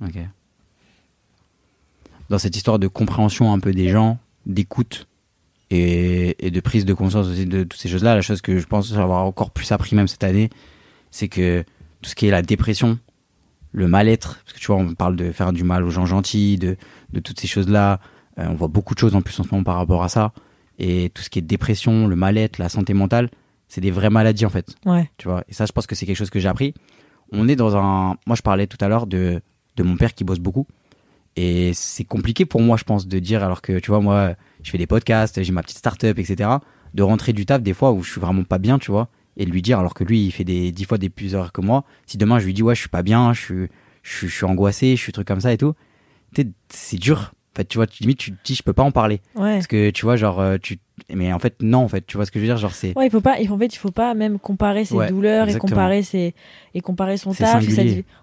Ok. 0.04 0.18
Dans 2.28 2.40
cette 2.40 2.58
histoire 2.58 2.78
de 2.78 2.90
compréhension 2.90 3.54
un 3.54 3.60
peu 3.62 3.72
des 3.72 3.88
gens, 3.88 4.20
d'écoute 4.46 5.08
et, 5.70 6.36
et 6.46 6.52
de 6.52 6.60
prise 6.60 6.84
de 6.84 6.94
conscience 6.94 7.28
aussi 7.28 7.46
de 7.46 7.64
toutes 7.64 7.80
ces 7.80 7.88
choses-là, 7.88 8.16
la 8.16 8.22
chose 8.22 8.42
que 8.42 8.60
je 8.60 8.68
pense 8.68 8.92
avoir 8.96 9.24
encore 9.24 9.52
plus 9.52 9.72
appris 9.72 9.96
même 9.96 10.10
cette 10.10 10.26
année, 10.26 10.50
c'est 11.10 11.30
que 11.30 11.64
tout 12.02 12.10
ce 12.10 12.16
qui 12.16 12.28
est 12.28 12.32
la 12.32 12.42
dépression, 12.42 13.00
le 13.76 13.88
mal-être, 13.90 14.40
parce 14.44 14.54
que 14.54 14.60
tu 14.60 14.68
vois, 14.68 14.78
on 14.78 14.94
parle 14.94 15.18
de 15.18 15.32
faire 15.32 15.52
du 15.52 15.66
mal 15.66 15.84
aux 15.84 15.90
gens 15.90 16.06
gentils, 16.06 16.58
de, 16.58 16.78
de 17.12 17.20
toutes 17.20 17.40
ces 17.40 17.48
choses-là. 17.48 18.00
Euh, 18.40 18.48
on 18.50 18.56
voit 18.56 18.70
beaucoup 18.70 18.94
de 18.94 19.00
choses 19.00 19.16
en 19.16 19.22
plus 19.22 19.38
en 19.40 19.44
ce 19.44 19.50
moment 19.52 19.64
par 19.64 19.76
rapport 19.76 20.02
à 20.02 20.10
ça. 20.10 20.32
Et 20.80 21.12
tout 21.14 21.22
ce 21.22 21.30
qui 21.30 21.40
est 21.40 21.42
dépression, 21.42 22.08
le 22.08 22.16
mal-être, 22.16 22.58
la 22.58 22.70
santé 22.70 22.94
mentale, 22.94 23.30
c'est 23.68 23.82
des 23.82 23.92
vraies 23.92 24.10
maladies 24.10 24.46
en 24.46 24.50
fait. 24.50 24.76
Ouais. 24.86 25.12
Tu 25.18 25.28
vois. 25.28 25.44
Et 25.50 25.54
ça, 25.54 25.66
je 25.66 25.74
pense 25.74 25.88
que 25.88 25.96
c'est 25.96 26.06
quelque 26.06 26.16
chose 26.16 26.30
que 26.30 26.40
j'ai 26.40 26.48
appris. 26.48 26.74
On 27.34 27.50
est 27.50 27.58
dans 27.58 27.76
un. 27.76 28.16
Moi, 28.26 28.36
je 28.36 28.42
parlais 28.42 28.68
tout 28.68 28.78
à 28.80 28.88
l'heure 28.88 29.08
de, 29.08 29.42
de 29.76 29.84
mon 29.84 29.98
père 29.98 30.14
qui 30.14 30.24
bosse 30.24 30.40
beaucoup. 30.40 30.68
Et 31.36 31.74
c'est 31.74 32.06
compliqué 32.06 32.46
pour 32.46 32.62
moi, 32.62 32.78
je 32.78 32.86
pense, 32.86 33.08
de 33.08 33.20
dire, 33.20 33.44
alors 33.44 33.62
que 33.62 33.80
tu 33.80 33.92
vois, 33.92 34.00
moi, 34.00 34.36
je 34.64 34.72
fais 34.72 34.78
des 34.78 34.88
podcasts, 34.88 35.44
j'ai 35.44 35.52
ma 35.52 35.64
petite 35.64 35.80
start-up, 35.80 36.18
etc. 36.18 36.50
De 36.94 37.04
rentrer 37.04 37.34
du 37.34 37.46
taf 37.46 37.62
des 37.62 37.74
fois 37.74 37.92
où 37.92 38.04
je 38.04 38.12
suis 38.12 38.22
vraiment 38.22 38.46
pas 38.46 38.58
bien, 38.58 38.80
tu 38.80 38.92
vois. 38.92 39.10
Et 39.38 39.46
de 39.46 39.52
lui 39.52 39.62
dire, 39.62 39.80
alors 39.80 39.94
que 39.94 40.04
lui, 40.04 40.26
il 40.26 40.32
fait 40.32 40.44
des 40.46 40.72
dix 40.72 40.86
fois 40.86 40.98
des 40.98 41.10
plus 41.10 41.36
heures 41.36 41.52
que 41.52 41.62
moi. 41.62 41.84
Si 42.06 42.18
demain 42.18 42.40
je 42.40 42.46
lui 42.46 42.54
dis, 42.54 42.64
ouais, 42.64 42.76
je 42.76 42.80
suis 42.80 42.90
pas 42.90 43.04
bien, 43.04 43.34
je 43.34 43.42
suis, 43.42 43.68
je 44.04 44.18
suis, 44.18 44.28
je 44.28 44.34
suis 44.36 44.46
angoissé, 44.46 44.96
je 44.96 45.02
suis 45.02 45.12
truc 45.12 45.28
comme 45.28 45.42
ça 45.42 45.52
et 45.52 45.58
tout. 45.58 45.74
C'est 46.70 46.98
dur. 46.98 47.34
En 47.54 47.58
fait, 47.60 47.66
tu 47.70 47.78
vois, 47.78 47.88
tu, 47.88 48.04
limite, 48.04 48.18
tu 48.18 48.32
te 48.32 48.38
dis, 48.44 48.54
je 48.54 48.64
peux 48.64 48.74
pas 48.74 48.84
en 48.84 48.92
parler. 48.92 49.22
Ouais. 49.36 49.54
Parce 49.54 49.68
que 49.68 49.90
tu 49.92 50.04
vois, 50.06 50.18
genre, 50.18 50.42
euh, 50.42 50.58
tu. 50.62 50.78
Mais 51.14 51.32
en 51.32 51.40
fait, 51.40 51.56
non, 51.62 51.80
en 51.80 51.88
fait, 51.88 52.06
tu 52.06 52.18
vois 52.18 52.26
ce 52.26 52.32
que 52.32 52.38
je 52.40 52.42
veux 52.44 52.50
dire, 52.50 52.58
genre, 52.58 52.74
c'est. 52.74 52.98
Ouais, 52.98 53.08
il 53.08 53.10
faut 53.10 53.22
pas, 53.22 53.38
en 53.50 53.58
fait, 53.58 53.74
il 53.74 53.78
faut 53.78 53.92
pas 53.92 54.14
même 54.14 54.40
comparer 54.40 54.84
ses 54.84 54.96
Ouais, 54.96 55.08
douleurs 55.08 55.48
et 55.48 55.58
comparer 55.58 56.04
ses, 56.04 56.34
et 56.74 56.82
comparer 56.82 57.16
son 57.16 57.34
taf. 57.34 57.64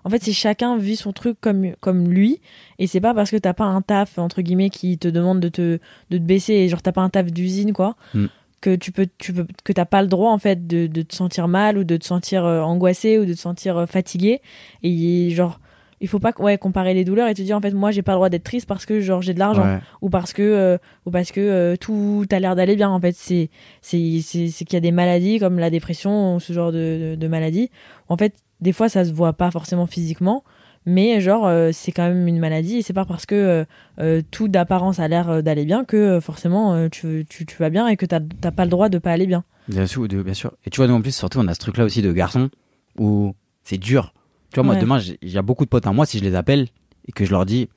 En 0.05 0.11
fait, 0.11 0.23
c'est 0.23 0.33
chacun 0.35 0.77
vit 0.77 0.97
son 0.97 1.13
truc 1.13 1.39
comme, 1.41 1.73
comme 1.81 2.11
lui. 2.11 2.41
Et 2.79 2.87
c'est 2.87 3.01
pas 3.01 3.15
parce 3.15 3.31
que 3.31 3.39
t'as 3.39 3.55
pas 3.55 3.65
un 3.65 3.81
taf, 3.81 4.19
entre 4.19 4.43
guillemets, 4.43 4.69
qui 4.69 4.99
te 4.99 5.09
demande 5.09 5.41
de 5.41 5.49
te, 5.49 5.79
de 6.11 6.19
te 6.19 6.23
baisser, 6.23 6.53
et 6.53 6.69
genre 6.69 6.83
t'as 6.83 6.93
pas 6.93 7.01
un 7.03 7.09
taf 7.11 7.33
d'usine, 7.33 7.73
quoi, 7.73 7.97
Mm. 8.13 8.27
Que 8.63 8.75
tu 8.75 8.93
peux, 8.93 9.07
tu 9.19 9.35
peux, 9.35 9.47
que 9.65 9.73
t'as 9.75 9.85
pas 9.85 10.01
le 10.01 10.09
droit, 10.09 10.31
en 10.33 10.39
fait, 10.39 10.67
de, 10.67 10.87
de 10.87 11.03
te 11.03 11.15
sentir 11.15 11.49
mal 11.49 11.77
ou 11.77 11.85
de 11.85 11.99
te 11.99 12.05
sentir 12.07 12.47
euh, 12.47 12.63
angoissé 12.63 13.19
ou 13.19 13.27
de 13.27 13.35
te 13.35 13.39
sentir 13.39 13.77
euh, 13.77 13.85
fatigué. 13.87 14.41
Et 14.83 15.29
genre, 15.31 15.61
il 16.01 16.09
faut 16.09 16.19
pas, 16.19 16.33
ouais, 16.39 16.59
comparer 16.59 16.95
les 16.95 17.05
douleurs 17.05 17.29
et 17.29 17.35
te 17.35 17.43
dire, 17.43 17.57
en 17.57 17.61
fait, 17.61 17.73
moi, 17.73 17.91
j'ai 17.93 18.03
pas 18.03 18.13
le 18.13 18.17
droit 18.17 18.29
d'être 18.29 18.43
triste 18.45 18.67
parce 18.67 18.87
que, 18.87 19.01
genre, 19.01 19.21
j'ai 19.23 19.35
de 19.35 19.39
l'argent 19.39 19.63
Ouais. 19.65 19.79
ou 20.01 20.09
parce 20.11 20.33
que 20.33 20.43
euh, 20.43 20.79
ou 21.07 21.11
parce 21.11 21.31
que 21.31 21.41
euh, 21.41 21.77
tout 21.77 22.25
a 22.31 22.41
l'air 22.41 22.57
d'aller 22.57 22.75
bien 22.75 22.89
en 22.91 22.99
fait 23.01 23.15
c'est 23.15 23.51
c'est 23.83 24.21
c'est 24.23 24.65
qu'il 24.65 24.75
y 24.75 24.77
a 24.77 24.81
des 24.81 24.91
maladies 24.93 25.39
comme 25.39 25.59
la 25.59 25.71
dépression 25.71 26.37
ou 26.37 26.41
ce 26.41 26.53
genre 26.53 26.73
de, 26.73 27.11
de, 27.13 27.15
de 27.17 27.29
maladies 27.29 27.71
en 28.09 28.17
fait 28.17 28.35
des 28.61 28.73
fois 28.73 28.89
ça 28.89 29.05
se 29.05 29.13
voit 29.13 29.33
pas 29.33 29.51
forcément 29.51 29.87
physiquement 29.87 30.43
mais 30.87 31.21
genre 31.21 31.47
euh, 31.47 31.71
c'est 31.73 31.93
quand 31.93 32.09
même 32.09 32.27
une 32.27 32.39
maladie 32.39 32.77
et 32.79 32.83
c'est 32.83 32.93
pas 32.93 33.05
parce 33.05 33.27
que 33.27 33.35
euh, 33.35 33.65
euh, 34.01 34.23
tout 34.31 34.49
d'apparence 34.49 34.99
a 34.99 35.09
l'air 35.09 35.43
d'aller 35.43 35.65
bien 35.65 35.85
que 35.85 36.19
forcément 36.21 36.89
tu, 36.89 37.25
tu 37.29 37.47
tu 37.47 37.57
vas 37.59 37.71
bien 37.71 37.87
et 37.89 37.97
que 37.97 38.07
t'as 38.07 38.21
pas 38.51 38.65
le 38.65 38.71
droit 38.71 38.89
de 38.89 38.99
pas 38.99 39.13
aller 39.13 39.27
bien 39.27 39.45
Bien 39.69 39.87
sûr, 39.87 40.09
bien 40.09 40.35
sûr. 40.35 40.53
Et 40.67 40.71
tu 40.71 40.79
vois, 40.79 40.89
nous 40.89 40.95
en 40.95 41.01
plus, 41.01 41.15
surtout, 41.15 41.39
on 41.39 41.47
a 41.47 41.55
ce 41.55 41.61
truc-là 41.61 41.85
aussi 41.85 42.03
de 42.03 42.11
garçon 42.13 42.51
où 42.99 43.33
c'est 43.63 43.79
dur. 43.79 44.13
Tu 44.53 44.57
vois, 44.57 44.65
moi, 44.65 44.75
Ouais. 44.75 44.81
demain, 44.81 44.99
j'ai- 44.99 45.19
il 45.23 45.31
y 45.31 45.39
a 45.39 45.43
beaucoup 45.43 45.65
de 45.65 45.71
potes 45.71 45.87
à 45.87 45.93
moi, 45.93 46.05
si 46.05 46.19
je 46.19 46.25
les 46.25 46.35
appelle 46.35 46.67
et 47.07 47.13
que 47.13 47.25
je 47.25 47.31
leur 47.31 47.47
dis, 47.47 47.69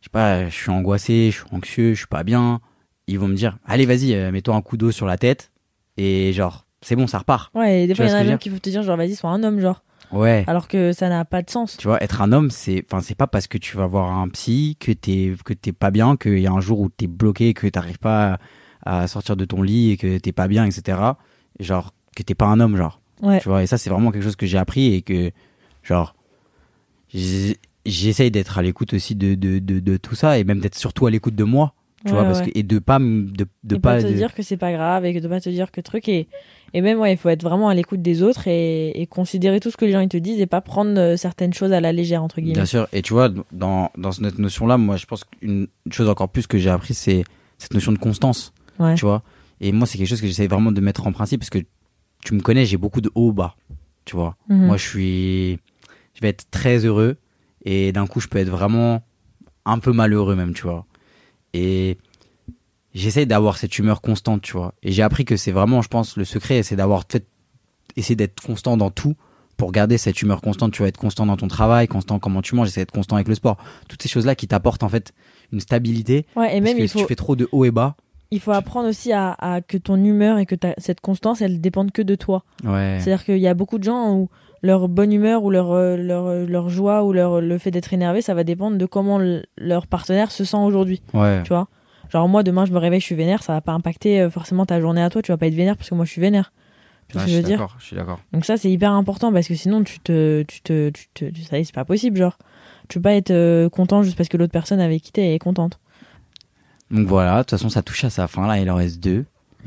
je 0.00 0.04
sais 0.06 0.10
pas, 0.10 0.48
je 0.48 0.54
suis 0.54 0.70
angoissé, 0.70 1.30
je 1.30 1.36
suis 1.38 1.44
anxieux, 1.50 1.94
je 1.94 1.98
suis 2.00 2.06
pas 2.06 2.24
bien, 2.24 2.60
ils 3.06 3.18
vont 3.18 3.26
me 3.28 3.34
dire, 3.34 3.56
allez, 3.64 3.86
vas-y, 3.86 4.14
mets-toi 4.32 4.54
un 4.54 4.60
coup 4.60 4.76
d'eau 4.76 4.90
sur 4.90 5.06
la 5.06 5.16
tête 5.16 5.50
et 5.96 6.32
genre, 6.34 6.66
c'est 6.82 6.94
bon, 6.96 7.06
ça 7.06 7.18
repart. 7.18 7.50
ouais 7.54 7.84
et 7.84 7.86
des 7.86 7.94
Tu 7.94 7.96
fois 7.96 8.06
il 8.06 8.10
y 8.10 8.12
en 8.12 8.18
a 8.18 8.24
même 8.24 8.38
qui 8.38 8.48
vont 8.50 8.58
te 8.58 8.68
dire 8.68 8.82
genre 8.82 8.96
vas-y 8.98 9.14
sois 9.14 9.30
un 9.30 9.42
homme 9.44 9.60
genre 9.60 9.82
Ouais. 10.12 10.44
alors 10.46 10.68
que 10.68 10.92
ça 10.92 11.08
n'a 11.08 11.24
pas 11.24 11.42
de 11.42 11.48
sens 11.50 11.76
Tu 11.78 11.86
vois, 11.88 12.02
être 12.02 12.20
un 12.20 12.32
homme, 12.32 12.50
c'est, 12.50 12.84
enfin, 12.90 13.00
c'est 13.00 13.14
pas 13.14 13.26
parce 13.26 13.46
que 13.46 13.56
tu 13.58 13.76
vas 13.76 13.86
voir 13.86 14.12
un 14.12 14.28
psy 14.28 14.76
que 14.78 14.92
t'es, 14.92 15.32
que 15.44 15.54
t'es 15.54 15.72
pas 15.72 15.90
bien, 15.90 16.16
qu'il 16.16 16.38
y 16.38 16.46
a 16.46 16.52
un 16.52 16.60
jour 16.60 16.80
où 16.80 16.88
t'es 16.88 17.06
bloqué, 17.06 17.54
que 17.54 17.66
t'arrives 17.66 17.98
pas 17.98 18.38
à, 18.84 19.06
sortir 19.06 19.36
de 19.36 19.44
ton 19.44 19.62
lit 19.62 19.92
et 19.92 19.96
que 19.96 20.18
t'es 20.18 20.32
pas 20.32 20.48
bien, 20.48 20.64
etc. 20.66 20.98
Genre, 21.60 21.94
que 22.14 22.22
t'es 22.22 22.34
pas 22.34 22.46
un 22.46 22.60
homme, 22.60 22.76
genre. 22.76 23.00
ouais 23.22 23.40
Tu 23.40 23.48
vois, 23.48 23.62
et 23.62 23.66
ça, 23.66 23.78
c'est 23.78 23.90
vraiment 23.90 24.10
quelque 24.10 24.24
chose 24.24 24.36
que 24.36 24.46
j'ai 24.46 24.58
appris 24.58 24.94
et 24.94 25.02
que, 25.02 25.30
genre, 25.82 26.14
j'essaye 27.84 28.30
d'être 28.30 28.58
à 28.58 28.62
l'écoute 28.62 28.94
aussi 28.94 29.14
de, 29.14 29.34
de, 29.34 29.58
de, 29.58 29.80
de 29.80 29.96
tout 29.96 30.14
ça 30.14 30.38
et 30.38 30.44
même 30.44 30.60
d'être 30.60 30.76
surtout 30.76 31.06
à 31.06 31.10
l'écoute 31.10 31.34
de 31.34 31.44
moi. 31.44 31.74
Tu 32.04 32.12
Ouais, 32.12 32.18
vois, 32.18 32.24
parce 32.24 32.40
ouais. 32.40 32.50
que, 32.50 32.58
et 32.58 32.62
de 32.64 32.78
pas, 32.80 32.98
de, 32.98 33.46
de 33.64 33.76
et 33.76 33.78
pas, 33.78 33.94
pas 33.96 34.02
te 34.02 34.08
dire 34.08 34.34
que 34.34 34.42
c'est 34.42 34.56
pas 34.56 34.72
grave 34.72 35.04
et 35.04 35.14
que 35.14 35.20
de 35.20 35.28
pas 35.28 35.40
te 35.40 35.48
dire 35.48 35.70
que 35.70 35.80
truc 35.80 36.08
et 36.08 36.26
et 36.74 36.80
même 36.80 36.98
ouais 36.98 37.12
il 37.12 37.16
faut 37.16 37.28
être 37.28 37.42
vraiment 37.42 37.68
à 37.68 37.74
l'écoute 37.74 38.02
des 38.02 38.22
autres 38.22 38.48
et, 38.48 39.00
et 39.00 39.06
considérer 39.06 39.60
tout 39.60 39.70
ce 39.70 39.76
que 39.76 39.84
les 39.84 39.92
gens 39.92 40.00
ils 40.00 40.08
te 40.08 40.16
disent 40.16 40.40
et 40.40 40.46
pas 40.46 40.60
prendre 40.60 40.98
euh, 40.98 41.16
certaines 41.16 41.52
choses 41.52 41.72
à 41.72 41.80
la 41.80 41.92
légère 41.92 42.22
entre 42.22 42.40
guillemets 42.40 42.54
Bien 42.54 42.64
sûr. 42.64 42.88
Et 42.92 43.02
tu 43.02 43.12
vois, 43.12 43.28
dans, 43.52 43.90
dans 43.96 44.12
cette 44.12 44.38
notion-là, 44.38 44.78
moi, 44.78 44.96
je 44.96 45.06
pense 45.06 45.24
qu'une 45.24 45.66
une 45.86 45.92
chose 45.92 46.08
encore 46.08 46.28
plus 46.28 46.46
que 46.46 46.58
j'ai 46.58 46.70
appris, 46.70 46.94
c'est 46.94 47.24
cette 47.58 47.74
notion 47.74 47.92
de 47.92 47.98
constance. 47.98 48.52
ouais 48.78 48.94
Tu 48.94 49.04
vois. 49.04 49.22
Et 49.60 49.70
moi, 49.72 49.86
c'est 49.86 49.98
quelque 49.98 50.08
chose 50.08 50.20
que 50.20 50.26
j'essaie 50.26 50.46
vraiment 50.48 50.72
de 50.72 50.80
mettre 50.80 51.06
en 51.06 51.12
principe 51.12 51.40
parce 51.40 51.50
que 51.50 51.58
tu 52.24 52.34
me 52.34 52.40
connais, 52.40 52.64
j'ai 52.66 52.76
beaucoup 52.76 53.00
de 53.00 53.10
hauts 53.14 53.32
bas. 53.32 53.54
Tu 54.04 54.16
vois. 54.16 54.36
Mhm. 54.48 54.66
Moi, 54.66 54.76
je 54.76 54.88
suis, 54.88 55.52
je 56.14 56.20
vais 56.20 56.28
être 56.28 56.50
très 56.50 56.84
heureux 56.84 57.16
et 57.64 57.92
d'un 57.92 58.06
coup, 58.06 58.20
je 58.20 58.28
peux 58.28 58.38
être 58.38 58.48
vraiment 58.50 59.02
un 59.64 59.78
peu 59.78 59.92
malheureux 59.92 60.34
même, 60.34 60.54
tu 60.54 60.62
vois. 60.62 60.86
Et 61.54 61.98
j'essaie 62.94 63.26
d'avoir 63.26 63.56
cette 63.58 63.78
humeur 63.78 64.00
constante, 64.00 64.42
tu 64.42 64.52
vois. 64.52 64.74
Et 64.82 64.92
j'ai 64.92 65.02
appris 65.02 65.24
que 65.24 65.36
c'est 65.36 65.52
vraiment, 65.52 65.82
je 65.82 65.88
pense, 65.88 66.16
le 66.16 66.24
secret, 66.24 66.62
c'est 66.62 66.76
d'avoir 66.76 67.04
peut-être 67.04 67.26
essayer 67.96 68.16
d'être 68.16 68.40
constant 68.42 68.76
dans 68.76 68.90
tout 68.90 69.14
pour 69.56 69.70
garder 69.72 69.98
cette 69.98 70.20
humeur 70.22 70.40
constante. 70.40 70.72
Tu 70.72 70.82
vas 70.82 70.88
être 70.88 70.96
constant 70.98 71.26
dans 71.26 71.36
ton 71.36 71.48
travail, 71.48 71.86
constant 71.88 72.18
comment 72.18 72.42
tu 72.42 72.54
manges, 72.54 72.68
essayer 72.68 72.82
d'être 72.82 72.90
constant 72.92 73.16
avec 73.16 73.28
le 73.28 73.34
sport. 73.34 73.56
Toutes 73.88 74.02
ces 74.02 74.08
choses-là 74.08 74.34
qui 74.34 74.48
t'apportent 74.48 74.82
en 74.82 74.88
fait 74.88 75.12
une 75.52 75.60
stabilité. 75.60 76.26
ouais 76.36 76.56
et 76.56 76.60
parce 76.60 76.70
même 76.70 76.78
que 76.78 76.82
il 76.82 76.88
si 76.88 76.92
faut 76.94 77.00
tu 77.00 77.06
fais 77.06 77.14
trop 77.16 77.36
de 77.36 77.48
haut 77.52 77.64
et 77.64 77.70
bas, 77.70 77.94
il 78.30 78.40
faut 78.40 78.52
apprendre 78.52 78.88
aussi 78.88 79.12
à, 79.12 79.32
à 79.38 79.60
que 79.60 79.76
ton 79.76 80.02
humeur 80.02 80.38
et 80.38 80.46
que 80.46 80.54
ta, 80.54 80.74
cette 80.78 81.00
constance 81.02 81.42
elle 81.42 81.60
dépende 81.60 81.92
que 81.92 82.00
de 82.00 82.14
toi 82.14 82.44
ouais, 82.64 82.96
c'est 83.00 83.12
à 83.12 83.16
dire 83.16 83.24
qu'il 83.26 83.36
y 83.38 83.46
a 83.46 83.52
beaucoup 83.54 83.76
de 83.78 83.84
gens 83.84 84.14
où 84.14 84.30
leur 84.62 84.88
bonne 84.88 85.12
humeur 85.12 85.44
ou 85.44 85.50
leur 85.50 85.70
euh, 85.72 85.96
leur 85.98 86.26
euh, 86.26 86.46
leur 86.46 86.70
joie 86.70 87.04
ou 87.04 87.12
leur 87.12 87.42
le 87.42 87.58
fait 87.58 87.70
d'être 87.70 87.92
énervé 87.92 88.22
ça 88.22 88.32
va 88.32 88.42
dépendre 88.42 88.78
de 88.78 88.86
comment 88.86 89.18
le- 89.18 89.42
leur 89.58 89.86
partenaire 89.86 90.30
se 90.30 90.44
sent 90.44 90.56
aujourd'hui 90.56 91.02
ouais, 91.12 91.42
tu 91.42 91.50
vois? 91.50 91.68
Genre 92.12 92.28
moi 92.28 92.42
demain 92.42 92.66
je 92.66 92.72
me 92.72 92.78
réveille 92.78 93.00
je 93.00 93.06
suis 93.06 93.14
vénère 93.14 93.42
ça 93.42 93.54
va 93.54 93.60
pas 93.60 93.72
impacter 93.72 94.20
euh, 94.20 94.30
forcément 94.30 94.66
ta 94.66 94.80
journée 94.80 95.02
à 95.02 95.10
toi 95.10 95.22
tu 95.22 95.32
vas 95.32 95.38
pas 95.38 95.46
être 95.46 95.54
vénère 95.54 95.76
parce 95.76 95.88
que 95.90 95.94
moi 95.94 96.04
je 96.04 96.10
suis 96.10 96.20
vénère 96.20 96.52
tu 97.08 97.14
vois 97.16 97.22
Ouais, 97.22 97.28
ce 97.28 97.32
que 97.32 97.32
je 97.32 97.36
veux 97.36 97.42
suis 97.42 97.48
dire 97.48 97.58
d'accord, 97.58 97.76
je 97.78 97.84
suis 97.84 97.96
d'accord. 97.96 98.20
Donc 98.32 98.44
ça 98.44 98.56
c'est 98.56 98.70
hyper 98.70 98.92
important 98.92 99.32
parce 99.32 99.48
que 99.48 99.54
sinon 99.54 99.82
tu 99.82 99.98
te 100.00 100.42
tu 100.42 100.60
te 100.62 100.90
tu 100.90 101.06
te 101.14 101.24
tu- 101.26 101.42
ça 101.42 101.58
y 101.58 101.62
est, 101.62 101.64
c'est 101.64 101.74
pas 101.74 101.84
possible 101.84 102.16
genre 102.18 102.38
tu 102.88 102.98
peux 102.98 103.02
pas 103.02 103.14
être 103.14 103.30
euh, 103.30 103.68
content 103.68 104.02
juste 104.02 104.16
parce 104.16 104.28
que 104.28 104.36
l'autre 104.36 104.52
personne 104.52 104.80
avec 104.80 105.02
qui 105.02 105.12
t'es 105.12 105.34
est 105.34 105.38
contente. 105.38 105.78
Donc 106.90 107.06
voilà, 107.06 107.36
de 107.38 107.42
toute 107.42 107.50
façon, 107.52 107.70
ça 107.70 107.82
touche 107.82 108.04
à 108.04 108.10
sa 108.10 108.28
fin. 108.28 108.46
Là, 108.46 108.58
il 108.58 108.70
en 108.70 108.74
reste 108.74 109.00
deux. 109.02 109.24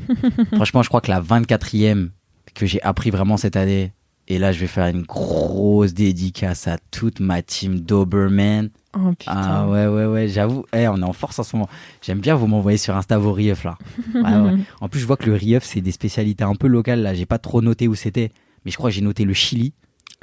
Franchement, 0.55 0.83
je 0.83 0.89
crois 0.89 1.01
que 1.01 1.09
la 1.09 1.21
24e 1.21 2.09
que 2.53 2.65
j'ai 2.67 2.79
appris 2.83 3.09
vraiment 3.09 3.37
cette 3.37 3.55
année, 3.55 3.93
et 4.27 4.37
là, 4.37 4.51
je 4.51 4.59
vais 4.59 4.67
faire 4.67 4.85
une 4.87 5.01
grosse 5.03 5.93
dédicace 5.95 6.67
à 6.67 6.77
toute 6.91 7.19
ma 7.19 7.41
team 7.41 7.79
Doberman. 7.79 8.69
Oh 8.97 9.09
putain. 9.17 9.33
Ah 9.35 9.67
ouais, 9.67 9.87
ouais, 9.87 10.05
ouais, 10.05 10.27
j'avoue. 10.27 10.65
Eh, 10.73 10.87
on 10.87 10.97
est 10.97 11.03
en 11.03 11.11
force 11.13 11.37
en 11.39 11.43
ce 11.43 11.55
moment. 11.55 11.67
J'aime 12.01 12.19
bien 12.19 12.35
vous 12.35 12.47
m'envoyer 12.47 12.77
sur 12.77 12.95
Insta 12.95 13.17
vos 13.17 13.33
riefs 13.33 13.63
là. 13.65 13.77
Ouais, 14.13 14.21
ouais. 14.21 14.57
En 14.81 14.87
plus, 14.89 14.99
je 15.01 15.05
vois 15.07 15.17
que 15.17 15.25
le 15.25 15.35
rief, 15.35 15.63
c'est 15.63 15.81
des 15.81 15.91
spécialités 15.91 16.43
un 16.43 16.55
peu 16.55 16.67
locales 16.67 17.01
là. 17.01 17.13
J'ai 17.13 17.25
pas 17.25 17.37
trop 17.37 17.61
noté 17.61 17.87
où 17.87 17.95
c'était, 17.95 18.31
mais 18.63 18.71
je 18.71 18.77
crois 18.77 18.89
que 18.89 18.95
j'ai 18.95 19.01
noté 19.01 19.25
le 19.25 19.33
Chili, 19.33 19.73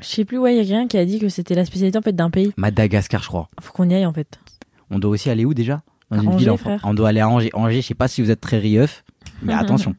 Je 0.00 0.06
sais 0.06 0.24
plus 0.24 0.38
ouais, 0.38 0.54
il 0.54 0.56
y 0.56 0.60
a 0.60 0.64
quelqu'un 0.64 0.88
qui 0.88 0.96
a 0.98 1.04
dit 1.04 1.18
que 1.18 1.28
c'était 1.28 1.54
la 1.54 1.64
spécialité 1.64 1.98
en 1.98 2.02
fait 2.02 2.12
d'un 2.14 2.30
pays. 2.30 2.52
Madagascar, 2.56 3.22
je 3.22 3.28
crois. 3.28 3.48
Faut 3.60 3.72
qu'on 3.72 3.88
y 3.90 3.94
aille 3.94 4.06
en 4.06 4.12
fait. 4.12 4.38
On 4.90 4.98
doit 4.98 5.10
aussi 5.10 5.28
aller 5.30 5.44
où 5.44 5.52
déjà? 5.54 5.82
Dans 6.10 6.18
À 6.18 6.22
une 6.22 6.28
Angers, 6.28 6.38
ville 6.38 6.50
en. 6.50 6.56
France. 6.56 6.80
On 6.84 6.94
doit 6.94 7.08
aller 7.10 7.20
à 7.20 7.28
Angers. 7.28 7.50
Angers, 7.54 7.80
je 7.82 7.86
sais 7.88 7.94
pas 7.94 8.08
si 8.08 8.22
vous 8.22 8.30
êtes 8.30 8.40
très 8.40 8.58
rief, 8.58 9.04
mais 9.42 9.52
attention. 9.62 9.94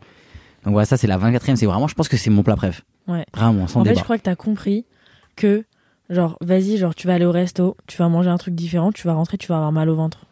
Donc 0.63 0.73
voilà, 0.73 0.85
ça 0.85 0.97
c'est 0.97 1.07
la 1.07 1.17
24e. 1.19 1.55
C'est 1.57 1.65
vraiment, 1.65 1.87
je 1.87 1.93
pense 1.95 2.07
que 2.07 2.17
c'est 2.17 2.29
mon 2.29 2.41
plat 2.43 2.55
préf. 2.55 2.83
Ouais. 3.07 3.25
Vraiment, 3.35 3.67
sans 3.67 3.81
en 3.81 3.85
fait, 3.85 3.95
je 3.97 4.03
crois 4.03 4.17
que 4.17 4.23
t'as 4.23 4.35
compris 4.35 4.85
que 5.35 5.63
genre 6.09 6.37
vas-y, 6.41 6.77
genre 6.77 6.95
tu 6.95 7.07
vas 7.07 7.13
aller 7.15 7.25
au 7.25 7.31
resto, 7.31 7.77
tu 7.87 7.97
vas 7.97 8.09
manger 8.09 8.29
un 8.29 8.37
truc 8.37 8.55
différent, 8.55 8.91
tu 8.91 9.07
vas 9.07 9.13
rentrer, 9.13 9.37
tu 9.37 9.47
vas 9.47 9.55
avoir 9.55 9.71
mal 9.71 9.89
au 9.89 9.95
ventre. 9.95 10.25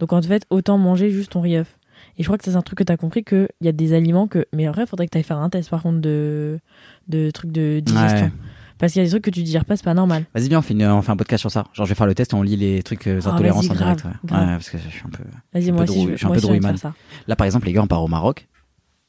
Donc 0.00 0.12
en 0.12 0.20
fait, 0.22 0.44
autant 0.50 0.78
manger 0.78 1.10
juste 1.10 1.32
ton 1.32 1.40
riz 1.40 1.56
œuf. 1.56 1.78
Et 2.18 2.22
je 2.22 2.28
crois 2.28 2.38
que 2.38 2.44
c'est 2.44 2.56
un 2.56 2.62
truc 2.62 2.78
que 2.78 2.84
t'as 2.84 2.96
compris 2.96 3.24
qu'il 3.24 3.48
y 3.60 3.68
a 3.68 3.72
des 3.72 3.92
aliments 3.92 4.26
que. 4.28 4.46
Mais 4.52 4.68
en 4.68 4.72
vrai, 4.72 4.86
faudrait 4.86 5.06
que 5.06 5.10
t'ailles 5.10 5.22
faire 5.22 5.38
un 5.38 5.50
test 5.50 5.70
par 5.70 5.82
contre 5.82 6.00
de, 6.00 6.60
de 7.08 7.30
trucs 7.30 7.50
de 7.52 7.80
digestion. 7.80 8.26
Ouais. 8.26 8.32
Parce 8.78 8.92
qu'il 8.92 9.00
y 9.00 9.02
a 9.02 9.06
des 9.06 9.10
trucs 9.10 9.24
que 9.24 9.30
tu 9.30 9.42
digères 9.42 9.64
pas, 9.64 9.76
c'est 9.76 9.84
pas 9.84 9.94
normal. 9.94 10.24
Vas-y, 10.34 10.48
bien, 10.48 10.58
on 10.58 10.62
fait, 10.62 10.74
une- 10.74 10.84
on 10.84 11.00
fait 11.02 11.12
un 11.12 11.16
podcast 11.16 11.40
sur 11.40 11.50
ça. 11.50 11.64
Genre, 11.72 11.86
je 11.86 11.90
vais 11.90 11.94
faire 11.94 12.06
le 12.06 12.14
test 12.14 12.32
et 12.32 12.36
on 12.36 12.42
lit 12.42 12.56
les 12.56 12.82
trucs 12.82 13.06
euh, 13.06 13.20
Ah, 13.24 13.30
intolérances 13.30 13.70
en 13.70 13.74
direct. 13.74 14.04
Ouais. 14.04 14.10
parce 14.24 14.68
que 14.68 14.78
je 14.78 14.88
suis 14.88 15.02
un 15.06 15.10
peu. 15.10 15.22
Vas-y, 15.52 15.70
moi 15.72 15.84
aussi, 15.84 16.08
je, 16.10 16.16
suis 16.16 16.26
un 16.26 16.30
peu. 16.30 16.92
Là, 17.28 17.36
par 17.36 17.44
exemple, 17.46 17.66
les 17.66 17.72
gars, 17.72 17.82
on 17.82 17.86
part 17.86 18.02
au 18.02 18.08
Maroc. 18.08 18.48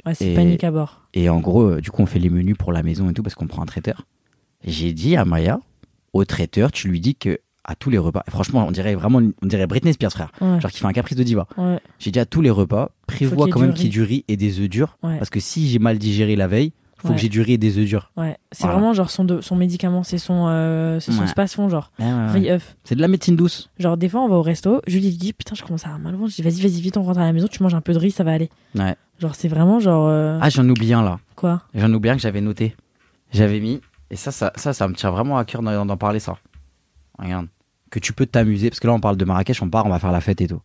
Ouais, 0.05 0.13
c'est 0.13 0.35
panique 0.35 0.63
à 0.63 0.71
bord. 0.71 1.01
Et 1.15 1.29
en 1.29 1.39
gros, 1.39 1.63
euh, 1.63 1.81
du 1.81 1.89
coup, 1.89 2.03
on 2.03 2.05
fait 2.05 2.19
les 2.19 2.29
menus 2.29 2.55
pour 2.57 2.71
la 2.71 2.83
maison 2.83 3.09
et 3.09 3.13
tout 3.13 3.23
parce 3.23 3.33
qu'on 3.33 3.47
prend 3.47 3.63
un 3.63 3.65
traiteur. 3.65 4.05
J'ai 4.63 4.93
dit 4.93 5.15
à 5.15 5.25
Maya, 5.25 5.59
au 6.15 6.25
traiteur, 6.25 6.71
tu 6.71 6.87
lui 6.87 6.99
dis 6.99 7.15
que 7.15 7.39
à 7.63 7.75
tous 7.75 7.89
les 7.89 7.97
repas, 7.97 8.23
franchement, 8.29 8.65
on 8.67 8.71
dirait 8.71 8.93
vraiment, 8.95 9.21
on 9.41 9.45
dirait 9.47 9.65
Britney 9.67 9.91
Spears, 9.93 10.11
frère. 10.11 10.31
Ouais, 10.39 10.59
Genre 10.61 10.69
qui 10.71 10.79
fait 10.79 10.85
un 10.85 10.93
caprice 10.93 11.17
de 11.17 11.23
diva. 11.23 11.47
ouais, 11.57 11.79
J'ai 11.99 12.11
dit 12.11 12.19
à 12.19 12.25
tous 12.25 12.41
les 12.41 12.49
repas, 12.51 12.91
prévois 13.07 13.47
quand 13.49 13.59
même 13.59 13.73
qu'il 13.73 13.85
y 13.85 13.87
ait 13.87 13.91
du 13.91 14.03
riz 14.03 14.23
et 14.27 14.37
des 14.37 14.59
œufs 14.59 14.69
durs. 14.69 14.97
ouais, 15.03 15.17
Parce 15.17 15.29
que 15.31 15.39
si 15.39 15.67
j'ai 15.67 15.79
mal 15.79 15.97
digéré 15.97 16.35
la 16.35 16.47
veille, 16.47 16.73
faut 16.97 17.13
que 17.13 17.19
j'ai 17.19 17.29
du 17.29 17.41
riz 17.41 17.53
et 17.53 17.57
des 17.59 17.77
œufs 17.77 17.85
durs. 17.85 18.11
ouais. 18.17 18.37
C'est 18.51 18.63
Voilà. 18.63 18.77
vraiment 18.77 18.93
genre 18.93 19.09
son, 19.11 19.23
de- 19.25 19.41
son 19.41 19.55
médicament, 19.55 20.03
c'est 20.03 20.17
son, 20.19 20.45
euh, 20.47 20.99
son 20.99 21.25
spasson, 21.27 21.69
genre. 21.69 21.91
Riz 21.99 22.49
œuf. 22.51 22.75
C'est 22.83 22.95
de 22.95 23.01
la 23.01 23.07
médecine 23.07 23.35
douce. 23.35 23.69
Genre, 23.79 23.97
des 23.97 24.09
fois, 24.09 24.21
on 24.21 24.29
va 24.29 24.35
au 24.35 24.41
resto, 24.43 24.81
Julie 24.87 25.09
dit, 25.17 25.33
putain, 25.33 25.53
je 25.55 25.63
commence 25.63 25.83
à 25.85 25.87
avoir 25.87 25.99
mal 25.99 26.15
au 26.15 26.17
ventre. 26.19 26.31
Je 26.31 26.35
dis, 26.35 26.41
vas-y, 26.43 26.61
vas-y, 26.61 26.81
vite, 26.81 26.97
on 26.97 27.03
rentre 27.03 27.19
à 27.19 27.25
la 27.25 27.33
maison, 27.33 27.47
tu 27.47 27.61
manges 27.63 27.73
un 27.75 27.81
peu 27.81 27.93
de 27.93 27.99
riz, 27.99 28.11
ça 28.11 28.23
va 28.23 28.31
aller. 28.31 28.49
Ouais. 28.75 28.95
Genre, 29.19 29.33
c'est 29.35 29.47
vraiment 29.47 29.79
genre. 29.79 30.07
euh, 30.07 30.37
Ah, 30.41 30.49
j'en 30.49 30.67
oublie 30.69 30.93
un 30.93 31.01
là. 31.03 31.19
Quoi? 31.35 31.61
J'en 31.73 31.91
oublie 31.93 32.09
un 32.11 32.15
que 32.15 32.21
j'avais 32.21 32.41
noté. 32.41 32.75
J'avais 33.33 33.59
mis, 33.59 33.81
et 34.09 34.15
ça, 34.15 34.31
ça, 34.31 34.51
ça, 34.55 34.73
ça 34.73 34.87
me 34.87 34.93
tient 34.93 35.11
vraiment 35.11 35.37
à 35.37 35.45
cœur 35.45 35.61
d'en 35.61 35.97
parler, 35.97 36.19
ça. 36.19 36.37
regarde, 37.17 37.47
que 37.91 37.99
tu 37.99 38.13
peux 38.13 38.25
t'amuser, 38.25 38.69
parce 38.69 38.79
que 38.79 38.87
là 38.87 38.93
on 38.93 38.99
parle 38.99 39.17
de 39.17 39.25
Marrakech, 39.25 39.61
on 39.61 39.69
part, 39.69 39.85
on 39.85 39.89
va 39.89 39.99
faire 39.99 40.11
la 40.11 40.21
fête 40.21 40.41
et 40.41 40.47
tout. 40.47 40.61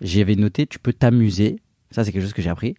J'avais 0.00 0.36
noté, 0.36 0.66
tu 0.66 0.78
peux 0.78 0.92
t'amuser, 0.92 1.60
ça 1.90 2.04
c'est 2.04 2.12
quelque 2.12 2.22
chose 2.22 2.32
que 2.32 2.42
j'ai 2.42 2.50
appris, 2.50 2.74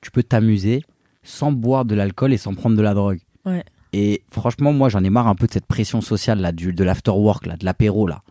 tu 0.00 0.10
peux 0.10 0.22
t'amuser 0.22 0.82
sans 1.22 1.52
boire 1.52 1.84
de 1.84 1.94
l'alcool 1.94 2.32
et 2.32 2.36
sans 2.38 2.54
prendre 2.54 2.76
de 2.76 2.82
la 2.82 2.94
drogue. 2.94 3.20
Ouais. 3.44 3.64
Et 3.92 4.22
franchement, 4.30 4.72
moi 4.72 4.88
j'en 4.88 5.04
ai 5.04 5.10
marre 5.10 5.28
un 5.28 5.34
peu 5.34 5.46
de 5.46 5.52
cette 5.52 5.66
pression 5.66 6.00
sociale 6.00 6.40
là, 6.40 6.52
du, 6.52 6.72
de 6.72 6.84
l'afterwork 6.84 7.46
là, 7.46 7.56
de 7.56 7.64
l'apéro 7.64 8.06
là. 8.06 8.22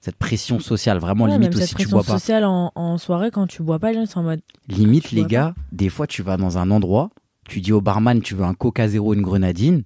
Cette 0.00 0.16
pression 0.16 0.60
sociale, 0.60 0.96
vraiment 0.98 1.24
Ouais, 1.26 1.32
limite 1.32 1.54
aussi 1.54 1.74
tu 1.74 1.86
bois 1.86 2.02
pas. 2.02 2.14
sociale 2.18 2.44
en, 2.46 2.72
en 2.74 2.96
soirée, 2.96 3.30
quand 3.30 3.46
tu 3.46 3.62
bois 3.62 3.78
pas, 3.78 3.92
les 3.92 3.98
gens 3.98 4.06
sont 4.06 4.20
en 4.20 4.22
mode. 4.22 4.40
Limite, 4.66 5.10
les 5.12 5.26
gars, 5.26 5.54
des 5.72 5.90
fois, 5.90 6.06
tu 6.06 6.22
vas 6.22 6.38
dans 6.38 6.56
un 6.56 6.70
endroit, 6.70 7.10
tu 7.46 7.60
dis 7.60 7.70
au 7.74 7.82
barman, 7.82 8.22
tu 8.22 8.34
veux 8.34 8.44
un 8.44 8.54
Coca 8.54 8.88
Zéro, 8.88 9.12
une 9.12 9.20
grenadine. 9.20 9.82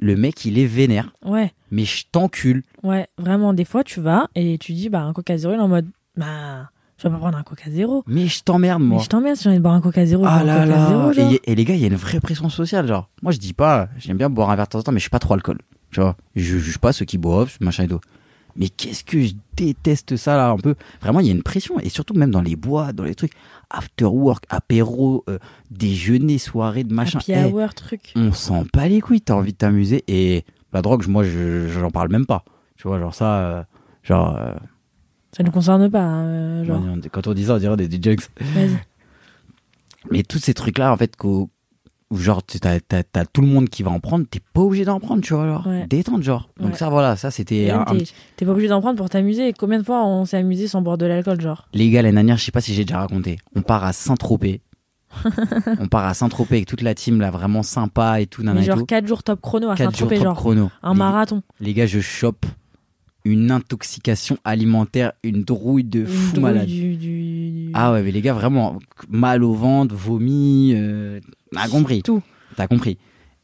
Le 0.00 0.16
mec, 0.16 0.44
il 0.44 0.58
est 0.58 0.66
vénère. 0.66 1.12
Ouais, 1.24 1.52
Mais 1.70 1.84
je 1.84 2.04
t'encule. 2.10 2.62
ouais, 2.82 3.06
vraiment, 3.18 3.52
des 3.52 3.64
fois 3.64 3.84
tu 3.84 4.00
vas 4.00 4.28
et 4.34 4.56
tu 4.58 4.72
dis, 4.72 4.88
bah 4.88 5.02
un 5.02 5.12
coca 5.12 5.36
zéro, 5.36 5.52
il 5.54 5.58
est 5.58 5.60
en 5.62 5.68
mode, 5.68 5.86
bah, 6.16 6.70
je 6.98 7.04
vais 7.06 7.10
pas 7.14 7.18
prendre 7.18 7.36
un 7.38 7.42
coca 7.42 7.70
zéro. 7.70 8.02
Mais 8.06 8.26
je 8.26 8.42
t'emmerde, 8.42 8.80
Mais 8.82 8.88
moi. 8.94 9.02
je 9.02 9.08
t'emmerde 9.08 9.36
si 9.36 9.44
j'ai 9.44 9.48
envie 9.50 9.58
de 9.58 9.62
boire 9.62 9.74
un 9.74 9.80
coca 9.80 10.04
zéro. 10.06 10.24
Ah 10.26 10.42
là 10.42 10.64
là. 10.66 11.12
zéro, 11.14 11.38
et 11.44 11.54
les 11.54 11.64
gars, 11.64 11.74
il 11.74 11.80
y 11.80 11.84
a 11.84 11.88
une 11.88 11.94
vraie 11.96 12.20
pression 12.20 12.48
sociale, 12.48 12.86
genre. 12.86 13.08
Moi, 13.22 13.32
je 13.32 13.38
dis 13.38 13.52
pas, 13.52 13.88
j'aime 13.98 14.16
bien 14.16 14.30
boire 14.30 14.50
un 14.50 14.56
verre 14.56 14.66
de 14.66 14.70
temps 14.70 14.78
en 14.78 14.82
temps, 14.82 14.92
mais 14.92 14.98
je 14.98 15.02
suis 15.04 15.10
pas 15.10 15.18
trop 15.18 15.34
alcool. 15.34 15.58
Tu 15.90 16.00
vois. 16.00 16.16
Je 16.36 16.56
juge 16.58 16.78
pas 16.78 16.92
ceux 16.92 17.04
qui 17.04 17.18
boivent, 17.18 17.56
machin 17.60 17.84
et 17.84 17.88
tout. 17.88 18.00
Mais 18.56 18.68
qu'est-ce 18.68 19.04
que 19.04 19.20
je 19.22 19.32
déteste 19.56 20.16
ça, 20.16 20.36
là, 20.36 20.50
un 20.50 20.56
peu. 20.56 20.74
Vraiment, 21.00 21.20
il 21.20 21.26
y 21.26 21.28
a 21.30 21.32
une 21.32 21.42
pression. 21.42 21.78
Et 21.80 21.88
surtout, 21.88 22.14
même 22.14 22.30
dans 22.30 22.42
les 22.42 22.56
bois, 22.56 22.92
dans 22.92 23.04
les 23.04 23.14
trucs. 23.14 23.32
After 23.70 24.06
work, 24.06 24.44
apéro, 24.48 25.24
euh, 25.28 25.38
déjeuner, 25.70 26.38
soirée, 26.38 26.82
de 26.84 26.92
machin. 26.92 27.18
Happy 27.20 27.32
Eh, 27.32 27.44
hour, 27.44 27.72
truc. 27.74 28.12
on 28.16 28.32
s'en 28.32 28.64
pas 28.64 28.88
les 28.88 29.00
couilles, 29.00 29.20
t'as 29.20 29.34
envie 29.34 29.52
de 29.52 29.56
t'amuser. 29.58 30.02
Et 30.08 30.44
la 30.72 30.82
drogue, 30.82 31.06
moi, 31.06 31.22
je 31.24 31.68
j'en 31.68 31.90
parle 31.90 32.10
même 32.10 32.26
pas. 32.26 32.44
Tu 32.76 32.88
vois, 32.88 32.98
genre 32.98 33.14
ça, 33.14 33.38
euh, 33.40 33.62
genre, 34.02 34.36
euh, 34.36 34.52
Ça 35.36 35.42
ne 35.44 35.50
concerne 35.50 35.88
pas, 35.90 36.02
hein, 36.02 36.64
genre. 36.64 36.82
quand 37.12 37.26
on 37.28 37.34
dit 37.34 37.44
ça, 37.44 37.54
on 37.54 37.58
dirait 37.58 37.76
des, 37.76 37.86
des. 37.88 38.16
Mais 40.10 40.22
tous 40.22 40.38
ces 40.38 40.54
trucs-là, 40.54 40.92
en 40.92 40.96
fait, 40.96 41.14
qu'au- 41.16 41.50
genre, 42.12 42.42
t'as, 42.42 43.24
tout 43.32 43.40
le 43.40 43.46
monde 43.46 43.68
qui 43.68 43.82
va 43.82 43.90
en 43.90 44.00
prendre, 44.00 44.26
t'es 44.28 44.40
pas 44.52 44.60
obligé 44.62 44.84
d'en 44.84 44.98
prendre, 45.00 45.22
tu 45.22 45.32
vois, 45.34 45.44
alors. 45.44 45.66
Ouais. 45.66 45.86
Détente, 45.88 46.22
genre. 46.22 46.48
Donc 46.58 46.72
Ouais. 46.72 46.76
ça, 46.76 46.88
voilà, 46.88 47.16
ça, 47.16 47.30
c'était 47.30 47.70
un, 47.70 47.84
t'es- 48.36 48.44
pas 48.44 48.50
obligé 48.52 48.68
d'en 48.68 48.80
prendre 48.80 48.96
pour 48.96 49.08
t'amuser. 49.08 49.52
Combien 49.52 49.78
de 49.78 49.84
fois 49.84 50.04
on 50.04 50.24
s'est 50.24 50.36
amusé 50.38 50.66
sans 50.68 50.82
boire 50.82 50.98
de 50.98 51.06
l'alcool, 51.06 51.40
genre? 51.40 51.68
Les 51.72 51.88
gars, 51.90 52.02
l'année 52.02 52.14
dernière, 52.16 52.36
je 52.36 52.44
sais 52.44 52.52
pas 52.52 52.60
si 52.60 52.74
j'ai 52.74 52.84
déjà 52.84 52.98
raconté. 52.98 53.38
On 53.54 53.62
part 53.62 53.84
à 53.84 53.92
Saint-Tropez. 53.92 54.60
on 55.80 55.88
part 55.88 56.04
à 56.06 56.14
Saint-Tropez 56.14 56.56
avec 56.56 56.66
toute 56.68 56.82
la 56.82 56.94
team, 56.94 57.20
là, 57.20 57.30
vraiment 57.30 57.62
sympa 57.64 58.20
et 58.20 58.26
tout, 58.26 58.42
nanana 58.42 58.60
Mais 58.60 58.66
genre 58.66 58.78
tout. 58.78 58.86
4 58.86 59.06
jours 59.08 59.22
top 59.24 59.40
chrono 59.40 59.68
à 59.70 59.76
Saint-Tropez, 59.76 60.16
top 60.16 60.24
genre. 60.24 60.36
chrono. 60.36 60.70
Un 60.82 60.92
Les- 60.92 60.98
marathon. 60.98 61.42
Les 61.60 61.74
gars, 61.74 61.86
je 61.86 62.00
chope 62.00 62.46
une 63.30 63.50
intoxication 63.50 64.38
alimentaire, 64.44 65.12
une 65.22 65.42
drouille 65.44 65.84
de 65.84 66.04
fou 66.04 66.32
drouille 66.32 66.42
malade. 66.42 66.66
du, 66.66 67.70
Ah 67.74 67.92
ouais, 67.92 68.02
mais 68.02 68.10
les 68.12 68.20
gars, 68.20 68.34
vraiment, 68.34 68.78
mal 69.08 69.44
au 69.44 69.54
ventre, 69.54 69.94
vomi, 69.94 70.72
euh, 70.74 71.20
t'as 71.52 71.68
compris. 71.68 72.02
Tout. 72.02 72.22
T'as 72.56 72.66
compris. 72.66 72.98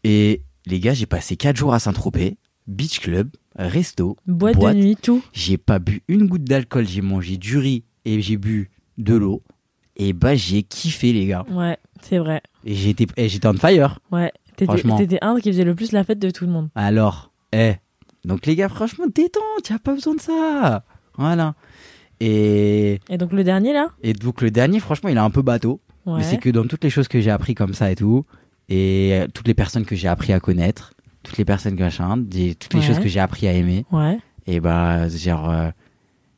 Et 0.05 0.43
les 0.67 0.81
gars, 0.81 0.95
j'ai 0.95 1.07
passé 1.07 1.37
4 1.37 1.57
jours 1.57 1.75
à 1.75 1.79
Saint-Tropez, 1.79 2.37
beach 2.67 3.01
club, 3.01 3.31
resto, 3.57 4.17
Boîte, 4.27 4.57
boîte. 4.57 4.77
de 4.77 4.83
nuit, 4.83 4.97
tout. 5.01 5.23
j'ai 5.33 5.57
pas 5.57 5.79
bu 5.79 6.03
une 6.09 6.27
goutte 6.27 6.45
d'alcool, 6.45 6.87
j'ai 6.87 7.03
mangé 7.03 7.37
du 7.37 7.59
riz 7.59 7.85
et 8.05 8.21
j'ai 8.21 8.37
bu 8.37 8.71
de 8.99 9.15
l'eau. 9.15 9.43
Et 9.97 10.13
bah, 10.13 10.35
j'ai 10.35 10.63
kiffé, 10.63 11.13
les 11.13 11.27
gars. 11.27 11.45
Ouais, 11.51 11.79
c'est 12.03 12.19
vrai. 12.19 12.43
Et 12.65 12.75
j'étais, 12.75 13.07
on 13.47 13.55
fire. 13.55 13.99
Ouais. 14.13 14.31
T'étais 14.57 15.19
un 15.23 15.39
qui 15.39 15.51
faisait 15.51 15.65
le 15.65 15.75
plus 15.75 15.93
la 15.93 16.05
fête 16.05 16.19
de 16.19 16.31
tout 16.31 16.45
le 16.47 16.53
monde. 16.53 16.69
Alors, 16.75 17.33
eh. 17.53 17.75
Donc, 18.27 18.45
les 18.47 18.57
gars, 18.57 18.69
franchement, 18.69 19.07
détente, 19.07 19.69
y 19.71 19.73
a 19.73 19.79
pas 19.79 19.95
besoin 19.95 20.15
de 20.15 20.21
ça. 20.21 20.85
Voilà. 21.17 21.55
Et, 22.21 22.99
Et 23.09 23.19
donc 23.19 23.33
le 23.33 23.45
dernier 23.45 23.73
là? 23.73 23.89
Et 24.03 24.13
donc, 24.13 24.41
le 24.41 24.51
dernier, 24.51 24.81
franchement, 24.81 25.09
il 25.11 25.17
est 25.17 25.21
un 25.21 25.31
peu 25.31 25.43
bateau. 25.43 25.81
Ouais. 26.07 26.19
Mais 26.19 26.23
c'est 26.23 26.39
que 26.39 26.49
dans 26.51 26.65
toutes 26.67 26.85
les 26.85 26.91
choses 26.91 27.09
que 27.09 27.21
j'ai 27.21 27.31
appris 27.31 27.55
comme 27.55 27.75
ça 27.75 27.91
et 27.91 27.97
tout, 27.97 28.25
et 28.69 29.11
euh, 29.15 29.27
toutes 29.33 29.49
les 29.49 29.55
personnes 29.55 29.85
que 29.85 29.97
j'ai 29.97 30.09
appris 30.09 30.33
à 30.33 30.41
connaître, 30.41 30.95
toutes 31.23 31.37
les 31.37 31.45
personnes 31.45 31.77
que 31.77 31.83
machin, 31.83 32.17
toutes 32.17 32.75
les 32.75 32.81
Ouais. 32.81 32.87
choses 32.87 33.01
que 33.01 33.09
j'ai 33.09 33.21
appris 33.21 33.49
à 33.49 33.53
aimer, 33.53 33.85
Ouais. 33.91 34.19
et 34.47 34.61
bah, 34.61 35.09
genre, 35.09 35.51
euh, 35.51 35.69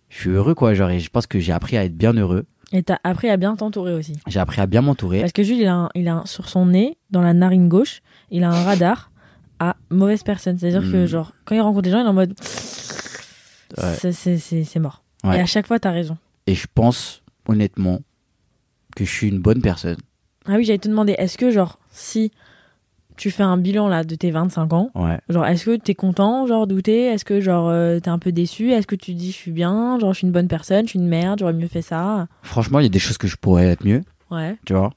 je 0.09 0.16
suis 0.20 0.30
heureux 0.30 0.55
quoi, 0.55 0.72
genre, 0.74 0.89
et 0.91 1.01
je 1.01 1.11
pense 1.11 1.26
que 1.26 1.39
j'ai 1.39 1.53
appris 1.53 1.76
à 1.76 1.84
être 1.84 1.97
bien 1.97 2.14
heureux. 2.14 2.47
Et 2.72 2.82
t'as 2.82 2.99
appris 3.05 3.28
à 3.30 3.36
bien 3.36 3.57
t'entourer 3.57 3.95
aussi. 3.95 4.14
J'ai 4.26 4.41
appris 4.41 4.61
à 4.61 4.66
bien 4.66 4.80
m'entourer. 4.82 5.20
Parce 5.20 5.32
que 5.32 5.43
Jules, 5.43 5.59
il 5.61 5.66
a, 5.66 5.74
un- 5.74 5.89
il 5.95 6.09
a 6.09 6.14
un- 6.16 6.26
sur 6.26 6.49
son 6.49 6.66
nez, 6.66 6.97
dans 7.11 7.22
la 7.22 7.32
narine 7.34 7.68
gauche, 7.68 8.01
il 8.30 8.45
a 8.45 8.51
un 8.51 8.62
radar 8.64 9.11
à 9.61 9.76
mauvaise 9.90 10.22
personne. 10.22 10.59
C'est-à-dire 10.59 10.82
que, 10.90 11.04
Mm. 11.04 11.06
genre, 11.06 11.32
quand 11.44 11.54
il 11.54 11.61
rencontre 11.61 11.82
des 11.82 11.90
gens, 11.90 12.00
il 12.00 12.04
est 12.06 12.09
en 12.09 12.12
mode. 12.12 12.34
Ouais. 13.76 14.12
C'est- 14.12 14.78
mort. 14.78 15.02
Ouais. 15.24 15.36
Et 15.38 15.40
à 15.40 15.46
chaque 15.46 15.66
fois, 15.66 15.78
t'as 15.78 15.90
raison. 15.90 16.16
Et 16.46 16.54
je 16.54 16.66
pense, 16.74 17.22
honnêtement, 17.48 18.00
que 18.96 19.04
je 19.04 19.11
suis 19.11 19.28
une 19.28 19.40
bonne 19.40 19.61
personne. 19.61 19.98
Ah 20.46 20.54
oui, 20.56 20.64
j'allais 20.64 20.78
te 20.78 20.88
demander, 20.88 21.12
est-ce 21.18 21.36
que, 21.36 21.50
genre, 21.50 21.78
si 21.90 22.32
tu 23.16 23.30
fais 23.30 23.42
un 23.42 23.56
bilan 23.59 23.88
là 23.88 24.04
de 24.04 24.14
tes 24.14 24.30
25 24.30 24.72
ans, 24.72 24.90
Ouais. 24.94 25.18
genre, 25.28 25.44
est-ce 25.44 25.64
que 25.66 25.76
t'es 25.76 25.94
content, 25.94 26.46
genre, 26.46 26.66
douté 26.66 27.02
Est-ce 27.06 27.24
que, 27.24 27.40
genre, 27.40 27.68
euh, 27.68 27.98
t'es 28.00 28.09
un 28.11 28.18
peu 28.18 28.32
déçu? 28.32 28.70
Est-ce 28.72 28.86
que 28.86 28.94
tu 28.96 29.12
te 29.12 29.18
dis, 29.18 29.32
je 29.32 29.36
suis 29.36 29.50
bien 29.50 29.98
Genre, 29.98 30.12
je 30.12 30.18
suis 30.18 30.26
une 30.26 30.32
bonne 30.32 30.48
personne, 30.48 30.84
je 30.86 30.90
suis 30.90 30.98
une 30.98 31.09
merde, 31.09 31.40
j'aurais 31.40 31.52
mieux 31.52 31.68
fait 31.68 31.82
ça? 31.82 32.28
Franchement, 32.42 32.78
il 32.78 32.84
y 32.84 32.86
a 32.86 32.90
des 32.90 32.98
choses 33.00 33.18
que 33.18 33.26
je 33.28 33.36
pourrais 33.36 33.66
être 33.66 33.84
mieux, 33.84 34.02
Ouais. 34.30 34.56
tu 34.64 34.72
vois? 34.72 34.92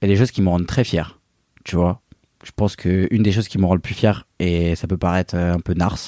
Il 0.00 0.08
y 0.08 0.10
a 0.10 0.14
des 0.14 0.18
choses 0.18 0.30
qui 0.30 0.40
me 0.42 0.48
rendent 0.48 0.66
très 0.66 0.84
fier, 0.84 1.18
tu 1.64 1.76
vois? 1.76 2.00
Je 2.46 2.52
pense 2.54 2.76
que 2.76 3.08
une 3.10 3.24
des 3.24 3.32
choses 3.32 3.48
qui 3.48 3.58
me 3.58 3.66
rend 3.66 3.74
le 3.74 3.80
plus 3.80 3.94
fier, 3.94 4.24
et 4.38 4.76
ça 4.76 4.86
peut 4.86 4.96
paraître 4.96 5.34
euh, 5.36 5.54
un 5.54 5.58
peu 5.58 5.74
nars, 5.74 5.98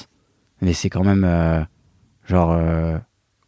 mais 0.61 0.71
c'est 0.71 0.89
quand 0.89 1.03
même, 1.03 1.25
euh, 1.25 1.61
genre, 2.25 2.53
euh, 2.53 2.97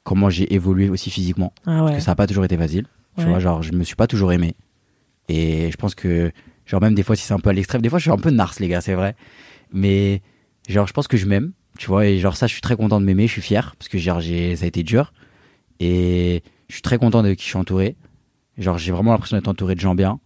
comment 0.04 0.30
j'ai 0.30 0.54
évolué 0.54 0.90
aussi 0.90 1.10
physiquement. 1.10 1.54
Ah 1.66 1.80
Parce 1.84 1.96
que 1.96 2.00
ça 2.02 2.12
n'a 2.12 2.16
pas 2.16 2.28
toujours 2.28 2.44
été 2.44 2.58
facile. 2.58 2.88
Tu 3.18 3.24
Ouais. 3.24 3.30
vois, 3.30 3.40
genre, 3.40 3.64
je 3.64 3.72
me 3.72 3.86
suis 3.86 3.96
pas 3.96 4.08
toujours 4.08 4.34
aimé. 4.34 4.56
Et 5.30 5.72
je 5.72 5.78
pense 5.78 5.96
que, 5.96 6.34
genre, 6.66 6.82
même 6.82 6.94
des 6.94 7.04
fois, 7.04 7.16
si 7.16 7.24
c'est 7.24 7.34
un 7.34 7.40
peu 7.40 7.50
à 7.50 7.54
l'extrême, 7.54 7.82
des 7.82 7.88
fois, 7.88 7.98
je 7.98 8.04
suis 8.04 8.12
un 8.12 8.18
peu 8.18 8.30
nars, 8.30 8.54
les 8.60 8.68
gars, 8.68 8.82
c'est 8.82 8.94
vrai. 8.94 9.16
Mais, 9.72 10.22
genre, 10.68 10.86
je 10.86 10.92
pense 10.92 11.08
que 11.08 11.16
je 11.16 11.26
m'aime, 11.28 11.54
tu 11.78 11.88
vois, 11.88 12.06
et 12.08 12.20
genre, 12.20 12.36
ça, 12.36 12.46
je 12.48 12.52
suis 12.52 12.62
très 12.62 12.76
content 12.76 13.00
de 13.00 13.06
m'aimer, 13.06 13.26
je 13.28 13.32
suis 13.32 13.42
fier, 13.42 13.74
parce 13.80 13.88
que, 13.88 13.98
genre, 13.98 14.20
j'ai, 14.20 14.58
ça 14.58 14.66
a 14.66 14.68
été 14.68 14.84
dur. 14.84 15.14
Et 15.80 16.44
je 16.68 16.74
suis 16.74 16.82
très 16.82 16.98
content 16.98 17.24
de 17.24 17.34
qui 17.36 17.44
je 17.46 17.50
suis 17.50 17.58
entouré. 17.58 17.96
Genre, 18.58 18.78
j'ai 18.78 18.92
vraiment 18.92 19.12
l'impression 19.14 19.38
d'être 19.38 19.48
entouré 19.48 19.76
de 19.76 19.80
gens 19.80 19.96
bien. 19.96 20.20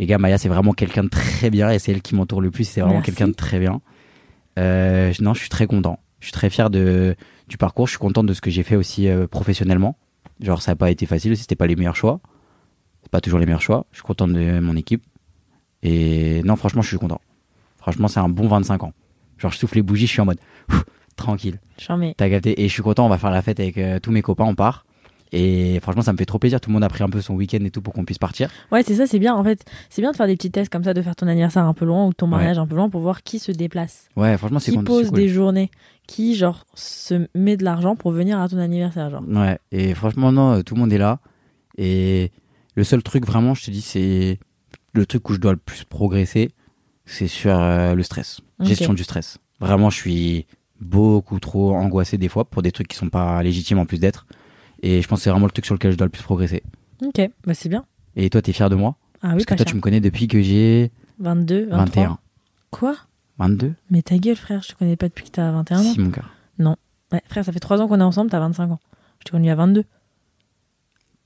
Les 0.00 0.06
gars, 0.06 0.16
Maya, 0.16 0.38
c'est 0.38 0.48
vraiment 0.48 0.72
quelqu'un 0.72 1.04
de 1.04 1.10
très 1.10 1.50
bien, 1.50 1.70
et 1.70 1.78
c'est 1.78 1.92
elle 1.92 2.00
qui 2.00 2.14
m'entoure 2.14 2.40
le 2.40 2.50
plus, 2.50 2.64
c'est 2.64 2.80
vraiment 2.80 3.02
quelqu'un 3.02 3.28
de 3.28 3.34
très 3.34 3.58
bien. 3.58 3.82
Euh, 4.58 5.12
non, 5.20 5.34
je 5.34 5.40
suis 5.40 5.50
très 5.50 5.66
content. 5.66 6.00
Je 6.20 6.26
suis 6.28 6.32
très 6.32 6.48
fier 6.48 6.70
de, 6.70 7.14
du 7.48 7.58
parcours, 7.58 7.86
je 7.86 7.92
suis 7.92 7.98
content 7.98 8.24
de 8.24 8.32
ce 8.32 8.40
que 8.40 8.50
j'ai 8.50 8.62
fait 8.62 8.76
aussi 8.76 9.08
euh, 9.08 9.26
professionnellement. 9.26 9.98
Genre, 10.40 10.62
ça 10.62 10.70
n'a 10.70 10.76
pas 10.76 10.90
été 10.90 11.04
facile 11.04 11.32
aussi, 11.32 11.42
c'était 11.42 11.54
pas 11.54 11.66
les 11.66 11.76
meilleurs 11.76 11.96
choix. 11.96 12.20
C'est 13.02 13.10
pas 13.10 13.20
toujours 13.20 13.38
les 13.38 13.44
meilleurs 13.44 13.60
choix. 13.60 13.84
Je 13.90 13.98
suis 13.98 14.02
content 14.02 14.26
de 14.26 14.58
mon 14.60 14.74
équipe. 14.74 15.04
Et 15.82 16.42
non, 16.44 16.56
franchement, 16.56 16.80
je 16.80 16.88
suis 16.88 16.98
content. 16.98 17.20
Franchement, 17.76 18.08
c'est 18.08 18.20
un 18.20 18.30
bon 18.30 18.48
25 18.48 18.82
ans. 18.84 18.94
Genre, 19.36 19.52
je 19.52 19.58
souffle 19.58 19.74
les 19.74 19.82
bougies, 19.82 20.06
je 20.06 20.12
suis 20.12 20.22
en 20.22 20.24
mode 20.24 20.40
ouf, 20.70 20.82
tranquille. 21.14 21.60
T'as 22.16 22.30
gâté. 22.30 22.58
Et 22.62 22.68
je 22.68 22.72
suis 22.72 22.82
content, 22.82 23.04
on 23.04 23.10
va 23.10 23.18
faire 23.18 23.30
la 23.30 23.42
fête 23.42 23.60
avec 23.60 23.76
euh, 23.76 23.98
tous 23.98 24.12
mes 24.12 24.22
copains, 24.22 24.44
on 24.44 24.54
part. 24.54 24.86
Et 25.32 25.78
franchement, 25.80 26.02
ça 26.02 26.12
me 26.12 26.18
fait 26.18 26.26
trop 26.26 26.38
plaisir. 26.38 26.60
Tout 26.60 26.70
le 26.70 26.74
monde 26.74 26.82
a 26.84 26.88
pris 26.88 27.02
un 27.04 27.08
peu 27.08 27.20
son 27.20 27.34
week-end 27.34 27.58
et 27.64 27.70
tout 27.70 27.80
pour 27.82 27.94
qu'on 27.94 28.04
puisse 28.04 28.18
partir. 28.18 28.50
Ouais, 28.72 28.82
c'est 28.82 28.96
ça, 28.96 29.06
c'est 29.06 29.18
bien. 29.20 29.34
En 29.34 29.44
fait, 29.44 29.64
c'est 29.88 30.02
bien 30.02 30.10
de 30.10 30.16
faire 30.16 30.26
des 30.26 30.34
petits 30.36 30.50
tests 30.50 30.72
comme 30.72 30.82
ça, 30.84 30.92
de 30.94 31.02
faire 31.02 31.14
ton 31.14 31.28
anniversaire 31.28 31.64
un 31.64 31.74
peu 31.74 31.84
loin 31.84 32.06
ou 32.06 32.12
ton 32.12 32.26
Ouais. 32.26 32.32
mariage 32.32 32.58
un 32.58 32.66
peu 32.66 32.74
loin 32.76 32.88
pour 32.90 33.00
voir 33.00 33.22
qui 33.22 33.38
se 33.38 33.52
déplace. 33.52 34.08
Ouais, 34.16 34.36
franchement, 34.36 34.58
c'est 34.58 34.72
Qui 34.72 34.78
pose 34.82 35.08
cool. 35.10 35.16
des 35.18 35.28
journées. 35.28 35.70
Qui, 36.08 36.34
genre, 36.34 36.66
se 36.74 37.26
met 37.36 37.56
de 37.56 37.64
l'argent 37.64 37.94
pour 37.94 38.10
venir 38.10 38.40
à 38.40 38.48
ton 38.48 38.58
anniversaire, 38.58 39.10
genre. 39.10 39.22
Ouais, 39.28 39.58
et 39.70 39.94
franchement, 39.94 40.32
non, 40.32 40.54
euh, 40.54 40.62
tout 40.62 40.74
le 40.74 40.80
monde 40.80 40.92
est 40.92 40.98
là. 40.98 41.20
Et 41.78 42.32
le 42.74 42.82
seul 42.84 43.02
truc, 43.02 43.24
vraiment, 43.24 43.54
je 43.54 43.64
te 43.66 43.70
dis, 43.70 43.80
c'est 43.82 44.38
le 44.92 45.06
truc 45.06 45.28
où 45.30 45.34
je 45.34 45.38
dois 45.38 45.52
le 45.52 45.58
plus 45.58 45.84
progresser, 45.84 46.50
c'est 47.04 47.28
sur 47.28 47.56
euh, 47.56 47.94
le 47.94 48.02
stress. 48.02 48.40
Gestion 48.58 48.92
du 48.94 49.04
stress. 49.04 49.38
Vraiment, 49.60 49.88
je 49.90 49.96
suis 49.96 50.46
beaucoup 50.80 51.38
trop 51.38 51.74
angoissé 51.76 52.18
des 52.18 52.28
fois 52.28 52.44
pour 52.44 52.62
des 52.62 52.72
trucs 52.72 52.88
qui 52.88 52.96
sont 52.96 53.08
pas 53.10 53.42
légitimes 53.42 53.78
en 53.78 53.86
plus 53.86 53.98
d'être. 54.00 54.26
Et 54.82 55.02
je 55.02 55.08
pense 55.08 55.20
que 55.20 55.24
c'est 55.24 55.30
vraiment 55.30 55.46
le 55.46 55.52
truc 55.52 55.64
sur 55.66 55.74
lequel 55.74 55.92
je 55.92 55.96
dois 55.96 56.06
le 56.06 56.10
plus 56.10 56.22
progresser. 56.22 56.62
Ok, 57.04 57.20
bah 57.46 57.54
c'est 57.54 57.68
bien. 57.68 57.84
Et 58.16 58.30
toi, 58.30 58.42
t'es 58.42 58.52
fier 58.52 58.68
de 58.70 58.74
moi 58.76 58.96
Ah 59.22 59.28
oui, 59.28 59.32
Parce 59.34 59.44
que 59.44 59.48
pas 59.50 59.56
toi, 59.56 59.64
cher. 59.64 59.70
tu 59.72 59.76
me 59.76 59.80
connais 59.80 60.00
depuis 60.00 60.26
que 60.28 60.40
j'ai 60.42 60.90
22, 61.18 61.68
23. 61.70 61.84
21. 61.84 62.18
Quoi 62.70 62.96
22 63.38 63.72
Mais 63.90 64.02
ta 64.02 64.16
gueule, 64.18 64.36
frère, 64.36 64.62
je 64.62 64.68
te 64.68 64.74
connais 64.78 64.96
pas 64.96 65.08
depuis 65.08 65.24
que 65.26 65.30
t'as 65.30 65.50
21 65.52 65.78
ans. 65.80 65.82
Si, 65.82 66.00
mon 66.00 66.08
gars. 66.10 66.24
Ouais, 67.12 67.20
frère, 67.26 67.44
ça 67.44 67.50
fait 67.52 67.58
3 67.60 67.80
ans 67.80 67.88
qu'on 67.88 67.98
est 68.00 68.04
ensemble, 68.04 68.30
t'as 68.30 68.38
25 68.38 68.70
ans. 68.70 68.78
Je 69.18 69.24
t'ai 69.24 69.30
connu 69.32 69.50
à 69.50 69.54
22. 69.56 69.84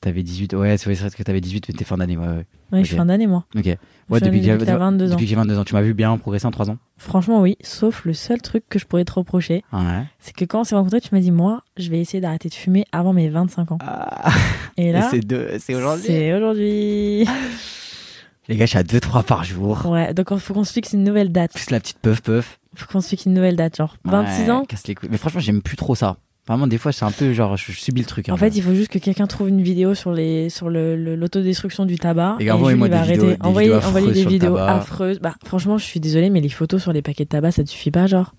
T'avais 0.05 0.23
18. 0.23 0.53
Ouais, 0.53 0.77
c'est 0.77 0.93
vrai 0.95 1.09
que 1.11 1.23
t'avais 1.23 1.41
18, 1.41 1.67
mais 1.69 1.75
t'es 1.75 1.85
fin 1.87 1.97
d'année. 1.97 2.19
Ouais, 2.19 2.27
ouais. 2.27 2.47
Ouais, 2.73 2.81
je 2.81 2.85
suis 2.89 2.97
fin 2.97 3.07
d'année, 3.07 3.27
moi. 3.27 3.47
Ok. 3.57 3.65
Ouais, 3.65 4.21
depuis, 4.21 4.41
que 4.41 4.45
j'ai- 4.45 4.59
que 4.59 4.65
t'as 4.65 4.77
22 4.77 5.07
ans. 5.07 5.11
depuis 5.15 5.25
que 5.25 5.31
j'ai 5.31 5.35
22 5.37 5.59
ans. 5.59 5.65
Tu 5.65 5.73
m'as 5.73 5.81
vu 5.81 5.95
bien 5.95 6.15
progresser 6.19 6.45
en 6.47 6.51
3 6.51 6.69
ans? 6.71 6.77
Franchement, 6.99 7.41
oui. 7.41 7.57
Sauf 7.63 8.05
le 8.05 8.13
seul 8.13 8.43
truc 8.43 8.65
que 8.69 8.79
je 8.79 8.85
pourrais 8.85 9.07
te 9.07 9.13
reprocher, 9.15 9.65
Ouais. 9.73 10.03
c'est 10.19 10.35
que 10.37 10.45
quand 10.45 10.61
on 10.61 10.65
s'est 10.65 10.75
rencontrés, 10.75 11.01
tu 11.01 11.09
m'as 11.15 11.21
dit, 11.23 11.31
moi, 11.31 11.63
je 11.79 11.89
vais 11.89 12.01
essayer 12.01 12.21
d'arrêter 12.21 12.51
de 12.51 12.55
fumer 12.55 12.85
avant 12.93 13.15
mes 13.15 13.31
25 13.31 13.73
ans. 13.73 13.79
Ah, 13.81 14.31
Et 14.77 14.93
là, 14.93 15.09
c'est 15.11 15.75
aujourd'hui. 15.75 16.05
c'est 16.07 16.35
aujourd'hui. 16.35 17.27
Les 18.49 18.57
gars, 18.57 18.67
je 18.67 18.71
suis 18.71 18.79
à 18.79 18.83
2-3 18.83 19.23
par 19.23 19.43
jour. 19.43 19.87
Ouais, 19.87 20.13
donc 20.13 20.29
il 20.31 20.39
faut 20.39 20.53
qu'on 20.53 20.65
se 20.65 20.73
fixe 20.75 20.93
une 20.93 21.03
nouvelle 21.03 21.33
date. 21.33 21.55
Plus 21.55 21.71
la 21.71 21.81
petite 21.81 21.99
puff 22.01 22.21
puff. 22.21 22.59
Faut 22.77 22.87
qu'on 22.93 23.01
se 23.01 23.09
fixe 23.09 23.25
une 23.25 23.33
nouvelle 23.33 23.57
date, 23.57 23.77
genre 23.77 23.97
26 24.05 24.43
Ouais, 24.43 24.51
ans. 24.51 24.65
casse 24.67 24.87
les 24.87 24.95
couilles. 24.95 25.09
Mais 25.11 25.17
franchement, 25.17 25.41
j'aime 25.41 25.63
plus 25.63 25.77
trop 25.77 25.95
ça. 25.95 26.19
Vraiment, 26.47 26.67
des 26.67 26.77
fois, 26.77 26.93
c'est 26.93 27.07
un 27.07 27.11
peu 27.11 27.33
genre, 27.33 27.57
je, 27.57 27.73
je 27.73 27.81
subis 27.81 28.03
le 28.03 28.07
truc. 28.07 28.29
hein. 28.29 28.35
En 28.35 28.37
fait, 28.37 28.55
il 28.55 28.63
faut 28.63 28.75
juste 28.75 28.91
que 28.91 28.99
quelqu'un 28.99 29.27
trouve 29.27 29.49
une 29.49 29.63
vidéo 29.63 29.95
sur 29.95 30.13
les 30.13 30.51
sur 30.51 30.69
le 30.69 30.95
l'autodestruction 31.17 31.87
du 31.87 31.97
tabac. 31.97 32.37
Et 32.39 32.45
Et, 32.45 32.51
envoyez-moi 32.51 32.89
des 32.91 32.99
vidéos- 33.01 33.31
des 33.31 33.37
Envoyez, 33.41 33.69
vidéos 33.71 33.89
envoyez 33.89 34.13
des 34.13 34.25
vidéos 34.27 34.57
affreuses. 34.59 35.21
Bah, 35.21 35.35
franchement, 35.47 35.79
je 35.79 35.85
suis 35.85 36.01
désolée, 36.01 36.29
mais 36.29 36.43
les 36.43 36.51
photos 36.51 36.83
sur 36.83 36.93
les 36.93 37.01
paquets 37.01 37.25
de 37.25 37.31
tabac, 37.31 37.53
ça 37.53 37.65
te 37.65 37.71
suffit 37.71 37.91
pas, 37.91 38.07
genre. 38.07 38.35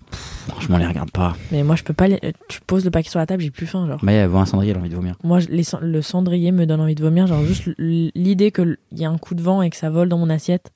franchement, 0.46 0.76
on 0.76 0.78
les 0.78 0.86
regarde 0.86 1.10
pas. 1.10 1.36
Mais 1.50 1.64
moi, 1.64 1.74
je 1.74 1.82
peux 1.82 1.94
pas. 1.94 2.06
Les... 2.06 2.20
Tu 2.48 2.60
poses 2.64 2.84
le 2.84 2.92
paquet 2.92 3.10
sur 3.10 3.18
la 3.18 3.26
table, 3.26 3.42
j'ai 3.42 3.50
plus 3.50 3.66
faim, 3.66 3.88
genre. 3.88 3.98
Mais 4.04 4.14
elle 4.14 4.28
voit 4.28 4.40
un 4.42 4.46
cendrier, 4.46 4.70
elle 4.70 4.76
a 4.76 4.80
envie 4.80 4.88
de 4.90 4.94
vomir. 4.94 5.16
Moi, 5.24 5.40
les 5.48 5.64
le 5.80 6.00
cendrier 6.00 6.52
me 6.52 6.64
donne 6.64 6.80
envie 6.80 6.94
de 6.94 7.02
vomir, 7.02 7.26
genre 7.26 7.42
juste 7.44 7.68
l'idée 7.78 8.52
qu'il 8.52 8.76
y 8.92 9.04
a 9.04 9.10
un 9.10 9.18
coup 9.18 9.34
de 9.34 9.42
vent 9.42 9.62
et 9.62 9.70
que 9.70 9.76
ça 9.76 9.90
vole 9.90 10.08
dans 10.08 10.18
mon 10.18 10.30
assiette, 10.30 10.70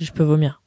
je 0.00 0.10
peux 0.10 0.24
vomir. 0.24 0.60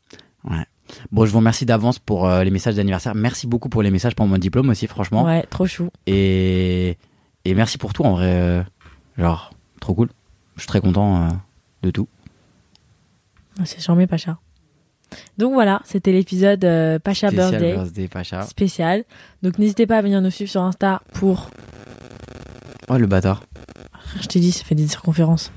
Ouais. 0.49 0.65
Bon, 1.11 1.25
je 1.25 1.31
vous 1.31 1.37
remercie 1.39 1.65
d'avance 1.65 1.99
pour 1.99 2.27
euh, 2.27 2.43
les 2.43 2.51
messages 2.51 2.75
d'anniversaire. 2.75 3.13
Merci 3.15 3.47
beaucoup 3.47 3.69
pour 3.69 3.81
les 3.81 3.91
messages 3.91 4.15
pour 4.15 4.25
mon 4.27 4.37
diplôme 4.37 4.69
aussi, 4.69 4.87
franchement. 4.87 5.23
Ouais, 5.25 5.43
trop 5.43 5.65
chou. 5.67 5.89
Et, 6.05 6.97
et 7.45 7.53
merci 7.53 7.77
pour 7.77 7.93
tout, 7.93 8.03
en 8.03 8.13
vrai. 8.13 8.25
euh, 8.27 8.63
genre, 9.17 9.51
trop 9.81 9.93
cool. 9.93 10.09
Je 10.55 10.61
suis 10.61 10.67
très 10.67 10.81
content 10.81 11.23
euh, 11.23 11.29
de 11.83 11.91
tout. 11.91 12.07
Ah, 13.59 13.65
C'est 13.65 13.79
charmé, 13.81 14.07
Pacha. 14.07 14.37
Donc 15.37 15.53
voilà, 15.53 15.81
c'était 15.85 16.11
l'épisode 16.11 16.63
euh, 16.65 16.99
Pacha 16.99 17.29
Spécial 17.29 17.51
Birthday 17.51 17.73
birthday, 17.75 18.07
Pacha. 18.09 18.41
spécial. 18.43 19.03
Donc 19.41 19.57
n'hésitez 19.57 19.87
pas 19.87 19.97
à 19.97 20.01
venir 20.01 20.21
nous 20.21 20.29
suivre 20.31 20.51
sur 20.51 20.61
Insta 20.63 21.01
pour. 21.13 21.49
Oh, 22.89 22.97
le 22.97 23.07
bâtard. 23.07 23.43
Je 24.21 24.27
t'ai 24.27 24.39
dit, 24.39 24.51
ça 24.51 24.63
fait 24.65 24.75
des 24.75 24.87
circonférences. 24.87 25.51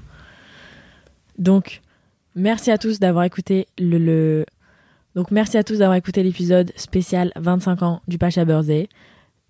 Donc, 1.38 1.80
merci 2.34 2.70
à 2.70 2.78
tous 2.78 2.98
d'avoir 3.00 3.24
écouté 3.24 3.66
le, 3.78 3.98
le- 3.98 4.46
Donc 5.14 5.30
merci 5.30 5.56
à 5.58 5.64
tous 5.64 5.78
d'avoir 5.78 5.96
écouté 5.96 6.22
l'épisode 6.22 6.72
spécial 6.76 7.32
25 7.36 7.82
ans 7.82 8.00
du 8.08 8.18
Pacha 8.18 8.44
Birthday. 8.44 8.88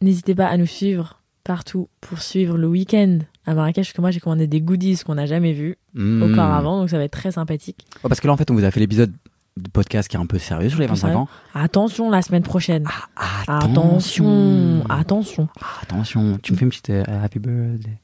N'hésitez 0.01 0.35
pas 0.35 0.47
à 0.47 0.57
nous 0.57 0.67
suivre 0.67 1.21
partout 1.45 1.89
pour 2.01 2.21
suivre 2.23 2.57
le 2.57 2.67
week-end 2.67 3.19
à 3.47 3.55
Marrakech, 3.55 3.87
parce 3.89 3.93
que 3.93 4.01
moi 4.01 4.11
j'ai 4.11 4.21
commandé 4.21 4.47
des 4.47 4.61
goodies 4.61 4.99
qu'on 5.05 5.15
n'a 5.17 5.27
jamais 5.27 5.53
vus 5.53 5.77
Mmh. 5.93 6.23
auparavant, 6.23 6.79
donc 6.79 6.89
ça 6.89 6.99
va 6.99 7.03
être 7.05 7.11
très 7.11 7.33
sympathique. 7.33 7.85
Ouais, 7.97 8.09
parce 8.09 8.21
que 8.21 8.29
là, 8.29 8.33
en 8.33 8.37
fait, 8.37 8.49
on 8.53 8.55
vous 8.55 8.63
a 8.63 8.71
fait 8.71 8.79
l'épisode 8.79 9.13
de 9.57 9.69
podcast 9.71 10.09
qui 10.09 10.17
est 10.17 10.21
un 10.21 10.27
peu 10.27 10.39
sérieux 10.39 10.69
sur 10.69 10.79
les 10.79 10.85
Un 10.85 10.89
peu 10.91 10.95
25 10.95 11.07
sérieux. 11.09 11.17
ans. 11.23 11.29
Attention 11.53 12.11
la 12.11 12.23
semaine 12.23 12.45
prochaine. 12.45 12.85
Ah, 13.17 13.59
Attention, 13.65 14.85
attention. 14.89 15.49
Attention, 15.83 16.39
tu 16.41 16.53
me 16.53 16.59
fais 16.59 16.65
une 16.65 16.71
petite 16.71 16.91
euh, 16.91 17.03
happy 17.25 17.41
birthday. 17.41 17.99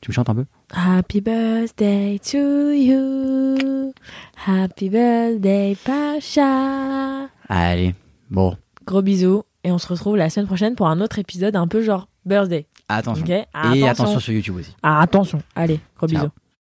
Tu 0.00 0.10
me 0.10 0.14
chantes 0.14 0.28
un 0.30 0.34
peu 0.34 0.44
Happy 0.74 1.20
birthday 1.20 2.18
to 2.30 2.70
you. 2.72 3.92
Happy 4.46 4.88
birthday, 4.90 5.76
Pacha. 5.84 7.28
Allez, 7.48 7.94
bon, 8.30 8.56
Gros 8.86 9.02
bisous. 9.02 9.42
Et 9.64 9.72
on 9.72 9.78
se 9.78 9.88
retrouve 9.88 10.16
la 10.16 10.30
semaine 10.30 10.46
prochaine 10.46 10.74
pour 10.76 10.88
un 10.88 11.00
autre 11.00 11.18
épisode 11.18 11.56
un 11.56 11.66
peu 11.66 11.82
genre 11.82 12.08
birthday. 12.24 12.66
attention. 12.88 13.24
Et 13.26 13.44
attention. 13.52 13.86
attention 13.86 14.20
sur 14.20 14.32
YouTube 14.32 14.56
aussi. 14.56 14.74
Ah, 14.82 15.00
attention. 15.00 15.42
Allez, 15.54 15.80
gros 15.96 16.06
Ciao. 16.08 16.20
bisous. 16.20 16.30